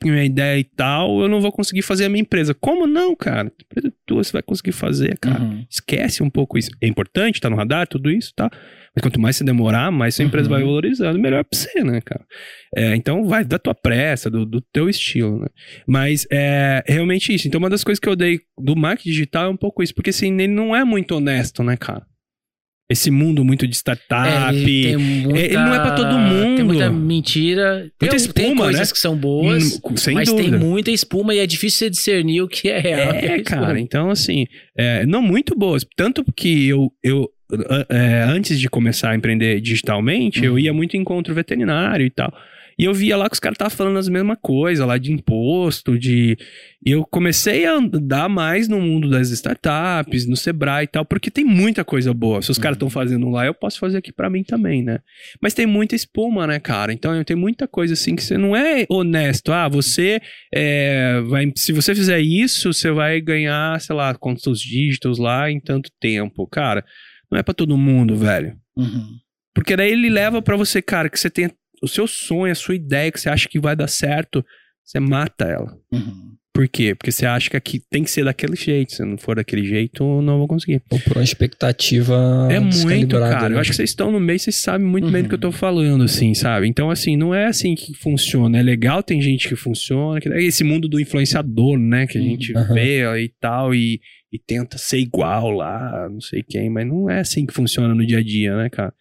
com 0.00 0.08
minha 0.08 0.24
ideia 0.24 0.58
e 0.58 0.64
tal, 0.64 1.20
eu 1.20 1.28
não 1.28 1.40
vou 1.40 1.50
conseguir 1.50 1.82
fazer 1.82 2.04
a 2.04 2.08
minha 2.08 2.22
empresa. 2.22 2.54
Como 2.54 2.86
não, 2.86 3.14
cara? 3.16 3.52
Empresa 3.62 3.92
tua 4.06 4.22
você 4.22 4.32
vai 4.32 4.42
conseguir 4.42 4.72
fazer, 4.72 5.18
cara. 5.18 5.42
Uhum. 5.42 5.64
Esquece 5.68 6.22
um 6.22 6.30
pouco 6.30 6.56
isso. 6.58 6.70
É 6.80 6.86
importante, 6.86 7.40
tá 7.40 7.50
no 7.50 7.56
radar, 7.56 7.86
tudo 7.88 8.10
isso, 8.10 8.32
tá? 8.34 8.50
Mas 8.94 9.02
quanto 9.02 9.20
mais 9.20 9.36
você 9.36 9.44
demorar, 9.44 9.90
mais 9.90 10.14
sua 10.14 10.24
empresa 10.24 10.48
Uhum. 10.48 10.54
vai 10.54 10.62
valorizando, 10.64 11.18
melhor 11.18 11.44
pra 11.44 11.58
você, 11.58 11.82
né, 11.82 12.00
cara? 12.00 12.24
É, 12.76 12.94
então 12.94 13.24
vai 13.26 13.44
da 13.44 13.58
tua 13.58 13.74
pressa, 13.74 14.30
do, 14.30 14.46
do 14.46 14.60
teu 14.60 14.88
estilo, 14.88 15.40
né? 15.40 15.48
Mas 15.86 16.26
é 16.30 16.82
realmente 16.86 17.34
isso. 17.34 17.48
Então 17.48 17.58
uma 17.58 17.70
das 17.70 17.82
coisas 17.82 17.98
que 17.98 18.08
eu 18.08 18.14
dei 18.14 18.40
do 18.58 18.76
marketing 18.76 19.10
digital 19.10 19.46
é 19.46 19.48
um 19.48 19.56
pouco 19.56 19.82
isso, 19.82 19.94
porque 19.94 20.10
assim, 20.10 20.32
ele 20.34 20.52
não 20.52 20.74
é 20.74 20.84
muito 20.84 21.16
honesto, 21.16 21.62
né, 21.64 21.76
cara? 21.76 22.06
Esse 22.90 23.10
mundo 23.10 23.42
muito 23.44 23.66
de 23.66 23.74
startup. 23.74 24.26
É, 24.28 24.96
muita, 24.96 25.38
ele 25.40 25.54
não 25.54 25.74
é 25.74 25.78
pra 25.80 25.92
todo 25.92 26.18
mundo. 26.18 26.56
Tem 26.56 26.64
muita 26.64 26.90
mentira. 26.90 27.90
Tem, 27.98 28.08
Muita 28.10 28.32
tem 28.32 28.44
espuma, 28.44 28.64
coisas 28.64 28.88
né? 28.88 28.92
que 28.92 28.98
são 28.98 29.16
boas, 29.16 29.80
Hum, 29.82 29.96
sem 29.96 30.14
mas 30.14 30.28
dúvida. 30.28 30.50
tem 30.50 30.58
muita 30.68 30.90
espuma 30.90 31.34
e 31.34 31.38
é 31.38 31.46
difícil 31.46 31.78
você 31.78 31.90
discernir 31.90 32.42
o 32.42 32.48
que 32.48 32.68
é 32.68 32.78
real. 32.78 33.14
o 33.14 33.18
que 33.18 33.26
É, 33.26 33.36
espuma. 33.38 33.60
cara. 33.66 33.80
Então, 33.80 34.10
assim, 34.10 34.46
é, 34.76 35.06
não 35.06 35.22
muito 35.22 35.56
boas. 35.56 35.84
Tanto 35.96 36.22
que 36.36 36.66
eu, 36.68 36.90
eu 37.02 37.26
é, 37.88 38.22
antes 38.28 38.58
de 38.60 38.68
começar 38.68 39.10
a 39.10 39.16
empreender 39.16 39.60
digitalmente, 39.60 40.44
eu 40.44 40.52
Uhum. 40.52 40.58
ia 40.58 40.72
muito 40.72 40.96
em 40.96 41.00
encontro 41.00 41.32
veterinário 41.34 42.04
e 42.04 42.10
tal. 42.10 42.32
E 42.78 42.84
eu 42.84 42.94
via 42.94 43.16
lá 43.16 43.28
que 43.28 43.34
os 43.34 43.40
caras 43.40 43.54
estavam 43.54 43.76
falando 43.76 43.98
as 43.98 44.08
mesmas 44.08 44.36
coisas 44.40 44.86
lá 44.86 44.98
de 44.98 45.12
imposto, 45.12 45.98
de. 45.98 46.36
E 46.84 46.90
eu 46.90 47.04
comecei 47.04 47.64
a 47.64 47.74
andar 47.74 48.28
mais 48.28 48.68
no 48.68 48.80
mundo 48.80 49.08
das 49.08 49.30
startups, 49.30 50.26
no 50.26 50.36
Sebrae 50.36 50.84
e 50.84 50.88
tal, 50.88 51.04
porque 51.04 51.30
tem 51.30 51.44
muita 51.44 51.84
coisa 51.84 52.12
boa. 52.12 52.42
Se 52.42 52.50
os 52.50 52.58
caras 52.58 52.76
estão 52.76 52.90
fazendo 52.90 53.28
lá, 53.30 53.46
eu 53.46 53.54
posso 53.54 53.78
fazer 53.78 53.98
aqui 53.98 54.12
pra 54.12 54.28
mim 54.28 54.42
também, 54.42 54.82
né? 54.82 55.00
Mas 55.40 55.54
tem 55.54 55.66
muita 55.66 55.94
espuma, 55.94 56.46
né, 56.46 56.58
cara? 56.58 56.92
Então 56.92 57.22
tem 57.24 57.36
muita 57.36 57.66
coisa 57.66 57.94
assim 57.94 58.14
que 58.14 58.22
você 58.22 58.36
não 58.36 58.54
é 58.54 58.84
honesto. 58.88 59.52
Ah, 59.52 59.68
você 59.68 60.20
é, 60.52 61.20
vai. 61.22 61.50
Se 61.56 61.72
você 61.72 61.94
fizer 61.94 62.20
isso, 62.20 62.72
você 62.72 62.90
vai 62.90 63.20
ganhar, 63.20 63.80
sei 63.80 63.94
lá, 63.94 64.14
quantos 64.14 64.60
dígitos 64.60 65.18
lá 65.18 65.50
em 65.50 65.60
tanto 65.60 65.90
tempo. 66.00 66.46
Cara, 66.46 66.84
não 67.30 67.38
é 67.38 67.42
pra 67.42 67.54
todo 67.54 67.76
mundo, 67.78 68.16
velho. 68.16 68.56
Uhum. 68.76 69.18
Porque 69.54 69.76
daí 69.76 69.92
ele 69.92 70.10
leva 70.10 70.42
pra 70.42 70.56
você, 70.56 70.82
cara, 70.82 71.08
que 71.08 71.18
você 71.18 71.30
tem 71.30 71.48
o 71.84 71.88
seu 71.88 72.06
sonho, 72.06 72.50
a 72.52 72.54
sua 72.56 72.74
ideia, 72.74 73.12
que 73.12 73.20
você 73.20 73.28
acha 73.28 73.48
que 73.48 73.60
vai 73.60 73.76
dar 73.76 73.88
certo, 73.88 74.44
você 74.84 74.98
mata 74.98 75.44
ela. 75.44 75.76
Uhum. 75.92 76.34
Por 76.56 76.68
quê? 76.68 76.94
Porque 76.94 77.10
você 77.10 77.26
acha 77.26 77.50
que 77.50 77.56
aqui 77.56 77.82
tem 77.90 78.04
que 78.04 78.10
ser 78.12 78.24
daquele 78.24 78.54
jeito. 78.54 78.92
Se 78.92 79.04
não 79.04 79.18
for 79.18 79.34
daquele 79.34 79.66
jeito, 79.66 80.04
não 80.22 80.38
vou 80.38 80.46
conseguir. 80.46 80.80
Ou 80.88 81.00
por 81.00 81.16
uma 81.16 81.24
expectativa 81.24 82.48
É 82.48 82.60
muito, 82.60 83.18
cara. 83.18 83.48
né? 83.48 83.56
Eu 83.56 83.60
acho 83.60 83.70
que 83.70 83.76
vocês 83.76 83.90
estão 83.90 84.12
no 84.12 84.20
meio, 84.20 84.38
vocês 84.38 84.56
sabem 84.60 84.86
muito 84.86 85.10
bem 85.10 85.22
do 85.24 85.28
que 85.28 85.34
eu 85.34 85.38
tô 85.40 85.48
Uhum. 85.48 85.52
falando, 85.52 86.04
assim, 86.04 86.32
sabe? 86.32 86.68
Então, 86.68 86.90
assim, 86.90 87.16
não 87.16 87.34
é 87.34 87.46
assim 87.46 87.74
que 87.74 87.92
funciona. 87.94 88.56
É 88.58 88.62
legal, 88.62 89.02
tem 89.02 89.20
gente 89.20 89.48
que 89.48 89.56
funciona. 89.56 90.20
Que... 90.20 90.28
Esse 90.28 90.62
mundo 90.62 90.88
do 90.88 91.00
influenciador, 91.00 91.76
né? 91.76 92.06
Que 92.06 92.18
a 92.18 92.20
gente 92.22 92.52
Uhum. 92.56 92.74
vê 92.74 93.02
e 93.20 93.28
tal, 93.40 93.74
e, 93.74 94.00
e 94.32 94.38
tenta 94.38 94.78
ser 94.78 94.98
igual 94.98 95.50
lá, 95.50 96.08
não 96.08 96.20
sei 96.20 96.44
quem, 96.48 96.70
mas 96.70 96.86
não 96.86 97.10
é 97.10 97.18
assim 97.18 97.46
que 97.46 97.52
funciona 97.52 97.92
no 97.94 98.06
dia 98.06 98.18
a 98.18 98.22
dia, 98.22 98.56
né, 98.56 98.68
cara? 98.70 98.94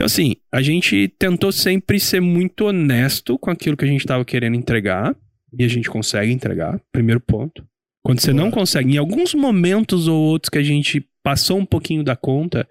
Então, 0.00 0.06
assim, 0.06 0.34
a 0.50 0.62
gente 0.62 1.08
tentou 1.18 1.52
sempre 1.52 2.00
ser 2.00 2.20
muito 2.20 2.64
honesto 2.64 3.38
com 3.38 3.50
aquilo 3.50 3.76
que 3.76 3.84
a 3.84 3.88
gente 3.88 4.06
tava 4.06 4.24
querendo 4.24 4.56
entregar. 4.56 5.14
E 5.58 5.62
a 5.62 5.68
gente 5.68 5.90
consegue 5.90 6.32
entregar, 6.32 6.80
primeiro 6.90 7.20
ponto. 7.20 7.62
Quando 8.02 8.18
você 8.18 8.32
não 8.32 8.50
consegue, 8.50 8.94
em 8.94 8.96
alguns 8.96 9.34
momentos 9.34 10.08
ou 10.08 10.18
outros 10.18 10.48
que 10.48 10.56
a 10.56 10.62
gente 10.62 11.06
passou 11.22 11.58
um 11.58 11.66
pouquinho 11.66 12.02
da 12.02 12.16
conta, 12.16 12.66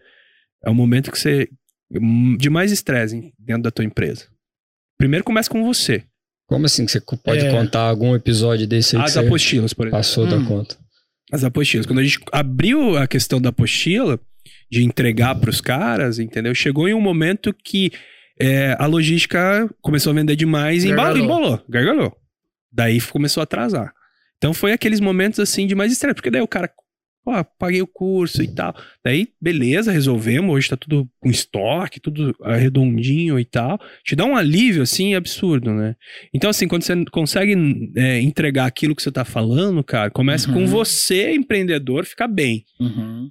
é 0.65 0.71
o 0.71 0.73
momento 0.73 1.11
que 1.11 1.19
você. 1.19 1.47
de 2.39 2.49
mais 2.49 2.71
estresse 2.71 3.31
dentro 3.37 3.61
da 3.63 3.69
tua 3.71 3.85
empresa. 3.85 4.25
Primeiro 4.97 5.23
começa 5.23 5.49
com 5.49 5.63
você. 5.63 6.03
Como 6.47 6.65
assim 6.65 6.83
que 6.85 6.91
você 6.91 6.99
pode 7.01 7.45
É. 7.45 7.51
contar 7.51 7.81
algum 7.81 8.15
episódio 8.15 8.65
desse 8.65 8.95
aí 8.95 9.03
As 9.03 9.17
apostilas, 9.17 9.71
por 9.73 9.83
exemplo. 9.87 9.99
passou 9.99 10.25
da 10.25 10.37
Hum. 10.37 10.45
conta? 10.45 10.77
As 11.31 11.43
apostilas. 11.43 11.85
Quando 11.85 11.99
a 11.99 12.03
gente 12.03 12.19
abriu 12.31 12.97
a 12.97 13.07
questão 13.07 13.39
da 13.39 13.49
apostila, 13.49 14.19
de 14.69 14.83
entregar 14.83 15.35
para 15.35 15.49
os 15.49 15.61
caras, 15.61 16.19
entendeu? 16.19 16.53
Chegou 16.53 16.87
em 16.87 16.93
um 16.93 17.01
momento 17.01 17.53
que 17.53 17.91
é, 18.39 18.75
a 18.79 18.85
logística 18.85 19.69
começou 19.81 20.11
a 20.11 20.15
vender 20.15 20.35
demais 20.35 20.83
e 20.83 20.89
embalou, 20.89 21.17
embolou, 21.17 21.61
gargalhou. 21.67 22.15
Daí 22.71 23.01
começou 23.01 23.41
a 23.41 23.43
atrasar. 23.43 23.91
Então 24.37 24.53
foi 24.53 24.71
aqueles 24.71 24.99
momentos 24.99 25.39
assim 25.39 25.67
de 25.67 25.75
mais 25.75 25.91
estresse, 25.91 26.15
porque 26.15 26.31
daí 26.31 26.41
o 26.41 26.47
cara, 26.47 26.71
pô, 27.25 27.31
paguei 27.57 27.81
o 27.81 27.87
curso 27.87 28.41
e 28.41 28.47
tal. 28.47 28.73
Daí, 29.03 29.27
beleza, 29.41 29.91
resolvemos, 29.91 30.55
hoje 30.55 30.69
tá 30.69 30.77
tudo 30.77 31.09
com 31.19 31.29
estoque, 31.29 31.99
tudo 31.99 32.33
redondinho 32.45 33.37
e 33.39 33.43
tal. 33.43 33.77
Te 34.05 34.15
dá 34.15 34.23
um 34.23 34.37
alívio, 34.37 34.83
assim, 34.83 35.15
absurdo, 35.15 35.73
né? 35.73 35.95
Então, 36.33 36.49
assim, 36.49 36.67
quando 36.67 36.83
você 36.83 37.03
consegue 37.11 37.55
é, 37.97 38.21
entregar 38.21 38.65
aquilo 38.67 38.95
que 38.95 39.01
você 39.03 39.11
tá 39.11 39.25
falando, 39.25 39.83
cara, 39.83 40.09
começa 40.09 40.49
com 40.53 40.59
Uhum. 40.59 40.67
você, 40.67 41.33
empreendedor, 41.33 42.05
ficar 42.05 42.27
bem. 42.29 42.63
Uhum. 42.79 43.29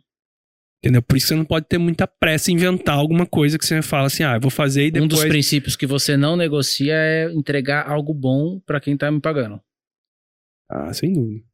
Entendeu? 0.82 1.02
Por 1.02 1.16
isso 1.16 1.26
você 1.28 1.34
não 1.34 1.44
pode 1.44 1.66
ter 1.66 1.76
muita 1.78 2.06
pressa 2.06 2.50
em 2.50 2.54
inventar 2.54 2.96
alguma 2.96 3.26
coisa 3.26 3.58
que 3.58 3.66
você 3.66 3.82
fala 3.82 4.06
assim, 4.06 4.22
ah, 4.22 4.34
eu 4.36 4.40
vou 4.40 4.50
fazer 4.50 4.84
e 4.94 5.00
Um 5.00 5.08
dos 5.08 5.18
depois... 5.18 5.28
princípios 5.28 5.74
que 5.74 5.86
você 5.86 6.16
não 6.16 6.36
negocia 6.36 6.94
é 6.94 7.32
entregar 7.32 7.88
algo 7.88 8.14
bom 8.14 8.60
pra 8.60 8.80
quem 8.80 8.96
tá 8.96 9.10
me 9.10 9.20
pagando. 9.20 9.60
Ah, 10.70 10.92
sem 10.92 11.12
dúvida. 11.12 11.44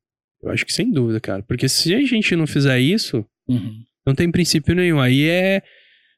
Eu 0.43 0.51
acho 0.51 0.66
que 0.66 0.72
sem 0.72 0.91
dúvida, 0.91 1.20
cara. 1.20 1.43
Porque 1.43 1.68
se 1.68 1.95
a 1.95 2.01
gente 2.01 2.37
não 2.37 2.47
fizer 2.47 2.79
isso, 2.79 3.25
Uhum. 3.49 3.83
não 4.07 4.14
tem 4.14 4.31
princípio 4.31 4.75
nenhum. 4.75 5.01
Aí 5.01 5.27
é. 5.27 5.62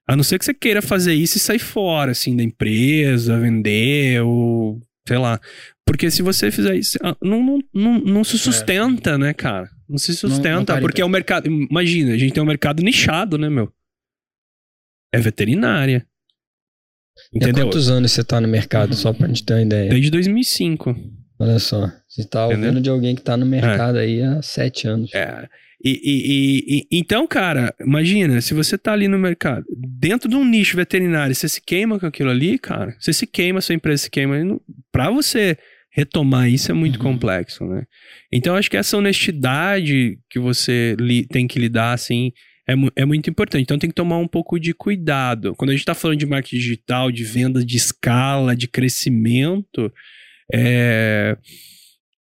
A 0.09 0.15
não 0.17 0.23
ser 0.25 0.39
que 0.39 0.45
você 0.45 0.55
queira 0.55 0.81
fazer 0.81 1.15
isso 1.15 1.37
e 1.37 1.41
sair 1.41 1.59
fora, 1.59 2.13
assim, 2.13 2.37
da 2.37 2.43
empresa, 2.43 3.39
vender, 3.39 4.21
ou. 4.23 4.81
Sei 5.07 5.19
lá. 5.19 5.41
Porque 5.87 6.11
se 6.11 6.23
você 6.23 6.51
fizer 6.51 6.75
isso, 6.75 6.99
ah, 7.03 7.17
não, 7.23 7.43
não, 7.43 7.59
não, 7.73 7.99
não 8.01 8.25
se 8.25 8.39
sustenta, 8.39 9.17
né, 9.17 9.33
cara? 9.33 9.71
Não 9.89 9.99
se 9.99 10.15
sustenta, 10.15 10.73
para 10.73 10.79
em 10.79 10.83
porque 10.83 11.01
é 11.01 11.05
o 11.05 11.09
mercado. 11.09 11.47
Imagina, 11.47 12.13
a 12.13 12.19
gente 12.19 12.33
tem 12.33 12.43
um 12.43 12.47
mercado 12.47 12.83
nichado, 12.83 13.39
né, 13.39 13.49
meu? 13.49 13.73
É 15.15 15.21
veterinária. 15.21 16.05
E 17.33 17.39
há 17.39 17.49
Entendeu? 17.49 17.67
quantos 17.67 17.89
anos 17.89 18.13
você 18.13 18.25
tá 18.25 18.41
no 18.41 18.49
mercado, 18.49 18.95
só 18.95 19.13
pra 19.13 19.29
gente 19.29 19.45
ter 19.45 19.55
uma 19.55 19.63
ideia? 19.63 19.91
Desde 19.91 20.11
2005. 20.11 20.95
Olha 21.39 21.59
só, 21.59 21.91
você 22.09 22.25
tá 22.25 22.47
Entendeu? 22.47 22.69
ouvindo 22.69 22.83
de 22.83 22.91
alguém 22.91 23.15
que 23.15 23.23
tá 23.23 23.37
no 23.37 23.47
mercado 23.47 23.99
aí 23.99 24.23
há 24.23 24.43
sete 24.43 24.89
anos. 24.89 25.13
É. 25.15 25.49
E, 25.89 26.01
e- 26.03 26.79
e- 26.79 26.99
então, 26.99 27.27
cara, 27.29 27.73
imagina, 27.81 28.41
se 28.41 28.53
você 28.55 28.77
tá 28.77 28.93
ali 28.93 29.07
no 29.07 29.19
mercado, 29.19 29.65
dentro 29.77 30.29
de 30.29 30.35
um 30.35 30.45
nicho 30.45 30.77
veterinário, 30.77 31.35
você 31.35 31.49
se 31.49 31.61
queima 31.61 31.99
com 32.01 32.07
aquilo 32.07 32.31
ali, 32.31 32.59
cara, 32.59 32.97
você 32.99 33.13
se 33.13 33.27
queima, 33.27 33.61
sua 33.61 33.75
empresa 33.75 34.03
se 34.05 34.11
queima. 34.11 34.37
Pra 34.91 35.11
você 35.11 35.57
retomar 35.93 36.49
isso 36.51 36.71
é 36.71 36.75
muito 36.75 36.97
Uhum. 36.97 37.13
complexo, 37.13 37.65
né? 37.65 37.85
Então, 38.33 38.57
acho 38.57 38.69
que 38.71 38.77
essa 38.77 38.97
honestidade 38.99 40.19
que 40.29 40.39
você 40.41 40.97
li- 40.99 41.27
tem 41.27 41.47
que 41.47 41.59
lidar, 41.59 41.93
assim, 41.93 42.33
é, 42.69 42.75
é 42.97 43.05
muito 43.05 43.31
importante. 43.31 43.63
Então, 43.63 43.79
tem 43.79 43.89
que 43.89 43.95
tomar 43.95 44.19
um 44.19 44.27
pouco 44.29 44.59
de 44.59 44.75
cuidado. 44.75 45.55
Quando 45.55 45.71
a 45.71 45.73
gente 45.73 45.83
está 45.83 45.95
falando 45.95 46.19
de 46.19 46.27
marketing 46.27 46.57
digital, 46.57 47.13
de 47.13 47.23
venda 47.23 47.65
de 47.65 47.77
escala, 47.77 48.57
de 48.57 48.67
crescimento, 48.67 49.93
é... 50.53 51.37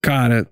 cara, 0.03 0.47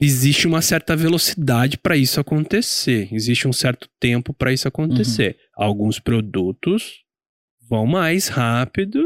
existe 0.00 0.46
uma 0.46 0.62
certa 0.62 0.96
velocidade 0.96 1.76
para 1.78 1.96
isso 1.96 2.20
acontecer. 2.20 3.08
Existe 3.12 3.48
um 3.48 3.52
certo 3.52 3.88
tempo 3.98 4.32
para 4.32 4.52
isso 4.52 4.68
acontecer. 4.68 5.36
Alguns 5.56 5.98
produtos 5.98 7.02
vão 7.68 7.86
mais 7.86 8.28
rápido, 8.28 9.04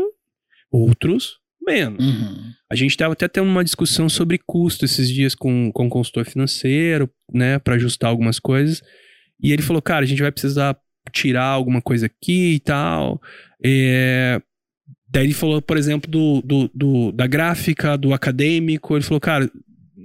outros 0.71 1.39
menos. 1.65 2.05
Uhum. 2.05 2.53
A 2.71 2.75
gente 2.75 2.91
estava 2.91 3.13
até 3.13 3.29
tendo 3.29 3.49
uma 3.49 3.65
discussão 3.65 4.09
sobre 4.09 4.39
custo 4.45 4.85
esses 4.85 5.09
dias 5.09 5.35
com, 5.35 5.71
com 5.73 5.87
o 5.87 5.91
consultor 5.91 6.25
financeiro, 6.25 7.09
né, 7.33 7.59
para 7.59 7.75
ajustar 7.77 8.11
algumas 8.11 8.39
coisas. 8.39 8.83
E 9.41 9.53
ele 9.53 9.63
falou, 9.63 9.81
cara, 9.83 10.05
a 10.05 10.09
gente 10.09 10.23
vai 10.23 10.33
precisar 10.33 10.77
tirar 11.13 11.45
alguma 11.47 11.81
coisa 11.83 12.07
aqui 12.07 12.55
e 12.55 12.61
tal. 12.61 13.21
É, 13.65 14.41
Daí 15.09 15.27
ele 15.27 15.35
falou, 15.35 15.61
por 15.61 15.77
exemplo, 15.77 16.11
do, 16.11 16.41
do, 16.43 16.71
do- 16.75 17.13
da 17.13 17.27
gráfica, 17.27 17.99
do 17.99 18.15
acadêmico. 18.15 18.97
Ele 18.97 19.05
falou, 19.05 19.21
cara, 19.21 19.51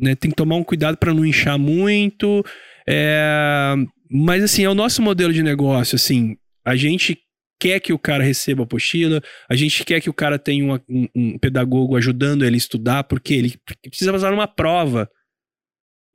né, 0.02 0.16
tem 0.16 0.30
que 0.32 0.36
tomar 0.38 0.56
um 0.56 0.64
cuidado 0.64 0.98
para 0.98 1.14
não 1.14 1.26
inchar 1.26 1.58
muito. 1.60 2.44
É, 2.88 3.76
Mas 4.10 4.44
assim, 4.44 4.64
é 4.64 4.70
o 4.70 4.76
nosso 4.76 5.02
modelo 5.02 5.34
de 5.34 5.44
negócio. 5.44 5.96
Assim, 5.96 6.38
a 6.66 6.76
gente 6.76 7.18
quer 7.60 7.80
que 7.80 7.92
o 7.92 8.00
cara 8.00 8.24
receba 8.24 8.62
a 8.62 8.66
apostila, 8.66 9.22
a 9.50 9.56
gente 9.56 9.84
quer 9.84 10.00
que 10.00 10.10
o 10.10 10.14
cara 10.14 10.38
tenha 10.40 10.64
uma- 10.64 10.82
um, 10.88 11.08
um 11.16 11.38
pedagogo 11.40 11.96
ajudando 11.98 12.46
ele 12.46 12.56
a 12.56 12.58
estudar, 12.58 13.04
porque 13.06 13.34
ele 13.34 13.56
precisa 13.90 14.12
passar 14.14 14.32
numa 14.32 14.48
prova. 14.48 15.10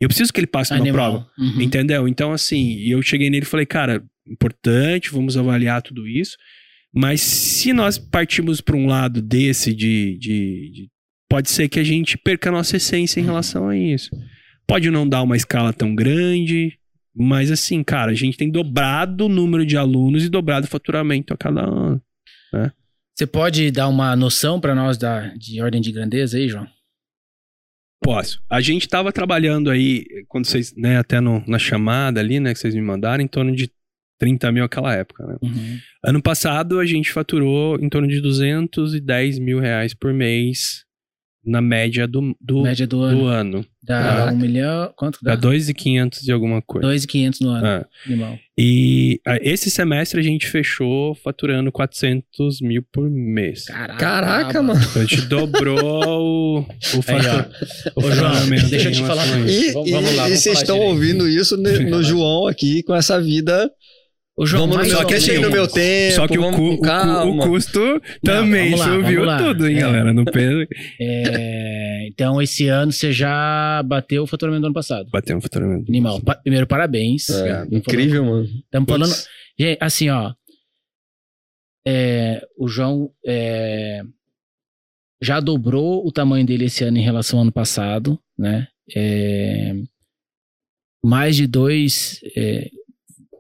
Eu 0.01 0.09
preciso 0.09 0.33
que 0.33 0.41
ele 0.41 0.47
passe 0.47 0.73
numa 0.75 0.91
prova. 0.93 1.17
Animal. 1.17 1.31
Uhum. 1.57 1.63
Entendeu? 1.63 2.09
Então, 2.09 2.33
assim, 2.33 2.79
eu 2.89 3.03
cheguei 3.03 3.29
nele 3.29 3.45
e 3.45 3.49
falei, 3.49 3.67
cara, 3.67 4.03
importante, 4.27 5.11
vamos 5.11 5.37
avaliar 5.37 5.83
tudo 5.83 6.07
isso. 6.09 6.37
Mas 6.95 7.21
se 7.21 7.73
nós 7.73 7.99
partimos 7.99 8.61
para 8.61 8.77
um 8.77 8.87
lado 8.87 9.21
desse 9.23 9.75
de, 9.75 10.17
de- 10.19 10.71
de- 10.73 10.91
Pode 11.33 11.49
ser 11.51 11.67
que 11.71 11.81
a 11.81 11.83
gente 11.83 12.19
perca 12.19 12.51
a 12.51 12.53
nossa 12.53 12.77
essência 12.77 13.19
em 13.19 13.25
relação 13.25 13.67
a 13.67 13.75
isso. 13.75 14.11
Pode 14.67 14.91
não 14.91 15.09
dar 15.09 15.23
uma 15.23 15.35
escala 15.35 15.73
tão 15.73 15.95
grande, 15.95 16.79
mas 17.17 17.51
assim, 17.51 17.83
cara, 17.83 18.11
a 18.11 18.15
gente 18.15 18.37
tem 18.37 18.51
dobrado 18.51 19.25
o 19.25 19.29
número 19.31 19.65
de 19.65 19.79
alunos 19.79 20.25
e 20.25 20.29
dobrado 20.29 20.67
o 20.67 20.71
faturamento 20.71 21.33
a 21.33 21.37
cada 21.39 21.63
ano. 21.63 22.03
Você 23.15 23.27
pode 23.27 23.71
dar 23.71 23.89
uma 23.89 24.15
noção 24.15 24.61
para 24.61 24.75
nós 24.75 24.99
da, 24.99 25.29
de 25.35 25.59
ordem 25.63 25.81
de 25.81 25.91
grandeza 25.91 26.37
aí, 26.37 26.51
João? 26.51 26.67
Posso. 28.05 28.43
A 28.51 28.61
gente 28.61 28.83
estava 28.83 29.11
trabalhando 29.11 29.71
aí, 29.71 30.05
quando 30.29 30.45
vocês, 30.47 30.75
né, 30.77 30.99
até 30.99 31.19
no- 31.19 31.43
na 31.47 31.59
chamada 31.59 32.21
ali, 32.21 32.41
né, 32.41 32.53
que 32.53 32.59
vocês 32.59 32.75
me 32.75 32.83
mandaram, 32.83 33.25
em 33.25 33.29
torno 33.29 33.57
de 33.57 33.71
30 34.19 34.53
mil 34.53 34.65
naquela 34.65 34.95
época, 34.95 35.27
né? 35.27 35.37
Uhum. 35.41 35.79
Ano 36.05 36.23
passado 36.23 36.79
a 36.79 36.85
gente 36.85 37.11
faturou 37.11 37.79
em 37.81 37.89
torno 37.89 38.07
de 38.07 38.21
210 38.21 39.39
mil 39.39 39.59
reais 39.61 39.95
por 39.95 40.13
mês 40.13 40.85
na 41.45 41.61
média 41.61 42.07
do, 42.07 42.37
do, 42.41 42.63
Média 42.63 42.87
do 42.87 42.99
do 42.99 43.03
ano. 43.03 43.27
ano. 43.27 43.67
Dá 43.83 44.31
um 44.33 44.37
milhão. 44.37 44.93
Quanto 44.95 45.19
Dá 45.23 45.35
dá? 45.35 45.41
2,500 45.41 46.21
de 46.23 46.31
alguma 46.31 46.63
coisa. 46.63 46.87
2,500 46.87 47.41
no 47.41 47.49
ano. 47.51 47.67
Ah. 47.67 47.87
Animal. 48.07 48.39
E 48.57 49.21
ah, 49.27 49.39
esse 49.43 49.69
semestre 49.71 50.21
a 50.21 50.23
gente 50.23 50.47
fechou 50.47 51.17
faturando 51.17 51.73
400 51.73 52.61
mil 52.61 52.83
por 52.93 53.11
mês. 53.11 53.65
Caraca, 53.65 53.99
Caraca, 53.99 54.63
mano. 54.63 54.81
Então 54.89 55.03
a 55.03 55.05
gente 55.05 55.23
dobrou 55.23 55.79
o, 55.83 56.59
o, 56.61 56.63
o 56.63 56.65
Ô, 57.97 58.11
João, 58.13 58.35
faturamento 58.35 58.69
deixa 58.69 58.89
eu 58.89 58.93
te 58.93 59.03
falar. 59.03 59.27
E, 59.49 59.73
Vamos- 59.73 59.89
e- 59.89 59.93
vamos 59.93 60.11
lá, 60.11 60.13
e 60.13 60.17
vamos 60.31 60.39
vocês 60.41 60.59
estão 60.59 60.77
direito. 60.77 60.95
ouvindo 60.95 61.29
isso 61.29 61.57
ne- 61.57 61.73
no 61.73 61.79
Relaxa. 61.87 62.03
João 62.09 62.47
aqui 62.47 62.83
com 62.85 62.95
essa 62.95 63.21
vida. 63.21 63.69
Ô, 64.35 64.47
João, 64.47 64.67
vamos 64.67 64.87
ou 64.93 64.99
meu 64.99 65.07
tempo, 65.07 65.15
assim, 65.15 65.39
no 65.39 65.51
meu 65.51 65.69
tempo. 65.69 66.15
Só 66.15 66.27
que 66.27 66.39
o, 66.39 66.51
cu- 66.53 66.81
o 66.81 67.29
o 67.31 67.39
custo 67.39 68.01
também 68.25 68.71
vamos 68.71 68.87
lá, 68.87 68.95
subiu 68.97 69.37
tudo, 69.39 69.69
hein, 69.69 69.77
É. 69.77 69.81
galera? 69.81 70.13
No 70.13 70.25
peso. 70.25 70.67
É, 71.01 72.09
então, 72.09 72.41
esse 72.41 72.67
ano 72.69 72.91
você 72.93 73.13
já 73.13 73.83
bateu 73.85 74.23
o 74.23 74.27
faturamento 74.27 74.63
do 74.63 74.67
ano 74.67 74.75
passado. 74.75 75.09
Bateu 75.11 75.37
um 75.37 75.41
faturamento. 75.41 75.91
Animal. 75.91 76.21
Pa- 76.23 76.35
primeiro, 76.37 76.67
parabéns. 76.67 77.29
É, 77.29 77.67
incrível, 77.71 78.25
mano. 78.25 78.47
falando- 78.47 78.65
Tamo 78.71 78.87
falando. 78.87 79.09
Putz. 79.11 79.29
Gente, 79.59 79.79
assim, 79.81 80.09
ó. 80.09 80.33
é, 81.87 82.41
o 82.57 82.69
João 82.69 83.11
é, 83.27 84.03
já 85.21 85.41
dobrou 85.41 86.07
o 86.07 86.11
tamanho 86.13 86.47
dele 86.47 86.65
esse 86.67 86.83
ano 86.85 86.97
em 86.99 87.03
relação 87.03 87.39
ao 87.39 87.43
ano 87.43 87.53
passado, 87.53 88.19
né? 88.39 88.67
É, 88.97 89.75
mais 91.05 91.37
de 91.37 91.47
dois. 91.47 92.21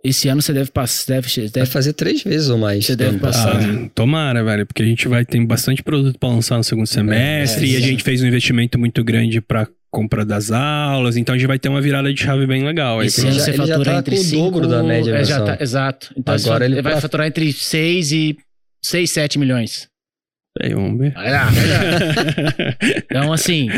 É, 0.04 0.08
esse 0.08 0.28
ano 0.28 0.42
você 0.42 0.52
deve 0.52 0.70
passar. 0.70 1.14
Deve, 1.14 1.28
Vai 1.40 1.48
deve, 1.48 1.66
fazer 1.66 1.92
três 1.92 2.22
vezes 2.22 2.48
ou 2.48 2.58
mais. 2.58 2.84
Você 2.86 2.96
deve 2.96 3.10
ano 3.10 3.20
passar. 3.20 3.56
Ah, 3.56 3.88
tomara, 3.94 4.42
velho, 4.44 4.66
porque 4.66 4.82
a 4.82 4.86
gente 4.86 5.06
vai 5.08 5.24
ter 5.24 5.44
bastante 5.44 5.82
produto 5.82 6.18
pra 6.18 6.28
lançar 6.28 6.56
no 6.56 6.64
segundo 6.64 6.86
semestre 6.86 7.64
é, 7.64 7.72
e 7.72 7.76
a 7.76 7.80
gente 7.80 8.02
fez 8.02 8.22
um 8.22 8.26
investimento 8.26 8.78
muito 8.78 9.02
grande 9.04 9.40
pra 9.40 9.66
compra 9.90 10.24
das 10.24 10.50
aulas, 10.50 11.18
então 11.18 11.34
a 11.34 11.38
gente 11.38 11.46
vai 11.46 11.58
ter 11.58 11.68
uma 11.68 11.80
virada 11.82 12.10
de 12.14 12.18
chave 12.18 12.46
bem 12.46 12.64
legal 12.64 13.00
aí. 13.00 13.08
esse 13.08 13.20
pra 13.20 13.30
ano 13.30 13.38
você 13.40 13.50
ele 13.50 13.56
já 13.58 13.66
fatura 13.66 13.90
tá 13.92 13.98
entre 13.98 14.14
com 14.16 14.20
o 14.22 14.24
cinco, 14.24 14.44
dobro 14.60 14.66
da 14.66 14.82
média 14.82 15.14
é, 15.14 15.22
já 15.22 15.42
tá, 15.44 15.58
Exato. 15.60 16.14
Então 16.16 16.34
Agora 16.34 16.46
Agora 16.48 16.64
ele 16.64 16.80
vai 16.80 16.94
tá- 16.94 17.00
faturar 17.02 17.26
entre 17.26 17.52
6 17.52 18.10
e 18.12 18.36
6, 18.82 19.10
7 19.10 19.38
milhões. 19.38 19.86
Aí, 20.62 20.72
vamos 20.74 20.98
ver. 20.98 21.12
Vai 21.12 21.30
lá, 21.30 21.44
vai 21.44 21.66
lá. 21.66 22.76
Então, 23.04 23.32
assim. 23.34 23.68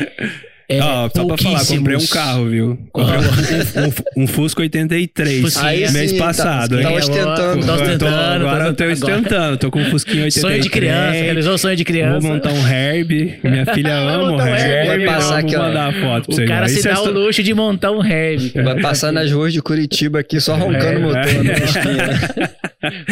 É 0.67 0.81
Ó, 0.81 1.11
só 1.15 1.25
pra 1.27 1.37
falar, 1.37 1.67
comprei 1.67 1.97
um 1.97 2.07
carro, 2.07 2.49
viu? 2.49 2.79
Comprei 2.91 3.19
um, 3.19 4.21
um, 4.21 4.25
um 4.25 4.27
Fusca 4.27 4.63
83 4.63 5.41
Fusquinha. 5.43 5.67
Aí 5.69 5.91
mês 5.93 6.11
sim, 6.11 6.17
tá- 6.19 6.25
passado. 6.25 6.81
tá 6.81 6.91
hein? 6.91 6.97
ostentando. 6.97 7.67
Tá 7.67 7.75
ostentando. 7.75 8.15
agora 8.49 8.65
eu 8.69 8.75
tô 8.75 8.85
ostentando, 8.85 9.57
tô 9.59 9.71
com 9.71 9.81
um 9.81 9.85
Fusquinha 9.91 10.25
83. 10.25 10.41
Sonho 10.41 10.63
de 10.63 10.71
criança, 10.71 11.11
realizou 11.13 11.55
o 11.55 11.59
sonho 11.59 11.77
de 11.77 11.85
criança. 11.85 12.21
Vou 12.21 12.31
montar 12.33 12.51
um 12.53 12.67
Herb. 12.67 13.39
Minha 13.45 13.67
filha 13.75 13.95
ama 13.95 14.31
o 14.33 14.37
um 14.37 14.41
Herbie. 14.41 14.63
Herb. 14.63 15.05
Vai 15.05 15.15
passar 15.15 15.35
eu 15.35 15.47
aqui, 15.47 15.57
ó. 15.57 15.59
mandar 15.65 15.89
a 15.89 15.93
foto 15.93 16.01
pra 16.25 16.33
O 16.33 16.35
vocês. 16.37 16.49
cara 16.49 16.67
Isso 16.67 16.81
se 16.83 16.89
é 16.89 16.93
dá 16.95 17.01
o 17.03 17.11
luxo 17.11 17.43
de 17.43 17.53
montar 17.55 17.91
um 17.93 18.03
Herbie. 18.05 18.51
cara. 18.51 18.65
Vai 18.73 18.81
passar 18.81 19.13
nas 19.13 19.31
ruas 19.31 19.53
de 19.53 19.61
Curitiba 19.61 20.21
aqui 20.21 20.41
só 20.41 20.55
roncando 20.55 20.99
o 21.01 21.03
motor 21.03 21.17
É, 21.29 21.43
na 21.43 21.53
é. 21.53 21.65
esquina. 21.65 22.65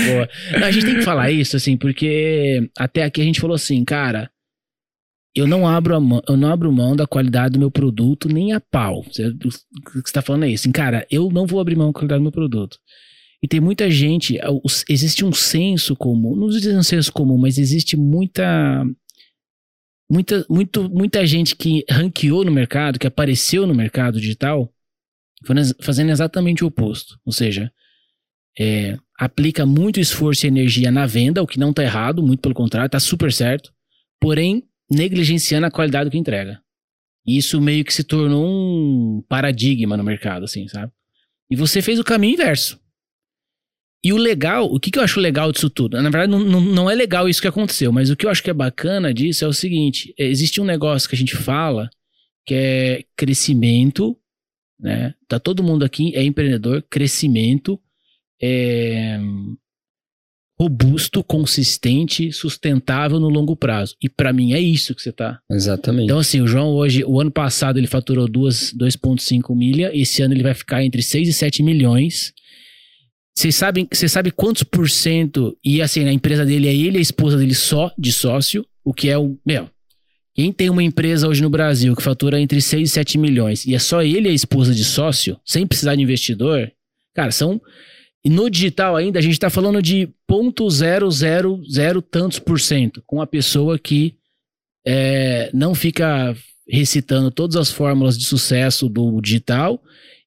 Boa. 0.07 0.29
Não, 0.59 0.67
a 0.67 0.71
gente 0.71 0.87
tem 0.87 0.95
que 0.97 1.03
falar 1.03 1.31
isso, 1.31 1.57
assim, 1.57 1.77
porque 1.77 2.69
até 2.79 3.05
aqui 3.05 3.21
a 3.21 3.25
gente 3.25 3.41
falou 3.41 3.55
assim, 3.57 3.85
cara, 3.85 4.31
eu 5.35 5.47
não 5.47 5.67
abro, 5.67 5.99
mão, 6.01 6.23
eu 6.29 6.37
não 6.37 6.51
abro 6.51 6.71
mão 6.73 6.95
da 6.95 7.07
qualidade 7.07 7.55
do 7.55 7.59
meu 7.59 7.71
produto 7.71 8.29
nem 8.29 8.53
a 8.53 8.61
pau. 8.61 9.03
Você, 9.05 9.29
o 9.29 9.39
que 9.39 9.49
você 10.07 10.13
tá 10.13 10.23
falando 10.23 10.45
é 10.45 10.51
isso, 10.51 10.63
assim, 10.65 10.73
cara, 10.73 11.07
eu 11.11 11.31
não 11.31 11.47
vou 11.47 11.61
abrir 11.61 11.77
mão 11.77 11.89
da 11.89 11.93
qualidade 11.93 12.19
do 12.21 12.25
meu 12.25 12.33
produto. 12.33 12.79
E 13.43 13.49
tem 13.49 13.61
muita 13.61 13.91
gente, 13.91 14.39
os- 14.63 14.85
existe 14.89 15.25
um 15.25 15.33
senso 15.33 15.97
comum, 15.97 16.37
não 16.37 16.49
existe 16.49 16.69
um 16.69 16.83
senso 16.83 17.13
comum, 17.13 17.37
mas 17.39 17.59
existe 17.59 17.97
muita 17.97 18.85
muita, 20.11 20.45
muito, 20.49 20.89
muita 20.91 21.27
gente 21.27 21.57
que 21.57 21.85
ranqueou 21.91 22.45
no 22.45 22.53
mercado, 22.53 22.99
que 22.99 23.07
apareceu 23.07 23.67
no 23.67 23.75
mercado 23.75 24.21
digital, 24.21 24.71
faz- 25.47 25.75
fazendo 25.81 26.11
exatamente 26.11 26.63
o 26.63 26.67
oposto. 26.67 27.19
Ou 27.25 27.33
seja, 27.33 27.73
é, 28.59 28.99
aplica 29.19 29.65
muito 29.65 29.99
esforço 29.99 30.45
e 30.47 30.49
energia 30.49 30.91
na 30.91 31.07
venda, 31.07 31.43
o 31.43 31.47
que 31.47 31.59
não 31.59 31.73
tá 31.73 31.83
errado, 31.83 32.23
muito 32.23 32.41
pelo 32.41 32.55
contrário, 32.55 32.91
tá 32.91 33.01
super 33.01 33.33
certo, 33.33 33.73
porém 34.21 34.63
negligenciando 34.95 35.67
a 35.67 35.71
qualidade 35.71 36.07
do 36.07 36.13
que 36.13 36.19
entrega. 36.19 36.61
E 37.27 37.37
isso 37.37 37.61
meio 37.61 37.85
que 37.85 37.95
se 37.95 38.05
tornou 38.05 38.45
um 38.45 39.23
paradigma 39.29 39.97
no 39.97 40.05
mercado, 40.05 40.45
assim, 40.45 40.67
sabe? 40.69 40.93
E 41.51 41.57
você 41.57 41.81
fez 41.81 41.99
o 41.99 42.05
caminho 42.05 42.35
inverso. 42.35 42.81
E 44.05 44.13
o 44.13 44.17
legal, 44.17 44.67
o 44.67 44.81
que, 44.81 44.91
que 44.91 44.99
eu 44.99 45.03
acho 45.03 45.21
legal 45.21 45.53
disso 45.53 45.71
tudo? 45.71 45.97
Na 45.97 46.11
verdade, 46.11 46.31
não, 46.31 46.41
não, 46.41 46.61
não 46.61 46.91
é 46.91 46.95
legal 46.95 47.29
isso 47.29 47.41
que 47.41 47.47
aconteceu, 47.47 47.93
mas 47.93 48.11
o 48.11 48.17
que 48.17 48.27
eu 48.27 48.31
acho 48.31 48.43
que 48.43 48.51
é 48.51 48.55
bacana 48.55 49.15
disso 49.15 49.45
é 49.45 49.49
o 49.49 49.53
seguinte: 49.53 50.13
é, 50.19 50.27
existe 50.27 50.61
um 50.61 50.65
negócio 50.65 51.09
que 51.09 51.15
a 51.15 51.19
gente 51.19 51.37
fala 51.37 51.89
que 52.45 52.55
é 52.55 53.05
crescimento, 53.17 54.19
né? 54.81 55.15
Tá 55.29 55.39
todo 55.39 55.63
mundo 55.63 55.85
aqui 55.85 56.13
é 56.17 56.25
empreendedor, 56.25 56.85
crescimento, 56.91 57.81
é, 58.43 59.21
robusto, 60.59 61.25
consistente, 61.25 62.31
sustentável 62.33 63.19
no 63.19 63.29
longo 63.29 63.57
prazo. 63.57 63.97
E 64.03 64.09
pra 64.09 64.33
mim 64.33 64.53
é 64.53 64.61
isso 64.61 64.95
que 64.95 65.03
você 65.03 65.11
tá. 65.13 65.41
Exatamente. 65.51 66.05
Então, 66.05 66.19
assim, 66.19 66.41
o 66.41 66.47
João 66.47 66.69
hoje, 66.69 67.03
o 67.05 67.21
ano 67.21 67.31
passado 67.31 67.79
ele 67.79 67.87
faturou 67.87 68.29
duas- 68.29 68.73
2,5 68.73 69.55
milha, 69.57 69.91
esse 69.95 70.23
ano 70.23 70.35
ele 70.35 70.43
vai 70.43 70.55
ficar 70.55 70.85
entre 70.85 71.03
6 71.03 71.29
e 71.29 71.33
7 71.33 71.63
milhões. 71.63 72.33
Vocês 73.35 73.57
sabem, 73.57 73.89
você 73.91 74.09
sabe 74.09 74.31
quantos 74.31 74.63
por 74.63 74.89
cento, 74.91 75.57
e 75.65 75.81
assim, 75.81 76.05
a 76.05 76.13
empresa 76.13 76.45
dele 76.45 76.69
é 76.69 76.75
ele 76.75 76.97
e 76.97 76.99
a 76.99 77.03
esposa 77.03 77.39
dele 77.39 77.55
só 77.55 77.91
de 77.99 78.13
sócio, 78.13 78.65
o 78.85 78.93
que 78.93 79.09
é 79.09 79.17
o. 79.17 79.39
Meu, 79.45 79.71
quem 80.35 80.53
tem 80.53 80.69
uma 80.69 80.83
empresa 80.83 81.27
hoje 81.27 81.41
no 81.43 81.49
Brasil 81.49 81.97
que 81.97 82.03
fatura 82.03 82.39
entre 82.39 82.61
6 82.61 82.91
e 82.91 82.93
7 82.93 83.17
milhões 83.17 83.65
e 83.65 83.75
é 83.75 83.79
só 83.79 84.03
ele 84.03 84.29
e 84.29 84.33
a 84.33 84.35
esposa 84.35 84.75
de 84.75 84.85
sócio, 84.85 85.39
sem 85.47 85.67
precisar 85.67 85.97
de 85.97 86.03
investidor, 86.03 86.71
cara, 87.15 87.31
são. 87.33 87.61
E 88.25 88.31
no 88.31 88.49
digital 88.49 88.97
ainda, 88.97 89.19
a 89.19 89.23
gente 89.23 89.39
tá 89.39 89.51
falando 89.51 89.83
de 89.83 90.09
0,000 90.31 92.03
tantos 92.03 92.39
por 92.39 92.61
cento 92.61 93.03
com 93.07 93.21
a 93.21 93.27
pessoa 93.27 93.79
que 93.79 94.15
é, 94.87 95.51
não 95.53 95.75
fica 95.75 96.37
recitando 96.69 97.31
todas 97.31 97.57
as 97.57 97.71
fórmulas 97.71 98.17
de 98.17 98.25
sucesso 98.25 98.89
do 98.89 99.21
digital 99.21 99.83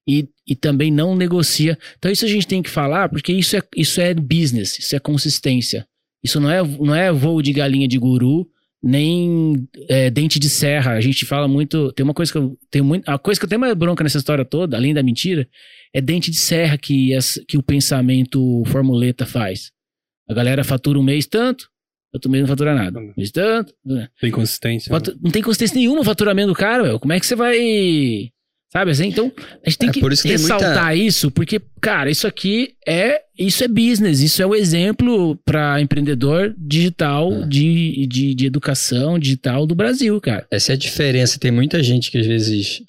e, 0.06 0.28
e 0.46 0.54
também 0.54 0.90
não 0.90 1.16
negocia. 1.16 1.78
Então 1.98 2.10
isso 2.10 2.24
a 2.24 2.28
gente 2.28 2.46
tem 2.46 2.62
que 2.62 2.70
falar, 2.70 3.08
porque 3.08 3.32
isso 3.32 3.56
é, 3.56 3.62
isso 3.74 4.00
é 4.00 4.14
business, 4.14 4.78
isso 4.78 4.94
é 4.94 4.98
consistência. 4.98 5.86
Isso 6.22 6.40
não 6.40 6.50
é, 6.50 6.62
não 6.62 6.94
é 6.94 7.12
voo 7.12 7.40
de 7.40 7.52
galinha 7.52 7.88
de 7.88 7.98
guru, 7.98 8.48
nem 8.86 9.68
é, 9.88 10.10
dente 10.10 10.38
de 10.38 10.48
serra. 10.48 10.92
A 10.92 11.00
gente 11.00 11.24
fala 11.24 11.48
muito. 11.48 11.92
Tem 11.92 12.04
uma 12.04 12.14
coisa 12.14 12.30
que 12.32 12.38
eu 12.38 12.56
tenho 12.70 12.84
muito. 12.84 13.08
A 13.08 13.18
coisa 13.18 13.38
que 13.38 13.44
eu 13.44 13.48
tenho 13.48 13.60
mais 13.60 13.74
bronca 13.74 14.04
nessa 14.04 14.18
história 14.18 14.44
toda, 14.44 14.76
além 14.76 14.94
da 14.94 15.02
mentira, 15.02 15.48
é 15.92 16.00
dente 16.00 16.30
de 16.30 16.36
serra 16.36 16.78
que, 16.78 17.14
as, 17.14 17.40
que 17.48 17.58
o 17.58 17.62
pensamento 17.62 18.62
formuleta 18.66 19.26
faz. 19.26 19.72
A 20.28 20.34
galera 20.34 20.64
fatura 20.64 20.98
um 20.98 21.02
mês 21.02 21.26
tanto, 21.26 21.68
outro 22.12 22.30
mês 22.30 22.42
não 22.42 22.48
fatura 22.48 22.74
nada. 22.74 22.98
Um 22.98 23.12
mês 23.16 23.30
tanto. 23.30 23.72
né? 23.84 24.08
Tem 24.20 24.30
consistência. 24.30 24.92
né? 24.92 25.00
Não 25.22 25.30
tem 25.30 25.42
consistência 25.42 25.76
nenhuma 25.76 26.00
o 26.00 26.04
faturamento 26.04 26.48
do 26.48 26.54
cara, 26.54 26.82
meu. 26.82 26.98
Como 27.00 27.12
é 27.12 27.20
que 27.20 27.26
você 27.26 27.34
vai. 27.34 28.30
Sabe 28.76 28.90
assim? 28.90 29.06
Então, 29.06 29.32
a 29.64 29.70
gente 29.70 29.78
tem 29.78 29.88
É 29.88 29.92
que 29.92 30.28
ressaltar 30.28 30.94
isso, 30.94 31.30
porque, 31.30 31.58
cara, 31.80 32.10
isso 32.10 32.26
aqui 32.26 32.74
é. 32.86 33.22
Isso 33.38 33.64
é 33.64 33.68
business, 33.68 34.20
isso 34.20 34.42
é 34.42 34.46
o 34.46 34.54
exemplo 34.54 35.34
para 35.46 35.80
empreendedor 35.80 36.54
digital 36.58 37.32
É. 37.32 37.46
de, 37.46 38.06
de, 38.06 38.34
de 38.34 38.46
educação 38.46 39.18
digital 39.18 39.66
do 39.66 39.74
Brasil, 39.74 40.20
cara. 40.20 40.46
Essa 40.50 40.72
é 40.72 40.74
a 40.74 40.78
diferença. 40.78 41.38
Tem 41.38 41.50
muita 41.50 41.82
gente 41.82 42.10
que 42.10 42.18
às 42.18 42.26
vezes 42.26 42.82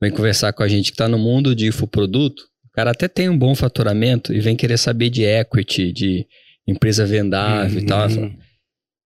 vem 0.00 0.12
conversar 0.12 0.52
com 0.52 0.62
a 0.62 0.68
gente 0.68 0.86
que 0.92 0.94
está 0.94 1.08
no 1.08 1.18
mundo 1.18 1.52
de 1.52 1.66
infoproduto. 1.66 2.44
O 2.66 2.70
cara 2.72 2.92
até 2.92 3.08
tem 3.08 3.28
um 3.28 3.36
bom 3.36 3.56
faturamento 3.56 4.32
e 4.32 4.38
vem 4.38 4.54
querer 4.54 4.78
saber 4.78 5.10
de 5.10 5.24
equity, 5.24 5.92
de 5.92 6.26
empresa 6.66 7.04
vendável 7.04 7.80
e 7.80 7.86
tal. 7.86 8.08
Uhum. 8.08 8.36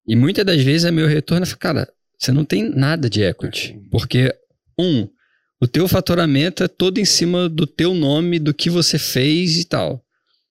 E 0.06 0.14
muitas 0.14 0.44
das 0.44 0.60
vezes 0.62 0.84
é 0.84 0.90
meu 0.90 1.06
retorno, 1.06 1.46
falo, 1.46 1.58
cara, 1.58 1.88
você 2.18 2.32
não 2.32 2.44
tem 2.44 2.68
nada 2.68 3.08
de 3.08 3.22
equity. 3.22 3.78
Porque, 3.90 4.30
um, 4.78 5.08
o 5.60 5.66
teu 5.66 5.86
faturamento 5.88 6.62
é 6.62 6.68
todo 6.68 6.98
em 6.98 7.04
cima 7.04 7.48
do 7.48 7.66
teu 7.66 7.94
nome, 7.94 8.38
do 8.38 8.54
que 8.54 8.70
você 8.70 8.98
fez 8.98 9.58
e 9.58 9.64
tal. 9.64 10.02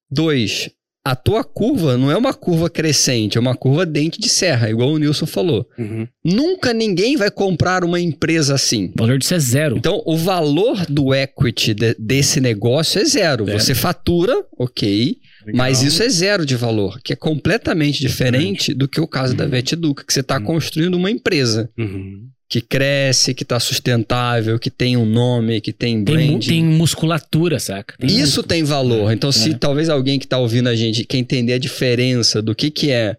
Dois, 0.09 0.69
a 1.05 1.15
tua 1.15 1.43
curva 1.43 1.97
não 1.97 2.11
é 2.11 2.17
uma 2.17 2.33
curva 2.33 2.69
crescente, 2.69 3.37
é 3.37 3.41
uma 3.41 3.55
curva 3.55 3.85
dente 3.85 4.19
de 4.19 4.27
serra, 4.27 4.69
igual 4.69 4.91
o 4.91 4.97
Nilson 4.97 5.25
falou. 5.25 5.65
Uhum. 5.77 6.05
Nunca 6.23 6.73
ninguém 6.73 7.15
vai 7.15 7.31
comprar 7.31 7.83
uma 7.83 7.99
empresa 7.99 8.53
assim. 8.55 8.91
O 8.95 8.99
valor 8.99 9.17
disso 9.17 9.33
é 9.33 9.39
zero. 9.39 9.77
Então, 9.77 10.01
o 10.05 10.17
valor 10.17 10.85
do 10.87 11.13
equity 11.13 11.73
de- 11.73 11.95
desse 11.97 12.41
negócio 12.41 12.99
é 13.01 13.05
zero. 13.05 13.45
Zero. 13.45 13.59
Você 13.59 13.73
fatura, 13.73 14.45
ok, 14.57 15.17
mas 15.53 15.81
isso 15.83 16.01
é 16.03 16.09
zero 16.09 16.45
de 16.45 16.55
valor, 16.55 16.99
que 17.03 17.13
é 17.13 17.15
completamente 17.15 17.99
diferente 17.99 18.73
do 18.73 18.87
que 18.87 18.99
o 19.01 19.07
caso 19.07 19.33
da 19.35 19.45
VetEduca, 19.45 20.03
que 20.05 20.13
você 20.13 20.19
está 20.21 20.37
Uhum. 20.37 20.43
construindo 20.45 20.95
uma 20.95 21.09
empresa 21.11 21.69
Uhum. 21.77 22.27
que 22.49 22.61
cresce, 22.61 23.33
que 23.33 23.43
está 23.43 23.59
sustentável, 23.59 24.57
que 24.57 24.69
tem 24.69 24.95
um 24.97 25.05
nome, 25.05 25.59
que 25.61 25.73
tem 25.73 26.03
Tem, 26.03 26.15
mu- 26.15 26.31
brand. 26.37 26.45
tem 26.47 26.63
musculatura, 26.63 27.59
saca? 27.59 27.95
Tem 27.97 28.07
Isso 28.09 28.19
músculo. 28.19 28.47
tem 28.47 28.63
valor. 28.63 29.11
Então, 29.11 29.31
se 29.31 29.51
É. 29.51 29.53
talvez 29.57 29.89
alguém 29.89 30.17
que 30.19 30.25
está 30.25 30.37
ouvindo 30.37 30.67
a 30.69 30.75
gente 30.75 31.03
quer 31.03 31.17
entender 31.17 31.53
a 31.53 31.57
diferença 31.59 32.41
do 32.41 32.55
que, 32.55 32.69
que 32.71 32.89
é 32.91 33.17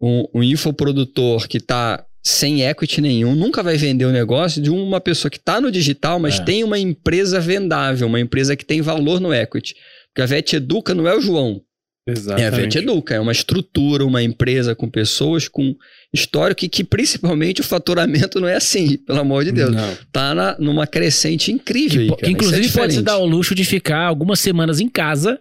um, 0.00 0.24
um 0.34 0.42
infoprodutor 0.42 1.48
que 1.48 1.56
está 1.58 2.04
sem 2.22 2.62
equity 2.62 3.00
nenhum, 3.00 3.34
nunca 3.34 3.62
vai 3.62 3.76
vender 3.78 4.04
o 4.04 4.12
negócio 4.12 4.60
de 4.60 4.68
uma 4.70 5.00
pessoa 5.00 5.30
que 5.30 5.38
está 5.38 5.60
no 5.60 5.70
digital, 5.72 6.18
mas 6.20 6.38
É. 6.38 6.44
tem 6.44 6.62
uma 6.62 6.78
empresa 6.78 7.40
vendável, 7.40 8.06
uma 8.06 8.20
empresa 8.20 8.54
que 8.54 8.64
tem 8.66 8.82
valor 8.82 9.18
no 9.18 9.32
equity. 9.32 9.74
Porque 10.12 10.22
a 10.22 10.26
Vet 10.26 10.54
Educa 10.54 10.94
não 10.94 11.06
é 11.06 11.16
o 11.16 11.20
João, 11.20 11.62
é 12.08 12.10
a 12.10 12.12
Exatamente. 12.12 12.56
Vet 12.56 12.76
Educa, 12.78 13.14
é 13.14 13.20
uma 13.20 13.32
estrutura, 13.32 14.04
uma 14.04 14.22
empresa 14.22 14.74
com 14.74 14.88
pessoas, 14.88 15.46
com 15.46 15.76
histórico 16.12 16.64
e 16.64 16.68
que 16.68 16.82
principalmente 16.82 17.60
o 17.60 17.64
faturamento 17.64 18.40
não 18.40 18.48
é 18.48 18.54
assim, 18.54 18.96
pelo 18.96 19.20
amor 19.20 19.44
de 19.44 19.52
Deus. 19.52 19.74
Não. 19.74 19.96
Tá 20.10 20.34
na, 20.34 20.56
numa 20.58 20.86
crescente 20.86 21.52
incrível. 21.52 22.02
Que, 22.02 22.08
cara. 22.08 22.22
que 22.22 22.30
inclusive 22.30 22.66
é 22.66 22.72
pode 22.72 22.94
se 22.94 23.02
dar 23.02 23.18
o 23.18 23.26
luxo 23.26 23.54
de 23.54 23.62
ficar 23.64 24.06
algumas 24.06 24.40
semanas 24.40 24.80
em 24.80 24.88
casa, 24.88 25.38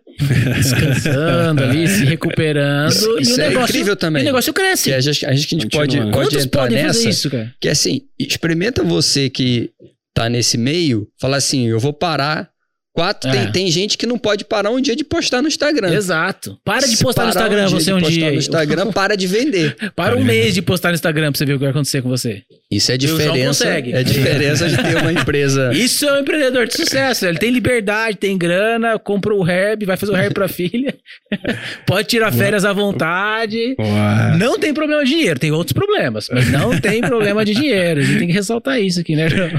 descansando 0.58 1.64
ali, 1.64 1.88
se 1.88 2.04
recuperando. 2.06 2.92
Isso, 2.92 3.18
e 3.18 3.22
isso 3.22 3.38
o 3.38 3.42
é 3.42 3.48
negócio, 3.50 3.70
incrível 3.74 3.96
também. 3.96 4.22
e 4.22 4.24
o 4.24 4.26
negócio 4.26 4.54
cresce. 4.54 4.90
Que 4.90 4.96
a 4.96 5.00
gente, 5.00 5.26
a 5.26 5.32
gente, 5.34 5.56
a 5.56 5.60
gente 5.60 5.70
pode, 5.70 5.98
Continua. 5.98 6.12
pode 6.12 6.38
entrar 6.38 6.62
podem 6.64 6.84
nessa. 6.84 6.94
fazer 7.00 7.10
isso, 7.10 7.30
cara? 7.30 7.54
Que 7.62 7.70
assim, 7.70 8.02
experimenta 8.20 8.84
você 8.84 9.30
que 9.30 9.72
tá 10.14 10.30
nesse 10.30 10.58
meio, 10.58 11.08
fala 11.20 11.38
assim, 11.38 11.68
eu 11.68 11.80
vou 11.80 11.94
parar. 11.94 12.50
Quatro, 12.98 13.30
É. 13.30 13.32
tem, 13.44 13.52
tem 13.52 13.72
gente 13.72 13.96
que 13.96 14.08
não 14.08 14.18
pode 14.18 14.44
parar 14.44 14.72
um 14.72 14.82
dia 14.82 14.96
de 14.96 15.04
postar 15.04 15.40
no 15.40 15.48
Instagram. 15.48 15.94
Exato. 15.94 16.58
Para 16.66 16.88
de 16.88 16.98
postar 16.98 17.26
no 17.26 17.30
Instagram 17.30 17.68
você 17.70 17.86
de 17.86 17.94
um 17.94 18.00
postar 18.00 18.12
dia. 18.12 18.32
no 18.32 18.38
Instagram, 18.40 18.92
para 18.92 19.16
de 19.16 19.28
vender. 19.28 19.76
Para 19.96 20.16
um 20.16 20.24
mês 20.24 20.56
de 20.56 20.64
postar 20.64 20.90
no 20.90 20.96
Instagram 20.96 21.32
pra 21.32 21.38
você 21.38 21.46
ver 21.46 21.54
o 21.54 21.56
que 21.58 21.64
vai 21.64 21.70
acontecer 21.70 22.02
com 22.02 22.10
você. 22.10 22.42
Isso 22.72 22.92
é 22.92 22.98
diferença. 22.98 23.66
consegue. 23.66 23.94
É 23.94 24.02
diferença 24.02 24.68
de 24.68 24.78
ter 24.78 24.98
uma 24.98 25.14
empresa. 25.14 25.72
Isso 25.76 26.06
é 26.10 26.14
um 26.14 26.20
empreendedor 26.22 26.66
de 26.66 26.74
sucesso. 26.76 27.28
Ele 27.28 27.38
tem 27.38 27.52
liberdade, 27.52 28.18
tem 28.18 28.36
grana, 28.36 28.98
comprou 28.98 29.44
o 29.44 29.48
herb, 29.48 29.86
vai 29.86 29.96
fazer 29.96 30.12
o 30.14 30.18
herb 30.18 30.34
pra 30.34 30.48
filha. 30.48 30.96
Pode 31.86 32.08
tirar 32.08 32.32
férias 32.34 32.66
à 32.66 32.74
vontade. 32.74 33.76
Não 34.40 34.58
tem 34.60 34.74
problema 34.74 35.04
de 35.04 35.12
dinheiro, 35.12 35.40
tem 35.40 35.52
outros 35.52 35.74
problemas, 35.74 36.28
mas 36.32 36.50
não 36.52 36.80
tem 36.80 37.00
problema 37.02 37.46
de 37.46 37.54
dinheiro. 37.54 38.00
A 38.00 38.04
gente 38.04 38.18
tem 38.20 38.28
que 38.28 38.34
ressaltar 38.34 38.82
isso 38.82 39.00
aqui, 39.00 39.16
né, 39.16 39.30
João? 39.30 39.50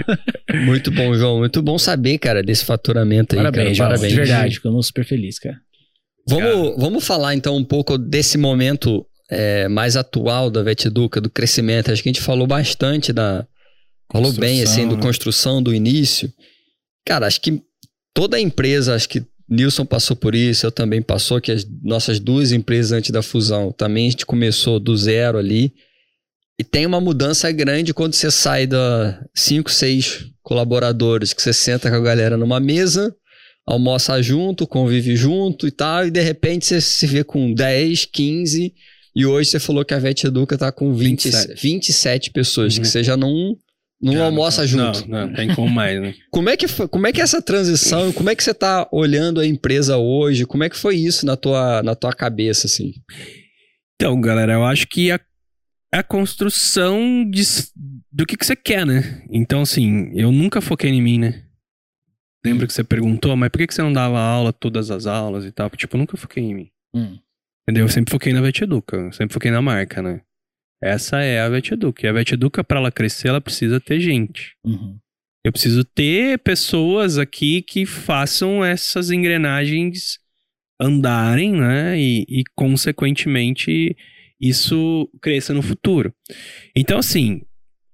Muito 0.64 0.90
bom, 0.90 1.14
João. 1.14 1.38
Muito 1.38 1.62
bom 1.62 1.78
saber, 1.78 2.18
cara, 2.18 2.42
desse 2.42 2.64
faturamento 2.64 3.27
aí. 3.36 3.42
Parabéns, 3.42 3.78
cara. 3.78 3.90
Parabéns. 3.90 4.12
De 4.12 4.18
verdade, 4.18 4.54
ficamos 4.56 4.86
super 4.86 5.04
felizes, 5.04 5.38
cara. 5.38 5.58
Vamos, 6.28 6.76
vamos 6.76 7.06
falar 7.06 7.34
então 7.34 7.56
um 7.56 7.64
pouco 7.64 7.96
desse 7.96 8.36
momento 8.36 9.06
é, 9.30 9.66
mais 9.68 9.96
atual 9.96 10.50
da 10.50 10.62
VetEduca, 10.62 11.20
do 11.20 11.30
crescimento. 11.30 11.90
Acho 11.90 12.02
que 12.02 12.08
a 12.08 12.12
gente 12.12 12.22
falou 12.22 12.46
bastante 12.46 13.12
da. 13.12 13.46
Falou 14.10 14.32
bem, 14.32 14.62
assim, 14.62 14.88
do 14.88 14.96
né? 14.96 15.02
construção, 15.02 15.62
do 15.62 15.74
início. 15.74 16.32
Cara, 17.06 17.26
acho 17.26 17.40
que 17.40 17.62
toda 18.14 18.40
empresa, 18.40 18.94
acho 18.94 19.08
que 19.08 19.22
Nilson 19.48 19.84
passou 19.84 20.16
por 20.16 20.34
isso, 20.34 20.66
eu 20.66 20.72
também 20.72 21.00
passou, 21.00 21.40
que 21.40 21.52
as 21.52 21.66
nossas 21.82 22.18
duas 22.18 22.52
empresas 22.52 22.92
antes 22.92 23.10
da 23.10 23.22
fusão, 23.22 23.72
também 23.72 24.06
a 24.06 24.10
gente 24.10 24.26
começou 24.26 24.78
do 24.78 24.96
zero 24.96 25.38
ali. 25.38 25.72
E 26.58 26.64
tem 26.64 26.84
uma 26.86 27.00
mudança 27.00 27.50
grande 27.52 27.94
quando 27.94 28.14
você 28.14 28.30
sai 28.30 28.66
da 28.66 29.24
cinco, 29.34 29.70
seis 29.70 30.26
colaboradores, 30.42 31.32
que 31.32 31.40
você 31.42 31.52
senta 31.52 31.88
com 31.88 31.96
a 31.96 32.00
galera 32.00 32.36
numa 32.36 32.58
mesa, 32.58 33.14
almoça 33.66 34.20
junto, 34.22 34.66
convive 34.66 35.14
junto 35.14 35.66
e 35.68 35.70
tal, 35.70 36.06
e 36.06 36.10
de 36.10 36.20
repente 36.20 36.66
você 36.66 36.80
se 36.80 37.06
vê 37.06 37.22
com 37.22 37.52
10, 37.52 38.06
15, 38.06 38.72
e 39.14 39.26
hoje 39.26 39.50
você 39.50 39.60
falou 39.60 39.84
que 39.84 39.94
a 39.94 39.98
Vet 39.98 40.24
Educa 40.24 40.56
tá 40.58 40.72
com 40.72 40.92
20, 40.94 41.24
27. 41.24 41.62
27. 41.62 42.30
pessoas, 42.30 42.74
Uhum. 42.76 42.82
que 42.82 42.88
você 42.88 43.04
já 43.04 43.16
não, 43.16 43.54
não 44.00 44.22
almoça 44.22 44.66
junto. 44.66 45.08
Não, 45.08 45.26
não, 45.26 45.34
tem 45.34 45.54
como 45.54 45.68
mais, 45.70 46.00
né? 46.00 46.14
Como 46.32 46.48
é 46.48 46.56
que 46.56 46.66
foi, 46.66 46.88
como 46.88 47.06
é 47.06 47.12
que 47.12 47.20
é 47.20 47.24
essa 47.24 47.42
transição, 47.42 48.12
como 48.12 48.30
é 48.30 48.34
que 48.34 48.42
você 48.42 48.54
tá 48.54 48.88
olhando 48.90 49.38
a 49.40 49.46
empresa 49.46 49.96
hoje, 49.96 50.44
como 50.46 50.64
é 50.64 50.68
que 50.70 50.76
foi 50.76 50.96
isso 50.96 51.24
na 51.26 51.36
tua, 51.36 51.82
na 51.84 51.94
tua 51.94 52.12
cabeça, 52.12 52.66
assim? 52.66 52.92
Então, 53.94 54.20
galera, 54.20 54.52
eu 54.54 54.64
acho 54.64 54.86
que 54.86 55.10
a, 55.10 55.20
a 55.92 56.02
construção 56.02 57.28
de, 57.28 57.42
do 58.12 58.26
que, 58.26 58.36
que 58.36 58.44
você 58.44 58.54
quer, 58.54 58.84
né? 58.84 59.24
Então, 59.30 59.62
assim, 59.62 60.10
eu 60.14 60.30
nunca 60.30 60.60
foquei 60.60 60.90
em 60.90 61.02
mim, 61.02 61.18
né? 61.18 61.44
Lembra 62.44 62.66
que 62.66 62.72
você 62.72 62.84
perguntou, 62.84 63.36
mas 63.36 63.50
por 63.50 63.58
que, 63.58 63.66
que 63.66 63.74
você 63.74 63.82
não 63.82 63.92
dava 63.92 64.20
aula, 64.20 64.52
todas 64.52 64.90
as 64.90 65.06
aulas 65.06 65.44
e 65.44 65.52
tal? 65.52 65.68
Tipo, 65.70 65.96
eu 65.96 65.98
nunca 65.98 66.16
foquei 66.16 66.44
em 66.44 66.54
mim. 66.54 66.70
Hum. 66.94 67.18
Entendeu? 67.62 67.84
Eu 67.84 67.88
sempre 67.88 68.12
foquei 68.12 68.32
na 68.32 68.40
VetEduca, 68.40 68.96
eu 68.96 69.12
sempre 69.12 69.34
foquei 69.34 69.50
na 69.50 69.60
marca, 69.60 70.00
né? 70.00 70.22
Essa 70.82 71.20
é 71.20 71.40
a 71.40 71.48
VetEduca. 71.48 72.06
E 72.06 72.08
a 72.08 72.12
VetEduca, 72.12 72.62
pra 72.62 72.78
ela 72.78 72.92
crescer, 72.92 73.28
ela 73.28 73.40
precisa 73.40 73.80
ter 73.80 74.00
gente. 74.00 74.56
Uhum. 74.64 74.98
Eu 75.44 75.52
preciso 75.52 75.84
ter 75.84 76.38
pessoas 76.38 77.18
aqui 77.18 77.62
que 77.62 77.84
façam 77.84 78.64
essas 78.64 79.10
engrenagens 79.10 80.18
andarem, 80.80 81.52
né? 81.52 81.98
E, 81.98 82.24
e, 82.28 82.44
consequentemente, 82.54 83.96
isso 84.40 85.08
cresça 85.20 85.52
no 85.52 85.62
futuro. 85.62 86.12
Então, 86.74 86.98
assim, 86.98 87.42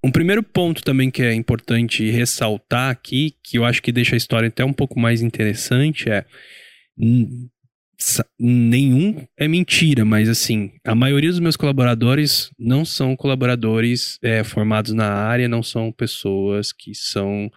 um 0.05 0.11
primeiro 0.11 0.43
ponto 0.43 0.83
também 0.83 1.11
que 1.11 1.23
é 1.23 1.35
importante 1.35 2.11
ressaltar 2.11 2.91
aqui, 2.91 3.35
que 3.43 3.59
eu 3.59 3.65
acho 3.65 3.83
que 3.83 3.93
deixa 3.93 4.15
a 4.15 4.19
história 4.19 4.49
até 4.49 4.65
um 4.65 4.73
pouco 4.73 4.99
mais 4.99 5.23
interessante, 5.23 6.11
é. 6.11 6.25
hum, 6.99 7.49
Nenhum 8.39 9.25
é 9.37 9.47
mentira, 9.47 10.05
mas 10.05 10.29
assim, 10.29 10.73
a 10.85 10.95
maioria 10.95 11.31
dos 11.31 11.39
meus 11.39 11.57
colaboradores 11.57 12.51
não 12.59 12.85
são 12.85 13.17
colaboradores 13.17 14.19
é, 14.23 14.43
formados 14.43 14.93
na 14.93 15.11
área, 15.13 15.49
não 15.49 15.63
são 15.63 15.93
pessoas 15.93 16.73
que 16.73 16.95
são. 16.95 17.51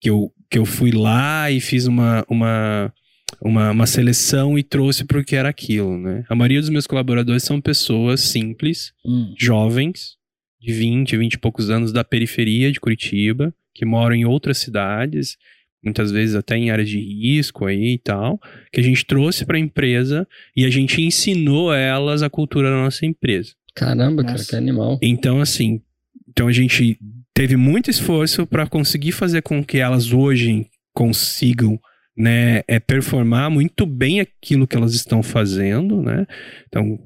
que 0.00 0.08
eu, 0.08 0.32
que 0.50 0.58
eu 0.58 0.64
fui 0.64 0.92
lá 0.92 1.50
e 1.50 1.60
fiz 1.60 1.86
uma, 1.86 2.24
uma, 2.28 2.92
uma, 3.40 3.70
uma 3.70 3.86
seleção 3.86 4.58
e 4.58 4.62
trouxe 4.62 5.04
para 5.04 5.18
o 5.18 5.24
que 5.24 5.36
era 5.36 5.48
aquilo, 5.48 5.98
né? 5.98 6.24
A 6.28 6.34
maioria 6.34 6.60
dos 6.60 6.70
meus 6.70 6.86
colaboradores 6.86 7.42
são 7.42 7.60
pessoas 7.60 8.20
simples, 8.20 8.92
Hum. 9.04 9.34
jovens, 9.38 10.16
de 10.60 10.72
20, 10.72 11.16
20 11.16 11.34
e 11.34 11.38
poucos 11.38 11.70
anos 11.70 11.92
da 11.92 12.02
periferia 12.02 12.72
de 12.72 12.80
Curitiba, 12.80 13.54
que 13.74 13.84
moram 13.84 14.16
em 14.16 14.24
outras 14.24 14.58
cidades, 14.58 15.36
muitas 15.84 16.10
vezes 16.10 16.34
até 16.34 16.56
em 16.56 16.70
áreas 16.70 16.88
de 16.88 16.98
risco 16.98 17.64
aí 17.66 17.94
e 17.94 17.98
tal, 17.98 18.40
que 18.72 18.80
a 18.80 18.82
gente 18.82 19.04
trouxe 19.06 19.44
para 19.46 19.56
a 19.56 19.60
empresa 19.60 20.26
e 20.56 20.64
a 20.64 20.70
gente 20.70 21.00
ensinou 21.00 21.72
elas 21.72 22.22
a 22.22 22.28
cultura 22.30 22.70
da 22.70 22.76
nossa 22.76 23.06
empresa. 23.06 23.52
Caramba, 23.74 24.22
cara, 24.24 24.32
Nossa. 24.36 24.50
que 24.50 24.56
animal. 24.56 24.98
Então, 25.00 25.40
assim, 25.40 25.80
então 26.28 26.48
a 26.48 26.52
gente 26.52 26.98
teve 27.32 27.56
muito 27.56 27.88
esforço 27.88 28.44
para 28.44 28.66
conseguir 28.66 29.12
fazer 29.12 29.42
com 29.42 29.62
que 29.64 29.78
elas 29.78 30.12
hoje 30.12 30.66
consigam 30.92 31.78
né, 32.18 32.64
é 32.66 32.80
performar 32.80 33.48
muito 33.48 33.86
bem 33.86 34.18
aquilo 34.18 34.66
que 34.66 34.76
elas 34.76 34.92
estão 34.92 35.22
fazendo, 35.22 36.02
né? 36.02 36.26
Então, 36.66 36.98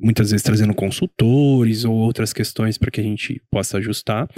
muitas 0.00 0.32
vezes 0.32 0.42
trazendo 0.42 0.74
consultores 0.74 1.84
ou 1.84 1.94
outras 1.94 2.32
questões 2.32 2.76
para 2.76 2.90
que 2.90 3.00
a 3.00 3.04
gente 3.04 3.40
possa 3.48 3.78
ajustar. 3.78 4.28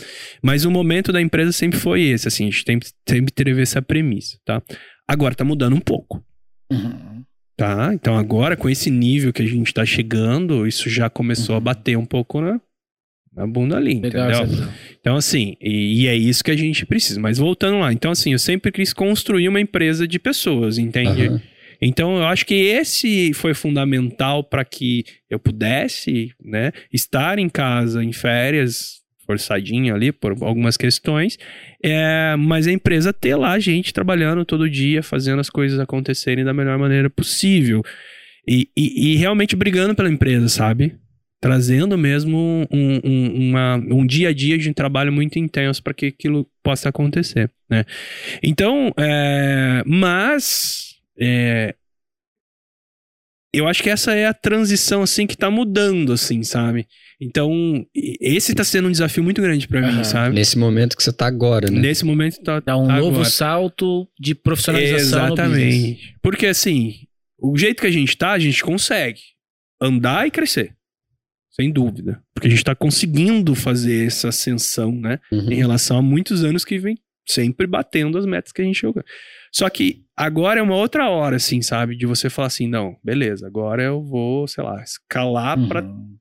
Mas 0.43 0.67
o 0.67 0.71
momento 0.71 1.13
da 1.13 1.23
empresa 1.23 1.51
sempre 1.51 1.79
foi 1.79 2.03
esse, 2.03 2.29
assim, 2.29 2.45
a 2.45 2.51
gente 2.51 2.63
sempre, 2.67 2.89
sempre 3.09 3.33
teve 3.33 3.63
essa 3.63 3.81
premissa, 3.81 4.39
tá? 4.45 4.63
Agora 5.09 5.35
tá 5.35 5.45
mudando 5.45 5.75
um 5.75 5.81
pouco. 5.81 6.23
Uhum. 6.71 7.25
Tá? 7.57 7.91
Então 7.95 8.17
agora, 8.17 8.55
com 8.55 8.69
esse 8.69 8.91
nível 8.91 9.33
que 9.33 9.43
a 9.43 9.47
gente 9.47 9.73
tá 9.73 9.85
chegando, 9.85 10.67
isso 10.67 10.91
já 10.91 11.09
começou 11.09 11.57
a 11.57 11.61
bater 11.61 11.97
um 11.97 12.05
pouco 12.05 12.41
na, 12.41 12.61
na 13.39 13.47
bunda 13.47 13.77
ali, 13.77 14.01
Legal 14.01 14.45
entendeu? 14.45 14.67
Então, 15.01 15.17
assim, 15.17 15.57
e, 15.61 16.03
e 16.03 16.07
é 16.09 16.15
isso 16.17 16.43
que 16.45 16.51
a 16.51 16.57
gente 16.57 16.85
precisa. 16.85 17.21
Mas 17.21 17.39
voltando 17.39 17.79
lá, 17.79 17.93
então, 17.93 18.11
assim, 18.11 18.33
eu 18.33 18.39
sempre 18.39 18.71
quis 18.73 18.93
construir 18.93 19.49
uma 19.49 19.61
empresa 19.61 20.07
de 20.07 20.19
pessoas, 20.19 20.77
entende? 20.77 21.29
Aham. 21.29 21.41
Então, 21.81 22.17
eu 22.17 22.25
acho 22.25 22.45
que 22.45 22.55
esse 22.55 23.33
foi 23.35 23.55
fundamental 23.55 24.43
para 24.43 24.65
que 24.65 25.05
eu 25.31 25.39
pudesse, 25.39 26.33
né, 26.45 26.73
estar 26.93 27.39
em 27.39 27.49
casa 27.49 28.03
em 28.03 28.13
férias, 28.13 28.99
forçadinho 29.25 29.95
ali 29.95 30.11
por 30.11 30.33
algumas 30.43 30.77
questões, 30.77 31.39
é, 31.85 32.35
mas 32.37 32.67
a 32.67 32.73
empresa 32.73 33.13
ter 33.13 33.37
lá 33.37 33.59
gente 33.61 33.93
trabalhando 33.93 34.45
todo 34.45 34.69
dia, 34.69 35.03
fazendo 35.05 35.39
as 35.39 35.49
coisas 35.49 35.79
acontecerem 35.79 36.45
da 36.45 36.53
melhor 36.53 36.79
maneira 36.79 37.09
possível. 37.09 37.85
E, 38.47 38.69
e- 38.77 39.13
e 39.13 39.17
realmente 39.17 39.55
brigando 39.55 39.95
pela 39.95 40.09
empresa, 40.11 40.49
sabe? 40.49 40.95
Trazendo 41.41 41.97
mesmo 41.97 42.67
um, 42.71 43.01
um- 43.05 43.49
uma- 43.51 43.77
um 43.77 44.05
dia 44.05 44.31
a 44.31 44.33
dia 44.33 44.59
de 44.59 44.69
um 44.69 44.73
trabalho 44.73 45.13
muito 45.13 45.39
intenso 45.39 45.81
para 45.83 45.95
que 45.95 46.07
aquilo 46.07 46.45
possa 46.65 46.89
acontecer, 46.89 47.49
né? 47.71 47.85
Então, 48.43 48.93
é, 48.99 49.83
mas 49.87 50.97
é, 51.19 51.77
eu 53.55 53.67
acho 53.67 53.83
que 53.83 53.89
essa 53.91 54.15
é 54.15 54.27
a 54.27 54.35
transição 54.35 55.03
assim 55.03 55.27
que 55.27 55.37
tá 55.37 55.51
mudando, 55.51 56.13
assim, 56.13 56.43
sabe? 56.43 56.87
Então, 57.21 57.85
esse 58.21 58.55
tá 58.55 58.63
sendo 58.63 58.89
um 58.89 58.93
desafio 58.93 59.23
muito 59.25 59.41
grande 59.41 59.67
para 59.67 59.81
mim, 59.81 60.05
sabe? 60.05 60.35
Nesse 60.35 60.59
momento 60.59 60.97
que 60.97 61.03
você 61.03 61.13
tá 61.13 61.27
agora, 61.27 61.71
né? 61.71 61.81
Nesse 61.81 62.05
momento 62.05 62.41
tá 62.43 62.61
Dá 62.61 62.77
um 62.77 62.87
tá 62.87 62.97
novo 62.97 63.17
agora. 63.17 63.25
salto 63.31 64.09
de 64.19 64.35
profissionalização. 64.35 65.27
Exatamente. 65.27 66.15
Porque 66.23 66.47
assim, 66.47 66.95
o 67.41 67.57
jeito 67.57 67.81
que 67.81 67.87
a 67.87 67.93
gente 67.93 68.17
tá, 68.17 68.33
a 68.33 68.39
gente 68.39 68.63
consegue 68.63 69.21
andar 69.81 70.27
e 70.27 70.31
crescer. 70.31 70.75
Sem 71.61 71.73
dúvida. 71.73 72.23
Porque 72.35 72.47
a 72.47 72.51
gente 72.51 72.65
tá 72.65 72.75
conseguindo 72.75 73.55
fazer 73.55 74.07
essa 74.07 74.29
ascensão, 74.29 74.93
né? 74.93 75.19
Uhum. 75.33 75.51
Em 75.51 75.57
relação 75.57 75.99
a 75.99 76.03
muitos 76.03 76.45
anos 76.45 76.65
que 76.65 76.79
vem 76.79 76.97
sempre 77.29 77.67
batendo 77.67 78.17
as 78.17 78.25
metas 78.25 78.53
que 78.53 78.63
a 78.63 78.65
gente 78.65 78.81
jogou. 78.81 79.03
Só 79.53 79.69
que 79.69 80.03
agora 80.17 80.61
é 80.61 80.63
uma 80.63 80.77
outra 80.77 81.09
hora, 81.09 81.37
assim, 81.37 81.61
sabe? 81.61 81.97
De 81.97 82.07
você 82.07 82.31
falar 82.31 82.49
assim, 82.49 82.67
não, 82.67 82.97
beleza, 83.05 83.47
agora 83.47 83.83
eu 83.83 84.03
vou, 84.03 84.47
sei 84.47 84.65
lá, 84.65 84.83
escalar 84.83 85.59
pra. 85.69 85.83
Uhum. 85.83 86.17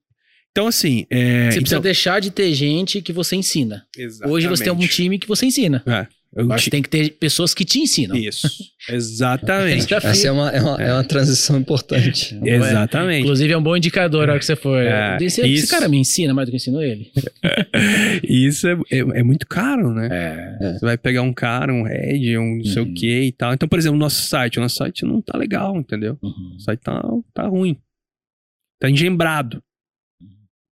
Então, 0.52 0.68
assim. 0.68 1.06
É, 1.10 1.52
Você 1.52 1.60
precisa 1.60 1.76
então, 1.76 1.82
deixar 1.82 2.20
de 2.20 2.32
ter 2.32 2.52
gente 2.52 3.00
que 3.00 3.14
você 3.14 3.36
ensina. 3.36 3.86
Hoje 4.26 4.48
você 4.48 4.64
tem 4.64 4.74
um 4.74 4.76
Exatamente. 4.76 4.90
time 4.90 5.20
que 5.20 5.28
você 5.28 5.46
ensina. 5.46 5.84
É, 5.86 6.08
eu 6.36 6.48
ti- 6.50 6.64
você 6.64 6.70
tem 6.70 6.82
que 6.82 6.90
ter 6.90 7.10
pessoas 7.12 7.54
que 7.54 7.66
te 7.66 7.80
ensinam. 7.80 8.16
Isso. 8.16 8.48
Exatamente. 8.90 9.86
Desafio. 9.86 10.10
Essa 10.10 10.28
é 10.28 10.32
uma, 10.32 10.50
é 10.52 10.62
uma, 10.62 10.82
é 10.82 10.94
uma 10.94 11.04
transição 11.04 11.58
importante. 11.60 12.36
Não 12.36 12.48
é? 12.48 12.56
Exatamente. 12.56 13.22
Inclusive 13.24 13.54
é 13.54 13.58
um 13.58 13.64
bom 13.64 13.76
indicador 13.76 14.28
na 14.28 14.34
hora 14.34 14.40
que 14.40 14.46
você 14.46 14.56
for. 14.56 14.78
É, 14.82 15.18
Esse, 15.22 15.42
esse 15.42 15.54
isso. 15.54 15.68
cara 15.70 15.88
me 15.90 15.98
ensina 15.98 16.34
mais 16.34 16.48
do 16.48 16.52
que 16.52 16.56
eu 16.56 16.58
ensino 16.58 16.82
ele. 16.82 17.12
E 18.24 18.46
isso 18.48 18.68
é, 18.68 18.74
é, 18.92 18.98
é 19.00 19.24
muito 19.24 19.48
caro, 19.48 19.92
né? 19.94 20.10
É. 20.60 20.74
Você 20.74 20.86
vai 20.86 20.98
pegar 20.98 21.22
um 21.22 21.34
cara, 21.34 21.74
um 21.74 21.84
head, 21.84 22.38
um 22.38 22.58
não 22.58 22.64
sei 22.66 22.82
Uhum. 22.84 22.92
o 22.92 22.94
que 22.94 23.22
e 23.24 23.32
tal. 23.32 23.54
Então, 23.54 23.68
por 23.68 23.80
exemplo, 23.80 23.98
o 23.98 24.00
nosso 24.00 24.22
site. 24.28 24.58
O 24.58 24.62
nosso 24.62 24.76
site 24.76 25.04
não 25.06 25.22
tá 25.22 25.38
legal, 25.38 25.76
entendeu? 25.78 26.18
Uhum. 26.22 26.56
O 26.58 26.60
site 26.62 26.80
tá, 26.82 27.02
tá 27.34 27.48
ruim. 27.48 27.76
Tá 28.80 28.90
engembrado. 28.90 29.62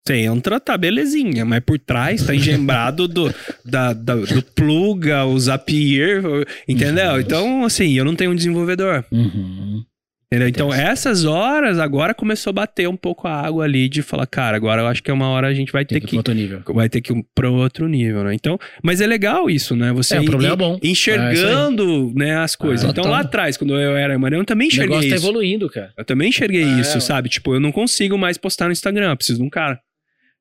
Você 0.06 0.18
entra, 0.18 0.60
tá 0.60 0.78
belezinha, 0.78 1.46
mas 1.46 1.62
por 1.62 1.80
trás 1.80 2.26
tá 2.26 2.36
engembrado 2.36 3.08
do, 3.08 3.34
da, 3.64 3.94
da- 3.94 4.16
do 4.16 4.42
plug, 4.54 5.10
o 5.10 5.40
Zapier, 5.40 6.22
entendeu? 6.68 7.14
Uhum. 7.14 7.20
Então, 7.22 7.64
assim, 7.64 7.94
eu 7.94 8.04
não 8.04 8.14
tenho 8.14 8.32
um 8.32 8.36
desenvolvedor. 8.36 9.06
Uhum. 9.10 9.82
Entendeu? 10.28 10.48
Então, 10.50 10.74
essas 10.74 11.24
horas, 11.24 11.80
agora 11.80 12.14
começou 12.14 12.50
a 12.50 12.54
bater 12.54 12.90
um 12.90 12.98
pouco 12.98 13.28
a 13.30 13.34
água 13.46 13.64
ali 13.64 13.88
de 13.88 14.02
falar, 14.02 14.26
cara, 14.26 14.58
agora 14.58 14.82
eu 14.82 14.88
acho 14.88 15.02
que 15.02 15.10
é 15.10 15.14
uma 15.14 15.30
hora 15.30 15.48
a 15.48 15.54
gente 15.54 15.72
vai 15.72 15.86
Tem 15.86 16.02
ter 16.02 16.06
que 16.08 16.16
ir 16.16 16.18
outro 16.18 16.34
nível. 16.34 16.62
vai 16.70 16.90
ter 16.90 17.00
que 17.00 17.14
ir 17.14 17.24
para 17.34 17.50
outro 17.50 17.88
nível, 17.88 18.24
né? 18.26 18.34
Então, 18.34 18.60
mas 18.84 19.00
é 19.00 19.08
legal 19.08 19.50
isso, 19.50 19.74
né? 19.74 19.94
Você 19.94 20.18
É, 20.18 20.22
ir- 20.22 20.26
problema 20.26 20.56
ir 20.56 20.58
bom. 20.58 20.80
enxergando, 20.84 22.12
né, 22.16 22.36
as 22.40 22.56
coisas. 22.58 22.84
Ah, 22.86 22.90
então 22.90 23.04
total. 23.04 23.12
lá 23.20 23.22
atrás, 23.22 23.56
quando 23.56 23.76
eu 23.80 23.96
era 23.96 24.18
Mariano, 24.20 24.42
eu 24.42 24.46
também 24.46 24.68
O 24.68 24.70
enxerguei 24.70 24.90
negócio 24.90 25.10
tá 25.12 25.16
isso. 25.16 25.26
evoluindo, 25.26 25.70
cara. 25.70 25.94
Eu 25.98 26.04
também 26.04 26.28
enxerguei 26.30 26.64
É, 26.64 26.80
isso, 26.82 26.96
ué. 26.96 27.00
sabe? 27.00 27.30
Tipo, 27.30 27.54
eu 27.54 27.60
não 27.62 27.72
consigo 27.72 28.18
mais 28.18 28.38
postar 28.38 28.66
no 28.66 28.72
Instagram, 28.74 29.12
eu 29.12 29.16
preciso 29.18 29.38
de 29.40 29.46
um 29.46 29.50
cara. 29.50 29.80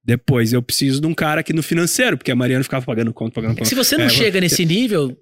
Depois 0.05 0.53
eu 0.53 0.61
preciso 0.63 1.01
de 1.01 1.07
um 1.07 1.15
cara 1.15 1.41
aqui 1.41 1.53
no 1.53 1.63
financeiro, 1.63 2.17
porque 2.17 2.31
a 2.33 2.37
Mariana 2.37 2.65
ficava 2.65 2.85
pagando 2.85 3.13
conta, 3.13 3.35
pagando 3.35 3.53
É 3.53 3.55
conta. 3.57 3.69
se 3.69 3.75
você 3.75 3.97
não 3.97 4.07
É, 4.07 4.09
chega 4.09 4.41
nesse 4.41 4.65
nível, 4.65 5.17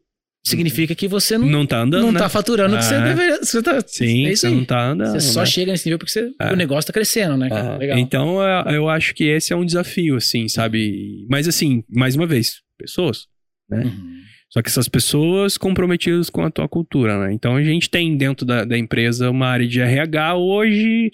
significa 0.47 0.95
que 0.95 1.07
você 1.07 1.37
não, 1.37 1.47
Não 1.47 1.67
tá 1.67 1.83
andando, 1.83 2.03
não 2.07 2.13
né? 2.13 2.19
tá 2.19 2.29
faturando 2.31 2.75
o 2.75 2.79
que 2.79 2.85
você 2.85 2.95
Ah. 2.95 3.05
deveria. 3.09 3.39
Você 3.45 3.63
tá, 3.63 3.79
Sim, 3.87 4.27
é 4.27 4.33
isso 4.33 4.41
você 4.41 4.47
aí. 4.47 4.55
não 4.55 4.65
tá 4.65 4.91
andando. 4.91 5.13
Você 5.13 5.21
só 5.33 5.41
né? 5.41 5.47
chega 5.47 5.73
nesse 5.73 5.87
nível 5.87 5.99
porque 5.99 6.11
você- 6.13 6.31
É. 6.41 6.51
o 6.53 6.57
negócio 6.57 6.87
tá 6.87 6.93
crescendo, 6.95 7.37
né? 7.37 7.49
Ah. 7.53 7.79
Então, 7.99 8.39
eu- 8.41 8.73
eu 8.75 8.89
acho 8.89 9.15
que 9.15 9.25
esse 9.25 9.53
é 9.53 9.57
um 9.57 9.67
desafio, 9.67 10.17
assim, 10.17 10.49
sabe? 10.49 11.27
Mas, 11.29 11.47
assim, 11.47 11.85
mais 11.89 12.17
uma 12.17 12.27
vez, 12.27 12.57
pessoas. 12.79 13.27
né? 13.69 13.85
Uhum. 13.85 14.21
Só 14.49 14.61
que 14.63 14.69
essas 14.69 14.89
pessoas 14.89 15.57
comprometidas 15.57 16.29
com 16.29 16.43
a 16.43 16.51
tua 16.51 16.67
cultura, 16.69 17.21
né? 17.25 17.33
Então, 17.33 17.55
a 17.55 17.63
gente 17.63 17.89
tem 17.89 18.17
dentro 18.17 18.45
da, 18.45 18.65
da 18.65 18.77
empresa 18.77 19.31
uma 19.31 19.47
área 19.47 19.69
de 19.69 19.79
RH 19.81 20.35
hoje 20.35 21.13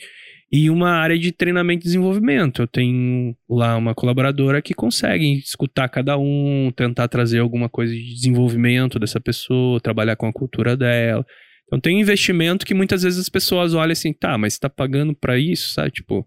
e 0.51 0.71
uma 0.71 0.91
área 0.91 1.19
de 1.19 1.33
treinamento 1.33 1.83
e 1.83 1.89
desenvolvimento. 1.89 2.63
Eu 2.63 2.67
tenho 2.67 3.37
lá 3.49 3.77
uma 3.77 3.95
colaboradora 3.95 4.63
que 4.63 4.75
consegue 4.75 5.39
escutar 5.39 5.89
cada 5.89 6.17
um, 6.17 6.71
tentar 6.75 7.09
trazer 7.09 7.41
alguma 7.41 7.69
coisa 7.69 7.93
de 7.93 8.15
desenvolvimento 8.15 8.99
dessa 8.99 9.21
pessoa, 9.21 9.81
trabalhar 9.81 10.17
com 10.17 10.27
a 10.27 10.33
cultura 10.33 10.77
dela. 10.77 11.27
Então 11.67 11.81
tem 11.81 11.97
um 11.97 12.01
investimento 12.01 12.65
que 12.65 12.75
muitas 12.75 13.03
vezes 13.03 13.19
as 13.19 13.29
pessoas 13.29 13.75
olham 13.75 13.93
assim, 13.93 14.13
tá, 14.13 14.39
mas 14.39 14.55
você 14.55 14.61
tá 14.61 14.71
pagando 14.71 15.15
pra 15.15 15.37
isso, 15.37 15.73
sabe? 15.73 15.91
Tipo, 15.91 16.27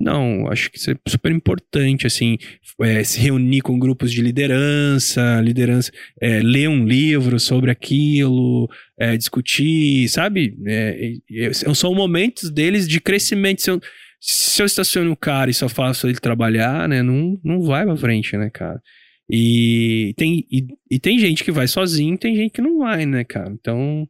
não, 0.00 0.46
acho 0.46 0.70
que 0.70 0.78
isso 0.78 0.92
é 0.92 0.94
super 1.08 1.32
importante, 1.32 2.06
assim, 2.06 2.38
é, 2.80 3.02
se 3.02 3.18
reunir 3.18 3.62
com 3.62 3.78
grupos 3.78 4.12
de 4.12 4.22
liderança, 4.22 5.40
liderança, 5.40 5.90
é, 6.20 6.40
ler 6.40 6.68
um 6.68 6.84
livro 6.84 7.40
sobre 7.40 7.70
aquilo, 7.72 8.70
é, 8.96 9.16
discutir, 9.16 10.08
sabe? 10.08 10.56
É, 10.66 11.12
é, 11.30 11.46
é, 11.46 11.52
são 11.52 11.94
momentos 11.94 12.48
deles 12.48 12.86
de 12.86 13.00
crescimento. 13.00 13.60
Se 13.60 13.70
eu, 13.70 13.80
se 14.20 14.62
eu 14.62 14.66
estaciono 14.66 15.10
o 15.10 15.16
cara 15.16 15.50
e 15.50 15.54
só 15.54 15.68
faço 15.68 16.06
ele 16.06 16.20
trabalhar, 16.20 16.88
né, 16.88 17.02
não, 17.02 17.36
não 17.42 17.62
vai 17.62 17.84
pra 17.84 17.96
frente, 17.96 18.36
né, 18.36 18.50
cara? 18.50 18.80
E 19.28 20.14
tem, 20.16 20.46
e, 20.50 20.66
e 20.90 20.98
tem 21.00 21.18
gente 21.18 21.42
que 21.42 21.50
vai 21.50 21.66
sozinho, 21.66 22.16
tem 22.16 22.36
gente 22.36 22.52
que 22.52 22.62
não 22.62 22.78
vai, 22.78 23.04
né, 23.04 23.24
cara? 23.24 23.50
Então. 23.50 24.08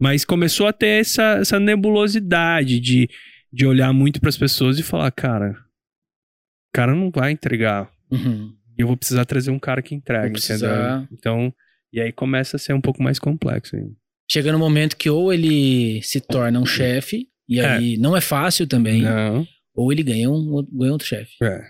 Mas 0.00 0.24
começou 0.24 0.68
a 0.68 0.72
ter 0.72 1.00
essa, 1.00 1.38
essa 1.40 1.58
nebulosidade 1.58 2.78
de, 2.78 3.08
de 3.52 3.66
olhar 3.66 3.92
muito 3.92 4.20
para 4.20 4.28
as 4.28 4.36
pessoas 4.36 4.78
e 4.78 4.82
falar, 4.82 5.10
cara, 5.10 5.52
o 5.52 6.72
cara 6.72 6.94
não 6.94 7.10
vai 7.10 7.30
entregar. 7.32 7.90
Uhum. 8.10 8.54
E 8.76 8.82
eu 8.82 8.86
vou 8.86 8.96
precisar 8.96 9.24
trazer 9.24 9.50
um 9.50 9.58
cara 9.58 9.82
que 9.82 9.94
entregue, 9.94 10.32
precisar. 10.32 11.00
entendeu? 11.02 11.08
Então, 11.12 11.54
e 11.92 12.00
aí 12.00 12.12
começa 12.12 12.56
a 12.56 12.58
ser 12.58 12.72
um 12.74 12.80
pouco 12.80 13.02
mais 13.02 13.18
complexo. 13.18 13.76
hein? 13.76 13.96
Chega 14.30 14.52
no 14.52 14.58
momento 14.58 14.96
que 14.96 15.08
ou 15.10 15.32
ele 15.32 16.00
se 16.02 16.20
torna 16.20 16.60
um 16.60 16.66
chefe, 16.66 17.28
e 17.48 17.60
aí 17.60 17.96
não 17.96 18.16
é 18.16 18.20
fácil 18.20 18.66
também, 18.66 19.02
Não, 19.02 19.46
ou 19.74 19.90
ele 19.90 20.02
ganha 20.02 20.30
um 20.30 20.62
ganha 20.70 20.92
outro 20.92 21.06
chefe. 21.08 21.32
é. 21.42 21.66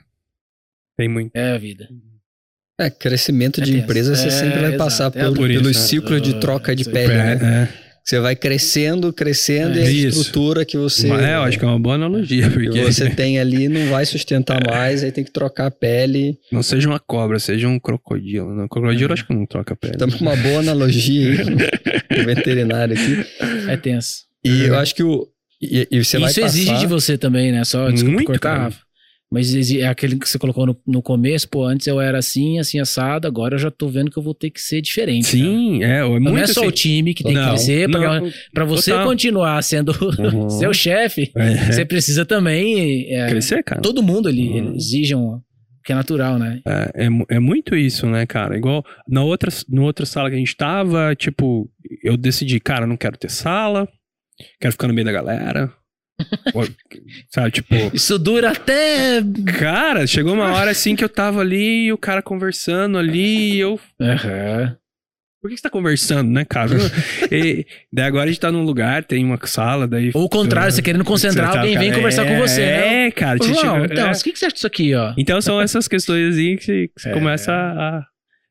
Tem 0.96 1.08
muito. 1.08 1.30
É 1.36 1.52
a 1.52 1.58
vida. 1.58 1.88
É, 2.80 2.90
crescimento 2.90 3.60
É 3.60 3.64
de 3.64 3.76
empresa, 3.78 4.16
você 4.16 4.26
É, 4.26 4.30
sempre 4.30 4.58
vai 4.60 4.74
exato. 4.74 4.78
passar 4.78 5.06
É 5.16 5.24
por, 5.28 5.36
por 5.36 5.50
isso, 5.50 5.60
pelos 5.62 5.76
né? 5.76 5.82
ciclos 5.82 6.20
de 6.22 6.40
troca 6.40 6.74
de 6.74 6.84
pele, 6.90 7.14
né? 7.14 7.34
É, 7.64 7.87
Você 8.08 8.20
vai 8.20 8.34
crescendo, 8.34 9.12
crescendo, 9.12 9.78
É. 9.78 9.82
e 9.82 9.86
a 9.86 9.90
Isso. 9.90 10.20
estrutura 10.20 10.64
que 10.64 10.78
você, 10.78 11.10
é, 11.12 11.34
eu 11.34 11.42
acho 11.42 11.58
que 11.58 11.64
é 11.66 11.68
uma 11.68 11.78
boa 11.78 11.96
analogia, 11.96 12.44
que 12.48 12.54
porque 12.54 12.82
você 12.82 13.10
tem 13.10 13.38
ali 13.38 13.68
não 13.68 13.90
vai 13.90 14.06
sustentar 14.06 14.58
mais, 14.66 15.04
aí 15.04 15.12
tem 15.12 15.22
que 15.22 15.30
trocar 15.30 15.66
a 15.66 15.70
pele. 15.70 16.38
não 16.50 16.62
seja 16.62 16.88
uma 16.88 16.98
cobra, 16.98 17.38
seja 17.38 17.68
um 17.68 17.78
crocodilo. 17.78 18.54
Não, 18.54 18.66
crocodilo 18.66 19.10
eu 19.10 19.12
acho 19.12 19.26
que 19.26 19.34
não 19.34 19.44
troca 19.44 19.76
pele. 19.76 19.92
Estamos 19.92 20.14
com 20.14 20.22
uma 20.24 20.36
boa 20.36 20.60
analogia 20.60 21.32
aí 21.32 21.36
com 21.44 21.52
o 22.22 22.24
veterinário 22.24 22.94
aqui. 22.96 23.26
É 23.68 23.76
tenso. 23.76 24.20
E 24.42 24.62
eu 24.62 24.78
acho 24.78 24.94
que 24.94 25.02
o. 25.02 25.28
E, 25.60 25.86
e 25.90 26.02
você 26.02 26.18
vai 26.18 26.30
Isso 26.30 26.40
passar... 26.40 26.56
exige 26.56 26.78
de 26.78 26.86
você 26.86 27.18
também, 27.18 27.52
né? 27.52 27.62
Só 27.64 27.90
desculpa 27.90 28.14
Muito, 28.14 28.26
cortar, 28.26 28.56
cara. 28.56 28.74
Mas 29.30 29.52
é 29.74 29.86
aquele 29.86 30.16
que 30.18 30.26
você 30.26 30.38
colocou 30.38 30.64
no, 30.64 30.76
no 30.86 31.02
começo, 31.02 31.46
pô, 31.50 31.64
antes 31.66 31.86
eu 31.86 32.00
era 32.00 32.16
assim, 32.18 32.58
assim, 32.58 32.78
assado, 32.80 33.26
agora 33.28 33.56
eu 33.56 33.58
já 33.58 33.70
tô 33.70 33.86
vendo 33.88 34.10
que 34.10 34.16
eu 34.18 34.22
vou 34.22 34.32
ter 34.34 34.48
que 34.50 34.58
ser 34.60 34.80
diferente. 34.80 35.26
Sim, 35.26 35.84
é, 35.84 35.98
é 35.98 36.04
muito 36.08 36.22
Não 36.30 36.38
é 36.38 36.46
só 36.46 36.60
assim. 36.60 36.68
o 36.68 36.72
time 36.72 37.12
que 37.12 37.22
tem 37.22 37.34
que 37.34 37.38
Não, 37.38 37.48
crescer, 37.50 37.90
pra, 37.90 38.20
não, 38.20 38.30
pra 38.54 38.64
você 38.64 38.90
total. 38.90 39.06
continuar 39.06 39.62
sendo 39.62 39.92
Uhum. 40.18 40.48
seu 40.48 40.72
chefe, 40.72 41.30
é, 41.36 41.70
você 41.72 41.84
precisa 41.84 42.24
também. 42.24 43.04
é, 43.14 43.28
crescer, 43.28 43.62
cara. 43.62 43.82
todo 43.82 44.02
mundo 44.02 44.30
ele, 44.30 44.48
Uhum. 44.60 44.74
exige 44.76 45.14
um, 45.14 45.38
Que 45.84 45.92
é 45.92 45.94
natural, 45.94 46.38
né? 46.38 46.60
É, 46.66 47.06
é, 47.06 47.36
é 47.36 47.38
muito 47.38 47.76
isso, 47.76 48.06
né, 48.06 48.24
cara? 48.24 48.56
Igual 48.56 48.82
na 49.06 49.22
outra, 49.22 49.50
na 49.68 49.82
outra 49.82 50.06
sala 50.06 50.30
que 50.30 50.36
a 50.36 50.38
gente 50.38 50.56
tava, 50.56 51.14
tipo, 51.14 51.70
eu 52.02 52.16
decidi, 52.16 52.58
cara, 52.60 52.86
não 52.86 52.96
quero 52.96 53.18
ter 53.18 53.30
sala, 53.30 53.86
quero 54.58 54.72
ficar 54.72 54.88
no 54.88 54.94
meio 54.94 55.04
da 55.04 55.12
galera. 55.12 55.70
Sabe, 57.30 57.50
tipo, 57.50 57.74
Isso 57.94 58.18
dura 58.18 58.50
até. 58.50 59.22
cara, 59.58 60.06
chegou 60.06 60.34
uma 60.34 60.52
hora 60.52 60.70
assim 60.70 60.96
que 60.96 61.04
eu 61.04 61.08
tava 61.08 61.40
ali 61.40 61.86
e 61.86 61.92
o 61.92 61.98
cara 61.98 62.22
conversando 62.22 62.98
ali 62.98 63.52
e 63.54 63.58
eu. 63.60 63.78
Aham. 64.00 64.76
Por 65.40 65.48
que 65.50 65.56
você 65.56 65.62
tá 65.62 65.70
conversando, 65.70 66.28
né, 66.30 66.44
cara? 66.44 66.70
e, 67.30 67.64
daí 67.92 68.06
agora 68.06 68.24
a 68.24 68.26
gente 68.26 68.40
tá 68.40 68.50
num 68.50 68.64
lugar, 68.64 69.04
tem 69.04 69.24
uma 69.24 69.38
sala, 69.44 69.86
daí. 69.86 70.10
Ou 70.12 70.24
o 70.24 70.28
contrário, 70.28 70.72
você 70.72 70.82
querendo 70.82 71.04
concentrar, 71.04 71.52
tá- 71.52 71.60
alguém 71.60 71.78
vem 71.78 71.92
conversar 71.92 72.26
é, 72.26 72.28
com 72.34 72.38
você. 72.40 72.60
né? 72.60 73.06
É, 73.06 73.10
cara. 73.12 73.38
Ô, 73.40 73.44
você 73.44 73.54
João, 73.54 73.80
chega- 73.82 73.94
então, 73.94 74.08
é. 74.08 74.12
o 74.12 74.18
que 74.22 74.32
que 74.32 74.38
você 74.38 74.46
acha 74.46 74.54
disso 74.54 74.66
aqui, 74.66 74.94
ó? 74.96 75.14
Então 75.16 75.40
são 75.40 75.60
essas 75.60 75.86
questões 75.86 76.36
aí 76.36 76.56
que 76.56 76.64
você, 76.64 76.88
que 76.88 77.00
você 77.00 77.08
É. 77.10 77.12
começa 77.12 77.52
a. 77.52 78.02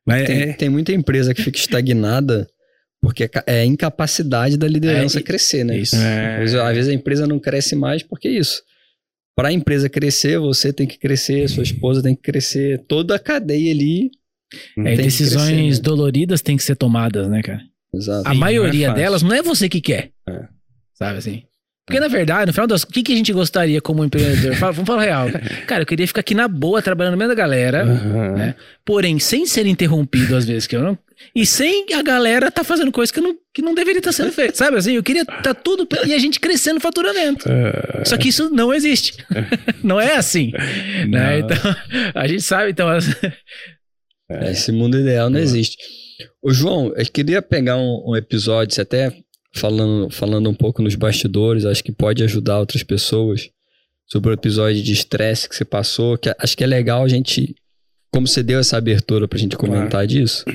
Mas 0.05 0.25
Tem, 0.27 0.41
é, 0.43 0.53
tem 0.53 0.69
muita 0.69 0.93
empresa 0.93 1.33
que 1.33 1.41
fica 1.43 1.59
estagnada 1.59 2.47
porque 3.07 3.23
é 3.23 3.29
é 3.47 3.59
a 3.61 3.65
incapacidade 3.65 4.57
da 4.57 4.67
liderança 4.67 5.19
É, 5.19 5.23
crescer, 5.23 5.63
né? 5.63 5.77
isso. 5.77 5.95
É. 5.95 6.33
Às 6.35 6.39
vezes- 6.41 6.55
Às 6.59 6.75
vezes 6.75 6.89
a 6.91 6.93
empresa 6.93 7.25
não 7.25 7.39
cresce 7.39 7.73
mais 7.75 8.03
porque 8.03 8.27
é 8.27 8.31
isso. 8.31 8.61
Para 9.35 9.47
a 9.49 9.53
empresa 9.53 9.87
crescer, 9.87 10.37
você 10.39 10.73
tem 10.73 10.85
que 10.87 10.97
crescer, 10.97 11.47
sua 11.47 11.63
esposa 11.63 12.01
tem 12.03 12.15
que 12.15 12.21
crescer, 12.21 12.83
toda 12.87 13.15
a 13.15 13.19
cadeia 13.19 13.71
ali. 13.71 14.09
É, 14.77 14.83
tem 14.83 14.95
que 14.97 15.01
decisões 15.03 15.47
crescer, 15.49 15.75
né? 15.77 15.79
doloridas 15.83 16.41
têm 16.41 16.57
que 16.57 16.63
ser 16.63 16.75
tomadas, 16.75 17.27
né, 17.29 17.41
cara? 17.41 17.61
Exato. 17.93 18.27
A 18.27 18.33
Sim, 18.33 18.37
maioria 18.39 18.87
não 18.87 18.93
é 18.93 18.97
fácil. 18.97 19.03
delas 19.03 19.21
não 19.23 19.33
é 19.33 19.41
você 19.41 19.69
que 19.69 19.79
quer. 19.79 20.11
É. 20.27 20.47
Sabe 20.93 21.17
assim? 21.19 21.43
Porque, 21.87 22.01
na 22.01 22.09
verdade, 22.09 22.47
no 22.47 22.53
final 22.53 22.67
das 22.67 22.83
o 22.83 22.87
que, 22.87 23.01
que 23.01 23.13
a 23.13 23.15
gente 23.15 23.31
gostaria 23.31 23.79
como 23.79 24.03
empreendedor? 24.03 24.55
Fala- 24.55 24.73
Vamos 24.73 24.87
falar 24.87 25.03
real. 25.03 25.27
Cara, 25.65 25.83
eu 25.83 25.85
queria 25.85 26.05
ficar 26.05 26.19
aqui 26.19 26.35
na 26.35 26.45
boa, 26.47 26.81
trabalhando 26.81 27.13
no 27.13 27.17
meio 27.17 27.29
da 27.29 27.33
galera, 27.35 27.83
Aham. 27.83 28.33
né? 28.35 28.55
porém, 28.83 29.17
sem 29.19 29.45
ser 29.45 29.65
interrompido 29.65 30.35
às 30.35 30.43
vezes 30.45 30.67
que 30.67 30.75
eu 30.75 30.81
não. 30.83 30.97
E 31.33 31.45
sem 31.45 31.85
a 31.93 32.01
galera 32.03 32.51
tá 32.51 32.63
fazendo 32.63 32.91
coisa 32.91 33.11
que 33.11 33.21
não, 33.21 33.35
que 33.53 33.61
não 33.61 33.73
deveria 33.73 33.99
estar 33.99 34.11
sendo 34.11 34.31
feita. 34.33 34.55
Sabe 34.55 34.77
assim? 34.77 34.93
Eu 34.97 35.01
queria 35.01 35.23
tá 35.25 35.53
tudo. 35.53 35.87
E 36.05 36.13
a 36.13 36.19
gente 36.19 36.39
crescendo 36.41 36.75
no 36.75 36.81
faturamento. 36.81 37.49
É. 37.49 38.03
Só 38.05 38.17
que 38.17 38.27
isso 38.29 38.49
não 38.51 38.73
existe. 38.73 39.13
não 39.81 39.99
é 39.99 40.15
assim. 40.17 40.51
Né? 41.07 41.39
Não. 41.39 41.39
Então, 41.39 41.75
a 42.13 42.27
gente 42.27 42.43
sabe, 42.43 42.71
então. 42.71 42.87
as- 42.89 43.07
É, 44.29 44.51
Esse 44.51 44.71
mundo 44.73 44.99
ideal 44.99 45.29
não 45.29 45.39
existe. 45.39 45.77
Ô, 46.41 46.51
João, 46.51 46.93
eu 46.97 47.05
queria 47.05 47.41
pegar 47.41 47.77
um, 47.77 48.03
um 48.09 48.15
episódio, 48.15 48.75
você 48.75 48.81
até 48.81 49.11
falando, 49.57 50.09
falando 50.09 50.49
um 50.49 50.53
pouco 50.53 50.81
nos 50.81 50.95
bastidores, 50.95 51.65
acho 51.65 51.83
que 51.83 51.91
pode 51.91 52.23
ajudar 52.23 52.59
outras 52.59 52.83
pessoas 52.83 53.49
sobre 54.05 54.29
o 54.29 54.33
episódio 54.33 54.81
de 54.81 54.93
estresse 54.93 55.49
que 55.49 55.55
você 55.55 55.65
passou, 55.65 56.17
que 56.17 56.33
acho 56.39 56.55
que 56.55 56.63
é 56.63 56.67
legal 56.67 57.03
a 57.03 57.07
gente, 57.07 57.55
como 58.11 58.27
você 58.27 58.41
deu 58.41 58.59
essa 58.59 58.77
abertura 58.77 59.27
pra 59.27 59.37
gente 59.37 59.57
comentar 59.57 60.07
disso, 60.07 60.45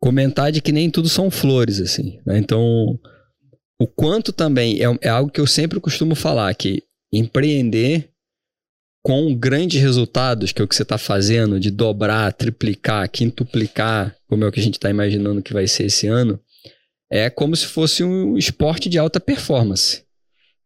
comentar 0.00 0.50
de 0.50 0.62
que 0.62 0.72
nem 0.72 0.90
tudo 0.90 1.08
são 1.08 1.30
flores, 1.30 1.80
assim, 1.80 2.18
né? 2.24 2.38
Então, 2.38 2.98
o 3.80 3.86
quanto 3.86 4.32
também, 4.32 4.78
é, 4.82 4.98
é 5.02 5.08
algo 5.08 5.30
que 5.30 5.40
eu 5.40 5.46
sempre 5.46 5.78
costumo 5.80 6.14
falar, 6.14 6.54
que 6.54 6.82
empreender 7.12 8.10
com 9.02 9.34
grandes 9.34 9.80
resultados, 9.80 10.52
que 10.52 10.60
é 10.60 10.64
o 10.64 10.68
que 10.68 10.74
você 10.74 10.82
está 10.82 10.98
fazendo, 10.98 11.60
de 11.60 11.70
dobrar, 11.70 12.32
triplicar, 12.32 13.08
quintuplicar, 13.08 14.14
como 14.26 14.44
é 14.44 14.48
o 14.48 14.52
que 14.52 14.60
a 14.60 14.62
gente 14.62 14.74
está 14.74 14.90
imaginando 14.90 15.42
que 15.42 15.52
vai 15.52 15.66
ser 15.66 15.84
esse 15.84 16.06
ano, 16.06 16.40
é 17.10 17.30
como 17.30 17.54
se 17.56 17.66
fosse 17.66 18.02
um 18.04 18.36
esporte 18.36 18.88
de 18.88 18.98
alta 18.98 19.18
performance. 19.20 20.02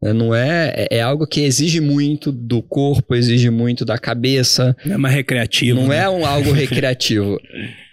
né? 0.02 0.12
Não 0.12 0.34
é, 0.34 0.74
é- 0.90 0.96
é 0.98 1.00
algo 1.00 1.26
que 1.26 1.40
exige 1.42 1.80
muito 1.80 2.32
do 2.32 2.60
corpo, 2.62 3.14
exige 3.14 3.50
muito 3.50 3.84
da 3.84 3.96
cabeça, 3.98 4.76
Não 4.84 4.94
é 4.94 4.98
mais 4.98 5.14
recreativo. 5.14 5.80
não 5.80 5.88
né? 5.88 5.98
é 5.98 6.08
um, 6.10 6.26
algo 6.26 6.50
recreativo. 6.52 7.38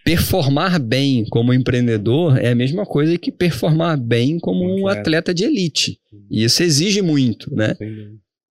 Performar 0.04 0.80
bem 0.80 1.26
como 1.30 1.54
empreendedor 1.54 2.38
é 2.40 2.50
a 2.50 2.56
mesma 2.56 2.84
coisa 2.86 3.16
que 3.18 3.32
performar 3.32 3.96
bem 4.00 4.40
como 4.40 4.66
um 4.66 4.88
Atleta. 4.88 5.34
de 5.34 5.44
elite. 5.44 6.00
E 6.32 6.44
isso 6.44 6.64
exige 6.64 7.02
muito, 7.02 7.54
né? 7.54 7.76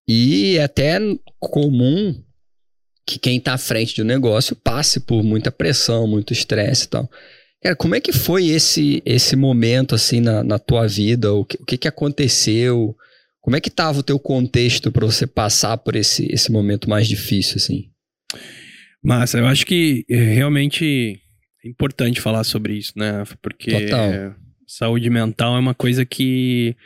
E 0.07 0.57
é 0.57 0.63
até 0.63 0.99
comum 1.41 2.15
que 3.07 3.19
quem 3.19 3.39
está 3.39 3.55
à 3.55 3.59
frente 3.59 3.97
do 3.97 4.05
negócio 4.05 4.55
passe 4.55 5.01
por 5.01 5.25
muita 5.25 5.51
pressão, 5.51 6.07
muito 6.07 6.33
estresse 6.33 6.85
e 6.85 6.89
tal. 6.89 7.11
Cara, 7.63 7.75
como 7.75 7.95
é 7.95 8.01
que 8.01 8.13
foi 8.13 8.49
esse, 8.49 9.03
esse 9.05 9.35
momento 9.35 9.95
assim 9.95 10.21
na, 10.21 10.45
na 10.45 10.59
tua 10.59 10.87
vida? 10.87 11.33
O 11.33 11.45
que, 11.45 11.57
o 11.61 11.65
que, 11.65 11.77
que 11.77 11.89
aconteceu? 11.89 12.97
Como 13.41 13.57
é 13.57 13.61
que 13.61 13.69
estava 13.69 13.99
o 13.99 14.03
teu 14.03 14.19
contexto 14.19 14.93
para 14.93 15.07
você 15.07 15.27
passar 15.27 15.77
por 15.79 15.97
esse, 15.97 16.27
esse 16.33 16.53
momento 16.53 16.89
mais 16.89 17.09
difícil 17.09 17.57
assim? 17.57 17.91
Massa, 19.03 19.39
eu 19.39 19.47
acho 19.47 19.65
que 19.65 20.05
é, 20.09 20.17
realmente 20.17 21.21
é 21.65 21.69
importante 21.69 22.21
falar 22.21 22.45
sobre 22.45 22.75
isso, 22.75 22.93
né? 22.97 23.25
Porque 23.43 23.71
Total. 23.71 24.35
saúde 24.67 25.09
mental 25.11 25.57
é 25.57 25.59
uma 25.59 25.75
coisa 25.75 26.05
que 26.05 26.77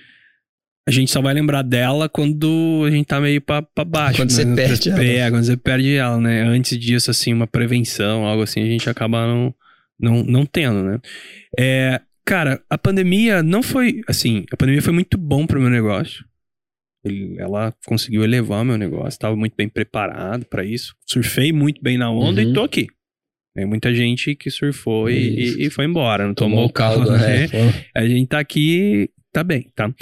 a 0.86 0.90
gente 0.90 1.10
só 1.10 1.20
vai 1.20 1.34
lembrar 1.34 1.62
dela 1.62 2.08
quando 2.08 2.84
a 2.86 2.90
gente 2.90 3.06
tá 3.06 3.20
meio 3.20 3.40
pra, 3.40 3.62
pra 3.62 3.84
baixo. 3.84 4.18
Quando 4.18 4.30
né? 4.30 4.36
você 4.36 4.46
perde 4.54 4.90
ela. 4.90 5.04
É, 5.04 5.30
quando 5.30 5.44
você 5.44 5.56
perde 5.56 5.94
ela, 5.94 6.18
né? 6.18 6.42
Antes 6.42 6.78
disso, 6.78 7.10
assim, 7.10 7.32
uma 7.32 7.46
prevenção, 7.46 8.24
algo 8.24 8.42
assim, 8.42 8.62
a 8.62 8.66
gente 8.66 8.88
acaba 8.90 9.26
não, 9.26 9.54
não, 10.02 10.22
não 10.24 10.44
tendo, 10.44 10.82
né? 10.82 10.98
É, 11.58 12.00
cara, 12.24 12.60
a 12.68 12.76
pandemia 12.76 13.42
não 13.42 13.62
foi, 13.62 14.00
assim, 14.08 14.44
a 14.52 14.56
pandemia 14.56 14.82
foi 14.82 14.92
muito 14.92 15.16
bom 15.16 15.46
pro 15.46 15.60
meu 15.60 15.70
negócio. 15.70 16.24
Ele- 17.04 17.36
ela 17.38 17.74
conseguiu 17.86 18.22
elevar 18.22 18.62
o 18.62 18.64
meu 18.64 18.78
negócio, 18.78 19.08
estava 19.08 19.34
muito 19.34 19.54
bem 19.56 19.68
preparado 19.68 20.44
para 20.46 20.64
isso. 20.64 20.94
Surfei 21.06 21.52
muito 21.52 21.82
bem 21.82 21.96
na 21.98 22.10
onda 22.10 22.42
Uhum. 22.42 22.50
e 22.50 22.52
tô 22.52 22.62
aqui. 22.62 22.86
Tem 23.54 23.66
muita 23.66 23.94
gente 23.94 24.34
que 24.34 24.50
surfou 24.50 25.10
e, 25.10 25.66
e- 25.66 25.70
foi 25.70 25.84
embora, 25.84 26.26
não 26.26 26.32
tomou, 26.34 26.56
Tomou 26.58 26.68
o 26.70 26.72
caldo, 26.72 27.06
caldo, 27.08 27.22
né? 27.22 27.48
Pô. 27.48 27.56
A 27.94 28.06
gente 28.06 28.28
tá 28.28 28.38
aqui, 28.38 29.10
tá 29.32 29.44
bem, 29.44 29.66
tá? 29.74 29.92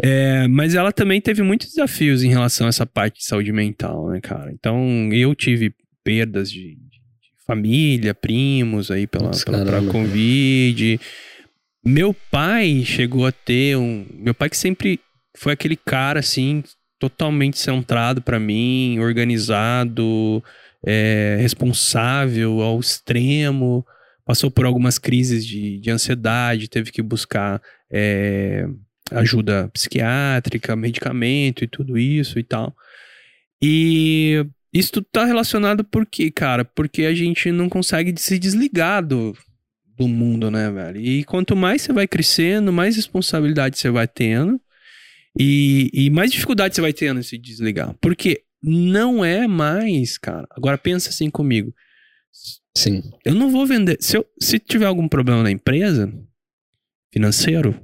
É, 0.00 0.46
mas 0.46 0.74
ela 0.74 0.92
também 0.92 1.20
teve 1.20 1.42
muitos 1.42 1.68
desafios 1.70 2.22
em 2.22 2.28
relação 2.28 2.66
a 2.66 2.68
essa 2.68 2.86
parte 2.86 3.18
de 3.18 3.24
saúde 3.24 3.52
mental, 3.52 4.10
né, 4.10 4.20
cara? 4.20 4.52
Então, 4.52 5.08
eu 5.12 5.34
tive 5.34 5.74
perdas 6.04 6.50
de 6.52 6.76
família, 7.50 8.14
primos 8.14 8.90
aí 8.92 9.06
pela, 9.06 9.30
Putz, 9.30 9.42
pela, 9.42 9.64
pela. 9.64 9.92
Covid. 9.92 11.00
Meu 11.84 12.14
pai 12.30 12.84
chegou 12.84 13.26
a 13.26 13.32
ter 13.32 13.76
um. 13.76 14.06
Meu 14.14 14.34
pai 14.34 14.48
que 14.48 14.56
sempre 14.56 15.00
foi 15.36 15.54
aquele 15.54 15.76
cara, 15.76 16.20
assim, 16.20 16.62
totalmente 16.98 17.58
centrado 17.58 18.22
pra 18.22 18.38
mim, 18.38 19.00
organizado, 19.00 20.42
é, 20.86 21.38
responsável 21.40 22.60
ao 22.60 22.78
extremo. 22.78 23.84
Passou 24.24 24.50
por 24.50 24.64
algumas 24.64 24.96
crises 24.96 25.44
de, 25.44 25.78
de 25.80 25.90
ansiedade, 25.90 26.68
teve 26.68 26.92
que 26.92 27.02
buscar 27.02 27.60
é, 27.90 28.64
ajuda 29.10 29.68
psiquiátrica, 29.72 30.76
medicamento 30.76 31.64
e 31.64 31.66
tudo 31.66 31.98
isso 31.98 32.38
e 32.38 32.44
tal. 32.44 32.72
E 33.60 34.46
isso 34.72 34.92
tudo 34.92 35.06
tá 35.10 35.24
relacionado 35.24 35.82
por 35.82 36.06
quê, 36.06 36.30
cara? 36.30 36.64
Porque 36.64 37.04
a 37.04 37.14
gente 37.14 37.50
não 37.50 37.68
consegue 37.68 38.14
se 38.20 38.38
desligar 38.38 39.04
do, 39.04 39.36
do 39.96 40.06
mundo, 40.06 40.50
né, 40.50 40.70
velho? 40.70 41.00
E 41.00 41.24
quanto 41.24 41.56
mais 41.56 41.82
você 41.82 41.92
vai 41.92 42.06
crescendo, 42.06 42.72
mais 42.72 42.96
responsabilidade 42.96 43.78
você 43.78 43.90
vai 43.90 44.06
tendo 44.06 44.60
e, 45.38 45.90
e 45.92 46.10
mais 46.10 46.30
dificuldade 46.30 46.74
você 46.74 46.80
vai 46.80 46.92
tendo 46.92 47.20
em 47.20 47.22
se 47.24 47.36
desligar. 47.36 47.94
Porque 48.00 48.44
não 48.62 49.24
é 49.24 49.46
mais, 49.46 50.16
cara. 50.16 50.46
Agora 50.50 50.78
pensa 50.78 51.10
assim 51.10 51.28
comigo. 51.28 51.74
Sim. 52.76 53.02
Eu 53.24 53.34
não 53.34 53.50
vou 53.50 53.66
vender. 53.66 53.98
Se, 54.00 54.16
eu, 54.16 54.26
se 54.40 54.58
tiver 54.58 54.86
algum 54.86 55.08
problema 55.08 55.42
na 55.42 55.50
empresa 55.50 56.12
financeiro, 57.12 57.74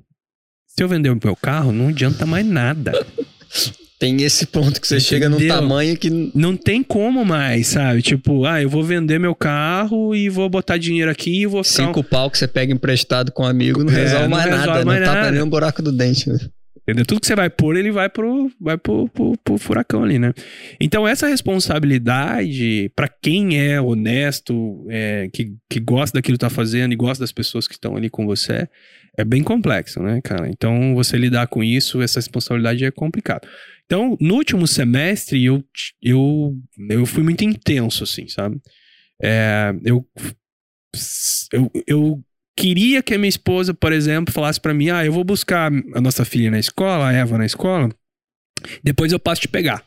se 0.67 0.83
eu 0.83 0.89
vender 0.89 1.11
o 1.11 1.19
meu 1.23 1.35
carro, 1.35 1.73
não 1.73 1.89
adianta 1.89 2.25
mais 2.25 2.47
nada. 2.47 2.93
Tem 3.99 4.23
esse 4.23 4.47
ponto 4.47 4.79
que 4.81 4.87
você 4.87 5.01
chega 5.01 5.27
num 5.29 5.37
Entendeu? 5.37 5.55
tamanho 5.57 5.97
que 5.97 6.31
Não 6.35 6.55
tem 6.57 6.83
como 6.83 7.25
mais, 7.25 7.69
sabe? 7.69 8.03
Tipo, 8.03 8.45
ah, 8.45 8.61
eu 8.61 8.69
vou 8.69 8.85
vender 8.85 9.19
meu 9.19 9.35
carro 9.35 10.15
e 10.15 10.29
vou 10.29 10.49
botar 10.51 10.77
dinheiro 10.77 11.11
aqui 11.11 11.43
e 11.43 11.47
vou 11.47 11.65
ficar. 11.65 11.83
um 11.83 11.87
cinco 11.87 12.05
pau 12.05 12.31
que 12.31 12.37
você 12.37 12.47
pega 12.47 12.73
emprestado 12.73 13.33
com 13.33 13.43
um 13.43 13.47
amigo 13.47 13.83
não 13.83 13.93
É, 13.93 13.97
resolve 14.03 14.29
mais 14.29 14.51
nada, 14.51 14.85
mais 14.85 15.01
não 15.01 15.07
tapa 15.07 15.21
nada. 15.21 15.31
nem 15.33 15.43
um 15.43 15.49
buraco 15.49 15.81
do 15.81 15.91
dente. 15.91 16.29
né? 16.29 16.39
Entendeu? 16.83 17.05
Tudo 17.07 17.21
que 17.21 17.27
você 17.27 17.35
vai 17.35 17.51
pôr, 17.51 17.75
ele 17.77 17.91
vai 17.91 18.09
pro, 18.09 18.49
vai 18.61 18.77
pro, 18.79 19.09
pro, 19.09 19.33
pro 19.43 19.59
furacão 19.59 20.05
ali, 20.05 20.19
né? 20.21 20.33
Então, 20.81 21.09
essa 21.09 21.27
responsabilidade, 21.27 22.91
pra 22.95 23.09
quem 23.09 23.59
é 23.59 23.81
honesto, 23.81 24.87
é, 24.89 25.29
que, 25.33 25.53
que 25.69 25.81
gosta 25.81 26.17
daquilo 26.19 26.37
que 26.39 26.41
tá 26.45 26.51
fazendo 26.51 26.93
e 26.93 26.97
gosta 26.97 27.23
das 27.25 27.33
pessoas 27.33 27.67
que 27.67 27.75
estão 27.75 27.97
ali 27.97 28.09
com 28.09 28.25
você, 28.27 28.69
é 29.19 29.25
bem 29.25 29.43
complexo, 29.43 30.01
né, 30.03 30.21
cara? 30.23 30.49
Então, 30.49 30.95
você 30.95 31.17
lidar 31.17 31.47
com 31.49 31.65
isso, 31.65 32.01
essa 32.03 32.19
responsabilidade 32.21 32.85
é 32.85 32.91
complicado. 32.91 33.49
Então, 33.87 34.17
no 34.21 34.35
último 34.35 34.67
semestre, 34.67 35.45
eu, 35.45 35.65
eu, 36.03 36.57
eu 36.91 37.07
fui 37.07 37.23
muito 37.23 37.45
intenso, 37.45 38.03
assim, 38.03 38.27
sabe? 38.27 38.61
É, 39.23 39.73
eu, 39.85 40.05
eu, 41.53 41.71
eu 41.87 42.25
queria 42.57 43.03
que 43.03 43.15
a 43.15 43.19
minha 43.19 43.29
esposa, 43.29 43.73
por 43.73 43.93
exemplo, 43.93 44.35
falasse 44.35 44.61
pra 44.61 44.75
mim: 44.75 44.91
ah, 44.91 45.05
eu 45.05 45.13
vou 45.13 45.23
buscar 45.23 45.71
a 45.95 46.01
nossa 46.01 46.25
filha 46.25 46.51
na 46.51 46.59
escola, 46.59 47.09
a 47.09 47.13
Eva 47.13 47.39
na 47.39 47.47
escola, 47.47 47.89
depois 48.83 49.13
eu 49.13 49.21
passo 49.21 49.43
te 49.43 49.49
pegar. 49.49 49.87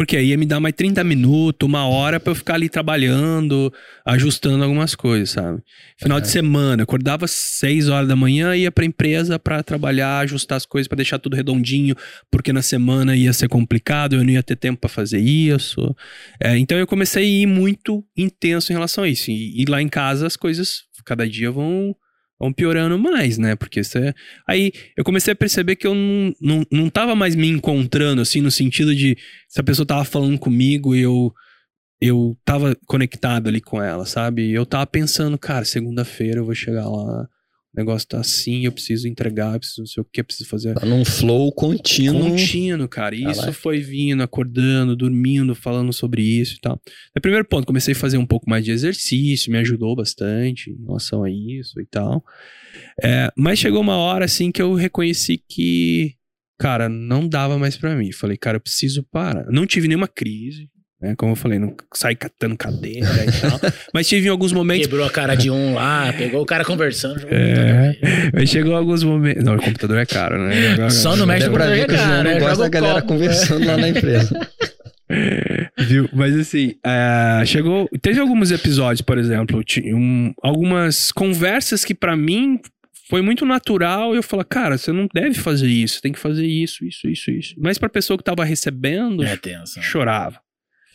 Porque 0.00 0.16
aí 0.16 0.28
ia 0.28 0.38
me 0.38 0.46
dar 0.46 0.60
mais 0.60 0.74
30 0.74 1.04
minutos, 1.04 1.68
uma 1.68 1.86
hora 1.86 2.18
pra 2.18 2.30
eu 2.30 2.34
ficar 2.34 2.54
ali 2.54 2.70
trabalhando, 2.70 3.70
ajustando 4.02 4.64
algumas 4.64 4.94
coisas, 4.94 5.28
sabe? 5.28 5.62
Final 5.98 6.18
de 6.22 6.28
semana, 6.28 6.84
acordava 6.84 7.26
às 7.26 7.32
6 7.32 7.90
horas 7.90 8.08
da 8.08 8.16
manhã, 8.16 8.56
ia 8.56 8.72
pra 8.72 8.86
empresa 8.86 9.38
pra 9.38 9.62
trabalhar, 9.62 10.20
ajustar 10.20 10.56
as 10.56 10.64
coisas, 10.64 10.88
pra 10.88 10.96
deixar 10.96 11.18
tudo 11.18 11.36
redondinho, 11.36 11.94
porque 12.30 12.50
na 12.50 12.62
semana 12.62 13.14
ia 13.14 13.30
ser 13.34 13.46
complicado, 13.48 14.14
eu 14.14 14.24
não 14.24 14.30
ia 14.30 14.42
ter 14.42 14.56
tempo 14.56 14.80
pra 14.80 14.88
fazer 14.88 15.20
isso. 15.20 15.94
É, 16.42 16.56
então 16.56 16.78
eu 16.78 16.86
comecei 16.86 17.22
a 17.22 17.42
ir 17.42 17.46
muito 17.46 18.02
intenso 18.16 18.72
em 18.72 18.76
relação 18.76 19.04
a 19.04 19.08
isso. 19.08 19.30
E, 19.30 19.60
e 19.60 19.66
lá 19.66 19.82
em 19.82 19.88
casa 19.90 20.26
as 20.26 20.34
coisas 20.34 20.84
cada 21.04 21.28
dia 21.28 21.50
vão 21.50 21.94
vão 22.40 22.52
piorando 22.52 22.98
mais, 22.98 23.36
né? 23.36 23.54
Porque 23.54 23.80
isso 23.80 23.98
é... 23.98 24.14
Aí 24.48 24.72
eu 24.96 25.04
comecei 25.04 25.32
a 25.32 25.36
perceber 25.36 25.76
que 25.76 25.86
eu 25.86 25.94
não, 25.94 26.34
não, 26.40 26.66
não 26.72 26.90
tava 26.90 27.14
mais 27.14 27.36
me 27.36 27.48
encontrando, 27.48 28.22
assim, 28.22 28.40
no 28.40 28.50
sentido 28.50 28.94
de 28.94 29.16
se 29.46 29.60
a 29.60 29.62
pessoa 29.62 29.84
tava 29.84 30.04
falando 30.04 30.38
comigo 30.38 30.94
e 30.94 31.02
eu, 31.02 31.32
eu 32.00 32.34
tava 32.42 32.74
conectado 32.86 33.48
ali 33.48 33.60
com 33.60 33.82
ela, 33.82 34.06
sabe? 34.06 34.48
E 34.48 34.54
eu 34.54 34.64
tava 34.64 34.86
pensando, 34.86 35.36
cara, 35.36 35.66
segunda-feira 35.66 36.40
eu 36.40 36.46
vou 36.46 36.54
chegar 36.54 36.88
lá, 36.88 37.28
o 37.72 37.78
negócio 37.78 38.08
tá 38.08 38.18
assim, 38.18 38.64
eu 38.64 38.72
preciso 38.72 39.06
entregar, 39.06 39.54
eu 39.54 39.60
preciso 39.60 39.80
não 39.82 39.86
sei 39.86 40.00
o 40.00 40.04
que, 40.04 40.22
preciso 40.24 40.48
fazer. 40.48 40.74
Tá 40.74 40.84
num 40.84 41.04
flow 41.04 41.52
contínuo. 41.52 42.30
Contínuo, 42.30 42.88
cara. 42.88 43.14
E 43.14 43.24
Ah, 43.24 43.30
isso 43.30 43.52
foi 43.52 43.78
vindo, 43.78 44.22
acordando, 44.22 44.96
dormindo, 44.96 45.54
falando 45.54 45.92
sobre 45.92 46.20
isso 46.22 46.56
e 46.56 46.60
tal. 46.60 46.80
É 47.14 47.20
primeiro 47.20 47.46
ponto, 47.46 47.66
comecei 47.66 47.92
a 47.94 47.96
fazer 47.96 48.18
um 48.18 48.26
pouco 48.26 48.50
mais 48.50 48.64
de 48.64 48.72
exercício, 48.72 49.52
me 49.52 49.58
ajudou 49.58 49.94
bastante 49.94 50.70
em 50.70 50.84
relação 50.84 51.22
a 51.22 51.30
isso 51.30 51.80
e 51.80 51.86
tal. 51.86 52.24
É, 53.02 53.30
mas 53.36 53.60
chegou 53.60 53.80
uma 53.80 53.96
hora, 53.96 54.24
assim, 54.24 54.50
que 54.50 54.60
eu 54.60 54.74
reconheci 54.74 55.38
que, 55.48 56.14
cara, 56.58 56.88
não 56.88 57.28
dava 57.28 57.56
mais 57.56 57.76
pra 57.76 57.94
mim. 57.94 58.10
Falei, 58.10 58.36
cara, 58.36 58.56
eu 58.56 58.60
preciso 58.60 59.04
parar. 59.04 59.46
Não 59.50 59.64
tive 59.64 59.86
nenhuma 59.86 60.08
crise, 60.08 60.68
né? 61.00 61.14
Como 61.16 61.32
eu 61.32 61.36
falei, 61.36 61.58
não 61.58 61.74
saí 61.94 62.14
catando 62.14 62.56
cadeira 62.56 63.06
e 63.24 63.40
tal. 63.40 63.60
mas 63.94 64.06
tive 64.08 64.26
em 64.26 64.30
alguns 64.30 64.52
momentos 64.52 64.86
Quebrou 64.86 65.04
a 65.06 65.10
cara 65.10 65.34
de 65.34 65.50
um 65.50 65.74
lá, 65.74 66.12
pegou 66.12 66.42
o 66.42 66.46
cara 66.46 66.64
conversando. 66.64 67.20
jogou 67.20 67.36
É. 67.36 67.96
Mas 68.34 68.50
chegou 68.50 68.74
alguns 68.76 69.02
momentos. 69.02 69.42
Não, 69.44 69.54
o 69.56 69.62
computador 69.62 69.98
é 69.98 70.06
caro, 70.06 70.38
né? 70.38 70.90
Só 70.90 71.16
no 71.16 71.26
no 71.26 71.52
pra 71.52 71.66
ver 71.66 71.86
que 71.86 71.94
o 71.94 71.96
João 71.96 72.08
não 72.08 72.22
né? 72.24 72.38
gosta 72.40 72.62
da 72.64 72.68
galera 72.68 73.00
copo. 73.02 73.14
conversando 73.14 73.66
lá 73.66 73.76
na 73.76 73.88
empresa. 73.90 74.48
Viu? 75.78 76.08
Mas 76.12 76.36
assim, 76.38 76.74
é, 76.84 77.42
chegou. 77.44 77.88
Teve 78.00 78.20
alguns 78.20 78.50
episódios, 78.52 79.00
por 79.00 79.18
exemplo, 79.18 79.62
um- 79.92 80.32
algumas 80.42 81.10
conversas 81.10 81.84
que 81.84 81.94
pra 81.94 82.16
mim 82.16 82.60
foi 83.08 83.20
muito 83.22 83.44
natural. 83.44 84.14
E 84.14 84.18
eu 84.18 84.22
falo, 84.22 84.44
cara, 84.44 84.78
você 84.78 84.92
não 84.92 85.08
deve 85.12 85.34
fazer 85.34 85.66
isso, 85.68 86.00
tem 86.00 86.12
que 86.12 86.18
fazer 86.18 86.46
isso, 86.46 86.84
isso, 86.84 87.08
isso, 87.08 87.30
isso. 87.30 87.54
Mas 87.58 87.76
pra 87.78 87.88
pessoa 87.88 88.16
que 88.16 88.22
tava 88.22 88.44
recebendo, 88.44 89.24
É 89.24 89.36
tenso. 89.36 89.82
chorava. 89.82 90.38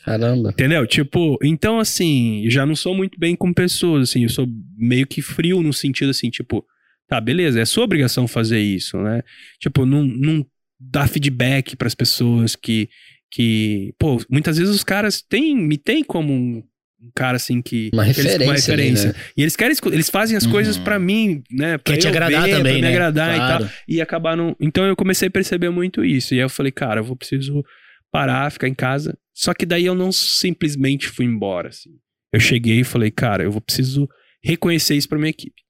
Caramba. 0.05 0.49
Entendeu? 0.51 0.85
Tipo, 0.85 1.37
então 1.43 1.79
assim, 1.79 2.43
já 2.47 2.65
não 2.65 2.75
sou 2.75 2.95
muito 2.95 3.19
bem 3.19 3.35
com 3.35 3.51
pessoas, 3.51 4.09
assim, 4.09 4.23
eu 4.23 4.29
sou 4.29 4.47
meio 4.77 5.07
que 5.07 5.21
frio 5.21 5.61
no 5.63 5.73
sentido 5.73 6.11
assim, 6.11 6.29
tipo, 6.29 6.63
tá, 7.07 7.19
beleza, 7.19 7.59
é 7.59 7.65
sua 7.65 7.83
obrigação 7.83 8.27
fazer 8.27 8.59
isso, 8.59 8.97
né? 9.01 9.21
Tipo, 9.59 9.85
não, 9.85 10.03
não 10.03 10.45
dá 10.79 11.07
feedback 11.07 11.75
pras 11.75 11.95
pessoas 11.95 12.55
que, 12.55 12.87
que, 13.31 13.93
pô, 13.97 14.21
muitas 14.29 14.57
vezes 14.57 14.73
os 14.75 14.83
caras 14.83 15.21
têm, 15.21 15.55
me 15.55 15.77
têm 15.77 16.03
como 16.03 16.31
um, 16.33 16.63
um 17.01 17.11
cara 17.15 17.37
assim 17.37 17.61
que 17.61 17.89
Uma 17.93 18.03
que 18.05 18.11
eles- 18.19 18.23
referência 18.33 18.73
ali, 18.73 18.91
né? 18.91 19.13
E 19.35 19.41
eles 19.41 19.55
querem, 19.55 19.75
eles 19.91 20.09
fazem 20.09 20.37
as 20.37 20.45
Uhum. 20.45 20.51
coisas 20.51 20.77
pra 20.77 20.99
mim, 20.99 21.41
né? 21.51 21.77
Pra 21.79 21.93
Quer 21.93 21.99
te 22.01 22.07
agradar 22.07 22.43
ver, 22.43 22.51
também, 22.57 22.73
pra 22.73 22.81
né? 22.81 22.87
me 22.89 22.93
agradar 22.93 23.35
e 23.35 23.37
tal 23.39 23.57
Claro. 23.59 23.73
e 23.87 24.01
acabar 24.01 24.37
não. 24.37 24.55
Então 24.59 24.85
eu 24.85 24.95
comecei 24.95 25.27
a 25.27 25.31
perceber 25.31 25.69
muito 25.71 26.03
isso. 26.05 26.33
E 26.33 26.37
aí 26.37 26.43
eu 26.45 26.49
falei, 26.49 26.71
cara, 26.71 26.99
eu 26.99 27.03
vou 27.03 27.15
preciso 27.15 27.63
parar, 28.11 28.51
ficar 28.51 28.67
em 28.67 28.73
casa. 28.73 29.17
Só 29.35 29.53
que 29.53 29.65
daí 29.65 29.85
eu 29.85 29.93
não 29.93 30.11
simplesmente 30.11 31.07
fui 31.09 31.25
embora, 31.25 31.69
assim. 31.69 31.99
Eu 32.33 32.39
cheguei 32.39 32.79
e 32.79 32.83
falei, 32.85 33.11
cara, 33.11 33.43
eu 33.43 33.51
vou 33.51 33.61
preciso 33.61 34.07
reconhecer 34.43 34.95
isso 34.95 35.09
pra 35.09 35.17
minha 35.17 35.29
equipe. 35.29 35.61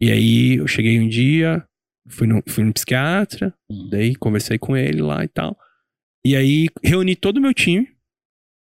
E 0.00 0.10
aí 0.10 0.56
eu 0.56 0.66
cheguei 0.68 1.00
um 1.00 1.08
dia, 1.08 1.66
fui 2.08 2.26
no, 2.26 2.42
fui 2.46 2.64
no 2.64 2.72
psiquiatra, 2.72 3.54
Uhum. 3.70 3.88
daí 3.88 4.14
conversei 4.14 4.58
com 4.58 4.76
ele 4.76 5.00
lá 5.00 5.24
e 5.24 5.28
tal. 5.28 5.56
E 6.24 6.36
aí 6.36 6.66
reuni 6.84 7.16
todo 7.16 7.38
o 7.38 7.40
meu 7.40 7.54
time, 7.54 7.88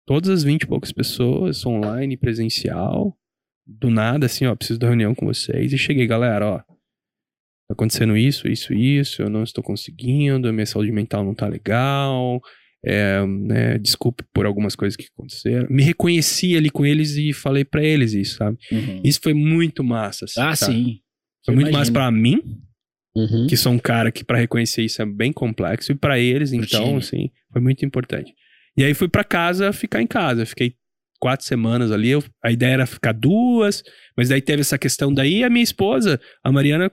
todas 0.06 0.30
as 0.30 0.44
20 0.44 0.62
e 0.62 0.66
poucas 0.66 0.92
pessoas, 0.92 1.64
online, 1.66 2.16
presencial. 2.16 3.16
Do 3.66 3.90
nada, 3.90 4.26
assim, 4.26 4.46
ó, 4.46 4.54
preciso 4.54 4.78
da 4.78 4.86
reunião 4.86 5.14
com 5.14 5.26
vocês. 5.26 5.72
E 5.72 5.78
cheguei, 5.78 6.06
galera, 6.06 6.46
ó. 6.46 6.58
Tá 6.58 7.72
acontecendo 7.72 8.16
isso, 8.16 8.46
isso, 8.46 8.72
isso, 8.72 9.22
eu 9.22 9.28
não 9.28 9.42
estou 9.42 9.64
conseguindo, 9.64 10.46
a 10.48 10.52
minha 10.52 10.66
saúde 10.66 10.92
mental 10.92 11.24
não 11.24 11.34
tá 11.34 11.48
legal. 11.48 12.40
É, 12.84 13.24
né, 13.26 13.78
desculpe 13.78 14.22
por 14.32 14.46
algumas 14.46 14.76
coisas 14.76 14.96
que 14.96 15.06
aconteceram. 15.12 15.66
Me 15.68 15.82
reconheci 15.82 16.56
ali 16.56 16.70
com 16.70 16.86
eles 16.86 17.16
e 17.16 17.32
falei 17.32 17.64
pra 17.64 17.82
eles 17.82 18.12
isso, 18.12 18.36
sabe? 18.36 18.56
Uhum. 18.70 19.00
Isso 19.04 19.20
foi 19.22 19.34
muito 19.34 19.82
massa. 19.82 20.24
Assim, 20.26 20.40
Ah, 20.40 20.54
sabe? 20.54 20.72
sim. 20.74 21.00
Foi 21.44 21.52
Eu 21.52 21.56
muito 21.56 21.72
massa 21.72 21.90
imagino. 21.90 21.94
pra 21.94 22.10
mim, 22.10 22.40
Uhum. 23.16 23.46
que 23.48 23.56
sou 23.56 23.72
um 23.72 23.78
cara 23.78 24.12
que 24.12 24.22
pra 24.24 24.38
reconhecer 24.38 24.82
isso 24.84 25.00
é 25.02 25.06
bem 25.06 25.32
complexo, 25.32 25.90
e 25.90 25.94
pra 25.94 26.18
eles, 26.18 26.50
Pro 26.50 26.58
então, 26.64 26.84
time. 26.84 26.98
assim, 26.98 27.30
foi 27.52 27.60
muito 27.62 27.84
importante. 27.84 28.32
E 28.76 28.84
aí 28.84 28.92
fui 28.94 29.08
pra 29.08 29.24
casa 29.24 29.72
ficar 29.72 30.02
em 30.02 30.06
casa. 30.06 30.44
Fiquei 30.46 30.74
quatro 31.18 31.46
semanas 31.46 31.90
ali. 31.90 32.10
eu- 32.10 32.22
a 32.44 32.52
ideia 32.52 32.74
era 32.74 32.86
ficar 32.86 33.12
duas, 33.12 33.82
mas 34.16 34.28
daí 34.28 34.42
teve 34.42 34.60
essa 34.60 34.76
questão 34.78 35.12
daí. 35.12 35.42
A 35.42 35.48
minha 35.50 35.62
esposa, 35.64 36.20
a 36.44 36.52
Mariana, 36.52 36.92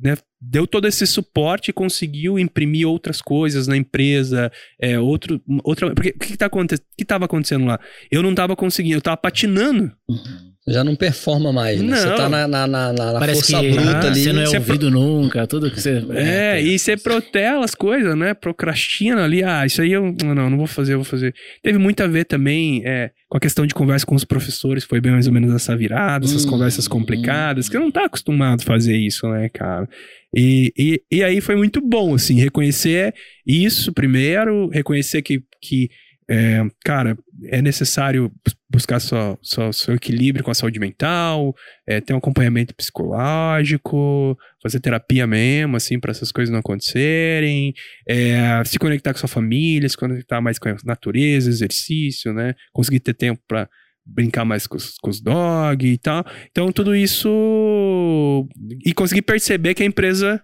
né, 0.00 0.16
deu 0.46 0.66
todo 0.66 0.86
esse 0.86 1.06
suporte 1.06 1.70
e 1.70 1.72
conseguiu 1.72 2.38
imprimir 2.38 2.86
outras 2.86 3.20
coisas 3.20 3.66
na 3.66 3.76
empresa, 3.76 4.52
é, 4.80 4.98
outro, 4.98 5.40
outra. 5.62 5.94
Porque 5.94 6.10
o 6.10 6.18
que, 6.18 6.28
que, 6.28 6.36
tá 6.36 6.50
que 6.96 7.04
tava 7.04 7.24
acontecendo 7.24 7.64
lá? 7.64 7.80
Eu 8.10 8.22
não 8.22 8.34
tava 8.34 8.54
conseguindo, 8.54 8.96
eu 8.96 9.02
tava 9.02 9.16
patinando. 9.16 9.92
Uhum. 10.08 10.53
Já 10.66 10.82
não 10.82 10.96
performa 10.96 11.52
mais, 11.52 11.82
né? 11.82 11.94
Você 11.94 12.06
Não. 12.06 12.16
tá 12.16 12.26
na, 12.26 12.48
na, 12.48 12.66
na, 12.66 12.92
na 12.92 13.18
Parece 13.18 13.52
força 13.52 13.60
que 13.60 13.70
bruta 13.72 13.90
ah, 13.90 14.06
ali. 14.06 14.20
você 14.22 14.32
não 14.32 14.40
é 14.42 14.46
Você 14.46 14.56
ouvido 14.56 14.90
nunca, 14.90 15.46
tudo 15.46 15.70
que 15.70 15.78
você... 15.78 16.02
É, 16.14 16.56
tem. 16.56 16.66
e 16.68 16.78
você 16.78 16.96
protela 16.96 17.62
as 17.66 17.74
coisas, 17.74 18.16
né? 18.16 18.32
Procrastina 18.32 19.24
ali. 19.24 19.44
Ah, 19.44 19.66
isso 19.66 19.82
aí 19.82 19.92
eu 19.92 20.14
não, 20.24 20.48
não 20.48 20.56
vou 20.56 20.66
fazer, 20.66 20.94
eu 20.94 20.98
vou 20.98 21.04
fazer. 21.04 21.34
Teve 21.62 21.76
muito 21.76 22.02
a 22.02 22.06
ver 22.06 22.24
também 22.24 22.82
é, 22.86 23.10
com 23.28 23.36
a 23.36 23.40
questão 23.40 23.66
de 23.66 23.74
conversa 23.74 24.06
com 24.06 24.14
os 24.14 24.24
professores, 24.24 24.84
foi 24.84 25.02
bem 25.02 25.12
mais 25.12 25.26
ou 25.26 25.34
menos 25.34 25.54
essa 25.54 25.76
virada, 25.76 26.24
essas 26.24 26.46
Hum, 26.46 26.50
conversas 26.50 26.88
complicadas, 26.88 27.68
que 27.68 27.76
eu 27.76 27.80
não 27.82 27.90
tá 27.90 28.06
acostumado 28.06 28.62
a 28.62 28.64
fazer 28.64 28.96
isso, 28.96 29.28
né, 29.28 29.50
cara? 29.50 29.86
E, 30.34 30.72
e, 30.78 31.02
e 31.12 31.22
aí 31.22 31.42
foi 31.42 31.56
muito 31.56 31.80
bom, 31.80 32.14
assim, 32.14 32.40
reconhecer 32.40 33.12
isso 33.46 33.92
primeiro, 33.92 34.68
reconhecer 34.70 35.20
que, 35.20 35.42
que 35.60 35.90
é, 36.28 36.62
cara, 36.84 37.16
é 37.44 37.60
necessário 37.60 38.30
bus- 38.44 38.56
buscar 38.70 38.98
só, 39.00 39.36
só 39.42 39.70
seu 39.72 39.94
equilíbrio 39.94 40.44
com 40.44 40.50
a 40.50 40.54
saúde 40.54 40.78
mental, 40.80 41.54
é, 41.86 42.00
ter 42.00 42.12
um 42.14 42.16
acompanhamento 42.18 42.74
psicológico, 42.74 44.36
fazer 44.62 44.80
terapia 44.80 45.26
mesmo, 45.26 45.76
assim, 45.76 45.98
para 46.00 46.10
essas 46.10 46.32
coisas 46.32 46.52
não 46.52 46.60
acontecerem, 46.60 47.72
é, 48.08 48.62
se 48.64 48.78
conectar 48.78 49.12
com 49.12 49.18
sua 49.18 49.28
família, 49.28 49.88
se 49.88 49.96
conectar 49.96 50.40
mais 50.40 50.58
com 50.58 50.68
a 50.68 50.76
natureza, 50.84 51.48
exercício, 51.48 52.32
né? 52.32 52.54
Conseguir 52.72 53.00
ter 53.00 53.14
tempo 53.14 53.40
para 53.46 53.68
brincar 54.06 54.44
mais 54.44 54.66
com 54.66 54.76
os, 54.76 54.96
com 54.98 55.10
os 55.10 55.20
dog 55.20 55.86
e 55.86 55.96
tal. 55.98 56.24
Então, 56.50 56.70
tudo 56.72 56.94
isso. 56.94 58.48
E 58.84 58.92
conseguir 58.92 59.22
perceber 59.22 59.74
que 59.74 59.82
a 59.82 59.86
empresa. 59.86 60.42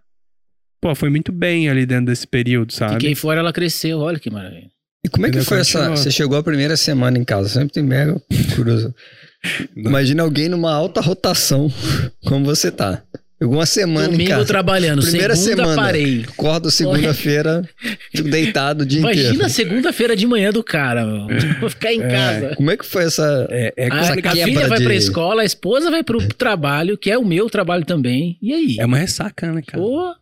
Pô, 0.80 0.94
foi 0.94 1.10
muito 1.10 1.30
bem 1.30 1.68
ali 1.68 1.84
dentro 1.84 2.06
desse 2.06 2.26
período, 2.26 2.72
sabe? 2.72 2.94
Fiquei 2.94 3.14
fora, 3.14 3.40
ela 3.40 3.52
cresceu, 3.52 3.98
olha 3.98 4.18
que 4.18 4.30
maravilha. 4.30 4.70
E 5.04 5.08
como 5.08 5.26
é 5.26 5.30
que 5.30 5.40
foi 5.40 5.60
essa. 5.60 5.90
Você 5.90 6.10
chegou 6.10 6.36
a 6.38 6.42
primeira 6.42 6.76
semana 6.76 7.16
em 7.18 7.24
casa, 7.24 7.48
sempre 7.48 7.72
tem 7.72 7.82
mega 7.82 8.20
curioso. 8.54 8.94
Imagina 9.76 10.22
alguém 10.22 10.48
numa 10.48 10.72
alta 10.72 11.00
rotação, 11.00 11.72
como 12.26 12.44
você 12.44 12.70
tá. 12.70 13.02
Alguma 13.42 13.64
semana 13.64 14.08
em 14.08 14.10
Domingo 14.10 14.30
casa. 14.32 14.44
trabalhando, 14.44 15.00
Primeira 15.00 15.34
segunda 15.34 15.62
semana. 15.62 15.82
parei. 15.82 16.26
Acordo 16.28 16.70
segunda-feira, 16.70 17.66
fico 18.12 18.28
deitado 18.28 18.82
o 18.82 18.86
dia 18.86 18.98
Imagina 19.00 19.28
inteiro. 19.28 19.46
a 19.46 19.48
segunda-feira 19.48 20.14
de 20.14 20.26
manhã 20.26 20.50
do 20.52 20.62
cara, 20.62 21.06
meu. 21.06 21.38
Tipo, 21.38 21.58
Vou 21.60 21.70
ficar 21.70 21.90
em 21.90 22.00
casa. 22.02 22.54
Como 22.54 22.70
é 22.70 22.76
que 22.76 22.84
foi 22.84 23.04
essa. 23.04 23.46
É, 23.50 23.72
é, 23.78 23.90
A, 23.90 23.98
essa 24.00 24.12
a 24.12 24.32
filha 24.44 24.68
vai 24.68 24.76
de- 24.76 24.84
pra 24.84 24.94
escola, 24.94 25.40
a 25.40 25.44
esposa 25.46 25.90
vai 25.90 26.02
pro 26.04 26.18
trabalho, 26.34 26.98
que 26.98 27.10
é 27.10 27.16
o 27.16 27.24
meu 27.24 27.48
trabalho 27.48 27.86
também. 27.86 28.36
E 28.42 28.52
aí? 28.52 28.76
é 28.78 28.84
uma 28.84 28.98
ressaca, 28.98 29.50
né, 29.50 29.62
cara? 29.66 29.82
Pô, 29.82 30.12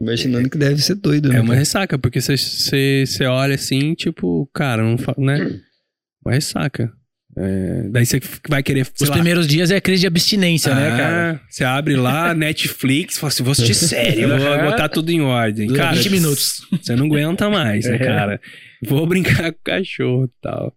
Imaginando 0.00 0.48
que 0.48 0.56
deve 0.58 0.80
ser 0.80 0.94
doido, 0.94 1.28
né? 1.28 1.38
É 1.38 1.40
uma 1.40 1.54
ressaca, 1.54 1.98
porque 1.98 2.20
você- 2.20 2.36
você 2.36 3.04
você 3.06 3.24
olha 3.24 3.54
assim, 3.56 3.94
tipo, 3.94 4.48
cara, 4.54 4.82
não 4.82 4.96
fa- 4.96 5.14
né? 5.18 5.58
Uma 6.24 6.34
ressaca. 6.34 6.92
É, 7.36 7.88
daí 7.90 8.04
você 8.06 8.20
vai 8.48 8.62
querer. 8.64 8.84
sei 8.86 9.04
os 9.04 9.08
lá, 9.10 9.14
primeiros 9.14 9.46
dias 9.46 9.70
é 9.70 9.80
crise 9.80 10.00
de 10.00 10.06
abstinência, 10.08 10.74
né, 10.74 10.88
ah, 10.92 10.96
cara? 10.96 11.40
Você 11.48 11.62
abre 11.62 11.94
lá, 11.94 12.32
Netflix, 12.34 13.16
fala 13.18 13.28
assim: 13.28 13.42
vou 13.44 13.52
assistir 13.52 13.74
série, 13.86 14.26
vou 14.26 14.38
botar 14.70 14.88
tudo 14.88 15.10
em 15.10 15.20
ordem. 15.20 15.72
Cara, 15.72 15.94
20 15.96 16.10
minutos. 16.10 16.62
Você 16.80 16.96
não 16.96 17.06
aguenta 17.06 17.48
mais, 17.48 17.84
né, 17.84 17.94
É. 17.96 17.98
cara? 17.98 18.40
Vou 18.84 19.06
brincar 19.06 19.52
com 19.52 19.58
o 19.58 19.62
cachorro 19.64 20.24
e 20.26 20.30
tal. 20.42 20.72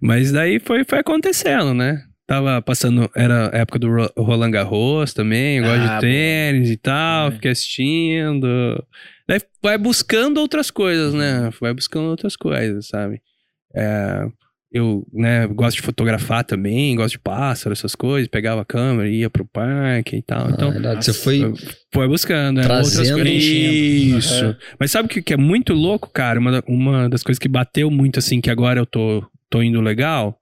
Mas 0.00 0.32
daí 0.32 0.58
foi, 0.58 0.84
foi 0.84 0.98
acontecendo, 1.00 1.72
né? 1.74 2.02
Tava 2.30 2.62
passando, 2.62 3.10
era 3.16 3.50
a 3.52 3.58
época 3.58 3.76
do 3.80 3.88
Ro- 3.90 4.12
Roland 4.16 4.52
Garros 4.52 5.12
também, 5.12 5.58
eu 5.58 5.64
gosto 5.64 5.80
Ah, 5.90 5.94
de 5.96 6.00
tênis 6.02 6.70
e 6.70 6.76
tal, 6.76 7.26
É. 7.26 7.30
fiquei 7.32 7.50
assistindo. 7.50 8.46
Daí 9.26 9.40
vai 9.60 9.76
buscando 9.76 10.38
outras 10.40 10.70
coisas, 10.70 11.12
né? 11.12 11.50
Vai 11.60 11.74
buscando 11.74 12.06
outras 12.06 12.36
coisas, 12.36 12.86
sabe? 12.86 13.20
É, 13.74 14.28
eu, 14.72 15.04
né, 15.12 15.48
gosto 15.48 15.78
de 15.78 15.82
fotografar 15.82 16.44
também, 16.44 16.94
gosto 16.94 17.14
de 17.14 17.18
pássaro, 17.18 17.72
essas 17.72 17.96
coisas. 17.96 18.28
Pegava 18.28 18.60
a 18.60 18.64
câmera, 18.64 19.08
ia 19.08 19.28
pro 19.28 19.44
parque 19.44 20.14
e 20.14 20.22
tal. 20.22 20.50
Então, 20.50 20.68
Ah, 20.68 20.72
verdade, 20.72 21.04
você 21.04 21.12
foi 21.12 21.52
foi 21.92 22.06
buscando, 22.06 22.58
né? 22.58 22.62
Trazendo, 22.62 22.84
outras 23.08 23.10
coisas. 23.10 23.42
Isso. 23.44 24.44
Aham. 24.44 24.56
Mas 24.78 24.90
sabe 24.92 25.06
o 25.06 25.08
que, 25.08 25.20
que 25.20 25.34
é 25.34 25.36
muito 25.36 25.74
louco, 25.74 26.08
cara? 26.12 26.38
Uma, 26.38 26.62
uma 26.68 27.08
das 27.08 27.24
coisas 27.24 27.40
que 27.40 27.48
bateu 27.48 27.90
muito, 27.90 28.20
assim, 28.20 28.40
que 28.40 28.48
agora 28.52 28.78
eu 28.78 28.86
tô, 28.86 29.24
tô 29.50 29.60
indo 29.60 29.80
legal. 29.80 30.36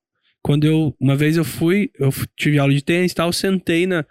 Quando 0.48 0.64
eu, 0.64 0.96
uma 0.98 1.14
vez 1.14 1.36
eu 1.36 1.44
fui, 1.44 1.90
eu 1.98 2.08
tive 2.34 2.58
aula 2.58 2.72
de 2.72 2.80
tênis 2.82 3.12
e 3.12 3.14
tal, 3.14 3.30
sentei 3.34 3.86
na. 3.86 4.02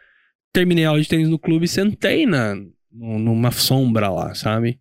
Terminei 0.54 0.86
a 0.86 0.90
aula 0.90 1.02
de 1.02 1.08
tênis 1.10 1.28
no 1.28 1.40
clube 1.40 1.68
sentei 1.68 2.28
na, 2.28 2.54
nu- 2.92 3.18
numa 3.18 3.50
sombra 3.50 4.08
lá, 4.08 4.36
sabe? 4.36 4.80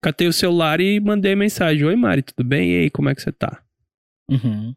Catei 0.00 0.28
o 0.28 0.32
celular 0.32 0.80
e 0.80 1.00
mandei 1.00 1.34
mensagem: 1.34 1.84
Oi, 1.84 1.96
Mari, 1.96 2.22
tudo 2.22 2.46
bem? 2.46 2.70
E 2.70 2.76
aí, 2.82 2.90
como 2.90 3.08
é 3.08 3.16
que 3.16 3.20
você 3.20 3.32
tá? 3.32 3.60
Uhum. 4.30 4.76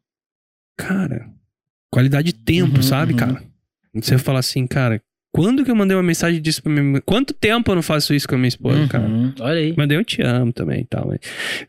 Cara, 0.76 1.32
qualidade 1.94 2.34
de 2.34 2.44
tempo, 2.44 2.78
Uhum, 2.78 2.82
sabe, 2.82 3.12
uhum. 3.12 3.18
cara? 3.20 3.44
Você 3.94 4.18
fala 4.18 4.40
assim, 4.40 4.66
cara, 4.66 5.00
quando 5.32 5.64
que 5.64 5.70
eu 5.72 5.76
mandei 5.76 5.96
uma 5.96 6.04
mensagem 6.04 6.42
disso 6.42 6.62
pra 6.64 6.72
minha 6.72 7.02
Quanto 7.02 7.34
tempo 7.34 7.72
eu 7.72 7.76
não 7.76 7.82
faço 7.84 8.14
isso 8.14 8.28
com 8.28 8.36
a 8.36 8.38
minha 8.38 8.48
esposa, 8.48 8.88
cara? 8.88 9.06
Uhum. 9.08 9.34
Olha 9.40 9.60
aí. 9.60 9.74
Mandei 9.78 9.98
um 9.98 10.04
te 10.04 10.22
amo 10.22 10.52
também 10.52 10.82
e 10.82 10.86
tal. 10.86 11.08
Mas... 11.08 11.20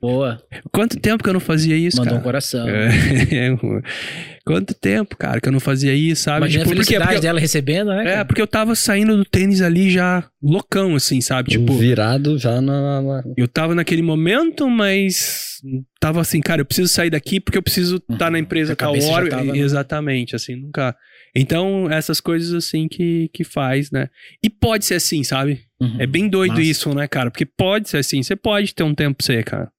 Boa. 0.01 0.43
Quanto 0.73 0.99
tempo 0.99 1.23
que 1.23 1.28
eu 1.28 1.35
não 1.35 1.41
fazia 1.41 1.77
isso, 1.77 1.99
Mandou 1.99 2.15
um 2.15 2.16
cara? 2.16 2.24
coração. 2.24 2.66
É, 2.69 2.89
Quanto 4.45 4.74
tempo, 4.74 5.16
cara, 5.16 5.41
que 5.41 5.49
eu 5.49 5.53
não 5.53 5.61
fazia 5.61 5.95
isso, 5.95 6.23
sabe? 6.24 6.39
Imagina 6.47 6.65
Tipo, 6.65 6.73
a 6.73 6.77
por 6.77 6.81
quê? 6.81 6.87
felicidade 6.87 7.12
Porque, 7.15 7.27
dela 7.27 7.39
recebendo, 7.41 7.89
né? 7.89 8.01
é, 8.03 8.12
cara? 8.15 8.24
porque 8.24 8.43
eu 8.43 8.47
tava 8.47 8.74
saindo 8.74 9.16
do 9.16 9.24
tênis 9.24 9.61
ali 9.61 9.91
já 9.91 10.24
loucão, 10.43 10.97
assim, 10.97 11.20
sabe? 11.20 11.51
Tipo, 11.51 11.74
virado 11.74 12.39
já 12.39 12.61
na. 12.61 13.03
na- 13.03 13.23
eu 13.37 13.47
tava 13.47 13.74
naquele 13.74 14.03
momento, 14.03 14.69
mas 14.69 15.61
tava 16.01 16.20
assim, 16.20 16.41
cara, 16.41 16.62
eu 16.62 16.65
preciso 16.65 16.89
sair 16.89 17.11
daqui 17.11 17.39
porque 17.39 17.59
eu 17.59 17.62
preciso 17.62 18.03
estar 18.11 18.31
na 18.31 18.39
empresa 18.39 18.73
A 18.73 18.77
tal 18.77 18.99
hora. 18.99 19.28
tava, 19.28 19.45
né? 19.45 19.59
Exatamente, 19.59 20.35
assim, 20.35 20.57
nunca. 20.57 20.97
Então, 21.35 21.89
essas 21.90 22.20
coisas 22.20 22.52
assim 22.52 22.89
que, 22.89 23.28
que 23.32 23.44
faz, 23.44 23.90
né? 23.90 24.09
E 24.43 24.51
pode 24.51 24.85
ser 24.85 24.94
assim, 24.94 25.23
sabe? 25.23 25.65
Uhum. 25.81 25.97
É 26.01 26.07
bem 26.07 26.28
doido 26.28 26.51
Massa. 26.52 26.62
isso, 26.62 26.94
né, 26.94 27.07
cara? 27.07 27.31
Porque 27.31 27.47
pode 27.47 27.89
ser 27.89 27.98
assim, 27.98 28.23
você 28.23 28.35
pode 28.36 28.74
ter 28.74 28.82
um 28.82 28.94
tempo 28.94 29.16
pra 29.19 29.24
você, 29.27 29.43
cara. 29.43 29.70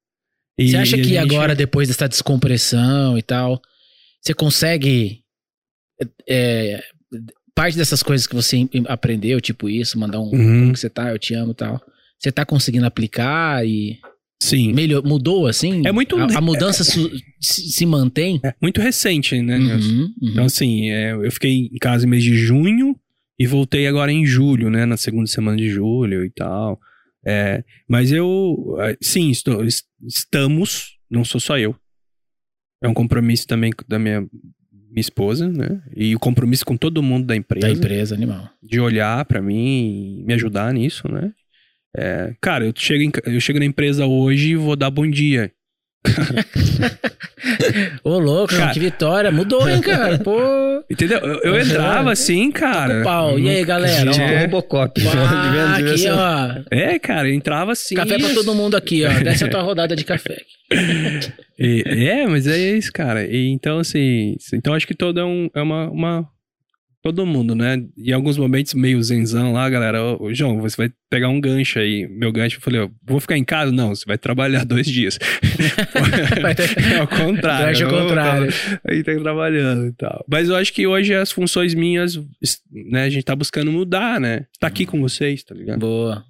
E- 0.57 0.69
Você 0.69 0.77
acha 0.77 0.95
que 0.97 1.03
gente- 1.03 1.17
agora, 1.17 1.55
depois 1.55 1.87
dessa 1.87 2.07
descompressão 2.07 3.17
e 3.17 3.21
tal, 3.21 3.61
você 4.21 4.33
consegue. 4.33 5.19
é, 6.27 6.83
parte 7.53 7.77
dessas 7.77 8.01
coisas 8.01 8.25
que 8.25 8.33
você 8.33 8.67
aprendeu, 8.87 9.39
tipo 9.41 9.69
isso, 9.69 9.99
mandar 9.99 10.19
um 10.19 10.23
Uhum. 10.31 10.31
como 10.61 10.73
que 10.73 10.79
você 10.79 10.89
tá, 10.89 11.09
eu 11.11 11.19
te 11.19 11.33
amo 11.35 11.51
e 11.51 11.55
tal. 11.55 11.79
Você 12.17 12.31
tá 12.31 12.43
conseguindo 12.45 12.85
aplicar 12.85 13.65
e 13.65 13.99
Sim. 14.43 14.73
melhor, 14.73 15.03
mudou 15.03 15.45
assim? 15.47 15.83
É 15.85 15.91
muito- 15.91 16.17
A, 16.17 16.37
a 16.37 16.41
mudança 16.41 16.83
se, 16.83 17.21
se 17.39 17.85
mantém? 17.85 18.39
É 18.43 18.53
muito 18.61 18.81
recente, 18.81 19.39
né? 19.41 19.57
Nilson? 19.59 19.87
Uhum, 19.91 20.01
uhum. 20.21 20.29
Então, 20.31 20.45
assim, 20.45 20.89
é, 20.89 21.13
eu 21.13 21.31
fiquei 21.31 21.69
em 21.71 21.77
casa 21.77 22.05
no 22.05 22.09
mês 22.09 22.23
de 22.23 22.33
junho 22.35 22.95
e 23.39 23.45
voltei 23.45 23.85
agora 23.87 24.11
em 24.11 24.25
julho, 24.25 24.69
né? 24.69 24.85
Na 24.85 24.97
segunda 24.97 25.27
semana 25.27 25.57
de 25.57 25.69
julho 25.69 26.25
e 26.25 26.29
tal. 26.31 26.79
É, 27.25 27.63
mas 27.87 28.11
eu, 28.11 28.75
é, 28.79 28.97
sim, 28.99 29.29
estou- 29.29 29.63
es- 29.63 29.83
estamos, 30.07 30.97
não 31.09 31.23
sou 31.23 31.39
só 31.39 31.57
eu. 31.57 31.75
É 32.83 32.87
um 32.87 32.95
compromisso 32.95 33.45
também 33.45 33.71
da 33.87 33.99
minha, 33.99 34.21
minha 34.21 34.29
esposa, 35.01 35.47
né? 35.47 35.81
E 35.95 36.15
o 36.15 36.19
compromisso 36.19 36.65
com 36.65 36.75
todo 36.75 37.03
mundo 37.03 37.27
da 37.27 37.35
empresa. 37.35 37.67
da 37.67 37.71
empresa 37.73 38.15
animal. 38.15 38.49
De 38.63 38.79
olhar 38.79 39.23
pra 39.25 39.39
mim 39.39 40.19
e 40.21 40.23
me 40.25 40.33
ajudar 40.33 40.73
nisso, 40.73 41.07
né? 41.11 41.31
É, 41.97 42.33
cara, 42.39 42.65
eu 42.65 42.73
chego, 42.75 43.03
em 43.03 43.11
eu 43.25 43.41
chego 43.41 43.59
na 43.59 43.65
empresa 43.65 44.05
hoje 44.05 44.51
e 44.51 44.55
vou 44.55 44.75
dar 44.75 44.89
bom 44.89 45.09
dia. 45.09 45.51
Ô, 48.03 48.17
louco, 48.17 48.55
Cara. 48.55 48.73
que 48.73 48.79
vitória. 48.79 49.31
Mudou, 49.31 49.67
hein, 49.69 49.81
cara? 49.81 50.17
Pô. 50.19 50.37
Entendeu? 50.89 51.19
Eu, 51.19 51.53
eu 51.53 51.59
entrava 51.61 52.11
assim, 52.11 52.51
cara. 52.51 53.03
pau. 53.03 53.39
E 53.39 53.49
aí, 53.49 53.63
galera? 53.63 54.11
Tipo 54.11 54.23
Ó, 54.25 54.39
Robocop. 54.39 54.93
devia 55.01 55.91
aqui, 55.91 56.07
ó. 56.09 56.63
É, 56.71 56.99
cara, 56.99 57.29
eu 57.29 57.33
entrava 57.33 57.71
assim. 57.71 57.95
Café 57.95 58.17
pra 58.17 58.33
todo 58.33 58.55
mundo 58.55 58.75
aqui, 58.75 59.05
ó. 59.05 59.09
Desce 59.23 59.45
a 59.45 59.49
tua 59.49 59.61
rodada 59.61 59.95
de 59.95 60.03
café. 60.03 60.37
E- 61.59 61.83
é, 61.85 62.27
mas 62.27 62.47
é 62.47 62.57
isso, 62.57 62.91
cara. 62.91 63.25
E, 63.25 63.47
então, 63.49 63.79
assim, 63.79 64.35
então 64.53 64.73
acho 64.73 64.87
que 64.87 64.95
todo 64.95 65.19
é, 65.19 65.25
um, 65.25 65.49
é 65.53 65.61
uma, 65.61 65.89
uma. 65.89 66.27
Todo 67.03 67.25
mundo, 67.25 67.55
né? 67.55 67.81
Em 67.97 68.11
alguns 68.11 68.37
momentos 68.37 68.75
meio 68.75 69.01
zenzão 69.01 69.53
lá, 69.53 69.67
galera. 69.69 70.03
Ô, 70.03 70.25
ô, 70.25 70.33
João, 70.35 70.61
você 70.61 70.77
vai 70.77 70.91
pegar 71.09 71.29
um 71.29 71.41
gancho 71.41 71.79
aí. 71.79 72.07
Meu 72.07 72.31
gancho, 72.31 72.57
eu 72.57 72.61
falei, 72.61 72.81
ó, 72.81 72.89
vou 73.03 73.19
ficar 73.19 73.35
em 73.37 73.43
casa? 73.43 73.71
Não, 73.71 73.89
você 73.95 74.05
vai 74.05 74.19
trabalhar 74.19 74.63
dois 74.65 74.85
dias. 74.85 75.17
É 76.91 76.97
ao 77.01 77.07
contrário. 77.07 77.67
Gancho 77.67 77.85
ao 77.85 77.91
Não, 77.91 78.07
contrário. 78.07 78.53
Aí 78.87 79.03
tá 79.03 79.15
trabalhando 79.19 79.87
e 79.87 79.93
tal. 79.93 80.23
Mas 80.29 80.49
eu 80.49 80.55
acho 80.55 80.71
que 80.73 80.85
hoje 80.85 81.13
as 81.13 81.31
funções 81.31 81.73
minhas, 81.73 82.17
né, 82.71 83.03
a 83.03 83.09
gente 83.09 83.23
tá 83.23 83.35
buscando 83.35 83.71
mudar, 83.71 84.19
né? 84.19 84.45
Tá 84.59 84.67
aqui 84.67 84.85
com 84.85 85.01
vocês, 85.01 85.43
tá 85.43 85.55
ligado? 85.55 85.79
Boa. 85.79 86.23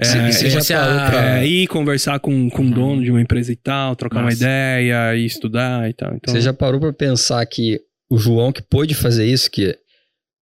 É, 0.00 0.04
Você- 0.04 0.32
você 0.32 0.50
já 0.50 0.60
você 0.60 0.74
parou 0.74 0.98
a- 0.98 1.10
pra- 1.10 1.38
é, 1.40 1.46
ir 1.46 1.66
conversar 1.66 2.20
com, 2.20 2.48
com 2.50 2.62
o 2.66 2.70
dono 2.70 3.02
de 3.02 3.10
uma 3.10 3.20
empresa 3.20 3.50
e 3.52 3.56
tal, 3.56 3.96
trocar 3.96 4.18
uma 4.18 4.24
Massa. 4.26 4.36
ideia 4.36 5.16
e 5.16 5.24
estudar 5.24 5.88
e 5.90 5.92
tal. 5.92 6.14
Então, 6.14 6.32
Você 6.32 6.40
já 6.40 6.52
parou 6.52 6.78
pra 6.80 6.92
pensar 6.92 7.44
que 7.46 7.80
o 8.08 8.16
João 8.16 8.52
que 8.52 8.62
pôde 8.62 8.94
fazer 8.94 9.26
isso, 9.26 9.50
que 9.50 9.76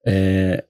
é, 0.07 0.65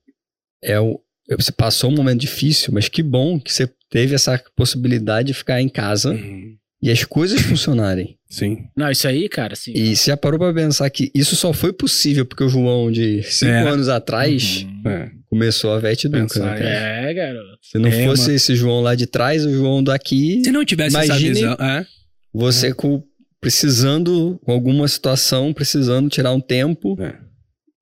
é 0.62 0.80
o, 0.80 1.00
você 1.36 1.52
passou 1.52 1.90
um 1.90 1.94
momento 1.94 2.20
difícil, 2.20 2.72
mas 2.72 2.88
que 2.88 3.02
bom 3.02 3.38
que 3.38 3.52
você 3.52 3.68
teve 3.90 4.14
essa 4.14 4.42
possibilidade 4.56 5.28
de 5.28 5.34
ficar 5.34 5.60
em 5.60 5.68
casa 5.68 6.12
Uhum. 6.12 6.56
e 6.82 6.90
as 6.90 7.04
coisas 7.04 7.40
funcionarem. 7.42 8.16
Sim. 8.28 8.64
Não, 8.76 8.90
isso 8.90 9.06
aí, 9.06 9.28
cara, 9.28 9.52
assim. 9.52 9.72
E 9.74 9.94
você 9.94 10.10
já 10.10 10.16
parou 10.16 10.38
pra 10.38 10.52
pensar 10.52 10.88
que 10.90 11.10
isso 11.14 11.36
só 11.36 11.52
foi 11.52 11.72
possível 11.72 12.26
porque 12.26 12.42
o 12.42 12.48
João 12.48 12.90
de 12.90 13.22
cinco 13.22 13.52
É. 13.52 13.68
anos 13.68 13.88
atrás 13.88 14.64
Uhum. 14.84 14.90
É. 14.90 15.10
começou 15.26 15.72
a 15.72 15.78
Vete 15.78 16.08
Duncan, 16.08 16.40
né, 16.44 16.56
cara? 16.58 16.68
É, 16.68 17.14
garoto. 17.14 17.58
Se 17.62 17.78
não 17.78 17.88
É, 17.88 18.04
fosse 18.06 18.22
mano. 18.22 18.34
esse 18.34 18.56
João 18.56 18.80
lá 18.80 18.94
de 18.96 19.06
trás, 19.06 19.44
o 19.44 19.52
João 19.52 19.82
daqui, 19.82 20.42
Se 20.44 20.50
não 20.50 20.64
tivesse 20.64 20.96
Imagine- 20.96 21.30
essa 21.30 21.34
visão. 21.50 21.52
É. 21.66 21.86
você 22.34 22.72
com, 22.74 23.02
precisando, 23.40 24.38
com 24.44 24.50
alguma 24.52 24.86
situação, 24.88 25.52
precisando 25.52 26.10
tirar 26.10 26.32
um 26.32 26.40
tempo, 26.40 27.00
É. 27.00 27.14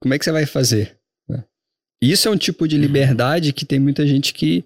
como 0.00 0.12
é 0.14 0.18
que 0.18 0.24
você 0.24 0.30
vai 0.32 0.44
fazer? 0.46 0.96
Né? 2.06 2.12
Isso 2.12 2.28
é 2.28 2.30
um 2.30 2.36
tipo 2.36 2.66
de 2.68 2.76
liberdade 2.78 3.52
que 3.52 3.64
tem 3.64 3.78
muita 3.78 4.06
gente 4.06 4.32
que 4.34 4.64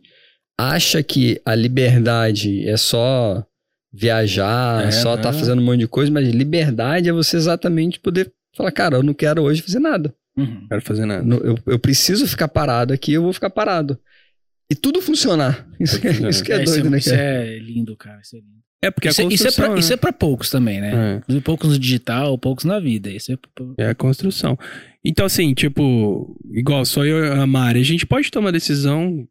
acha 0.58 1.02
que 1.02 1.40
a 1.44 1.54
liberdade 1.54 2.66
é 2.68 2.76
só 2.76 3.44
viajar, 3.92 4.86
É, 4.86 4.90
só 4.90 5.14
estar 5.14 5.32
não. 5.32 5.38
fazendo 5.38 5.60
um 5.60 5.64
monte 5.64 5.80
de 5.80 5.88
coisa, 5.88 6.10
mas 6.10 6.28
liberdade 6.28 7.08
é 7.08 7.12
você 7.12 7.36
exatamente 7.36 7.98
poder 8.00 8.30
falar, 8.56 8.70
cara, 8.72 8.96
eu 8.96 9.02
não 9.02 9.14
quero 9.14 9.42
hoje 9.42 9.62
fazer 9.62 9.78
nada. 9.78 10.14
Uhum. 10.36 10.44
Não 10.62 10.68
quero 10.68 10.82
fazer 10.82 11.06
nada. 11.06 11.34
Eu, 11.36 11.58
eu 11.66 11.78
preciso 11.78 12.26
ficar 12.26 12.48
parado 12.48 12.92
aqui, 12.92 13.12
eu 13.12 13.22
vou 13.22 13.32
ficar 13.32 13.50
parado. 13.50 13.98
E 14.70 14.74
tudo 14.74 15.00
funcionar. 15.00 15.66
Isso, 15.80 15.98
que- 16.00 16.08
isso 16.28 16.44
que 16.44 16.52
é, 16.52 16.56
É, 16.58 16.62
isso, 16.64 16.72
doido, 16.74 16.86
é, 16.86 16.90
né, 16.90 16.98
isso 16.98 17.10
cara? 17.10 17.22
é 17.22 17.58
lindo, 17.58 17.96
cara. 17.96 18.20
Isso 18.22 18.36
é 18.36 18.40
lindo. 18.40 18.57
É 18.80 18.90
porque 18.90 19.08
Isso, 19.08 19.20
é- 19.20 19.24
isso 19.24 19.42
é 19.42 19.46
construção. 19.46 19.70
pra, 19.72 19.78
isso 19.80 19.92
é 19.92 19.96
pra 19.96 20.12
poucos 20.12 20.50
também, 20.50 20.80
né? 20.80 20.92
né? 20.94 21.16
Inclusive, 21.16 21.44
Poucos 21.44 21.68
no 21.70 21.78
digital, 21.78 22.38
poucos 22.38 22.64
na 22.64 22.78
vida. 22.78 23.10
Isso 23.10 23.32
é. 23.32 23.36
pra- 23.36 23.64
É. 23.76 23.84
É 23.84 23.90
a 23.90 23.94
construção. 23.94 24.56
Então, 25.04 25.26
assim, 25.26 25.52
tipo, 25.54 26.36
igual 26.52 26.84
só 26.84 27.04
eu 27.04 27.24
e 27.24 27.30
a 27.40 27.46
Mari, 27.46 27.80
a 27.80 27.84
gente 27.84 28.06
pode 28.06 28.30
tomar 28.30 28.50
decisão 28.52 29.26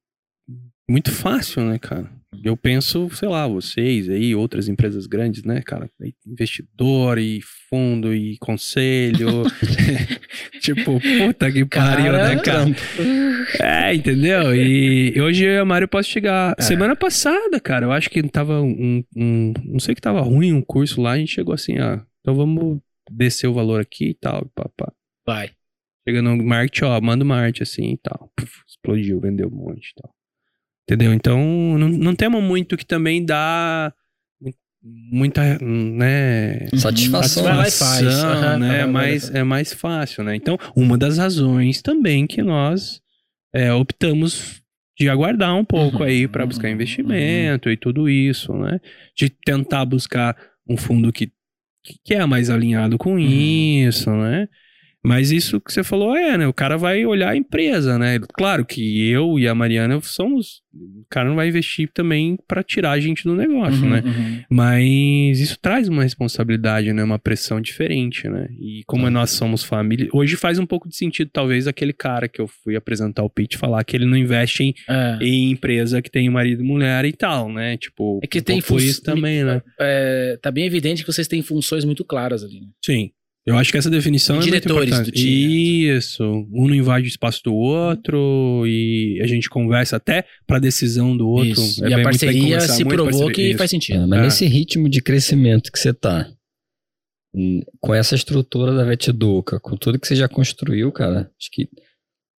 muito 0.90 1.12
fácil, 1.12 1.64
né, 1.64 1.78
cara? 1.80 2.10
Eu 2.44 2.58
penso, 2.58 3.10
sei 3.12 3.30
lá, 3.30 3.48
vocês 3.48 4.10
aí, 4.10 4.36
outras 4.36 4.68
empresas 4.68 5.08
grandes, 5.08 5.44
né, 5.44 5.62
cara? 5.62 5.90
Investidor 6.26 7.18
e 7.18 7.40
fundo 7.70 8.14
e 8.14 8.38
conselho. 8.38 9.44
tipo, 10.62 11.00
puta 11.00 11.52
que 11.52 11.66
pariu, 11.66 12.12
Cara, 12.12 12.36
né, 12.36 12.42
cara? 12.42 12.66
É, 13.62 13.94
entendeu? 13.94 14.56
E 14.56 15.20
hoje 15.20 15.46
eu 15.46 15.52
e 15.52 15.58
a 15.58 15.66
Mari 15.66 15.84
eu 15.84 15.90
posso 15.90 16.10
chegar. 16.10 16.54
É. 16.58 16.62
Semana 16.62 16.96
passada, 16.96 17.60
cara, 17.60 17.86
eu 17.86 17.92
acho 17.92 18.10
que 18.10 18.22
tava 18.24 18.62
um, 18.62 19.04
um. 19.16 19.54
Não 19.64 19.80
sei 19.80 19.96
que 19.96 20.02
tava 20.02 20.22
ruim 20.22 20.54
um 20.54 20.62
curso 20.62 21.02
lá, 21.02 21.12
a 21.12 21.18
gente 21.18 21.34
chegou 21.34 21.54
assim, 21.54 21.78
ah, 21.78 22.06
então 22.22 22.36
vamos 22.36 22.80
descer 23.10 23.48
o 23.48 23.54
valor 23.54 23.80
aqui 23.80 24.10
e 24.10 24.14
tal, 24.14 24.46
papá. 24.54 24.92
Vai. 25.26 25.52
Chega 26.08 26.22
no 26.22 26.38
marketing, 26.38 26.86
ó, 26.86 27.02
manda 27.02 27.24
uma 27.24 27.36
arte 27.36 27.64
assim 27.64 27.94
e 27.94 27.98
tal. 27.98 28.32
Puf, 28.36 28.64
explodiu, 28.68 29.20
vendeu 29.20 29.48
um 29.48 29.56
monte 29.56 29.90
e 29.90 30.02
tal. 30.02 30.17
Entendeu? 30.90 31.14
Então, 31.14 31.78
não, 31.78 31.90
não 31.90 32.16
temos 32.16 32.42
muito 32.42 32.78
que 32.78 32.86
também 32.86 33.26
dá 33.26 33.92
mu- 34.40 34.54
muita, 35.12 35.58
né... 35.60 36.68
Satisfação. 36.78 37.44
Satisfação, 37.66 38.60
né? 38.60 38.82
É 38.82 38.86
mais, 38.86 39.30
é 39.36 39.44
mais 39.44 39.74
fácil, 39.74 40.24
né? 40.24 40.34
Então, 40.36 40.58
uma 40.76 40.98
das 40.98 41.18
razões 41.18 41.82
também 41.82 42.26
que 42.26 42.42
nós 42.42 43.02
é, 43.54 43.74
optamos 43.74 44.62
de 44.98 45.10
aguardar 45.10 45.54
um 45.56 45.66
pouco 45.66 45.98
Uhum, 45.98 46.04
aí 46.04 46.28
para 46.28 46.46
buscar 46.46 46.70
uhum, 46.70 46.76
investimento 46.76 47.70
e 47.70 47.76
tudo 47.76 48.08
isso, 48.10 48.54
né? 48.54 48.80
De 49.16 49.30
tentar 49.30 49.84
buscar 49.86 50.38
um 50.68 50.78
fundo 50.78 51.12
que, 51.12 51.30
que 52.06 52.14
é 52.14 52.26
mais 52.26 52.50
alinhado 52.50 52.98
com 52.98 53.16
Uhum. 53.16 53.20
isso, 53.20 54.10
né? 54.10 54.48
Mas 55.06 55.32
isso 55.32 55.62
que 55.62 55.72
você 55.72 55.84
falou 55.84 56.16
é, 56.18 56.38
né? 56.38 56.48
O 56.48 56.54
cara 56.54 56.76
vai 56.78 57.06
olhar 57.06 57.30
a 57.30 57.38
empresa, 57.38 57.98
né? 57.98 58.20
Claro 58.36 58.66
que 58.66 59.08
eu 59.10 59.40
e 59.40 59.48
a 59.48 59.56
Mariana 59.56 60.00
somos. 60.02 60.62
O 60.74 61.06
cara 61.10 61.30
não 61.30 61.36
vai 61.36 61.48
investir 61.48 61.90
também 61.94 62.38
para 62.48 62.62
tirar 62.62 62.92
a 62.92 63.00
gente 63.00 63.24
do 63.24 63.34
negócio, 63.36 63.84
Uhum, 63.84 63.90
né? 63.90 64.04
uhum. 64.06 64.44
Mas 64.50 65.40
isso 65.40 65.58
traz 65.62 65.88
uma 65.88 66.04
responsabilidade, 66.04 66.92
né? 66.92 67.04
Uma 67.04 67.18
pressão 67.18 67.62
diferente, 67.62 68.28
né? 68.28 68.48
E 68.60 68.82
como 68.86 69.10
nós 69.10 69.30
somos 69.32 69.64
família. 69.64 70.10
Hoje 70.14 70.36
faz 70.36 70.60
um 70.60 70.66
pouco 70.66 70.90
de 70.90 70.96
sentido, 70.98 71.30
talvez, 71.32 71.68
aquele 71.68 71.94
cara 71.94 72.28
que 72.28 72.42
eu 72.42 72.48
fui 72.48 72.76
apresentar 72.76 73.24
o 73.24 73.30
pitch 73.30 73.56
falar 73.56 73.84
que 73.84 73.96
ele 73.96 74.06
não 74.06 74.18
investe 74.18 74.64
em, 74.64 74.74
É. 74.90 75.18
em 75.22 75.52
empresa 75.52 76.02
que 76.02 76.12
tem 76.12 76.30
marido 76.30 76.62
e 76.64 76.66
mulher 76.68 77.06
e 77.06 77.14
tal, 77.14 77.52
né? 77.52 77.78
Tipo, 77.78 78.20
É 78.22 78.28
que 78.28 78.40
um 78.40 78.44
tem 78.44 78.62
fun- 78.62 78.78
isso 78.78 79.02
também, 79.02 79.44
né? 79.44 79.62
É, 79.80 80.38
tá 80.42 80.52
bem 80.52 80.66
evidente 80.66 81.04
que 81.06 81.12
vocês 81.12 81.28
têm 81.28 81.42
funções 81.42 81.86
muito 81.86 82.04
claras 82.04 82.44
ali. 82.44 82.60
né? 82.60 82.68
Sim. 82.84 83.12
Eu 83.48 83.58
acho 83.58 83.72
que 83.72 83.78
essa 83.78 83.90
definição 83.90 84.36
é 84.36 84.40
muito 84.40 84.46
Diretores 84.52 84.90
importante. 84.94 85.88
Isso. 85.96 86.22
Um 86.52 86.68
não 86.68 86.76
invade 86.76 87.06
o 87.06 87.08
espaço 87.08 87.42
do 87.46 87.54
outro 87.56 88.64
e 88.68 89.20
a 89.24 89.26
gente 89.28 89.50
conversa 89.50 89.96
até 89.96 90.26
pra 90.46 90.60
decisão 90.60 91.16
do 91.16 91.28
outro. 91.30 91.52
Isso. 91.64 91.84
É 91.86 91.90
e 91.90 91.94
a 91.94 91.96
bem- 91.96 91.96
bem 91.98 92.04
parceria 92.04 92.60
se 92.60 92.84
provou 92.84 93.06
parceria. 93.06 93.34
que 93.34 93.42
Isso. 93.50 93.58
faz 93.58 93.70
sentido. 93.72 94.04
É, 94.04 94.06
mas 94.06 94.20
É. 94.20 94.24
nesse 94.24 94.46
ritmo 94.46 94.90
de 94.90 95.02
crescimento 95.02 95.72
que 95.72 95.80
você 95.80 95.94
tá, 95.94 96.30
com 97.80 97.94
essa 97.94 98.16
estrutura 98.16 98.74
da 98.74 98.84
Veteduca, 98.84 99.60
com 99.60 99.78
tudo 99.78 99.98
que 100.00 100.08
você 100.08 100.16
já 100.16 100.28
construiu, 100.28 100.92
cara, 100.92 101.30
acho 101.40 101.50
que 101.52 101.70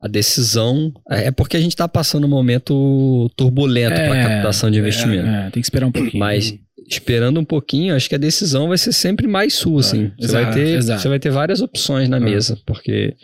a 0.00 0.08
decisão. 0.08 0.92
É 1.08 1.30
porque 1.30 1.56
a 1.56 1.60
gente 1.60 1.74
tá 1.74 1.88
passando 1.88 2.24
um 2.26 2.30
momento 2.30 3.30
turbulento 3.36 3.94
para 3.94 4.16
É, 4.16 4.22
captação 4.28 4.70
de 4.70 4.78
investimento. 4.78 5.26
É, 5.26 5.44
tem 5.50 5.60
que 5.62 5.66
esperar 5.66 5.86
um 5.86 5.92
pouquinho. 5.92 6.18
Mas 6.20 6.54
esperando 6.88 7.38
um 7.38 7.44
pouquinho, 7.44 7.94
acho 7.94 8.08
que 8.08 8.14
a 8.14 8.18
decisão 8.18 8.68
vai 8.68 8.78
ser 8.78 8.92
sempre 8.92 9.26
mais 9.26 9.54
sua, 9.54 9.80
assim. 9.80 10.10
Você, 10.18 10.24
exato, 10.26 10.44
vai 10.44 10.54
ter, 10.54 10.76
exato. 10.76 11.00
você 11.02 11.08
vai 11.08 11.18
ter 11.18 11.30
várias 11.30 11.60
opções 11.60 12.08
na 12.08 12.16
Ah. 12.16 12.20
mesa, 12.20 12.58
porque 12.66 13.14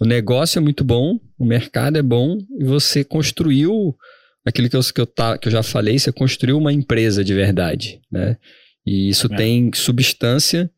o 0.00 0.04
negócio 0.04 0.58
é 0.58 0.60
muito 0.62 0.82
bom, 0.84 1.18
o 1.38 1.44
mercado 1.44 1.96
é 1.98 2.02
bom, 2.02 2.38
e 2.58 2.64
você 2.64 3.04
construiu 3.04 3.94
aquilo 4.44 4.68
que 4.68 4.76
eu, 4.76 4.80
que 4.82 5.00
eu, 5.00 5.06
tá, 5.06 5.38
que 5.38 5.46
eu 5.48 5.52
já 5.52 5.62
falei, 5.62 5.98
você 5.98 6.10
construiu 6.10 6.58
uma 6.58 6.72
empresa 6.72 7.22
de 7.24 7.32
verdade, 7.32 8.00
né? 8.10 8.36
E 8.84 9.08
isso 9.08 9.32
É. 9.32 9.36
tem 9.36 9.70
substância 9.72 10.68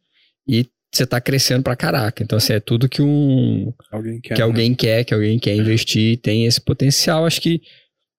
e 0.46 0.66
você 0.92 1.06
tá 1.06 1.20
crescendo 1.20 1.62
pra 1.62 1.74
caraca. 1.74 2.22
Então, 2.22 2.36
assim, 2.36 2.52
é 2.52 2.60
tudo 2.60 2.88
que 2.88 3.00
um 3.02 3.72
Alguém 3.90 4.20
quer. 4.20 4.34
que 4.34 4.42
alguém 4.42 4.74
quer, 4.74 5.04
que 5.04 5.14
alguém 5.14 5.38
quer 5.38 5.56
investir, 5.56 6.18
tem 6.18 6.44
esse 6.46 6.60
potencial. 6.60 7.24
Acho 7.26 7.40
que 7.40 7.60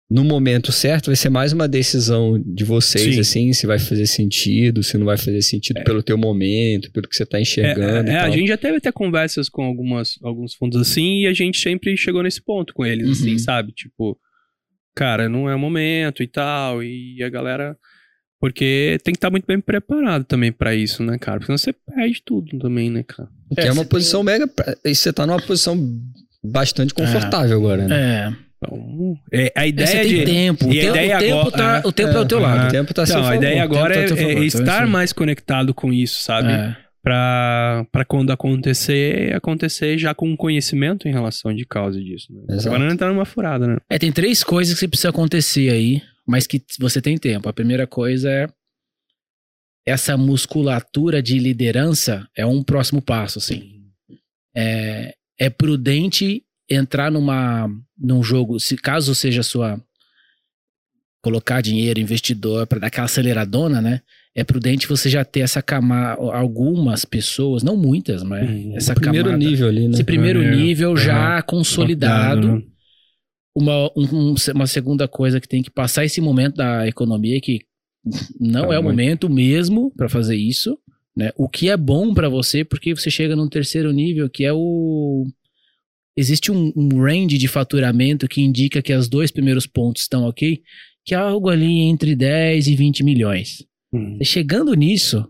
no 0.09 0.23
momento 0.23 0.71
certo 0.71 1.07
vai 1.07 1.15
ser 1.15 1.29
mais 1.29 1.51
uma 1.51 1.67
decisão 1.67 2.39
de 2.45 2.63
vocês, 2.63 3.15
Sim. 3.15 3.19
assim, 3.21 3.53
se 3.53 3.65
vai 3.65 3.79
fazer 3.79 4.05
sentido, 4.05 4.83
se 4.83 4.97
não 4.97 5.05
vai 5.05 5.17
fazer 5.17 5.41
sentido 5.41 5.83
pelo 5.83 6.03
teu 6.03 6.15
momento, 6.17 6.91
pelo 6.91 7.07
que 7.07 7.15
você 7.15 7.25
tá 7.25 7.39
É, 7.39 7.41
enxergando. 7.41 8.09
é, 8.09 8.13
e 8.13 8.15
a 8.17 8.21
tal. 8.21 8.31
gente 8.31 8.47
já 8.47 8.57
teve 8.57 8.77
até 8.77 8.91
conversas 8.91 9.49
com 9.49 9.63
algumas, 9.63 10.15
alguns 10.21 10.53
fundos 10.53 10.79
assim 10.79 11.21
e 11.21 11.27
a 11.27 11.33
gente 11.33 11.57
sempre 11.57 11.97
chegou 11.97 12.21
nesse 12.21 12.41
ponto 12.43 12.73
com 12.73 12.85
eles, 12.85 13.09
assim, 13.09 13.31
Uhum. 13.33 13.39
sabe? 13.39 13.71
Tipo, 13.71 14.15
cara, 14.95 15.27
não 15.27 15.49
é 15.49 15.55
o 15.55 15.59
momento 15.59 16.21
e 16.21 16.27
tal. 16.27 16.83
E 16.83 17.23
a 17.23 17.29
galera. 17.29 17.75
Porque 18.39 18.97
tem 19.03 19.11
que 19.13 19.17
estar 19.17 19.31
muito 19.31 19.45
bem 19.47 19.59
preparado 19.59 20.23
também 20.25 20.51
pra 20.51 20.75
isso, 20.75 21.01
né, 21.01 21.17
cara? 21.17 21.39
Porque 21.39 21.47
senão 21.47 21.57
você 21.57 21.73
perde 21.73 22.21
tudo 22.23 22.59
também, 22.59 22.91
né, 22.91 23.01
cara? 23.01 23.27
Que 23.55 23.61
É, 23.61 23.67
é, 23.67 23.71
uma 23.71 23.85
posição 23.85 24.21
mega. 24.21 24.47
E 24.83 24.93
você 24.93 25.11
tá 25.11 25.25
numa 25.25 25.41
posição 25.41 25.75
bastante 26.43 26.93
confortável 26.93 27.57
agora, 27.57 27.87
né? 27.87 27.95
É. 28.29 28.44
Então, 28.57 29.15
é, 29.31 29.51
a 29.55 29.65
É, 29.65 29.69
ideia 29.69 29.87
você 29.87 30.01
tem 30.01 30.07
de. 30.19 30.25
tempo. 30.25 30.67
O 30.67 30.73
e 30.73 30.79
a 30.79 30.81
tempo, 30.83 30.95
ideia 30.95 31.15
o 31.15 31.19
tempo, 31.19 31.39
agora- 31.39 31.81
tá, 31.81 31.87
o 31.87 31.91
tempo 31.91 32.09
é, 32.09 32.13
é, 32.13 32.17
ao 32.17 32.25
teu 32.25 32.37
é. 32.37 32.41
lado. 32.41 32.67
O 32.67 32.71
tempo 32.71 32.93
tá 32.93 33.03
a 33.03 33.05
seu 33.05 33.15
Não, 33.17 33.21
a 33.23 33.25
favor. 33.27 33.43
ideia 33.43 33.59
o 33.61 33.63
agora 33.63 33.93
tá 33.93 33.99
a 33.99 34.03
é, 34.03 34.07
favor, 34.07 34.21
é 34.21 34.31
então 34.31 34.43
é 34.43 34.45
estar 34.45 34.87
mais 34.87 35.13
conectado 35.13 35.73
com 35.73 35.91
isso, 35.93 36.21
sabe? 36.21 36.51
É. 36.51 36.75
Pra 37.03 37.85
quando 38.07 38.31
acontecer, 38.31 39.35
acontecer 39.35 39.95
já 39.99 40.15
com 40.15 40.35
conhecimento 40.35 41.07
em 41.07 41.11
relação 41.11 41.53
de 41.53 41.63
causa 41.63 42.01
disso. 42.01 42.33
Né? 42.33 42.57
Agora 42.65 42.79
não 42.79 42.91
entrar 42.91 43.09
numa 43.09 43.25
furada, 43.25 43.67
né? 43.67 43.77
É, 43.87 43.99
tem 43.99 44.11
três 44.11 44.43
coisas 44.43 44.79
que 44.79 44.87
precisa 44.87 45.09
acontecer 45.09 45.69
aí, 45.71 46.01
mas 46.25 46.47
que 46.47 46.63
você 46.79 46.99
tem 46.99 47.15
tempo. 47.15 47.47
A 47.47 47.53
primeira 47.53 47.85
coisa 47.85 48.31
é 48.31 48.47
essa 49.85 50.17
musculatura 50.17 51.21
de 51.21 51.37
liderança 51.37 52.27
é 52.35 52.43
um 52.43 52.63
próximo 52.63 53.03
passo, 53.03 53.37
assim. 53.37 53.83
É, 54.55 55.13
é 55.39 55.49
prudente 55.49 56.41
entrar 56.69 57.11
numa 57.11 57.69
num 57.97 58.21
jogo, 58.23 58.59
se 58.59 58.75
caso 58.75 59.13
seja 59.15 59.41
a 59.41 59.43
sua 59.43 59.79
colocar 61.21 61.61
dinheiro, 61.61 61.99
investidor 61.99 62.67
para 62.67 62.79
dar 62.79 62.87
aquela 62.87 63.05
aceleradona, 63.05 63.81
né? 63.81 64.01
É 64.35 64.43
prudente 64.43 64.87
você 64.87 65.09
já 65.09 65.23
ter 65.23 65.39
essa 65.39 65.61
camada, 65.61 66.21
algumas 66.21 67.05
pessoas, 67.05 67.63
não 67.63 67.77
muitas, 67.77 68.21
mas 68.21 68.47
Uhum. 68.49 68.73
essa 68.75 68.93
Primeiro 68.93 69.29
camada, 69.29 69.43
nível 69.45 69.67
ali, 69.69 69.87
né? 69.87 69.93
esse 69.93 70.03
primeiro 70.03 70.43
É, 70.43 70.55
nível 70.55 70.95
já 70.97 71.41
consolidado. 71.41 72.57
Né? 72.57 72.63
Uma, 73.55 73.85
um- 73.95 74.31
um- 74.31 74.35
uma 74.53 74.67
segunda 74.67 75.07
coisa 75.07 75.39
que 75.39 75.47
tem 75.47 75.63
que 75.63 75.71
passar 75.71 76.03
esse 76.03 76.19
momento 76.19 76.55
da 76.57 76.85
economia 76.85 77.39
que 77.39 77.61
não 78.39 78.67
Tá 78.67 78.75
é 78.75 78.79
o 78.79 78.83
momento 78.83 79.29
mesmo 79.29 79.89
para 79.95 80.09
fazer 80.09 80.35
isso, 80.35 80.77
né? 81.15 81.31
O 81.37 81.47
que 81.49 81.69
é 81.69 81.77
bom 81.77 82.13
para 82.13 82.27
você, 82.29 82.63
porque 82.65 82.93
você 82.93 83.09
chega 83.09 83.35
num 83.35 83.47
terceiro 83.49 83.91
nível, 83.93 84.29
que 84.29 84.43
é 84.43 84.51
o 84.53 85.25
existe 86.17 86.51
um, 86.51 86.71
um 86.75 87.01
range 87.01 87.37
de 87.37 87.47
faturamento 87.47 88.27
que 88.27 88.41
indica 88.41 88.81
que 88.81 88.93
os 88.93 89.09
dois 89.09 89.31
primeiros 89.31 89.67
pontos 89.67 90.03
estão 90.03 90.23
ok, 90.23 90.61
que 91.03 91.13
é 91.13 91.17
algo 91.17 91.49
ali 91.49 91.81
entre 91.81 92.15
10 92.15 92.67
e 92.67 92.75
20 92.75 93.03
milhões. 93.03 93.65
Uhum. 93.93 94.17
Chegando 94.23 94.73
nisso, 94.73 95.27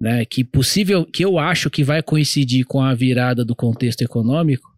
né, 0.00 0.24
que 0.24 0.44
possível, 0.44 1.04
que 1.04 1.24
eu 1.24 1.38
acho 1.38 1.70
que 1.70 1.82
vai 1.82 2.02
coincidir 2.02 2.66
com 2.66 2.80
a 2.80 2.94
virada 2.94 3.44
do 3.44 3.56
contexto 3.56 4.02
econômico, 4.02 4.68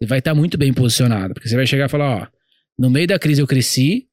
você 0.00 0.06
vai 0.06 0.18
estar 0.18 0.34
muito 0.34 0.58
bem 0.58 0.72
posicionado, 0.72 1.34
porque 1.34 1.48
você 1.48 1.56
vai 1.56 1.66
chegar 1.66 1.86
e 1.86 1.88
falar, 1.88 2.22
ó, 2.22 2.26
no 2.78 2.90
meio 2.90 3.06
da 3.06 3.18
crise 3.18 3.40
eu 3.40 3.46
cresci, 3.46 4.08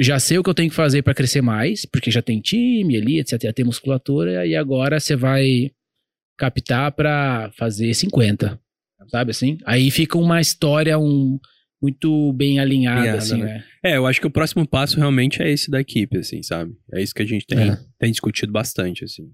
já 0.00 0.18
sei 0.18 0.38
o 0.38 0.42
que 0.42 0.48
eu 0.48 0.54
tenho 0.54 0.70
que 0.70 0.76
fazer 0.76 1.02
para 1.02 1.14
crescer 1.14 1.42
mais, 1.42 1.84
porque 1.84 2.10
já 2.10 2.22
tem 2.22 2.40
time 2.40 2.96
ali, 2.96 3.18
etc, 3.18 3.42
já 3.42 3.52
tem 3.52 3.64
musculatura, 3.64 4.46
e 4.46 4.54
agora 4.54 5.00
você 5.00 5.16
vai 5.16 5.72
captar 6.38 6.92
para 6.92 7.50
fazer 7.56 7.92
50, 7.92 8.58
sabe 9.08 9.30
assim? 9.30 9.58
Aí 9.64 9.90
fica 9.90 10.18
uma 10.18 10.40
história 10.40 10.98
um 10.98 11.38
muito 11.80 12.32
bem 12.32 12.58
alinhada, 12.58 13.18
assim, 13.18 13.36
né? 13.38 13.44
né? 13.44 13.64
É, 13.84 13.96
eu 13.96 14.06
acho 14.06 14.20
que 14.20 14.26
o 14.26 14.30
próximo 14.30 14.66
passo 14.66 14.96
realmente 14.96 15.40
é 15.40 15.48
esse 15.50 15.70
da 15.70 15.80
equipe, 15.80 16.18
assim, 16.18 16.42
sabe? 16.42 16.72
É 16.92 17.00
isso 17.00 17.14
que 17.14 17.22
a 17.22 17.26
gente 17.26 17.46
tem, 17.46 17.70
É. 17.70 17.78
tem 18.00 18.10
discutido 18.10 18.50
bastante, 18.52 19.04
assim. 19.04 19.30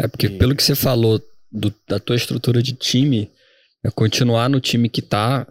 É 0.00 0.06
porque 0.06 0.28
Sim. 0.28 0.36
pelo 0.36 0.54
que 0.54 0.62
você 0.62 0.74
falou 0.74 1.18
do- 1.50 1.74
da 1.88 1.98
tua 1.98 2.16
estrutura 2.16 2.62
de 2.62 2.74
time, 2.74 3.30
é 3.84 3.90
continuar 3.90 4.50
no 4.50 4.60
time 4.60 4.88
que 4.90 5.00
tá. 5.00 5.46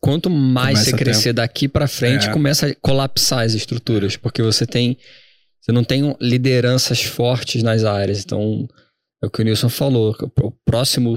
Quanto 0.00 0.28
mais 0.28 0.78
Começa 0.78 0.90
você 0.90 0.96
crescer 0.96 1.32
daqui 1.32 1.68
pra 1.68 1.86
frente, 1.86 2.26
É. 2.28 2.32
começa 2.32 2.66
a 2.68 2.74
colapsar 2.76 3.40
as 3.44 3.54
estruturas, 3.54 4.16
porque 4.16 4.42
você 4.42 4.66
tem 4.66 4.96
você 5.60 5.72
não 5.72 5.82
tem 5.84 6.14
lideranças 6.20 7.00
fortes 7.02 7.62
nas 7.62 7.84
áreas. 7.84 8.22
Então, 8.22 8.68
é 9.22 9.26
o 9.26 9.30
que 9.30 9.40
o 9.40 9.44
Nilson 9.44 9.70
falou, 9.70 10.14
o 10.42 10.50
próximo 10.64 11.16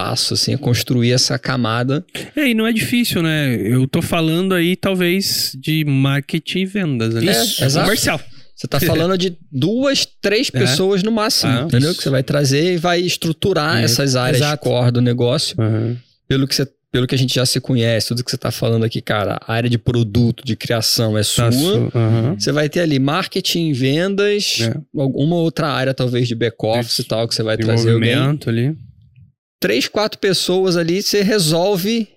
passo 0.00 0.34
assim 0.34 0.54
é 0.54 0.56
construir 0.56 1.12
essa 1.12 1.38
camada. 1.38 2.04
É, 2.34 2.48
e 2.48 2.54
não 2.54 2.66
é 2.66 2.72
difícil, 2.72 3.22
né? 3.22 3.54
Eu 3.60 3.86
tô 3.86 4.00
falando 4.00 4.54
aí, 4.54 4.74
talvez, 4.76 5.52
de 5.60 5.84
marketing 5.84 6.58
e 6.60 6.66
vendas, 6.66 7.14
né? 7.14 7.30
Isso, 7.30 7.62
exato. 7.64 7.84
comercial. 7.86 8.20
Você 8.56 8.66
tá 8.68 8.78
falando 8.78 9.16
de 9.16 9.36
duas, 9.50 10.06
três 10.20 10.50
É. 10.52 10.58
pessoas 10.58 11.02
no 11.02 11.10
máximo, 11.10 11.50
Ah, 11.52 11.62
entendeu? 11.62 11.90
isso. 11.90 11.98
Que 11.98 12.02
você 12.04 12.10
vai 12.10 12.22
trazer 12.22 12.74
e 12.74 12.76
vai 12.76 13.00
estruturar 13.00 13.80
É, 13.80 13.84
essas 13.84 14.16
áreas 14.16 14.38
exato. 14.42 14.62
core 14.62 14.90
do 14.92 15.00
negócio. 15.00 15.56
Uhum. 15.58 15.96
pelo 16.28 16.46
que, 16.46 16.54
você, 16.54 16.68
pelo 16.92 17.06
que 17.08 17.14
a 17.14 17.18
gente 17.18 17.34
já 17.34 17.44
se 17.44 17.58
conhece, 17.60 18.06
tudo 18.08 18.22
que 18.22 18.30
você 18.30 18.36
tá 18.38 18.50
falando 18.52 18.84
aqui, 18.84 19.00
cara, 19.00 19.38
a 19.46 19.52
área 19.52 19.68
de 19.68 19.76
produto, 19.78 20.44
de 20.44 20.54
criação 20.56 21.18
é 21.18 21.22
sua. 21.24 21.50
Tá 21.50 21.56
uhum. 21.98 22.38
Você 22.38 22.52
vai 22.52 22.68
ter 22.68 22.80
ali 22.80 22.98
marketing, 23.00 23.72
vendas, 23.72 24.58
É. 24.60 24.74
alguma 25.00 25.36
outra 25.36 25.68
área, 25.68 25.92
talvez, 25.92 26.28
de 26.28 26.34
back-office 26.36 26.98
e 27.00 27.04
tal, 27.04 27.26
que 27.26 27.34
você 27.34 27.42
vai 27.42 27.56
trazer 27.56 27.92
alguém. 27.94 28.14
Ali. 28.14 28.76
Três, 29.60 29.86
quatro 29.86 30.18
pessoas 30.18 30.76
ali, 30.76 31.02
você 31.02 31.22
resolve 31.22 32.08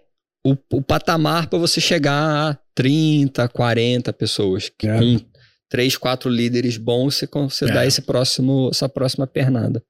o, 0.46 0.56
o 0.72 0.82
patamar 0.82 1.48
para 1.48 1.60
você 1.60 1.82
chegar 1.82 2.52
a 2.52 2.60
30, 2.74 3.48
40 3.50 4.14
pessoas. 4.14 4.70
Que 4.70 4.88
É. 4.88 4.98
Com 4.98 5.20
três, 5.70 5.98
quatro 5.98 6.30
líderes 6.30 6.78
bons, 6.78 7.16
você, 7.16 7.28
você 7.28 7.66
É. 7.66 7.74
dá 7.74 7.86
esse 7.86 8.02
próximo, 8.02 8.70
essa 8.72 8.88
próxima 8.88 9.28
pernada. 9.28 9.84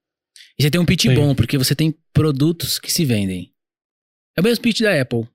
E 0.57 0.63
você 0.63 0.71
tem 0.71 0.81
um 0.81 0.85
pitch 0.85 1.03
Sim. 1.03 1.15
bom, 1.15 1.35
porque 1.35 1.57
você 1.57 1.75
tem 1.75 1.95
produtos 2.11 2.79
que 2.79 2.91
se 2.91 3.05
vendem. 3.05 3.53
É 4.37 4.41
o 4.41 4.43
mesmo 4.43 4.63
pitch 4.63 4.81
da 4.81 4.99
Apple. 4.99 5.27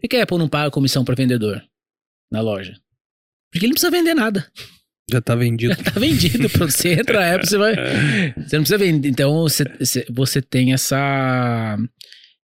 Por 0.00 0.08
que 0.08 0.16
a 0.16 0.22
Apple 0.22 0.38
não 0.38 0.48
paga 0.48 0.70
comissão 0.70 1.04
para 1.04 1.14
vendedor 1.14 1.64
na 2.30 2.40
loja? 2.40 2.72
Porque 3.50 3.66
ele 3.66 3.68
não 3.68 3.74
precisa 3.74 3.90
vender 3.90 4.14
nada. 4.14 4.50
Já 5.10 5.20
tá 5.20 5.34
vendido. 5.34 5.76
Tá 5.76 5.90
vendido. 5.98 6.48
Pronto, 6.50 6.70
você 6.72 6.92
entra 6.94 7.20
na 7.20 7.34
Apple, 7.34 7.46
você 7.48 7.58
vai. 7.58 7.74
Você 7.74 8.56
não 8.56 8.64
precisa 8.64 8.78
vender. 8.78 9.08
Então 9.08 9.32
você, 9.42 9.64
você- 10.10 10.40
tem 10.42 10.72
essa. 10.72 11.78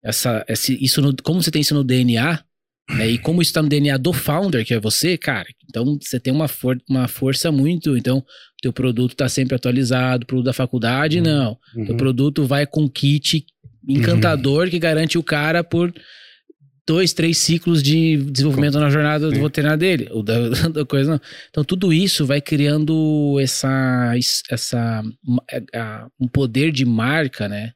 essa 0.04 0.44
esse, 0.48 0.82
isso 0.82 1.00
no- 1.00 1.14
como 1.22 1.42
você 1.42 1.50
tem 1.50 1.62
isso 1.62 1.74
no 1.74 1.82
DNA, 1.84 2.42
né, 2.90 3.08
e 3.08 3.18
como 3.18 3.40
isso 3.40 3.52
tá 3.52 3.62
no 3.62 3.68
DNA 3.68 3.96
do 3.96 4.12
founder, 4.12 4.64
que 4.64 4.74
é 4.74 4.80
você, 4.80 5.16
cara, 5.16 5.46
então 5.68 5.98
você 6.00 6.18
tem 6.20 6.32
uma, 6.32 6.48
for, 6.48 6.78
uma 6.88 7.06
força 7.08 7.50
muito. 7.52 7.96
Então, 7.96 8.22
teu 8.62 8.72
produto 8.72 9.14
tá 9.16 9.28
sempre 9.28 9.54
atualizado, 9.54 10.26
produto 10.26 10.46
da 10.46 10.52
faculdade, 10.52 11.18
Uhum. 11.18 11.24
não. 11.24 11.58
Uhum. 11.76 11.92
O 11.92 11.96
produto 11.96 12.44
vai 12.46 12.66
com 12.66 12.88
kit 12.88 13.44
encantador 13.88 14.68
que 14.68 14.78
garante 14.78 15.16
o 15.16 15.22
cara 15.22 15.64
por 15.64 15.92
dois, 16.86 17.12
três 17.12 17.38
ciclos 17.38 17.82
de 17.82 18.16
desenvolvimento 18.16 18.78
na 18.78 18.90
jornada 18.90 19.30
Sim. 19.30 19.40
veterinária 19.42 19.78
dele, 19.78 20.08
ou 20.10 20.22
da, 20.22 20.48
da 20.70 20.84
coisa 20.84 21.12
não. 21.12 21.20
Então 21.50 21.64
tudo 21.64 21.92
isso 21.92 22.26
vai 22.26 22.40
criando 22.40 23.38
essa, 23.40 24.12
essa 24.50 25.02
a- 25.74 26.08
um 26.18 26.26
poder 26.28 26.72
de 26.72 26.84
marca, 26.84 27.48
né? 27.48 27.72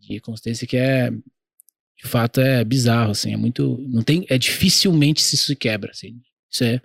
De 0.00 0.20
consistência 0.20 0.66
que 0.66 0.76
é 0.76 1.10
de 1.10 2.08
fato 2.10 2.40
é 2.40 2.62
bizarro, 2.64 3.12
assim, 3.12 3.32
é 3.32 3.36
muito, 3.36 3.78
não 3.88 4.02
tem, 4.02 4.26
é 4.28 4.36
dificilmente 4.36 5.22
se 5.22 5.36
isso 5.36 5.46
se 5.46 5.56
quebra, 5.56 5.90
assim. 5.92 6.16
Isso 6.50 6.62
é 6.64 6.80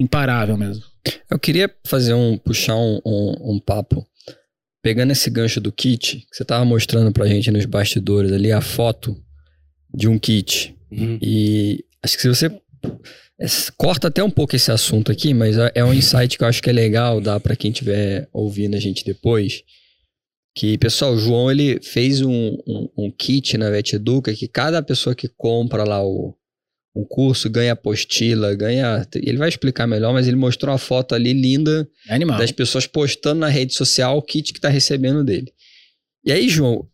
imparável 0.00 0.56
mesmo. 0.56 0.82
Eu 1.30 1.38
queria 1.38 1.70
fazer 1.86 2.14
um, 2.14 2.38
puxar 2.38 2.76
um, 2.76 3.00
um, 3.04 3.54
um 3.56 3.60
papo. 3.60 4.06
Pegando 4.82 5.10
esse 5.10 5.28
gancho 5.28 5.60
do 5.60 5.72
kit, 5.72 6.18
que 6.30 6.36
você 6.36 6.44
tava 6.44 6.64
mostrando 6.64 7.12
pra 7.12 7.26
gente 7.26 7.50
nos 7.50 7.64
bastidores 7.66 8.30
ali, 8.32 8.52
a 8.52 8.60
foto 8.60 9.20
de 9.92 10.06
um 10.08 10.16
kit. 10.18 10.75
Uhum. 10.90 11.18
E 11.20 11.84
acho 12.02 12.16
que 12.16 12.22
se 12.22 12.28
você. 12.28 12.46
é, 13.40 13.46
Corta 13.76 14.08
até 14.08 14.22
um 14.22 14.30
pouco 14.30 14.56
esse 14.56 14.70
assunto 14.70 15.10
aqui, 15.12 15.34
mas 15.34 15.56
é 15.58 15.72
é 15.74 15.84
um 15.84 15.92
insight 15.94 16.36
que 16.36 16.44
eu 16.44 16.48
acho 16.48 16.62
que 16.62 16.70
é 16.70 16.72
legal 16.72 17.20
dar 17.20 17.40
pra 17.40 17.56
quem 17.56 17.70
estiver 17.70 18.28
ouvindo 18.32 18.76
a 18.76 18.80
gente 18.80 19.04
depois. 19.04 19.62
Que, 20.56 20.78
pessoal, 20.78 21.12
o 21.12 21.18
João 21.18 21.50
ele 21.50 21.78
fez 21.82 22.22
um, 22.22 22.56
um, 22.66 22.88
um 22.96 23.10
kit 23.10 23.58
na 23.58 23.68
Vet 23.68 23.94
Educa 23.94 24.32
que 24.32 24.48
cada 24.48 24.82
pessoa 24.82 25.14
que 25.14 25.28
compra 25.28 25.84
lá 25.84 26.02
o, 26.02 26.34
um 26.96 27.04
curso 27.04 27.50
ganha 27.50 27.72
apostila, 27.72 28.54
ganha. 28.54 29.06
Ele 29.14 29.36
vai 29.36 29.50
explicar 29.50 29.86
melhor, 29.86 30.14
mas 30.14 30.26
ele 30.26 30.36
mostrou 30.36 30.72
uma 30.72 30.78
foto 30.78 31.14
ali 31.14 31.34
linda 31.34 31.86
animal. 32.08 32.38
das 32.38 32.50
pessoas 32.50 32.86
postando 32.86 33.40
na 33.40 33.48
rede 33.48 33.74
social 33.74 34.16
o 34.16 34.22
kit 34.22 34.54
que 34.54 34.60
tá 34.60 34.70
recebendo 34.70 35.22
dele. 35.22 35.52
E 36.24 36.32
aí, 36.32 36.48
João, 36.48 36.88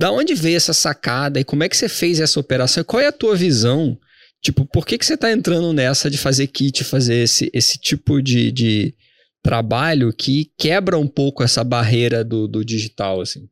da 0.00 0.10
onde 0.10 0.34
veio 0.34 0.56
essa 0.56 0.72
sacada 0.72 1.38
e 1.38 1.44
como 1.44 1.62
é 1.62 1.68
que 1.68 1.76
você 1.76 1.86
fez 1.86 2.20
essa 2.20 2.40
operação? 2.40 2.82
Qual 2.82 3.02
é 3.02 3.08
a 3.08 3.12
tua 3.12 3.36
visão? 3.36 4.00
Tipo, 4.40 4.64
por 4.64 4.86
que, 4.86 4.96
que 4.96 5.04
você 5.04 5.14
tá 5.14 5.30
entrando 5.30 5.74
nessa 5.74 6.10
de 6.10 6.16
fazer 6.16 6.46
kit, 6.46 6.82
fazer 6.84 7.16
esse, 7.16 7.50
esse 7.52 7.78
tipo 7.78 8.22
de, 8.22 8.50
de 8.50 8.94
trabalho 9.42 10.10
que 10.10 10.50
quebra 10.58 10.96
um 10.96 11.06
pouco 11.06 11.42
essa 11.42 11.62
barreira 11.62 12.24
do, 12.24 12.48
do 12.48 12.64
digital, 12.64 13.20
assim? 13.20 13.46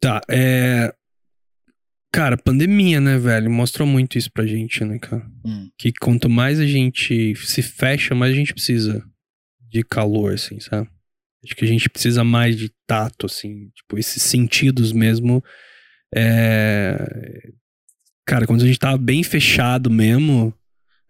Tá, 0.00 0.20
é. 0.28 0.92
Cara, 2.12 2.36
pandemia, 2.36 3.00
né, 3.00 3.18
velho? 3.18 3.48
Mostrou 3.48 3.86
muito 3.86 4.18
isso 4.18 4.32
pra 4.32 4.48
gente, 4.48 4.84
né, 4.84 4.98
cara? 4.98 5.24
Hum. 5.46 5.70
Que 5.78 5.92
quanto 5.92 6.28
mais 6.28 6.58
a 6.58 6.66
gente 6.66 7.36
se 7.36 7.62
fecha, 7.62 8.16
mais 8.16 8.32
a 8.32 8.36
gente 8.36 8.52
precisa 8.52 9.00
de 9.70 9.84
calor, 9.84 10.34
assim, 10.34 10.58
sabe? 10.58 10.88
Acho 11.44 11.54
que 11.54 11.64
a 11.64 11.68
gente 11.68 11.88
precisa 11.88 12.24
mais 12.24 12.56
de 12.56 12.70
tato, 12.86 13.26
assim, 13.26 13.68
tipo, 13.70 13.98
esses 13.98 14.22
sentidos 14.22 14.92
mesmo. 14.92 15.42
É... 16.14 16.96
Cara, 18.26 18.46
quando 18.46 18.62
a 18.62 18.66
gente 18.66 18.78
tava 18.78 18.98
bem 18.98 19.22
fechado 19.22 19.90
mesmo, 19.90 20.52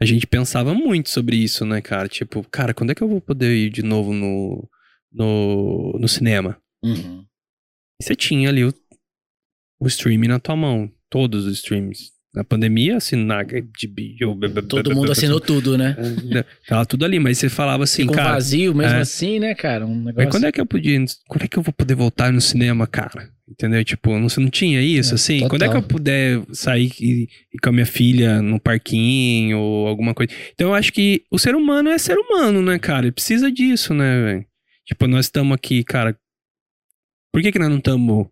a 0.01 0.05
gente 0.05 0.27
pensava 0.27 0.75
muito 0.75 1.11
sobre 1.11 1.37
isso, 1.37 1.65
né, 1.65 1.81
cara? 1.81 2.09
Tipo, 2.09 2.45
cara, 2.49 2.73
quando 2.75 2.91
é 2.91 2.95
que 2.95 3.03
eu 3.03 3.09
vou 3.09 3.21
poder 3.21 3.55
ir 3.57 3.71
de 3.71 3.83
novo 3.83 4.13
no, 4.13 4.69
no, 5.11 5.99
no 5.99 6.09
cinema? 6.09 6.61
Uhum. 6.85 7.25
E 8.01 8.05
você 8.05 8.15
tinha 8.15 8.49
ali 8.49 8.65
o, 8.65 8.73
o 9.81 9.87
streaming 9.89 10.29
na 10.29 10.39
tua 10.39 10.55
mão. 10.55 10.93
Todos 11.11 11.47
os 11.47 11.59
streams. 11.59 12.13
Na 12.35 12.45
pandemia, 12.45 12.99
assinar 12.99 13.45
HBO. 13.47 14.63
Todo 14.69 14.95
mundo 14.95 15.11
assinou 15.11 15.41
tudo, 15.41 15.79
né? 15.79 15.97
Tava 16.67 16.85
tudo 16.85 17.05
ali, 17.07 17.19
mas 17.19 17.39
você 17.39 17.49
falava 17.49 17.85
assim, 17.85 18.07
Com 18.07 18.13
cara. 18.15 18.33
vazio 18.33 18.75
mesmo 18.75 18.97
é. 18.99 19.01
assim, 19.01 19.39
né, 19.41 19.55
cara? 19.55 19.87
Um 19.87 19.95
Mas 19.95 20.05
negócio. 20.15 20.31
quando 20.31 20.45
é 20.45 20.53
que 20.53 20.61
eu 20.61 20.67
podia. 20.67 21.03
Quando 21.27 21.45
é 21.45 21.49
que 21.49 21.59
eu 21.59 21.63
vou 21.63 21.73
poder 21.73 21.95
voltar 21.95 22.31
no 22.31 22.41
cinema, 22.41 22.87
cara? 22.87 23.31
Entendeu? 23.49 23.83
Tipo, 23.83 24.11
não, 24.19 24.29
você 24.29 24.41
não 24.41 24.51
tinha 24.51 24.83
isso, 24.83 25.13
É, 25.13 25.15
assim? 25.15 25.37
total. 25.39 25.49
Quando 25.49 25.63
é 25.63 25.69
que 25.71 25.77
eu 25.79 25.83
puder 25.83 26.43
sair 26.53 26.93
e, 27.01 27.29
e 27.55 27.59
com 27.63 27.71
a 27.71 27.73
minha 27.73 27.87
filha 27.87 28.43
no 28.43 28.61
parquinho 28.61 29.59
ou 29.59 29.89
alguma 29.89 30.13
coisa? 30.13 30.31
Então 30.53 30.69
eu 30.69 30.75
acho 30.75 30.93
que 30.93 31.23
o 31.31 31.39
ser 31.39 31.55
humano 31.55 31.89
é 31.89 31.97
ser 31.97 32.19
humano, 32.19 32.61
né, 32.61 32.79
cara? 32.79 33.07
Ele 33.07 33.13
precisa 33.13 33.51
disso, 33.51 33.95
né, 33.95 34.23
velho? 34.23 34.47
Tipo, 34.85 35.07
nós 35.07 35.25
estamos 35.27 35.55
aqui, 35.55 35.83
cara. 35.83 36.15
Por 37.33 37.41
que, 37.41 37.51
que 37.53 37.59
nós 37.59 37.71
não 37.71 37.79
estamos, 37.79 38.27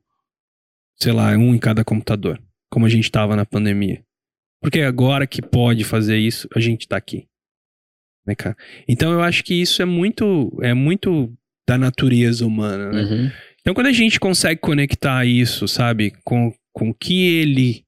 sei 1.00 1.12
lá, 1.12 1.30
um 1.30 1.54
em 1.54 1.58
cada 1.58 1.82
computador? 1.82 2.38
Como 2.70 2.86
a 2.86 2.88
gente 2.88 3.10
tava 3.10 3.36
na 3.36 3.46
pandemia? 3.46 4.04
Porque 4.60 4.80
agora 4.80 5.26
que 5.26 5.40
pode 5.40 5.84
fazer 5.84 6.18
isso, 6.18 6.48
a 6.54 6.60
gente 6.60 6.88
tá 6.88 6.96
aqui. 6.96 7.26
Né, 8.26 8.34
cara? 8.34 8.56
Então 8.88 9.12
eu 9.12 9.22
acho 9.22 9.44
que 9.44 9.54
isso 9.54 9.80
é 9.80 9.84
muito, 9.84 10.58
é 10.60 10.74
muito 10.74 11.32
da 11.66 11.76
natureza 11.78 12.46
humana, 12.46 12.90
né? 12.90 13.02
Uhum. 13.02 13.30
Então, 13.60 13.74
quando 13.74 13.88
a 13.88 13.92
gente 13.92 14.20
consegue 14.20 14.60
conectar 14.60 15.26
isso, 15.26 15.66
sabe, 15.66 16.12
com, 16.24 16.54
com 16.72 16.90
o 16.90 16.94
que 16.94 17.24
ele 17.24 17.84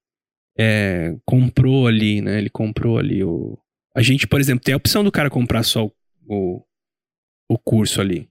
é, 0.59 1.17
comprou 1.25 1.87
ali, 1.87 2.21
né? 2.21 2.39
Ele 2.39 2.51
comprou 2.51 2.99
ali 2.99 3.23
o. 3.23 3.57
A 3.95 4.03
gente, 4.03 4.27
por 4.27 4.41
exemplo, 4.41 4.65
tem 4.65 4.75
a 4.75 4.77
opção 4.77 5.05
do 5.05 5.13
cara 5.13 5.31
comprar 5.31 5.63
só 5.63 5.87
o, 5.87 5.93
o, 6.27 6.65
o 7.49 7.59
curso 7.59 8.01
ali. 8.01 8.29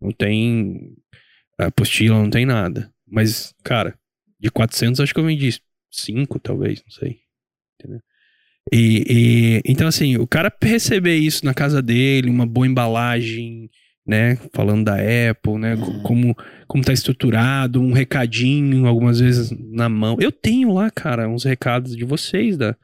Não 0.00 0.10
tem 0.10 0.96
apostila, 1.58 2.18
não 2.18 2.30
tem 2.30 2.46
nada. 2.46 2.90
Mas, 3.06 3.54
cara, 3.62 3.94
de 4.38 4.50
400 4.50 5.00
acho 5.00 5.12
que 5.12 5.20
eu 5.20 5.24
vendi 5.24 5.60
5, 5.90 6.38
talvez, 6.38 6.82
não 6.82 6.90
sei. 6.90 7.18
Entendeu? 7.78 8.00
E, 8.72 9.04
e- 9.08 9.62
então, 9.70 9.88
assim, 9.88 10.16
o 10.16 10.26
cara 10.26 10.52
receber 10.62 11.16
isso 11.16 11.44
na 11.44 11.54
casa 11.54 11.82
dele, 11.82 12.30
uma 12.30 12.46
boa 12.46 12.66
embalagem, 12.66 13.68
né? 14.06 14.36
Falando 14.54 14.84
da 14.84 14.96
Apple, 14.96 15.58
né? 15.58 15.76
co- 15.76 16.02
Como, 16.02 16.36
como 16.68 16.84
tá 16.84 16.92
estruturado, 16.92 17.80
um 17.80 17.92
recadinho, 17.92 18.86
algumas 18.86 19.18
vezes 19.20 19.50
na 19.72 19.88
mão. 19.88 20.16
Eu 20.20 20.30
tenho 20.30 20.72
lá, 20.72 20.90
cara, 20.90 21.28
uns 21.28 21.44
recados 21.44 21.96
de 21.96 22.04
vocês, 22.04 22.56
da, 22.56 22.76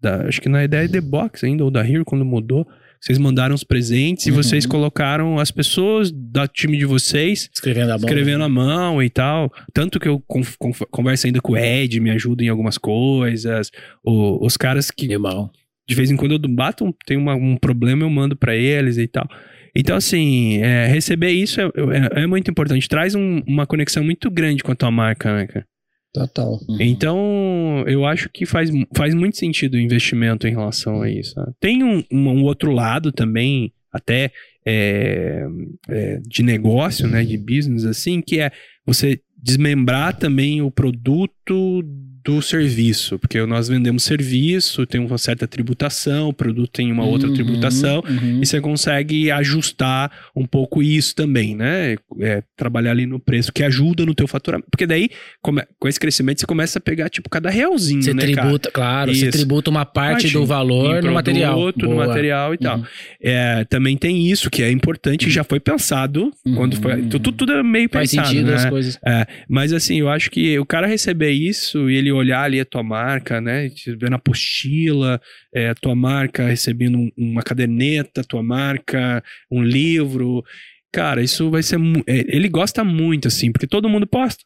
da 0.00 0.26
acho 0.26 0.40
que 0.40 0.48
na 0.48 0.64
ideia 0.64 0.88
The 0.88 1.00
Box 1.00 1.44
ainda, 1.44 1.64
ou 1.64 1.70
da 1.70 1.86
Hero, 1.86 2.04
quando 2.04 2.24
mudou. 2.24 2.66
Vocês 3.00 3.16
mandaram 3.18 3.54
os 3.54 3.64
presentes 3.64 4.26
e 4.26 4.30
Uhum. 4.30 4.36
vocês 4.36 4.66
colocaram 4.66 5.38
as 5.38 5.50
pessoas 5.50 6.10
do 6.12 6.46
time 6.48 6.76
de 6.76 6.84
vocês 6.84 7.48
Escrevendo 7.52 7.90
a 7.92 7.98
mão. 7.98 8.06
escrevendo 8.08 8.44
à 8.44 8.48
mão 8.48 9.02
e 9.02 9.08
tal. 9.08 9.50
Tanto 9.72 9.98
que 9.98 10.06
eu 10.06 10.20
con- 10.26 10.42
con- 10.58 10.72
converso 10.90 11.26
ainda 11.26 11.40
com 11.40 11.52
o 11.52 11.56
Ed, 11.56 11.98
me 11.98 12.10
ajuda 12.10 12.44
em 12.44 12.48
algumas 12.48 12.76
coisas. 12.76 13.70
O- 14.04 14.44
os 14.44 14.56
caras 14.56 14.90
que 14.90 15.06
Animal. 15.06 15.50
de 15.88 15.94
vez 15.94 16.10
em 16.10 16.16
quando 16.16 16.32
eu 16.32 16.38
bato, 16.54 16.94
tem 17.06 17.16
uma- 17.16 17.34
um 17.34 17.56
problema, 17.56 18.02
eu 18.04 18.10
mando 18.10 18.36
pra 18.36 18.54
eles 18.54 18.98
e 18.98 19.06
tal. 19.08 19.26
Então, 19.74 19.96
assim, 19.96 20.58
é, 20.58 20.86
receber 20.86 21.30
isso 21.30 21.60
é, 21.60 21.64
é- 21.64 22.22
é 22.22 22.26
muito 22.26 22.50
importante. 22.50 22.88
Traz 22.88 23.14
um- 23.14 23.40
uma 23.46 23.66
conexão 23.66 24.04
muito 24.04 24.30
grande 24.30 24.62
com 24.62 24.72
a 24.72 24.74
tua 24.76 24.90
marca, 24.90 25.34
né, 25.34 25.46
cara? 25.46 25.64
Total. 26.12 26.58
Uhum. 26.68 26.76
Então, 26.80 27.84
eu 27.86 28.04
acho 28.04 28.28
que 28.28 28.44
faz, 28.44 28.68
faz 28.96 29.14
muito 29.14 29.36
sentido 29.36 29.74
o 29.74 29.80
investimento 29.80 30.46
em 30.46 30.50
relação 30.50 31.02
a 31.02 31.10
isso. 31.10 31.38
né? 31.38 31.46
Tem 31.60 31.84
um, 31.84 32.02
um- 32.10 32.28
um 32.30 32.42
outro 32.44 32.72
lado 32.72 33.12
também, 33.12 33.72
até 33.92 34.32
é, 34.66 35.44
é, 35.88 36.20
de 36.26 36.42
negócio, 36.42 37.06
né, 37.08 37.24
de 37.24 37.38
business, 37.38 37.84
assim, 37.84 38.20
que 38.20 38.40
é 38.40 38.50
você 38.84 39.20
desmembrar 39.42 40.18
também 40.18 40.60
o 40.60 40.70
produto 40.70 41.82
do 42.24 42.42
serviço, 42.42 43.18
porque 43.18 43.44
nós 43.46 43.68
vendemos 43.68 44.02
serviço, 44.02 44.86
tem 44.86 45.00
uma 45.00 45.18
certa 45.18 45.46
tributação, 45.46 46.28
o 46.28 46.32
produto 46.32 46.70
tem 46.72 46.90
uma 46.92 47.04
outra 47.04 47.28
Uhum, 47.28 47.34
tributação, 47.34 48.02
uhum. 48.06 48.40
e 48.42 48.46
você 48.46 48.60
consegue 48.60 49.30
ajustar 49.30 50.10
um 50.36 50.44
pouco 50.46 50.82
isso 50.82 51.14
também, 51.14 51.54
né? 51.56 51.96
É, 52.20 52.42
trabalhar 52.56 52.90
ali 52.92 53.06
no 53.06 53.18
preço, 53.18 53.52
que 53.52 53.62
ajuda 53.62 54.04
no 54.04 54.14
teu 54.14 54.26
faturamento. 54.26 54.68
Porque 54.70 54.86
daí, 54.86 55.08
come- 55.42 55.64
com 55.78 55.88
esse 55.88 55.98
crescimento, 55.98 56.40
você 56.40 56.46
começa 56.46 56.78
a 56.78 56.82
pegar, 56.82 57.08
tipo, 57.08 57.28
cada 57.30 57.48
realzinho, 57.50 58.02
Você 58.02 58.12
né, 58.14 58.22
cara? 58.22 58.42
tributa, 58.42 58.70
claro, 58.70 59.14
você 59.14 59.28
Isso. 59.28 59.38
tributa 59.38 59.70
uma 59.70 59.84
parte 59.84 60.10
Parte 60.10 60.32
do 60.32 60.44
valor 60.46 60.98
Em 60.98 61.06
no 61.06 61.12
material. 61.12 61.54
produto, 61.54 61.82
no 61.88 61.94
Boa. 61.94 62.06
material 62.06 62.54
e 62.54 62.58
tal. 62.58 62.78
Uhum. 62.78 62.84
É, 63.22 63.64
também 63.64 63.96
tem 63.96 64.26
isso, 64.30 64.50
que 64.50 64.62
é 64.62 64.70
importante, 64.70 65.28
e 65.28 65.30
já 65.30 65.44
foi 65.44 65.60
pensado 65.60 66.30
Uhum. 66.44 66.54
quando 66.54 66.76
foi... 66.76 67.02
Tudo, 67.02 67.32
tudo 67.32 67.52
é 67.52 67.62
meio 67.62 67.88
Faz 67.90 68.10
pensado, 68.10 68.28
sentido 68.28 68.46
né? 68.50 68.54
as 68.56 68.64
coisas. 68.66 68.98
É, 69.06 69.26
mas 69.48 69.72
assim, 69.72 70.00
eu 70.00 70.08
acho 70.08 70.30
que 70.30 70.58
o 70.58 70.66
cara 70.66 70.86
receber 70.86 71.30
isso 71.30 71.88
e 71.90 71.96
ele 71.96 72.09
olhar 72.12 72.42
ali 72.42 72.60
a 72.60 72.64
tua 72.64 72.82
marca, 72.82 73.40
né? 73.40 73.68
te 73.68 73.94
Vendo 73.96 74.12
a 74.14 74.16
apostila, 74.16 75.20
é, 75.54 75.68
a 75.70 75.74
tua 75.74 75.94
marca 75.94 76.46
recebendo 76.46 76.98
um- 76.98 77.10
uma 77.16 77.42
caderneta, 77.42 78.20
a 78.20 78.24
tua 78.24 78.42
marca, 78.42 79.22
um 79.50 79.62
livro. 79.62 80.44
Cara, 80.92 81.22
isso 81.22 81.50
vai 81.50 81.62
ser. 81.62 81.78
é, 82.06 82.36
Ele 82.36 82.48
gosta 82.48 82.82
muito, 82.84 83.28
assim, 83.28 83.52
porque 83.52 83.66
todo 83.66 83.88
mundo 83.88 84.06
posta. 84.06 84.42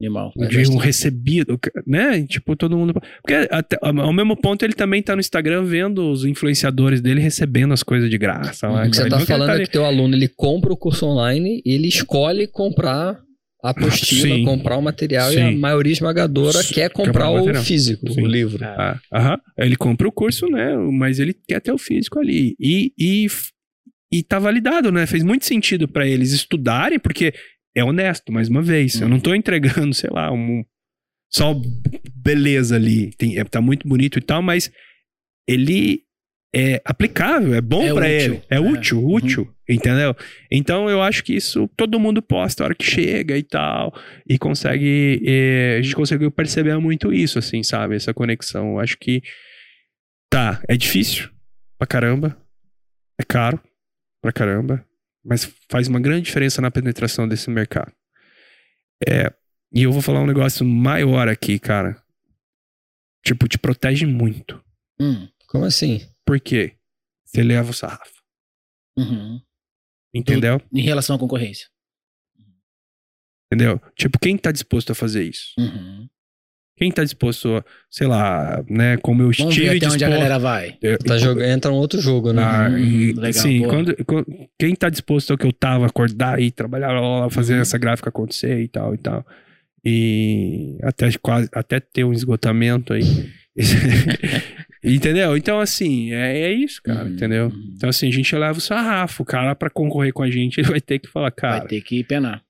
Animal. 0.00 0.32
de 0.48 0.70
um 0.70 0.76
recebido, 0.76 1.58
né? 1.84 2.24
Tipo, 2.24 2.54
todo 2.54 2.78
mundo. 2.78 2.92
Porque 3.20 3.48
até, 3.50 3.76
ao 3.82 4.12
mesmo 4.12 4.36
ponto 4.36 4.64
ele 4.64 4.72
também 4.72 5.02
tá 5.02 5.16
no 5.16 5.20
Instagram 5.20 5.64
vendo 5.64 6.08
os 6.12 6.24
influenciadores 6.24 7.00
dele 7.00 7.20
recebendo 7.20 7.74
as 7.74 7.82
coisas 7.82 8.08
de 8.08 8.16
graça. 8.16 8.68
lá. 8.68 8.86
O 8.86 8.90
que 8.90 8.94
você 8.94 9.02
Ele 9.02 9.10
tá 9.10 9.18
quer 9.18 9.26
falando 9.26 9.48
tá 9.48 9.56
é 9.60 9.64
que 9.64 9.70
teu 9.72 9.84
aluno 9.84 10.14
ele 10.14 10.28
compra 10.28 10.72
o 10.72 10.76
curso 10.76 11.04
online 11.04 11.60
e 11.66 11.72
ele 11.74 11.88
escolhe 11.88 12.46
comprar 12.46 13.18
apostila, 13.62 14.36
Sim. 14.36 14.44
comprar 14.44 14.76
o 14.76 14.82
material 14.82 15.32
e 15.32 15.40
a 15.40 15.48
Sim. 15.50 15.56
maioria 15.56 15.92
esmagadora 15.92 16.62
Sim. 16.62 16.74
quer 16.74 16.90
comprar 16.90 17.30
Quer 17.32 17.56
o 17.56 17.60
o 17.60 17.62
físico, 17.64 18.12
Sim. 18.12 18.22
o 18.22 18.26
livro. 18.26 18.64
Ah, 18.64 19.00
aham. 19.12 19.40
Ele 19.56 19.76
compra 19.76 20.06
o 20.06 20.12
curso, 20.12 20.46
né? 20.46 20.76
Mas 20.76 21.18
ele 21.18 21.34
quer 21.34 21.60
ter 21.60 21.72
o 21.72 21.78
físico 21.78 22.18
ali. 22.18 22.54
E, 22.58 22.92
e, 22.98 23.26
e 24.12 24.22
tá 24.22 24.38
validado, 24.38 24.92
né? 24.92 25.06
Fez 25.06 25.24
muito 25.24 25.44
sentido 25.44 25.88
pra 25.88 26.06
eles 26.06 26.32
estudarem, 26.32 26.98
porque 26.98 27.34
é 27.74 27.82
honesto, 27.82 28.32
mais 28.32 28.48
uma 28.48 28.62
vez. 28.62 29.00
Eu 29.00 29.08
não 29.08 29.18
tô 29.18 29.34
entregando, 29.34 29.92
sei 29.92 30.10
lá, 30.10 30.32
um, 30.32 30.64
só 31.30 31.54
beleza 32.14 32.76
ali. 32.76 33.10
Tem, 33.16 33.38
é, 33.38 33.44
tá 33.44 33.60
muito 33.60 33.88
bonito 33.88 34.18
e 34.18 34.22
tal, 34.22 34.40
mas 34.40 34.70
ele 35.48 36.02
é 36.54 36.80
aplicável, 36.84 37.54
é 37.54 37.60
bom 37.60 37.82
É 37.82 37.92
pra 37.92 38.06
útil. 38.06 38.10
ele. 38.34 38.42
É, 38.50 38.56
É. 38.56 38.60
útil, 38.60 39.04
útil, 39.06 39.54
entendeu? 39.68 40.14
Então 40.50 40.88
eu 40.88 41.02
acho 41.02 41.22
que 41.22 41.34
isso 41.34 41.68
todo 41.76 42.00
mundo 42.00 42.22
posta 42.22 42.62
a 42.62 42.66
hora 42.66 42.74
que 42.74 42.84
chega 42.84 43.36
e 43.36 43.42
tal, 43.42 43.92
e 44.28 44.38
consegue. 44.38 45.22
é, 45.26 45.76
a 45.78 45.82
gente 45.82 45.94
conseguiu 45.94 46.30
perceber 46.30 46.76
muito 46.78 47.12
isso, 47.12 47.38
assim, 47.38 47.62
sabe? 47.62 47.96
Essa 47.96 48.14
conexão. 48.14 48.72
Eu 48.72 48.80
acho 48.80 48.96
que. 48.98 49.22
Tá, 50.30 50.62
é 50.68 50.76
difícil 50.76 51.30
pra 51.78 51.86
caramba, 51.86 52.36
é 53.18 53.24
caro 53.24 53.58
pra 54.20 54.30
caramba, 54.32 54.84
mas 55.24 55.50
faz 55.70 55.88
uma 55.88 56.00
grande 56.00 56.22
diferença 56.26 56.60
na 56.60 56.70
penetração 56.70 57.26
desse 57.28 57.48
mercado. 57.50 57.92
É, 59.08 59.32
e 59.72 59.82
eu 59.84 59.92
vou 59.92 60.02
falar 60.02 60.20
um 60.20 60.26
negócio 60.26 60.66
maior 60.66 61.28
aqui, 61.28 61.58
cara. 61.58 61.96
Tipo, 63.24 63.46
te 63.48 63.58
protege 63.58 64.04
muito. 64.06 64.62
Hum, 65.00 65.28
Como 65.48 65.64
assim? 65.64 66.00
Por 66.28 66.38
quê? 66.40 66.74
Você 67.24 67.42
leva 67.42 67.70
o 67.70 67.74
sarrafo. 67.74 68.20
uhum. 68.98 69.40
Entendeu? 70.14 70.60
Em 70.72 70.82
relação 70.82 71.16
à 71.16 71.18
concorrência. 71.18 71.66
Entendeu? 73.50 73.80
Tipo, 73.96 74.18
quem 74.18 74.36
tá 74.36 74.52
disposto 74.52 74.90
a 74.92 74.94
fazer 74.94 75.22
isso? 75.24 75.52
Uhum. 75.58 76.06
Quem 76.76 76.92
tá 76.92 77.02
disposto 77.02 77.56
a, 77.56 77.64
sei 77.90 78.06
lá, 78.06 78.62
né, 78.68 78.96
como 78.98 79.22
eu 79.22 79.30
Vamos 79.38 79.56
ver 79.56 79.62
estive 79.64 79.76
até 79.78 79.86
onde 79.86 79.86
a 79.86 79.88
disposto... 80.08 80.10
galera 80.10 80.38
vai. 80.38 80.78
Eu- 80.82 80.98
Tá 80.98 81.16
jogando, 81.18 81.46
entra 81.48 81.72
um 81.72 81.76
outro 81.76 81.98
jogo, 82.00 82.32
né? 82.32 82.42
Ah, 82.42 82.68
Uhum, 82.68 82.78
e- 82.78 83.12
legal, 83.14 83.32
sim, 83.42 83.62
quando, 83.66 84.04
quando- 84.04 84.26
quem 84.58 84.74
tá 84.76 84.88
disposto 84.90 85.30
ao 85.30 85.38
que 85.38 85.46
eu 85.46 85.52
tava, 85.52 85.86
acordar 85.86 86.40
e 86.40 86.50
trabalhar, 86.50 86.92
lá, 86.92 87.20
lá, 87.20 87.30
fazer 87.30 87.54
Uhum. 87.54 87.60
essa 87.62 87.78
gráfica 87.78 88.10
acontecer 88.10 88.60
e 88.60 88.68
tal 88.68 88.94
e 88.94 88.98
tal. 88.98 89.26
E 89.84 90.78
até 90.82 91.10
quase 91.18 91.48
até 91.52 91.80
ter 91.80 92.04
um 92.04 92.12
esgotamento 92.12 92.92
aí. 92.92 93.02
entendeu? 94.82 95.36
Então, 95.36 95.60
assim, 95.60 96.12
é, 96.12 96.40
é 96.42 96.52
isso, 96.52 96.80
cara, 96.82 97.04
Uhum, 97.04 97.12
entendeu? 97.12 97.46
uhum. 97.46 97.72
Então, 97.76 97.88
assim, 97.88 98.08
a 98.08 98.12
gente 98.12 98.34
leva 98.36 98.58
o 98.58 98.60
sarrafo. 98.60 99.22
O 99.22 99.26
cara, 99.26 99.54
pra 99.54 99.70
concorrer 99.70 100.12
com 100.12 100.22
a 100.22 100.30
gente, 100.30 100.58
ele 100.60 100.68
vai 100.68 100.80
ter 100.80 100.98
que 100.98 101.08
falar, 101.08 101.30
cara. 101.30 101.58
vai 101.60 101.68
ter 101.68 101.80
que 101.80 102.02
penar. 102.04 102.42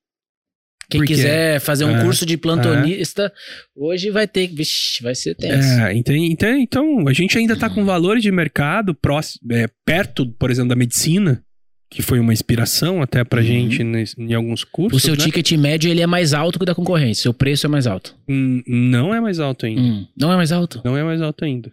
Quem 0.90 1.02
Por 1.02 1.06
quê? 1.06 1.14
quiser 1.16 1.60
fazer 1.60 1.84
um 1.84 1.94
É, 1.98 2.02
curso 2.02 2.24
de 2.24 2.38
plantonista, 2.38 3.30
hoje 3.76 4.08
vai 4.10 4.26
ter 4.26 4.48
que. 4.48 4.54
Vixe, 4.54 5.02
vai 5.02 5.14
ser 5.14 5.34
tenso. 5.34 5.68
É, 5.82 5.92
então, 5.94 6.14
então, 6.56 7.06
a 7.06 7.12
gente 7.12 7.36
ainda 7.36 7.54
tá 7.56 7.68
com 7.68 7.84
valores 7.84 8.22
de 8.22 8.32
mercado 8.32 8.94
próximo, 8.94 9.52
é, 9.52 9.68
perto, 9.84 10.26
por 10.38 10.50
exemplo, 10.50 10.70
da 10.70 10.74
medicina, 10.76 11.44
que 11.90 12.00
foi 12.00 12.18
uma 12.18 12.32
inspiração 12.32 13.02
até 13.02 13.22
pra 13.22 13.40
Uhum. 13.40 13.46
gente 13.46 13.82
em 14.16 14.32
alguns 14.32 14.62
o 14.62 14.66
cursos. 14.70 15.02
seu 15.02 15.14
né? 15.14 15.22
ticket 15.24 15.52
médio 15.58 15.90
ele 15.90 16.00
é 16.00 16.06
mais 16.06 16.32
alto 16.32 16.58
que 16.58 16.62
o 16.62 16.66
da 16.66 16.74
concorrência. 16.74 17.22
Seu 17.22 17.34
preço 17.34 17.66
é 17.66 17.68
mais 17.68 17.86
alto. 17.86 18.16
Hum, 18.26 18.62
Não 18.66 19.14
é 19.14 19.20
mais 19.20 19.40
alto 19.40 19.66
ainda. 19.66 19.80
Hum, 19.82 20.06
não 20.16 20.32
é 20.32 20.36
mais 20.36 20.52
alto? 20.52 20.80
Não 20.84 20.96
é 20.96 21.02
mais 21.04 21.20
alto 21.20 21.44
ainda. 21.44 21.70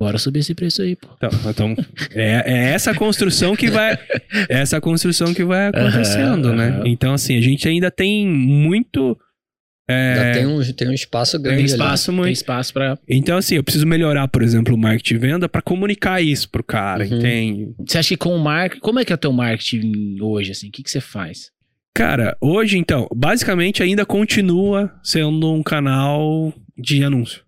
Bora 0.00 0.16
subir 0.18 0.38
esse 0.40 0.54
preço 0.54 0.80
aí, 0.82 0.94
pô. 0.94 1.08
Então, 1.16 1.30
então, 1.50 1.76
é, 2.14 2.42
é 2.46 2.64
essa 2.72 2.94
construção 2.94 3.56
que 3.56 3.68
vai. 3.68 3.94
é 4.48 4.60
essa 4.60 4.80
construção 4.80 5.34
que 5.34 5.44
vai 5.44 5.66
acontecendo, 5.68 6.48
Aham, 6.48 6.56
né? 6.56 6.68
aham. 6.68 6.82
Então, 6.86 7.12
assim, 7.14 7.36
a 7.36 7.40
gente 7.40 7.66
ainda 7.68 7.90
tem 7.90 8.24
muito. 8.26 9.18
é, 9.90 10.32
tem 10.34 10.46
um, 10.46 10.60
tem 10.72 10.88
um 10.88 10.92
espaço 10.92 11.36
grande 11.36 11.56
Tem 11.56 11.64
ali. 11.64 11.72
espaço, 11.72 12.12
muito. 12.12 12.24
tem 12.26 12.32
espaço 12.32 12.72
pra. 12.72 12.96
Então, 13.08 13.36
assim, 13.38 13.56
eu 13.56 13.64
preciso 13.64 13.88
melhorar, 13.88 14.28
por 14.28 14.42
exemplo, 14.42 14.72
o 14.74 14.78
marketing 14.78 15.14
de 15.14 15.18
venda 15.20 15.48
pra 15.48 15.60
comunicar 15.60 16.22
isso 16.22 16.48
pro 16.48 16.62
cara, 16.62 17.04
Uhum. 17.04 17.18
entende? 17.18 17.74
Você 17.84 17.98
acha 17.98 18.08
que 18.10 18.16
com 18.16 18.36
o 18.36 18.38
marketing. 18.38 18.80
Como 18.80 19.00
é 19.00 19.04
que 19.04 19.12
é 19.12 19.16
o 19.16 19.18
teu 19.18 19.32
marketing 19.32 20.16
hoje, 20.20 20.52
assim? 20.52 20.68
O 20.68 20.70
que, 20.70 20.84
que 20.84 20.90
você 20.92 21.00
faz? 21.00 21.50
Cara, 21.92 22.36
hoje, 22.40 22.78
então, 22.78 23.08
basicamente 23.12 23.82
ainda 23.82 24.06
continua 24.06 24.92
sendo 25.02 25.52
um 25.52 25.60
canal 25.64 26.54
de 26.78 27.02
anúncio. 27.02 27.42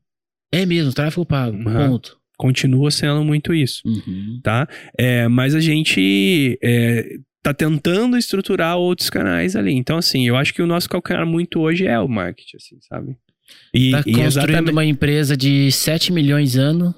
É 0.52 0.66
mesmo, 0.66 0.92
tráfego 0.92 1.24
pago. 1.24 1.56
Aham. 1.68 1.90
Ponto. 1.90 2.18
Continua 2.40 2.90
sendo 2.90 3.22
muito 3.22 3.52
isso. 3.52 3.82
Uhum. 3.86 4.40
tá? 4.42 4.66
É, 4.98 5.28
mas 5.28 5.54
a 5.54 5.60
gente 5.60 6.58
é, 6.62 7.16
tá 7.42 7.52
tentando 7.52 8.16
estruturar 8.16 8.78
outros 8.78 9.10
canais 9.10 9.54
ali. 9.54 9.74
Então, 9.74 9.98
assim, 9.98 10.26
eu 10.26 10.36
acho 10.36 10.54
que 10.54 10.62
o 10.62 10.66
nosso 10.66 10.88
calcanhar 10.88 11.26
muito 11.26 11.60
hoje 11.60 11.86
é 11.86 12.00
o 12.00 12.08
marketing, 12.08 12.56
assim, 12.56 12.78
sabe? 12.88 13.14
E, 13.74 13.90
Tá 13.90 13.98
e 14.00 14.02
construindo 14.12 14.26
exatamente- 14.26 14.70
uma 14.72 14.84
empresa 14.86 15.36
de 15.36 15.70
7 15.70 16.10
milhões 16.12 16.56
ano. 16.56 16.94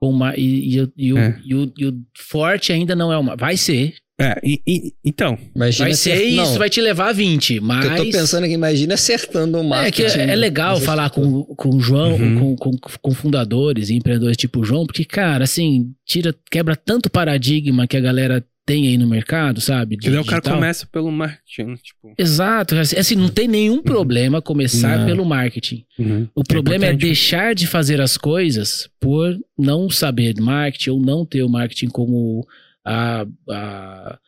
Com 0.00 0.10
uma, 0.10 0.32
e, 0.36 0.76
e, 0.76 0.80
o- 0.80 0.92
e 0.96 1.12
o, 1.12 1.18
É. 1.18 1.40
e, 1.44 1.54
o, 1.54 1.72
e 1.76 1.86
o 1.86 2.00
forte 2.16 2.72
ainda 2.72 2.94
não 2.96 3.12
é 3.12 3.18
uma. 3.18 3.36
Vai 3.36 3.56
ser. 3.56 3.94
É, 4.20 4.36
e- 4.42 4.60
e- 4.66 4.92
então, 5.04 5.38
Imagina 5.54 5.84
Vai 5.88 5.94
ser 5.94 6.12
acert- 6.12 6.26
isso, 6.28 6.36
Não, 6.52 6.58
vai 6.58 6.68
te 6.68 6.80
levar 6.80 7.08
a 7.10 7.12
20. 7.12 7.58
o 7.60 7.62
Mas. 7.62 7.84
eu 7.86 7.96
tô 8.04 8.10
pensando 8.10 8.44
é 8.44 8.48
que 8.48 8.54
imagina 8.54 8.94
acertando 8.94 9.58
o 9.58 9.60
É 9.60 9.64
marketing. 9.64 10.12
que 10.12 10.20
é 10.20 10.34
legal 10.34 10.74
Mas 10.74 10.84
falar 10.84 11.10
com, 11.10 11.44
com 11.44 11.76
o 11.76 11.80
João, 11.80 12.14
Uhum. 12.16 12.56
com, 12.56 12.56
com, 12.56 12.88
com 13.00 13.10
fundadores 13.12 13.90
e 13.90 13.94
empreendedores 13.94 14.36
tipo 14.36 14.60
o 14.60 14.64
João, 14.64 14.86
porque, 14.86 15.04
cara, 15.04 15.44
assim, 15.44 15.92
tira, 16.04 16.34
quebra 16.50 16.74
tanto 16.74 17.08
paradigma 17.08 17.86
que 17.86 17.96
a 17.96 18.00
galera 18.00 18.44
tem 18.66 18.88
aí 18.88 18.98
no 18.98 19.06
mercado, 19.08 19.60
sabe? 19.62 19.96
de 19.96 20.10
daí 20.10 20.18
o 20.18 20.24
cara 20.24 20.42
começa 20.42 20.86
pelo 20.92 21.10
marketing, 21.10 21.74
tipo... 21.76 22.12
Exato, 22.18 22.74
assim, 22.74 23.14
não 23.14 23.28
tem 23.30 23.48
nenhum 23.48 23.80
problema 23.82 24.42
começar 24.42 24.98
Não. 24.98 25.06
pelo 25.06 25.24
marketing. 25.24 25.84
uhum. 25.98 26.28
O 26.34 26.42
problema 26.44 26.84
é, 26.84 26.88
importante. 26.88 27.06
deixar 27.06 27.54
de 27.54 27.66
fazer 27.66 27.98
as 28.00 28.18
coisas 28.18 28.86
por 29.00 29.38
não 29.56 29.88
saber 29.88 30.34
de 30.34 30.42
marketing 30.42 30.90
ou 30.90 31.00
não 31.00 31.24
ter 31.24 31.42
o 31.44 31.48
marketing 31.48 31.86
como 31.88 32.46
a. 32.84 33.26
a- 33.50 34.18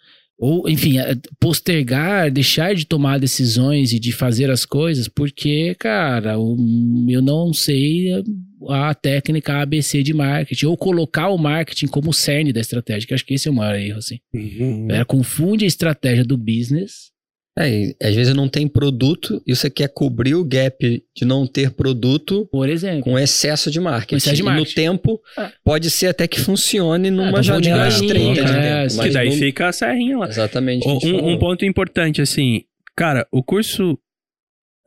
ou, 0.43 0.67
enfim, 0.71 0.95
postergar, 1.39 2.31
deixar 2.31 2.75
de 2.75 2.87
tomar 2.87 3.19
decisões 3.21 3.93
e 3.93 3.99
de 3.99 4.11
fazer 4.11 4.51
as 4.51 4.65
coisas, 4.65 5.07
porque, 5.07 5.75
cara, 5.79 6.33
eu 6.33 7.21
não 7.21 7.53
sei 7.53 8.07
a 8.71 8.95
técnica 8.95 9.61
ABC 9.61 10.03
de 10.03 10.15
marketing, 10.15 10.65
ou 10.65 10.79
colocar 10.79 11.29
o 11.29 11.37
marketing 11.37 11.89
como 11.89 12.13
cerne 12.15 12.55
da 12.55 12.61
estratégia, 12.63 13.07
que 13.07 13.13
acho 13.13 13.27
que 13.27 13.35
esse 13.35 13.49
é 13.49 13.51
o 13.51 13.55
maior 13.55 13.75
erro, 13.79 13.99
assim. 13.99 14.19
Uhum. 14.33 14.87
Ela 14.91 15.05
confunde 15.05 15.65
a 15.67 15.69
estratégia 15.69 16.25
do 16.25 16.39
business. 16.39 17.11
É, 17.61 17.69
e 17.69 17.97
às 18.03 18.15
vezes 18.15 18.35
não 18.35 18.49
tem 18.49 18.67
produto 18.67 19.43
e 19.47 19.55
você 19.55 19.69
quer 19.69 19.89
cobrir 19.89 20.35
o 20.35 20.45
gap 20.45 21.03
de 21.15 21.25
não 21.25 21.47
ter 21.47 21.71
produto 21.71 22.49
Por 22.51 22.69
exemplo. 22.69 23.03
com 23.03 23.19
excesso 23.19 23.71
de 23.71 23.79
marketing. 23.79 24.11
Com 24.11 24.17
excesso 24.17 24.37
de 24.37 24.43
E 24.43 24.45
marketing. 24.45 24.69
no 24.69 24.75
tempo, 24.75 25.21
Ah. 25.37 25.53
pode 25.65 25.91
ser 25.91 26.07
até 26.07 26.27
que 26.27 26.41
funcione 26.41 27.11
numa 27.11 27.29
então 27.31 27.43
vamos 27.43 27.63
de 27.63 27.69
janela 27.69 27.89
estreita 27.89 28.45
de 28.45 28.53
é, 28.53 28.87
tempo. 28.89 29.03
Que 29.03 29.11
daí 29.11 29.29
não- 29.31 29.37
fica 29.37 29.69
a 29.69 29.73
serrinha 29.73 30.19
lá. 30.19 30.29
Exatamente. 30.29 30.87
Um, 30.89 31.29
um 31.33 31.39
ponto 31.39 31.65
importante, 31.65 32.23
assim, 32.23 32.63
cara, 32.97 33.27
o 33.31 33.43
curso, 33.43 33.99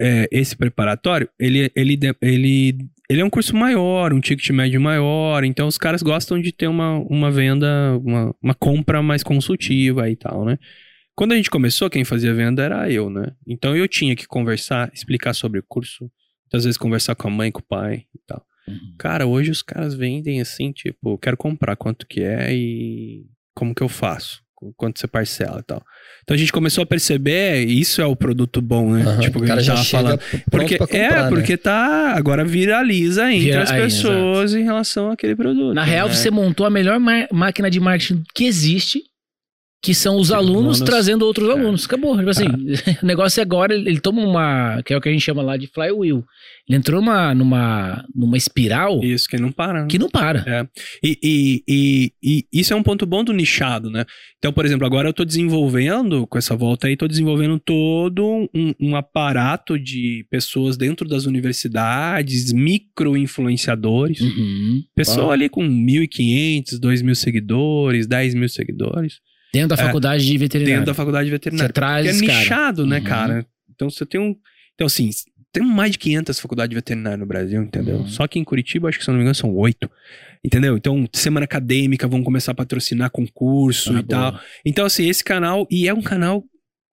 é, 0.02 0.28
esse 0.32 0.56
preparatório, 0.56 1.30
ele, 1.40 1.72
ele, 1.76 2.00
ele, 2.22 2.78
ele 3.10 3.22
é 3.22 3.26
um 3.26 3.30
curso 3.30 3.56
maior, 3.56 4.12
um 4.14 4.20
ticket 4.20 4.50
médio 4.50 4.82
maior, 4.82 5.44
então 5.44 5.68
os 5.68 5.78
caras 5.78 6.02
gostam 6.02 6.42
de 6.42 6.52
ter 6.52 6.68
uma, 6.68 6.98
uma 7.10 7.30
venda, 7.30 7.68
uma, 8.04 8.36
uma 8.42 8.54
compra 8.56 9.02
mais 9.02 9.22
consultiva 9.24 10.10
e 10.10 10.16
tal, 10.16 10.44
né? 10.44 10.58
Quando 11.16 11.34
a 11.34 11.36
gente 11.36 11.50
começou, 11.50 11.90
quem 11.90 12.04
fazia 12.04 12.34
venda 12.34 12.64
era 12.64 12.90
eu, 12.92 13.10
né? 13.10 13.28
Então 13.48 13.76
eu 13.76 13.88
tinha 13.88 14.16
que 14.16 14.26
conversar, 14.28 14.90
explicar 14.94 15.34
sobre 15.34 15.60
o 15.60 15.64
curso, 15.68 16.10
muitas 16.46 16.64
vezes 16.66 16.78
conversar 16.78 17.16
com 17.16 17.28
a 17.28 17.32
mãe, 17.32 17.52
com 17.52 17.60
o 17.60 17.64
pai 17.64 18.06
e 18.16 18.20
tal. 18.26 18.44
Cara, 18.98 19.28
hoje 19.28 19.52
os 19.52 19.62
caras 19.62 19.94
vendem 19.94 20.40
assim, 20.42 20.72
tipo, 20.72 21.18
quero 21.18 21.36
comprar 21.38 21.76
quanto 21.76 22.08
que 22.08 22.22
é 22.22 22.54
e 22.54 23.26
como 23.54 23.76
que 23.76 23.84
eu 23.84 23.90
faço? 23.90 24.42
Qu- 24.56 24.74
Quanto 24.78 24.98
você 25.00 25.06
parcela 25.06 25.60
e 25.60 25.64
tal. 25.64 25.84
Então 26.24 26.34
a 26.34 26.38
gente 26.38 26.52
começou 26.54 26.82
a 26.82 26.86
perceber, 26.88 27.66
isso 27.66 28.02
é 28.02 28.06
o 28.06 28.16
produto 28.16 28.62
bom, 28.62 28.94
né? 28.94 29.02
Aham, 29.04 29.20
Tipo, 29.20 29.40
o 29.44 29.46
cara 29.46 29.62
já 29.62 29.74
tava 29.76 29.86
falando. 29.86 30.20
Porque, 30.50 30.78
pra 30.78 30.88
comprar, 30.88 30.98
é, 30.98 31.24
né? 31.24 31.30
porque 31.30 31.58
tá. 31.58 32.14
Agora 32.16 32.46
viraliza 32.46 33.30
entre 33.32 33.48
Vira- 33.50 33.64
as 33.64 33.72
aí, 33.72 33.82
pessoas 33.82 34.56
em 34.56 34.64
relação 34.64 35.12
àquele 35.12 35.36
produto. 35.36 35.74
Na 35.76 35.84
real, 35.84 36.08
né? 36.08 36.14
você 36.16 36.32
montou 36.32 36.66
a 36.66 36.70
melhor 36.70 36.98
máquina 37.32 37.70
de 37.70 37.80
marketing 37.82 38.24
que 38.34 38.46
existe, 38.46 39.04
que 39.84 39.94
são 39.94 40.18
os 40.18 40.32
alunos, 40.32 40.56
alunos- 40.56 40.80
trazendo 40.82 41.26
outros 41.26 41.50
É. 41.50 41.52
alunos. 41.52 41.84
Acabou. 41.86 42.18
Tipo 42.18 42.30
assim, 42.30 42.46
o 43.04 43.06
negócio 43.06 43.42
é 43.42 43.44
agora, 43.44 43.74
ele, 43.76 43.90
ele 43.90 44.00
toma 44.00 44.22
uma, 44.24 44.82
que 44.84 44.94
é 44.94 44.98
o 44.98 45.02
que 45.02 45.10
a 45.10 45.12
gente 45.12 45.22
chama 45.22 45.42
lá 45.44 45.58
de 45.58 45.68
flywheel. 45.68 46.24
Ele 46.68 46.78
entrou 46.78 47.02
numa, 47.02 47.36
numa, 47.36 48.06
numa 48.16 48.38
espiral 48.38 49.04
Isso, 49.04 49.28
que 49.28 49.38
não 49.38 49.52
para. 49.52 49.82
né? 49.82 49.88
que 49.90 50.00
não 50.00 50.10
para. 50.10 50.40
É. 50.48 50.66
E, 51.04 51.20
e, 51.22 51.64
e, 51.68 52.12
e 52.54 52.60
isso 52.62 52.72
é 52.72 52.76
um 52.78 52.82
ponto 52.82 53.06
bom 53.06 53.22
do 53.26 53.34
nichado, 53.34 53.90
né? 53.92 54.06
Então, 54.38 54.54
por 54.54 54.66
exemplo, 54.66 54.86
agora 54.86 55.10
eu 55.10 55.14
tô 55.14 55.26
desenvolvendo, 55.26 56.26
com 56.28 56.38
essa 56.38 56.56
volta 56.56 56.88
aí, 56.88 56.96
tô 56.96 57.06
desenvolvendo 57.08 57.60
todo 57.60 58.26
um, 58.56 58.74
um 58.80 58.96
aparato 58.96 59.78
de 59.78 60.26
pessoas 60.30 60.78
dentro 60.78 61.06
das 61.10 61.26
universidades, 61.26 62.54
micro-influenciadores. 62.54 64.22
Uhum. 64.22 64.82
Pessoa 64.96 65.34
ali 65.34 65.50
com 65.50 65.68
1.500, 65.68 66.80
2.000 66.80 67.16
seguidores, 67.16 68.08
10 68.08 68.34
mil 68.36 68.50
seguidores, 68.50 69.20
Dentro 69.54 69.76
da 69.78 69.82
É. 69.84 69.86
faculdade 69.86 70.26
de 70.26 70.38
veterinário. 70.38 70.76
dentro 70.80 70.86
da 70.88 70.94
faculdade 70.96 71.28
Você 71.28 71.32
veterinária. 71.32 71.72
traz 71.72 72.04
Que 72.06 72.10
é 72.10 72.12
esse 72.16 72.26
cara. 72.26 72.40
nichado, 72.40 72.86
né, 72.88 72.98
Uhum. 72.98 73.04
cara? 73.04 73.46
Então 73.74 73.90
você 73.90 74.06
tem 74.06 74.20
um. 74.20 74.36
Então, 74.74 74.88
assim, 74.88 75.10
tem 75.52 75.64
mais 75.64 75.92
de 75.92 76.00
500 76.00 76.40
faculdades 76.40 76.74
veterinárias 76.74 77.20
no 77.20 77.26
Brasil, 77.28 77.62
entendeu? 77.62 77.98
Uhum. 77.98 78.08
Só 78.08 78.28
que 78.28 78.40
em 78.40 78.44
Curitiba, 78.44 78.90
acho 78.90 78.98
que 78.98 79.04
se 79.04 79.10
eu 79.10 79.14
não 79.14 79.20
me 79.20 79.24
engano, 79.24 79.36
são 79.36 79.54
oito. 79.56 79.90
Entendeu? 80.44 80.76
Então, 80.76 81.08
semana 81.14 81.44
acadêmica, 81.46 82.08
vão 82.08 82.24
começar 82.24 82.52
a 82.52 82.56
patrocinar 82.56 83.10
concurso 83.12 83.96
Ah, 83.96 84.00
e 84.00 84.04
tal. 84.04 84.32
boa. 84.32 84.44
Então, 84.66 84.86
assim, 84.86 85.08
esse 85.08 85.24
canal, 85.24 85.66
e 85.72 85.88
é 85.88 85.94
um 85.94 86.02
canal 86.02 86.44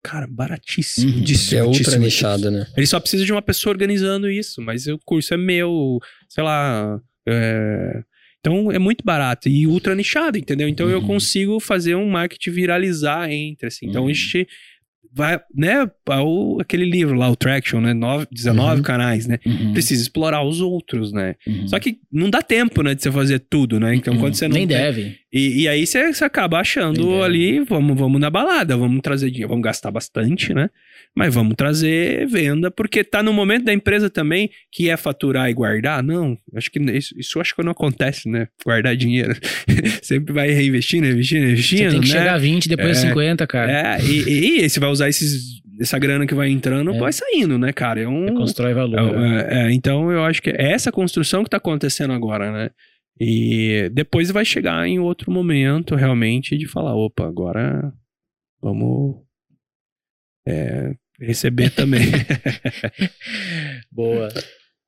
cara, 0.04 0.28
baratíssimo. 0.30 1.12
Uhum. 1.14 1.22
disso, 1.24 1.56
É 1.56 1.64
ultra 1.64 1.98
nichado, 1.98 2.52
né? 2.52 2.68
Ele 2.78 2.86
só 2.86 3.00
precisa 3.00 3.26
de 3.26 3.32
uma 3.32 3.42
pessoa 3.42 3.72
organizando 3.74 4.30
isso, 4.30 4.62
mas 4.62 4.86
o 4.88 5.00
curso 5.06 5.34
é 5.34 5.38
meu, 5.38 6.00
sei 6.28 6.44
lá. 6.44 7.00
é, 7.28 8.04
Então 8.40 8.72
é 8.72 8.80
muito 8.80 9.04
barato 9.04 9.50
e 9.50 9.68
ultra 9.68 9.94
nichado, 9.96 10.38
entendeu? 10.38 10.68
Então 10.68 10.90
eu 10.90 11.00
Uhum. 11.00 11.08
consigo 11.08 11.60
fazer 11.60 11.96
um 11.96 12.10
marketing 12.10 12.52
viralizar 12.52 13.30
entre, 13.32 13.68
assim. 13.68 13.88
Então 13.88 14.04
Uhum. 14.04 14.10
a 14.10 14.14
gente 14.14 14.48
vai, 15.12 15.40
né? 15.54 15.90
o- 16.24 16.58
aquele 16.62 16.86
livro 16.86 17.16
lá, 17.18 17.30
o 17.30 17.36
Traction, 17.36 17.82
né? 17.82 17.94
Nove, 17.94 18.28
19 18.32 18.78
Uhum. 18.78 18.84
canais, 18.84 19.26
né? 19.28 19.40
Uhum. 19.46 19.74
Precisa 19.74 20.02
explorar 20.04 20.44
os 20.44 20.62
outros, 20.62 21.12
né? 21.12 21.36
Uhum. 21.48 21.68
Só 21.68 21.80
que 21.80 21.98
não 22.12 22.30
dá 22.30 22.42
tempo, 22.42 22.82
né, 22.84 22.94
de 22.96 23.02
você 23.02 23.12
fazer 23.12 23.40
tudo, 23.40 23.80
né? 23.80 23.94
Então 23.96 24.16
quando 24.18 24.36
você 24.36 24.48
não 24.48 24.56
Nem 24.56 24.68
tem- 24.68 24.78
deve. 24.78 25.18
e, 25.34 25.64
e 25.64 25.68
aí 25.68 25.86
você, 25.86 26.14
você 26.14 26.24
acaba 26.24 26.60
achando 26.60 27.22
ali, 27.24 27.60
vamos, 27.62 27.98
vamos 27.98 28.22
na 28.22 28.30
balada, 28.30 28.78
vamos 28.78 29.02
trazer 29.02 29.30
dinheiro, 29.32 29.50
vamos 29.50 29.64
gastar 29.64 29.92
bastante, 29.92 30.54
né? 30.54 30.70
Mas 31.18 31.34
vamos 31.34 31.56
trazer 31.58 32.26
venda, 32.28 32.72
porque 32.72 33.04
tá 33.04 33.22
no 33.22 33.34
momento 33.34 33.66
da 33.66 33.74
empresa 33.74 34.10
também 34.10 34.50
que 34.72 34.90
é 34.90 34.96
faturar 34.96 35.50
e 35.50 35.54
guardar. 35.54 36.02
Não, 36.02 36.38
acho 36.56 36.72
que 36.72 36.80
isso, 36.80 37.14
isso 37.20 37.40
acho 37.42 37.54
que 37.56 37.62
não 37.64 37.72
acontece, 37.72 38.30
né? 38.30 38.48
Guardar 38.64 38.96
dinheiro. 38.96 39.36
Sempre 40.02 40.34
vai 40.34 40.50
reinvestindo, 40.52 41.06
reinvestindo, 41.08 41.42
Você 41.42 41.48
reinvestindo, 41.48 41.92
tem 41.92 42.02
que 42.02 42.08
né? 42.08 42.14
chegar 42.20 42.36
a 42.36 42.38
20, 42.38 42.70
depois 42.70 43.04
É. 43.04 43.08
50, 43.08 43.48
cara. 43.48 43.72
É, 43.98 44.02
e, 44.06 44.62
e, 44.64 44.70
você 44.70 44.80
vai 44.80 44.90
usar 44.90 45.10
esses, 45.10 45.62
essa 45.82 46.00
grana 46.00 46.26
que 46.26 46.34
vai 46.34 46.50
entrando, 46.50 46.94
É. 46.94 47.00
vai 47.00 47.12
saindo, 47.12 47.58
né, 47.58 47.74
cara? 47.74 48.00
É 48.02 48.08
um, 48.08 48.28
Você 48.28 48.34
constrói 48.34 48.74
valor. 48.74 49.12
né? 49.20 49.46
é, 49.50 49.68
é, 49.68 49.72
então 49.74 50.10
eu 50.12 50.24
acho 50.24 50.42
que 50.42 50.52
é 50.52 50.72
essa 50.72 50.92
construção 50.92 51.44
que 51.44 51.50
tá 51.50 51.58
acontecendo 51.58 52.14
agora, 52.14 52.52
né? 52.52 52.70
E 53.20 53.90
depois 53.94 54.32
vai 54.32 54.46
chegar 54.46 54.88
em 54.88 55.00
outro 55.00 55.30
momento 55.30 55.96
realmente 55.96 56.56
de 56.58 56.66
falar, 56.66 56.96
opa, 56.96 57.28
agora 57.28 57.92
vamos 58.62 59.18
é, 60.50 60.94
receber 61.20 61.70
também. 61.72 62.08
Boa. 63.92 64.30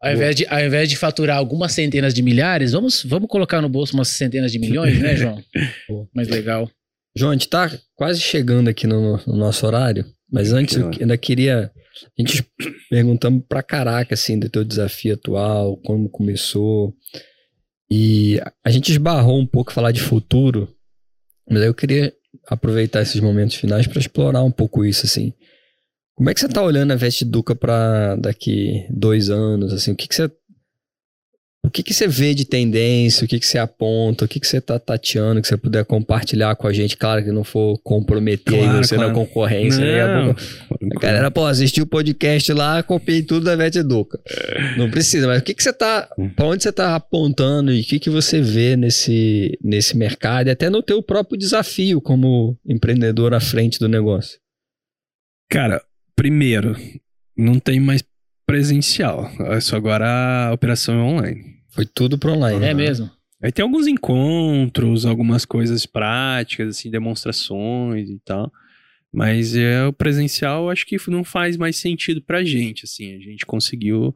Ao 0.01 0.11
invés, 0.11 0.35
de, 0.35 0.47
ao 0.47 0.59
invés 0.59 0.89
de 0.89 0.97
faturar 0.97 1.37
algumas 1.37 1.73
centenas 1.73 2.13
de 2.13 2.23
milhares, 2.23 2.71
vamos, 2.71 3.03
vamos 3.03 3.29
colocar 3.29 3.61
no 3.61 3.69
bolso 3.69 3.93
umas 3.93 4.07
centenas 4.07 4.51
de 4.51 4.57
milhões, 4.57 4.99
né, 4.99 5.15
João? 5.15 5.43
Mais 6.13 6.27
legal. 6.27 6.69
João, 7.15 7.31
a 7.31 7.33
gente 7.35 7.47
tá 7.47 7.71
quase 7.95 8.19
chegando 8.19 8.67
aqui 8.67 8.87
no, 8.87 9.17
no 9.27 9.35
nosso 9.35 9.65
horário, 9.67 10.05
mas 10.31 10.53
antes 10.53 10.77
eu 10.77 10.89
ainda 10.99 11.17
queria. 11.17 11.71
A 12.17 12.21
gente 12.21 12.43
perguntamos 12.89 13.43
pra 13.47 13.61
caraca, 13.61 14.15
assim, 14.15 14.39
do 14.39 14.49
teu 14.49 14.63
desafio 14.63 15.13
atual, 15.13 15.77
como 15.77 16.09
começou. 16.09 16.95
E 17.91 18.39
a 18.65 18.71
gente 18.71 18.89
esbarrou 18.89 19.37
um 19.37 19.45
pouco 19.45 19.73
falar 19.73 19.91
de 19.91 20.01
futuro, 20.01 20.73
mas 21.47 21.61
aí 21.61 21.67
eu 21.67 21.73
queria 21.73 22.11
aproveitar 22.47 23.01
esses 23.01 23.19
momentos 23.19 23.57
finais 23.57 23.85
pra 23.85 23.99
explorar 23.99 24.43
um 24.43 24.51
pouco 24.51 24.85
isso, 24.85 25.05
assim. 25.05 25.33
Como 26.15 26.29
é 26.29 26.33
que 26.33 26.39
você 26.39 26.47
tá 26.47 26.61
olhando 26.61 26.91
a 26.91 26.95
Veste 26.95 27.25
Duca 27.25 27.55
pra 27.55 28.15
daqui 28.15 28.85
dois 28.89 29.29
anos, 29.29 29.73
assim? 29.73 29.91
O 29.91 29.95
que 29.95 30.07
que 30.07 30.15
você... 30.15 30.29
O 31.63 31.69
que 31.69 31.83
que 31.83 31.93
você 31.93 32.07
vê 32.07 32.33
de 32.33 32.43
tendência? 32.43 33.23
O 33.23 33.27
que 33.27 33.39
que 33.39 33.45
você 33.45 33.59
aponta? 33.59 34.25
O 34.25 34.27
que 34.27 34.39
que 34.39 34.47
você 34.47 34.59
tá 34.59 34.79
tateando 34.79 35.39
que 35.41 35.47
você 35.47 35.55
puder 35.55 35.85
compartilhar 35.85 36.55
com 36.55 36.67
a 36.67 36.73
gente? 36.73 36.97
Claro 36.97 37.23
que 37.23 37.31
não 37.31 37.43
for 37.43 37.77
comprometer 37.83 38.59
Claro, 38.63 38.83
você 38.83 38.95
claro. 38.95 39.09
na 39.11 39.15
concorrência. 39.15 40.05
a 40.05 40.07
Não. 40.25 40.33
pouco- 40.33 40.41
A 40.97 40.99
galera, 40.99 41.29
pô, 41.31 41.45
assistiu 41.45 41.83
o 41.83 41.87
podcast 41.87 42.51
lá, 42.51 42.81
copiei 42.81 43.21
tudo 43.21 43.43
da 43.45 43.55
Vete 43.55 43.77
Educa. 43.77 44.19
Não 44.75 44.89
precisa, 44.89 45.27
mas 45.27 45.39
o 45.39 45.43
que 45.43 45.53
que 45.53 45.61
você 45.61 45.71
tá... 45.71 46.09
Pra 46.35 46.47
onde 46.47 46.63
você 46.63 46.71
tá 46.71 46.95
apontando 46.95 47.71
e 47.71 47.81
o 47.81 47.83
que 47.85 47.99
que 47.99 48.09
você 48.09 48.41
vê 48.41 48.75
nesse, 48.75 49.55
nesse 49.63 49.95
mercado 49.95 50.47
e 50.47 50.51
até 50.51 50.67
no 50.67 50.81
teu 50.81 51.01
próprio 51.03 51.37
desafio 51.37 52.01
como 52.01 52.57
empreendedor 52.67 53.35
à 53.35 53.39
frente 53.39 53.77
do 53.77 53.87
negócio? 53.87 54.39
Cara, 55.49 55.79
primeiro, 56.21 56.75
não 57.35 57.59
tem 57.59 57.79
mais 57.79 58.03
presencial. 58.45 59.27
Isso 59.57 59.75
agora 59.75 60.49
a 60.49 60.53
operação 60.53 60.93
é 60.99 61.03
online. 61.03 61.55
Foi 61.71 61.83
tudo 61.83 62.15
pro 62.19 62.33
online. 62.33 62.63
É 62.63 62.75
mesmo? 62.75 63.09
Aí 63.41 63.51
tem 63.51 63.63
alguns 63.63 63.87
encontros, 63.87 65.03
algumas 65.03 65.45
coisas 65.45 65.87
práticas, 65.87 66.77
assim, 66.77 66.91
demonstrações 66.91 68.07
e 68.07 68.19
tal. 68.23 68.51
Mas 69.11 69.55
é, 69.55 69.83
o 69.87 69.91
presencial 69.91 70.69
acho 70.69 70.85
que 70.85 70.95
não 71.09 71.23
faz 71.23 71.57
mais 71.57 71.75
sentido 71.77 72.21
pra 72.21 72.43
gente, 72.43 72.85
assim. 72.85 73.15
A 73.15 73.19
gente 73.19 73.43
conseguiu... 73.43 74.13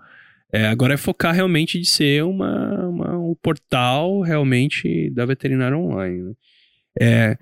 é, 0.53 0.67
agora 0.67 0.93
é 0.93 0.97
focar 0.97 1.33
realmente 1.33 1.79
de 1.79 1.87
ser 1.87 2.23
uma, 2.23 2.87
uma- 2.87 3.17
um 3.17 3.35
portal 3.41 4.21
realmente 4.21 5.09
da 5.09 5.25
veterinária 5.25 5.75
online, 5.75 6.21
né? 6.21 6.33
É, 7.01 7.37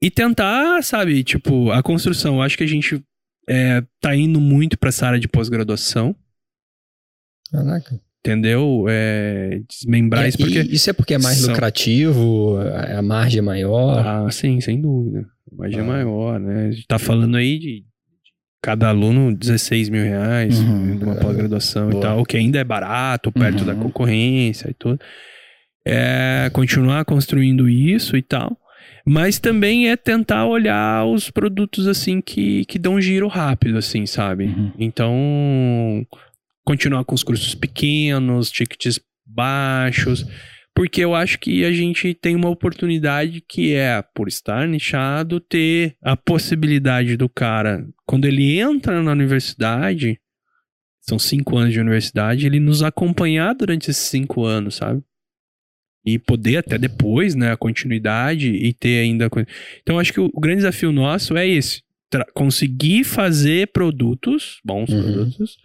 e 0.00 0.10
tentar, 0.12 0.80
sabe, 0.84 1.24
tipo, 1.24 1.72
a 1.72 1.82
construção. 1.82 2.36
Eu 2.36 2.42
acho 2.42 2.56
que 2.56 2.62
a 2.64 2.68
gente 2.68 3.02
é, 3.48 3.82
tá 4.00 4.14
indo 4.16 4.40
muito 4.40 4.78
pra 4.78 4.88
essa 4.88 5.06
área 5.06 5.18
de 5.20 5.28
pós-graduação, 5.28 6.14
Caraca. 7.50 8.00
entendeu? 8.20 8.86
É, 8.88 9.60
desmembrar 9.68 10.24
E- 10.26 10.28
isso, 10.30 10.38
porque... 10.38 10.60
isso 10.62 10.90
é 10.90 10.92
porque 10.92 11.14
é 11.14 11.18
mais 11.18 11.38
são- 11.38 11.50
lucrativo, 11.50 12.56
a 12.58 12.98
a 12.98 13.02
margem 13.02 13.38
é 13.38 13.42
maior. 13.42 14.06
Ah, 14.06 14.30
sim, 14.30 14.60
sem 14.60 14.80
dúvida. 14.80 15.26
A 15.52 15.56
margem 15.56 15.78
é 15.80 15.82
Ah. 15.82 15.86
maior, 15.86 16.40
né? 16.40 16.68
A 16.68 16.70
gente 16.72 16.86
tá 16.86 16.98
falando 16.98 17.36
aí 17.36 17.58
de 17.58 17.84
cada 18.62 18.88
aluno 18.88 19.34
16 19.36 19.88
mil 19.90 20.02
reais 20.02 20.58
Uhum. 20.58 20.86
né, 20.86 20.96
de 20.96 21.04
uma 21.04 21.16
pós-graduação 21.16 21.90
e 21.90 22.00
tal, 22.00 22.20
o 22.20 22.24
que 22.24 22.36
ainda 22.36 22.58
é 22.58 22.64
barato, 22.64 23.30
perto 23.30 23.60
Uhum. 23.60 23.66
da 23.66 23.74
concorrência 23.74 24.70
e 24.70 24.74
tudo. 24.74 24.98
É 25.86 26.48
continuar 26.54 27.04
construindo 27.04 27.68
isso 27.68 28.16
e 28.16 28.22
tal. 28.22 28.56
Mas 29.06 29.38
também 29.38 29.90
é 29.90 29.96
tentar 29.96 30.46
olhar 30.46 31.04
os 31.04 31.30
produtos 31.30 31.86
assim 31.86 32.20
que, 32.20 32.64
que 32.64 32.78
dão 32.78 33.00
giro 33.00 33.28
rápido, 33.28 33.76
assim, 33.76 34.06
sabe? 34.06 34.46
Uhum. 34.46 34.72
Então, 34.78 36.06
continuar 36.64 37.04
com 37.04 37.14
os 37.14 37.22
cursos 37.22 37.54
pequenos, 37.54 38.50
tickets 38.50 38.98
baixos, 39.26 40.26
porque 40.74 41.02
eu 41.02 41.14
acho 41.14 41.38
que 41.38 41.64
a 41.64 41.72
gente 41.72 42.14
tem 42.14 42.34
uma 42.34 42.48
oportunidade 42.48 43.42
que 43.46 43.74
é, 43.74 44.02
por 44.14 44.26
estar 44.26 44.66
nichado, 44.66 45.38
ter 45.38 45.96
a 46.02 46.16
possibilidade 46.16 47.16
do 47.16 47.28
cara, 47.28 47.86
quando 48.06 48.24
ele 48.24 48.58
entra 48.58 49.02
na 49.02 49.12
universidade, 49.12 50.18
são 51.00 51.18
cinco 51.18 51.56
anos 51.58 51.72
de 51.72 51.80
universidade, 51.80 52.46
ele 52.46 52.58
nos 52.58 52.82
acompanhar 52.82 53.54
durante 53.54 53.90
esses 53.90 54.08
cinco 54.08 54.44
anos, 54.44 54.76
sabe? 54.76 55.02
E 56.06 56.18
poder 56.18 56.58
até 56.58 56.76
depois, 56.76 57.34
né, 57.34 57.52
a 57.52 57.56
continuidade 57.56 58.50
e 58.50 58.72
ter 58.74 59.00
ainda. 59.02 59.28
Então, 59.82 59.98
acho 59.98 60.12
que 60.12 60.20
o, 60.20 60.30
o 60.34 60.40
grande 60.40 60.58
desafio 60.58 60.92
nosso 60.92 61.36
é 61.36 61.46
esse: 61.48 61.82
conseguir 62.34 63.04
fazer 63.04 63.68
produtos, 63.72 64.60
bons 64.64 64.90
Uhum. 64.90 65.02
produtos, 65.02 65.56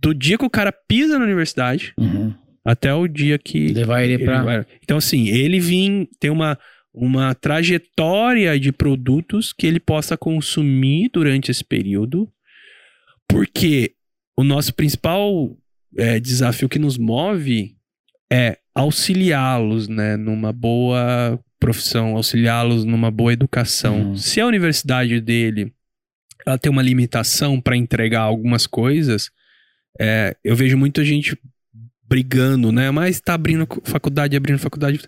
do 0.00 0.12
dia 0.14 0.36
que 0.36 0.44
o 0.44 0.50
cara 0.50 0.72
pisa 0.72 1.18
na 1.18 1.24
universidade 1.24 1.94
Uhum. 1.98 2.34
até 2.64 2.92
o 2.92 3.08
dia 3.08 3.38
que. 3.38 3.68
Levar 3.68 4.02
ele 4.02 4.14
ele 4.14 4.24
pra. 4.24 4.42
vai- 4.42 4.66
Então, 4.82 4.98
assim, 4.98 5.28
ele 5.28 5.58
vir 5.58 6.06
tem 6.20 6.30
uma, 6.30 6.58
uma 6.92 7.34
trajetória 7.34 8.60
de 8.60 8.72
produtos 8.72 9.52
que 9.54 9.66
ele 9.66 9.80
possa 9.80 10.16
consumir 10.18 11.08
durante 11.14 11.50
esse 11.50 11.64
período, 11.64 12.28
porque 13.28 13.92
o 14.36 14.44
nosso 14.44 14.74
principal 14.74 15.56
é, 15.96 16.18
desafio 16.20 16.68
que 16.68 16.78
nos 16.78 16.98
move 16.98 17.74
é 18.30 18.58
auxiliá-los, 18.74 19.88
né, 19.88 20.16
numa 20.16 20.52
boa 20.52 21.38
profissão, 21.58 22.16
auxiliá-los 22.16 22.84
numa 22.84 23.10
boa 23.10 23.32
educação. 23.32 24.08
Uhum. 24.08 24.16
Se 24.16 24.40
a 24.40 24.46
universidade 24.46 25.20
dele 25.20 25.72
ela 26.44 26.58
tem 26.58 26.70
uma 26.70 26.82
limitação 26.82 27.60
para 27.60 27.76
entregar 27.76 28.22
algumas 28.22 28.66
coisas, 28.66 29.30
é, 30.00 30.36
eu 30.42 30.56
vejo 30.56 30.76
muita 30.76 31.04
gente 31.04 31.38
brigando, 32.08 32.72
né? 32.72 32.90
Mas 32.90 33.20
tá 33.20 33.34
abrindo 33.34 33.66
faculdade, 33.84 34.36
abrindo 34.36 34.58
faculdade. 34.58 35.00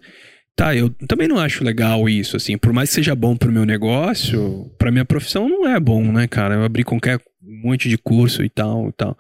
Tá, 0.57 0.75
eu 0.75 0.89
também 1.09 1.27
não 1.27 1.39
acho 1.39 1.65
legal 1.65 2.09
isso, 2.09 2.37
assim. 2.37 2.57
Por 2.57 2.73
mais 2.73 2.89
que 2.89 2.95
seja 2.95 3.15
bom 3.15 3.37
pro 3.37 3.51
meu 3.51 3.67
negócio, 3.67 4.71
pra 4.79 4.93
minha 4.93 5.05
profissão 5.05 5.49
não 5.49 5.69
é 5.69 5.81
bom, 5.81 6.13
né, 6.13 6.29
cara? 6.29 6.55
Eu 6.55 6.63
abri 6.63 6.85
qualquer 6.85 7.21
um 7.43 7.69
monte 7.69 7.89
de 7.89 7.99
curso 7.99 8.45
e 8.45 8.49
tal 8.49 8.89
e 8.89 8.93
tal. 8.93 9.19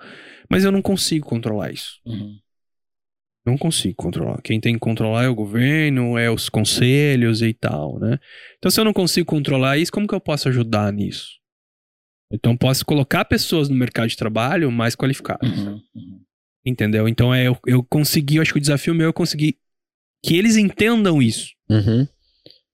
Mas 0.48 0.64
eu 0.64 0.70
não 0.70 0.80
consigo 0.80 1.26
controlar 1.26 1.72
isso. 1.72 2.00
Uhum. 2.06 2.36
Não 3.46 3.58
consigo 3.58 3.94
controlar. 3.96 4.40
Quem 4.42 4.58
tem 4.58 4.74
que 4.74 4.80
controlar 4.80 5.24
é 5.24 5.28
o 5.28 5.34
governo, 5.34 6.16
é 6.16 6.30
os 6.30 6.48
conselhos 6.48 7.42
e 7.42 7.52
tal, 7.52 7.98
né? 8.00 8.18
Então, 8.58 8.70
se 8.70 8.80
eu 8.80 8.84
não 8.84 8.92
consigo 8.92 9.26
controlar 9.26 9.76
isso, 9.76 9.92
como 9.92 10.06
que 10.08 10.14
eu 10.14 10.20
posso 10.20 10.48
ajudar 10.48 10.90
nisso? 10.92 11.28
Então, 12.32 12.56
posso 12.56 12.84
colocar 12.86 13.24
pessoas 13.26 13.68
no 13.68 13.76
mercado 13.76 14.08
de 14.08 14.16
trabalho 14.16 14.72
mais 14.72 14.94
qualificadas. 14.96 15.48
Uhum. 15.58 15.80
Uhum. 15.94 16.20
Entendeu? 16.64 17.06
Então, 17.06 17.34
é, 17.34 17.46
eu, 17.46 17.58
eu 17.66 17.82
consegui, 17.84 18.36
eu 18.36 18.42
acho 18.42 18.52
que 18.52 18.58
o 18.58 18.62
desafio 18.62 18.94
meu 18.94 19.10
é 19.10 19.12
conseguir 19.12 19.56
que 20.24 20.34
eles 20.36 20.56
entendam 20.56 21.20
isso. 21.20 21.50
Uhum. 21.68 22.08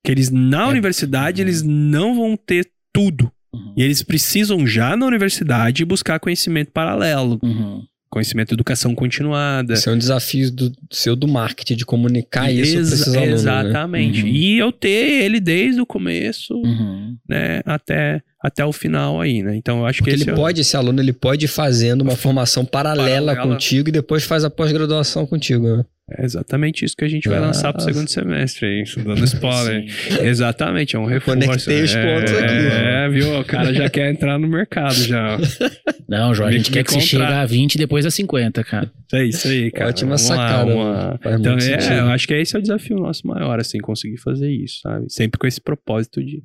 Que 0.04 0.12
eles, 0.12 0.30
na 0.30 0.62
É. 0.62 0.68
universidade, 0.68 1.42
eles 1.42 1.62
não 1.62 2.14
vão 2.14 2.36
ter 2.36 2.70
tudo. 2.92 3.30
Uhum. 3.52 3.74
E 3.76 3.82
eles 3.82 4.04
precisam, 4.04 4.64
já 4.64 4.96
na 4.96 5.04
universidade, 5.04 5.84
buscar 5.84 6.20
conhecimento 6.20 6.70
paralelo. 6.70 7.40
Uhum. 7.42 7.84
Conhecimento, 8.10 8.52
educação 8.52 8.94
continuada. 8.94 9.74
Esse 9.74 9.88
é 9.88 9.92
um 9.92 9.98
desafio 9.98 10.50
do 10.50 10.72
seu 10.90 11.14
do 11.14 11.28
marketing, 11.28 11.76
de 11.76 11.86
comunicar 11.86 12.50
isso 12.52 12.72
para 12.72 12.80
esses 12.82 13.06
alunos. 13.08 13.28
Né? 13.28 13.32
Exatamente. 13.34 14.22
Uhum. 14.22 14.28
E 14.28 14.58
eu 14.58 14.72
ter 14.72 15.22
ele 15.24 15.38
desde 15.40 15.80
o 15.80 15.86
começo, 15.86 16.54
Uhum. 16.54 17.16
né, 17.28 17.60
até, 17.64 18.20
até 18.42 18.64
o 18.64 18.72
final 18.72 19.20
aí, 19.20 19.42
né? 19.42 19.54
Então 19.56 19.80
eu 19.80 19.86
acho 19.86 19.98
Porque 19.98 20.10
que 20.10 20.16
ele 20.16 20.22
esse 20.22 20.30
é 20.30 20.32
o- 20.32 20.36
pode, 20.36 20.60
esse 20.60 20.76
aluno, 20.76 21.00
ele 21.00 21.12
pode 21.12 21.44
ir 21.44 21.48
fazendo 21.48 22.00
uma 22.02 22.14
formação 22.16 22.64
paralela, 22.64 23.32
Paralela. 23.34 23.54
contigo 23.54 23.88
e 23.88 23.92
depois 23.92 24.24
faz 24.24 24.44
a 24.44 24.50
pós-graduação 24.50 25.26
contigo. 25.26 25.76
Né? 25.76 25.84
é 26.12 26.24
exatamente 26.24 26.84
isso 26.84 26.96
que 26.96 27.04
a 27.04 27.08
gente 27.08 27.28
vai 27.28 27.38
lançar 27.38 27.72
pro 27.72 27.80
Nossa. 27.80 27.92
segundo 27.94 28.08
semestre, 28.08 28.66
aí, 28.66 28.84
dando 29.04 29.22
spoiler. 29.22 29.84
Exatamente, 30.26 30.96
é 30.96 30.98
um 30.98 31.04
reforço. 31.04 31.38
Conectei 31.40 31.82
os 31.82 31.94
é, 31.94 32.02
pontos 32.18 32.32
aqui. 32.32 32.52
É, 32.52 33.08
viu? 33.08 33.38
O 33.38 33.44
cara 33.44 33.72
já 33.72 33.88
quer 33.88 34.10
entrar 34.10 34.36
no 34.36 34.48
mercado 34.48 34.94
já. 34.94 35.38
Não, 36.08 36.34
João, 36.34 36.48
a 36.48 36.52
gente 36.52 36.68
me 36.68 36.74
quer 36.78 36.82
que 36.82 36.92
você 36.92 37.00
chegue 37.00 37.22
a 37.22 37.46
20 37.46 37.76
e 37.76 37.78
depois 37.78 38.04
a 38.04 38.10
50, 38.10 38.64
cara. 38.64 38.90
É 39.12 39.24
isso 39.24 39.46
aí, 39.46 39.70
cara. 39.70 39.90
Ótima 39.90 40.16
Vamos 40.16 40.22
sacada. 40.22 40.74
lá. 40.74 41.18
Faz 41.22 41.38
Então, 41.40 41.56
é, 41.56 41.60
sentido. 41.60 41.92
eu 41.92 42.06
acho 42.08 42.26
que 42.26 42.34
esse 42.34 42.56
é 42.56 42.58
o 42.58 42.62
desafio 42.62 42.96
nosso 42.98 43.24
maior, 43.28 43.60
assim, 43.60 43.78
conseguir 43.78 44.16
fazer 44.18 44.50
isso, 44.50 44.80
sabe? 44.82 45.06
Sempre 45.08 45.38
com 45.38 45.46
esse 45.46 45.60
propósito 45.60 46.20
de 46.24 46.42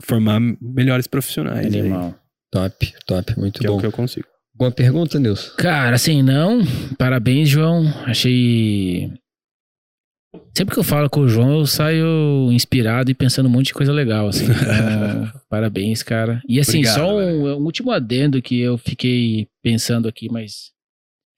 formar 0.00 0.40
melhores 0.60 1.06
profissionais. 1.06 1.72
aí, 1.74 1.80
Animal. 1.80 2.14
Top, 2.50 2.94
top, 3.06 3.38
muito 3.38 3.60
que 3.60 3.66
é 3.66 3.70
o 3.70 3.74
bom. 3.74 3.80
que 3.80 3.86
eu 3.86 3.92
consigo. 3.92 4.26
Alguma 4.54 4.72
pergunta, 4.72 5.20
Nilson? 5.20 5.54
Cara, 5.56 5.94
assim, 5.94 6.22
não. 6.22 6.60
Parabéns, 6.98 7.48
João. 7.48 7.86
Achei. 8.04 9.12
Sempre 10.56 10.74
que 10.74 10.80
eu 10.80 10.84
falo 10.84 11.08
com 11.08 11.20
o 11.20 11.28
João, 11.28 11.60
eu 11.60 11.66
saio 11.66 12.50
inspirado 12.50 13.10
e 13.10 13.14
pensando 13.14 13.46
um 13.46 13.52
monte 13.52 13.66
de 13.66 13.74
coisa 13.74 13.92
legal, 13.92 14.28
assim. 14.28 14.46
Então, 14.46 15.40
parabéns, 15.48 16.02
cara. 16.02 16.42
E 16.48 16.58
assim, 16.58 16.78
Obrigado, 16.78 16.96
só 16.96 17.16
um, 17.16 17.58
um 17.58 17.64
último 17.64 17.92
adendo 17.92 18.42
que 18.42 18.58
eu 18.58 18.76
fiquei 18.76 19.46
pensando 19.62 20.08
aqui, 20.08 20.28
mas. 20.30 20.72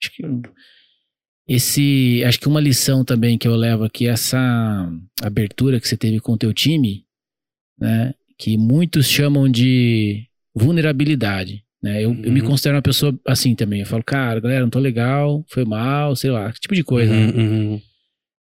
Acho 0.01 0.15
que. 0.15 0.23
Esse. 1.47 2.23
Acho 2.25 2.39
que 2.39 2.47
uma 2.47 2.59
lição 2.59 3.05
também 3.05 3.37
que 3.37 3.47
eu 3.47 3.55
levo 3.55 3.83
aqui, 3.83 4.07
essa 4.07 4.89
abertura 5.21 5.79
que 5.79 5.87
você 5.87 5.95
teve 5.95 6.19
com 6.19 6.31
o 6.31 6.37
teu 6.37 6.51
time, 6.53 7.05
né? 7.79 8.15
Que 8.41 8.57
muitos 8.57 9.07
chamam 9.07 9.47
de 9.47 10.25
vulnerabilidade. 10.55 11.63
Né? 11.81 12.03
Eu, 12.03 12.11
eu 12.23 12.31
me 12.31 12.41
Uhum. 12.41 12.47
considero 12.47 12.75
uma 12.75 12.81
pessoa 12.81 13.17
assim 13.27 13.53
também. 13.55 13.81
Eu 13.81 13.85
falo, 13.85 14.03
cara, 14.03 14.39
galera, 14.39 14.61
não 14.61 14.69
tô 14.69 14.79
legal, 14.79 15.43
foi 15.47 15.65
mal, 15.65 16.15
sei 16.15 16.31
lá, 16.31 16.51
que 16.51 16.59
tipo 16.59 16.73
de 16.75 16.83
coisa. 16.83 17.11
né? 17.13 17.25
Uhum, 17.31 17.39
uhum. 17.71 17.81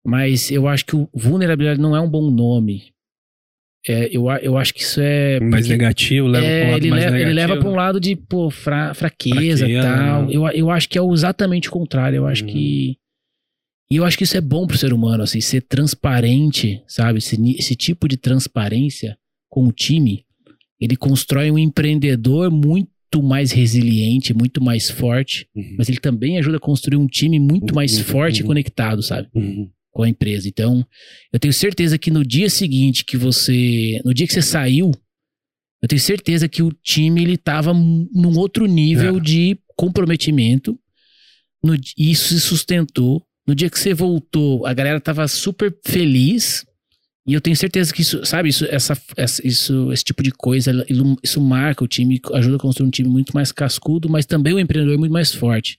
Mas 0.06 0.50
eu 0.50 0.66
acho 0.68 0.84
que 0.84 0.94
o 0.96 1.08
vulnerabilidade 1.14 1.80
não 1.80 1.96
é 1.96 2.00
um 2.00 2.08
bom 2.08 2.30
nome. 2.30 2.92
É, 3.86 4.08
eu, 4.16 4.30
eu 4.42 4.56
acho 4.56 4.72
que 4.72 4.80
isso 4.82 4.98
é. 5.00 5.38
mais 5.40 5.68
negativo, 5.68 6.26
leva 6.26 6.46
é, 6.46 6.66
um 6.66 6.70
lado 6.70 6.82
ele, 6.84 6.90
mais 6.90 7.04
leva, 7.04 7.16
ele 7.16 7.24
negativo. 7.26 7.48
leva 7.52 7.60
pra 7.60 7.70
um 7.70 7.74
lado 7.76 8.00
de 8.00 8.16
pô, 8.16 8.50
fra- 8.50 8.94
fraqueza 8.94 9.68
e 9.68 9.80
tal. 9.80 10.22
né? 10.26 10.28
Eu, 10.34 10.46
eu 10.48 10.70
acho 10.70 10.88
que 10.88 10.98
é 10.98 11.02
exatamente 11.04 11.68
o 11.68 11.72
contrário. 11.72 12.16
Eu 12.16 12.26
acho 12.26 12.44
Uhum. 12.44 12.50
que. 12.50 12.96
E 13.90 13.96
eu 13.96 14.04
acho 14.04 14.16
que 14.16 14.24
isso 14.24 14.36
é 14.36 14.40
bom 14.40 14.66
pro 14.66 14.78
ser 14.78 14.92
humano, 14.92 15.22
assim, 15.22 15.40
ser 15.40 15.60
transparente, 15.62 16.82
sabe? 16.88 17.18
Esse, 17.18 17.36
esse 17.58 17.76
tipo 17.76 18.08
de 18.08 18.16
transparência 18.16 19.16
com 19.54 19.68
o 19.68 19.72
time, 19.72 20.24
ele 20.80 20.96
constrói 20.96 21.48
um 21.48 21.56
empreendedor 21.58 22.50
muito 22.50 23.22
mais 23.22 23.52
resiliente, 23.52 24.34
muito 24.34 24.60
mais 24.60 24.90
forte, 24.90 25.46
Uhum. 25.54 25.76
mas 25.78 25.88
ele 25.88 26.00
também 26.00 26.38
ajuda 26.38 26.56
a 26.56 26.60
construir 26.60 26.96
um 26.96 27.06
time 27.06 27.38
muito 27.38 27.72
mais 27.72 27.96
Uhum, 27.98 28.02
forte 28.04 28.38
e 28.38 28.42
uhum. 28.42 28.48
conectado, 28.48 29.00
sabe? 29.00 29.28
Uhum. 29.32 29.70
com 29.92 30.02
a 30.02 30.08
empresa. 30.08 30.48
Então, 30.48 30.84
eu 31.32 31.38
tenho 31.38 31.54
certeza 31.54 31.96
que 31.96 32.10
no 32.10 32.24
dia 32.24 32.50
seguinte 32.50 33.04
que 33.04 33.16
você, 33.16 34.00
no 34.04 34.12
dia 34.12 34.26
que 34.26 34.32
você 34.32 34.42
saiu, 34.42 34.90
eu 35.80 35.86
tenho 35.88 36.00
certeza 36.00 36.48
que 36.48 36.64
o 36.64 36.72
time 36.82 37.22
ele 37.22 37.36
tava 37.36 37.72
num 37.72 38.36
outro 38.36 38.66
nível 38.66 39.18
É. 39.18 39.20
de 39.20 39.56
comprometimento. 39.76 40.76
No, 41.62 41.76
e 41.76 42.10
isso 42.10 42.34
se 42.34 42.40
sustentou. 42.40 43.22
No 43.46 43.54
dia 43.54 43.70
que 43.70 43.78
você 43.78 43.94
voltou, 43.94 44.66
a 44.66 44.74
galera 44.74 45.00
tava 45.00 45.28
super 45.28 45.72
feliz. 45.86 46.66
E 47.26 47.32
eu 47.32 47.40
tenho 47.40 47.56
certeza 47.56 47.92
que 47.92 48.02
isso, 48.02 48.22
sabe, 48.24 48.50
isso, 48.50 48.66
essa, 48.66 48.96
essa- 49.16 49.46
isso, 49.46 49.90
esse 49.92 50.04
tipo 50.04 50.22
de 50.22 50.30
coisa, 50.30 50.70
isso 51.22 51.40
marca 51.40 51.82
o 51.82 51.88
time, 51.88 52.20
ajuda 52.34 52.56
a 52.56 52.58
construir 52.58 52.86
um 52.86 52.90
time 52.90 53.08
muito 53.08 53.32
mais 53.32 53.50
cascudo, 53.50 54.10
mas 54.10 54.26
também 54.26 54.52
o 54.52 54.58
empreendedor 54.58 54.98
muito 54.98 55.12
mais 55.12 55.32
forte. 55.32 55.78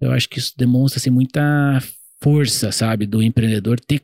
Eu 0.00 0.12
acho 0.12 0.28
que 0.28 0.38
isso 0.38 0.52
demonstra 0.58 0.98
assim, 1.00 1.08
muita 1.10 1.40
força, 2.22 2.70
sabe, 2.70 3.06
do 3.06 3.22
empreendedor 3.22 3.80
ter 3.80 4.02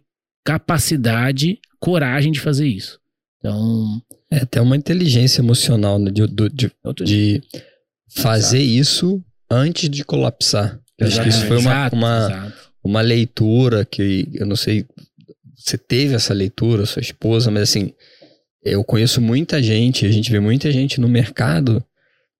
capacidade, 0.58 1.58
coragem 1.78 2.32
de 2.32 2.40
fazer 2.40 2.66
isso. 2.66 2.98
Então, 3.38 4.00
É 4.30 4.38
até 4.38 4.60
uma 4.60 4.76
inteligência 4.76 5.40
emocional 5.42 5.98
né, 5.98 6.10
de, 6.10 6.26
do- 6.26 6.48
de, 6.48 6.70
outro 6.82 7.04
de 7.04 7.42
fazer 8.08 8.60
isso 8.62 9.22
antes 9.50 9.90
de 9.90 10.02
colapsar. 10.04 10.80
Eu 10.98 11.06
Acho 11.08 11.22
que 11.22 11.28
isso 11.28 11.44
foi 11.46 11.58
uma, 11.58 11.70
Exato, 11.70 11.96
uma, 11.96 12.16
exato. 12.30 12.52
uma 12.82 13.00
leitura 13.02 13.84
que 13.84 14.28
eu 14.32 14.46
não 14.46 14.56
sei 14.56 14.86
você 15.64 15.78
teve 15.78 16.14
essa 16.14 16.34
leitura, 16.34 16.84
sua 16.84 17.00
esposa, 17.00 17.50
mas 17.50 17.62
assim, 17.62 17.92
eu 18.62 18.84
conheço 18.84 19.20
muita 19.20 19.62
gente, 19.62 20.04
a 20.04 20.10
gente 20.10 20.30
vê 20.30 20.38
muita 20.40 20.70
gente 20.70 21.00
no 21.00 21.08
mercado 21.08 21.82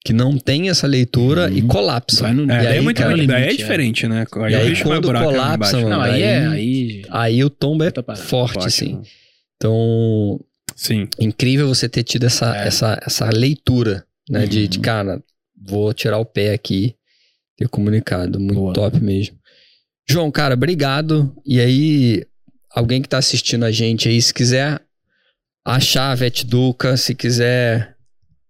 que 0.04 0.12
não 0.12 0.36
tem 0.36 0.68
essa 0.68 0.86
leitura 0.86 1.50
e 1.50 1.62
Uhum. 1.62 1.68
colapsa. 1.68 2.24
Vai 2.24 2.34
no- 2.34 2.42
e 2.42 2.44
É, 2.44 2.58
daí 2.58 2.66
aí, 2.66 2.76
é 2.76 2.80
muito 2.82 2.98
cara, 2.98 3.14
limite, 3.14 3.32
é 3.32 3.52
é. 3.52 3.56
diferente, 3.56 4.06
né? 4.06 4.26
Aí, 4.36 4.52
E 4.52 4.56
aí, 4.56 4.82
quando 4.82 5.10
colapsa, 5.10 5.76
mano, 5.78 5.88
Não, 5.88 6.00
aí 6.02 6.10
daí- 6.12 6.22
é. 6.22 6.46
Aí, 6.46 7.02
aí 7.08 7.44
o 7.44 7.48
tombo 7.48 7.82
é 7.84 7.90
forte, 7.90 8.22
Forte, 8.54 8.66
assim. 8.66 8.94
né? 8.96 9.02
Então, 9.56 10.38
Sim. 10.76 11.08
incrível 11.18 11.66
você 11.66 11.88
ter 11.88 12.02
tido 12.02 12.26
essa, 12.26 12.54
É. 12.54 12.66
essa, 12.66 13.00
essa 13.06 13.30
leitura, 13.30 14.04
né? 14.28 14.46
De, 14.46 14.60
Uhum. 14.62 14.66
de, 14.68 14.78
cara, 14.80 15.22
vou 15.66 15.94
tirar 15.94 16.18
o 16.18 16.24
pé 16.26 16.52
aqui, 16.52 16.94
ter 17.56 17.66
comunicado. 17.68 18.38
Muito 18.38 18.54
Boa. 18.60 18.74
top 18.74 19.00
mesmo. 19.00 19.36
João, 20.06 20.30
cara, 20.30 20.52
obrigado. 20.52 21.34
E 21.46 21.58
aí, 21.60 22.26
alguém 22.74 23.00
que 23.00 23.08
tá 23.08 23.18
assistindo 23.18 23.64
a 23.64 23.70
gente 23.70 24.08
aí, 24.08 24.20
se 24.20 24.34
quiser 24.34 24.80
achar 25.64 26.10
a 26.10 26.14
VetDuca, 26.14 26.96
se 26.96 27.14
quiser 27.14 27.94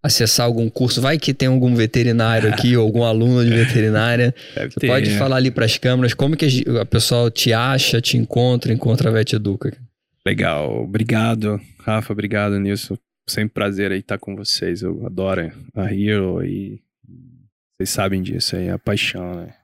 acessar 0.03 0.47
algum 0.47 0.69
curso, 0.69 1.01
vai 1.01 1.19
que 1.19 1.33
tem 1.33 1.49
algum 1.49 1.75
veterinário 1.75 2.53
aqui, 2.53 2.77
ou 2.77 2.85
algum 2.87 3.05
aluno 3.05 3.45
de 3.45 3.51
veterinária. 3.51 4.35
Você 4.55 4.81
ter, 4.81 4.87
pode 4.87 5.11
né? 5.11 5.19
falar 5.19 5.37
ali 5.37 5.51
pras 5.51 5.79
câmeras 5.79 6.13
como 6.15 6.37
que 6.37 6.65
a 6.81 6.85
pessoa 6.85 7.31
te 7.31 7.53
acha, 7.53 8.01
te 8.01 8.17
encontra, 8.17 8.73
encontra 8.73 9.09
a 9.09 9.13
VetEduca. 9.13 9.77
Legal. 10.27 10.83
Obrigado, 10.83 11.61
Rafa. 11.81 12.13
Obrigado, 12.13 12.59
Nilson. 12.59 12.97
Sempre 13.29 13.55
prazer 13.55 13.93
aí 13.93 14.01
estar 14.01 14.19
com 14.19 14.37
vocês. 14.37 14.83
Eu 14.83 15.07
adoro 15.07 15.51
a 15.75 15.95
Hero 15.95 16.45
e 16.45 16.83
vocês 17.77 17.91
sabem 17.91 18.23
disso 18.23 18.57
aí, 18.57 18.69
é 18.69 18.73
a 18.73 18.79
paixão, 18.79 19.35
né? 19.35 19.55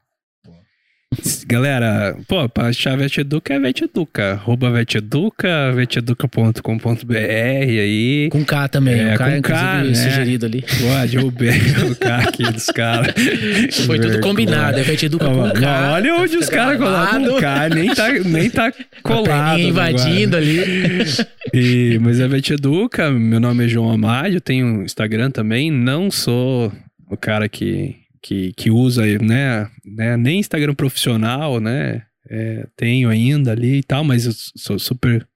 Galera, 1.47 2.17
pô, 2.29 2.49
pra 2.49 2.67
achar 2.69 2.93
a 2.93 2.97
Veteduca 2.97 3.55
é 3.55 3.59
Veteduca. 3.59 4.33
Arroba 4.33 4.71
Veteduca, 4.71 5.73
veteduca.com.br 5.73 7.15
aí. 7.17 8.29
com 8.31 8.45
K 8.45 8.69
também. 8.69 9.01
É, 9.01 9.15
o 9.15 9.19
K, 9.19 9.25
com 9.31 9.37
inclusive, 9.37 9.67
K, 9.67 9.83
né? 9.85 9.95
sugerido 9.95 10.47
ali. 10.47 10.63
Pô, 10.63 11.07
derrubei 11.09 11.59
o 11.91 11.97
cara 11.97 12.23
aqui 12.29 12.43
dos 12.45 12.67
caras. 12.67 13.15
Foi 13.87 13.99
tudo 13.99 14.21
combinado. 14.21 14.79
É 14.79 14.83
Vet 14.83 15.05
Educa 15.07 15.27
com 15.27 15.51
K. 15.51 15.93
olha 15.93 16.15
onde 16.17 16.37
os 16.37 16.49
caras 16.49 16.79
colocam 16.79 17.37
o 17.37 17.41
K, 17.41 17.69
nem 17.71 17.95
tá, 17.95 18.09
nem 18.13 18.51
tá 18.51 18.67
A 18.71 18.73
colado. 19.03 19.61
invadindo 19.61 20.37
ali. 20.37 20.61
E, 21.53 21.99
mas 22.01 22.21
é 22.21 22.29
Vet 22.29 22.51
Educa, 22.53 23.11
meu 23.11 23.41
nome 23.41 23.65
é 23.65 23.69
João 23.69 23.91
Amade, 23.91 24.37
eu 24.37 24.41
tenho 24.41 24.83
Instagram 24.85 25.31
também, 25.33 25.69
não 25.71 26.09
sou 26.09 26.71
o 27.11 27.17
cara 27.17 27.49
que, 27.49 27.97
que, 28.23 28.53
que 28.55 28.71
usa, 28.71 29.05
né, 29.19 29.69
né, 29.85 30.17
nem 30.17 30.41
Instagram 30.41 30.75
profissional, 30.75 31.61
né, 31.61 32.03
é, 32.29 32.67
tenho 32.77 33.09
ainda 33.09 33.53
ali 33.53 33.79
e 33.79 33.83
tal, 33.83 34.05
mas 34.05 34.27
eu 34.27 34.33
sou 34.57 34.79
super 34.79 35.27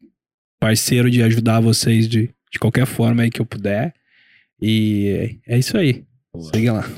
parceiro 0.61 1.11
de 1.11 1.23
ajudar 1.23 1.61
vocês 1.61 2.09
de, 2.09 2.31
de 2.53 2.59
qualquer 2.59 2.87
forma 2.87 3.23
aí 3.23 3.31
que 3.31 3.41
eu 3.41 3.47
puder. 3.47 3.93
E 4.61 5.39
é, 5.47 5.55
é 5.57 5.59
isso 5.59 5.77
aí. 5.77 6.05
Siga 6.55 6.73
lá. 6.73 6.91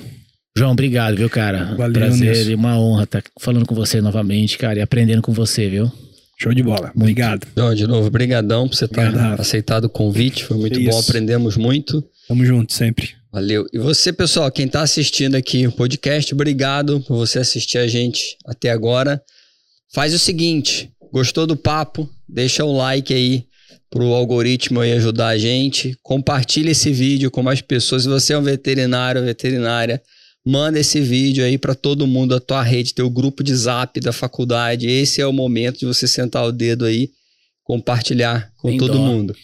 João, 0.57 0.73
obrigado, 0.73 1.17
viu, 1.17 1.29
cara? 1.29 1.75
Valeu, 1.77 1.93
Prazer 1.93 2.35
Nilson. 2.35 2.51
e 2.51 2.55
uma 2.55 2.79
honra 2.79 3.05
estar 3.05 3.23
falando 3.39 3.67
com 3.67 3.75
você 3.75 4.01
novamente, 4.01 4.57
cara, 4.57 4.79
e 4.79 4.83
aprendendo 4.83 5.21
com 5.21 5.33
você, 5.33 5.69
viu? 5.69 5.91
Show 6.39 6.55
de 6.55 6.63
bola. 6.63 6.93
Obrigado. 6.95 7.47
João, 7.57 7.75
de 7.75 7.87
novo, 7.87 8.11
brigadão 8.11 8.69
por 8.69 8.75
você 8.77 8.87
ter 8.87 9.01
Obrigado, 9.01 9.31
Rafa. 9.31 9.43
aceitado 9.43 9.85
o 9.85 9.89
convite. 9.89 10.45
Foi 10.45 10.57
muito 10.57 10.83
bom, 10.83 10.99
aprendemos 10.99 11.57
muito. 11.57 12.03
Tamo 12.29 12.45
junto 12.45 12.73
sempre. 12.73 13.15
Valeu. 13.33 13.67
E 13.73 13.79
você, 13.79 14.13
pessoal, 14.13 14.51
quem 14.51 14.67
tá 14.67 14.83
assistindo 14.83 15.35
aqui 15.35 15.67
o 15.67 15.73
podcast, 15.73 16.33
obrigado 16.35 17.01
por 17.03 17.17
você 17.17 17.39
assistir 17.39 17.79
a 17.79 17.87
gente 17.87 18.37
até 18.47 18.71
agora. 18.71 19.23
Faz 19.93 20.15
o 20.15 20.19
seguinte, 20.19 20.91
gostou 21.13 21.47
do 21.47 21.57
papo? 21.57 22.09
Deixa 22.29 22.65
um 22.65 22.77
like 22.77 23.13
aí 23.13 23.45
pro 23.91 24.13
algoritmo 24.13 24.81
aí 24.81 24.93
ajudar 24.93 25.29
a 25.29 25.39
gente. 25.39 25.97
Compartilha 26.03 26.71
esse 26.71 26.91
vídeo 26.91 27.31
com 27.31 27.43
mais 27.43 27.61
pessoas. 27.61 28.03
Se 28.03 28.09
você 28.09 28.33
é 28.33 28.39
um 28.39 28.43
veterinário 28.43 29.21
ou 29.21 29.27
veterinária, 29.27 30.03
manda 30.45 30.79
esse 30.81 31.01
vídeo 31.01 31.45
aí 31.45 31.59
para 31.59 31.75
todo 31.75 32.07
mundo 32.07 32.35
da 32.35 32.41
tua 32.41 32.63
rede, 32.63 32.95
teu 32.95 33.09
grupo 33.11 33.45
de 33.45 33.55
zap 33.55 34.01
da 34.01 34.13
faculdade. 34.13 34.89
Esse 34.89 35.21
é 35.21 35.27
o 35.27 35.33
momento 35.33 35.79
de 35.81 35.87
você 35.87 36.09
sentar 36.09 36.45
o 36.45 36.53
dedo 36.53 36.85
aí, 36.85 37.11
compartilhar 37.63 38.51
com 38.57 38.77
todo 38.77 38.95
dó. 38.95 38.99
mundo. 38.99 39.35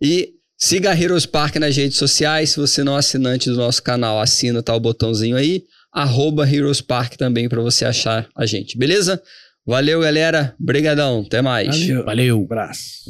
E 0.00 0.34
Siga 0.64 0.92
a 0.92 0.94
Heroes 0.96 1.26
Park 1.26 1.56
nas 1.56 1.76
redes 1.76 1.98
sociais. 1.98 2.50
Se 2.50 2.60
você 2.60 2.84
não 2.84 2.94
é 2.94 3.00
assinante 3.00 3.50
do 3.50 3.56
nosso 3.56 3.82
canal, 3.82 4.20
assina, 4.20 4.62
tá 4.62 4.72
o 4.72 4.78
botãozinho 4.78 5.36
aí. 5.36 5.64
Arroba 5.92 6.48
Heroes 6.48 6.80
Park 6.80 7.16
também 7.16 7.48
para 7.48 7.60
você 7.60 7.84
achar 7.84 8.28
a 8.32 8.46
gente, 8.46 8.78
beleza? 8.78 9.20
Valeu, 9.66 10.00
galera. 10.00 10.54
Brigadão. 10.60 11.24
Até 11.26 11.42
mais. 11.42 11.80
Valeu. 11.80 12.04
Valeu. 12.04 12.40
Um 12.42 12.44
abraço. 12.44 13.02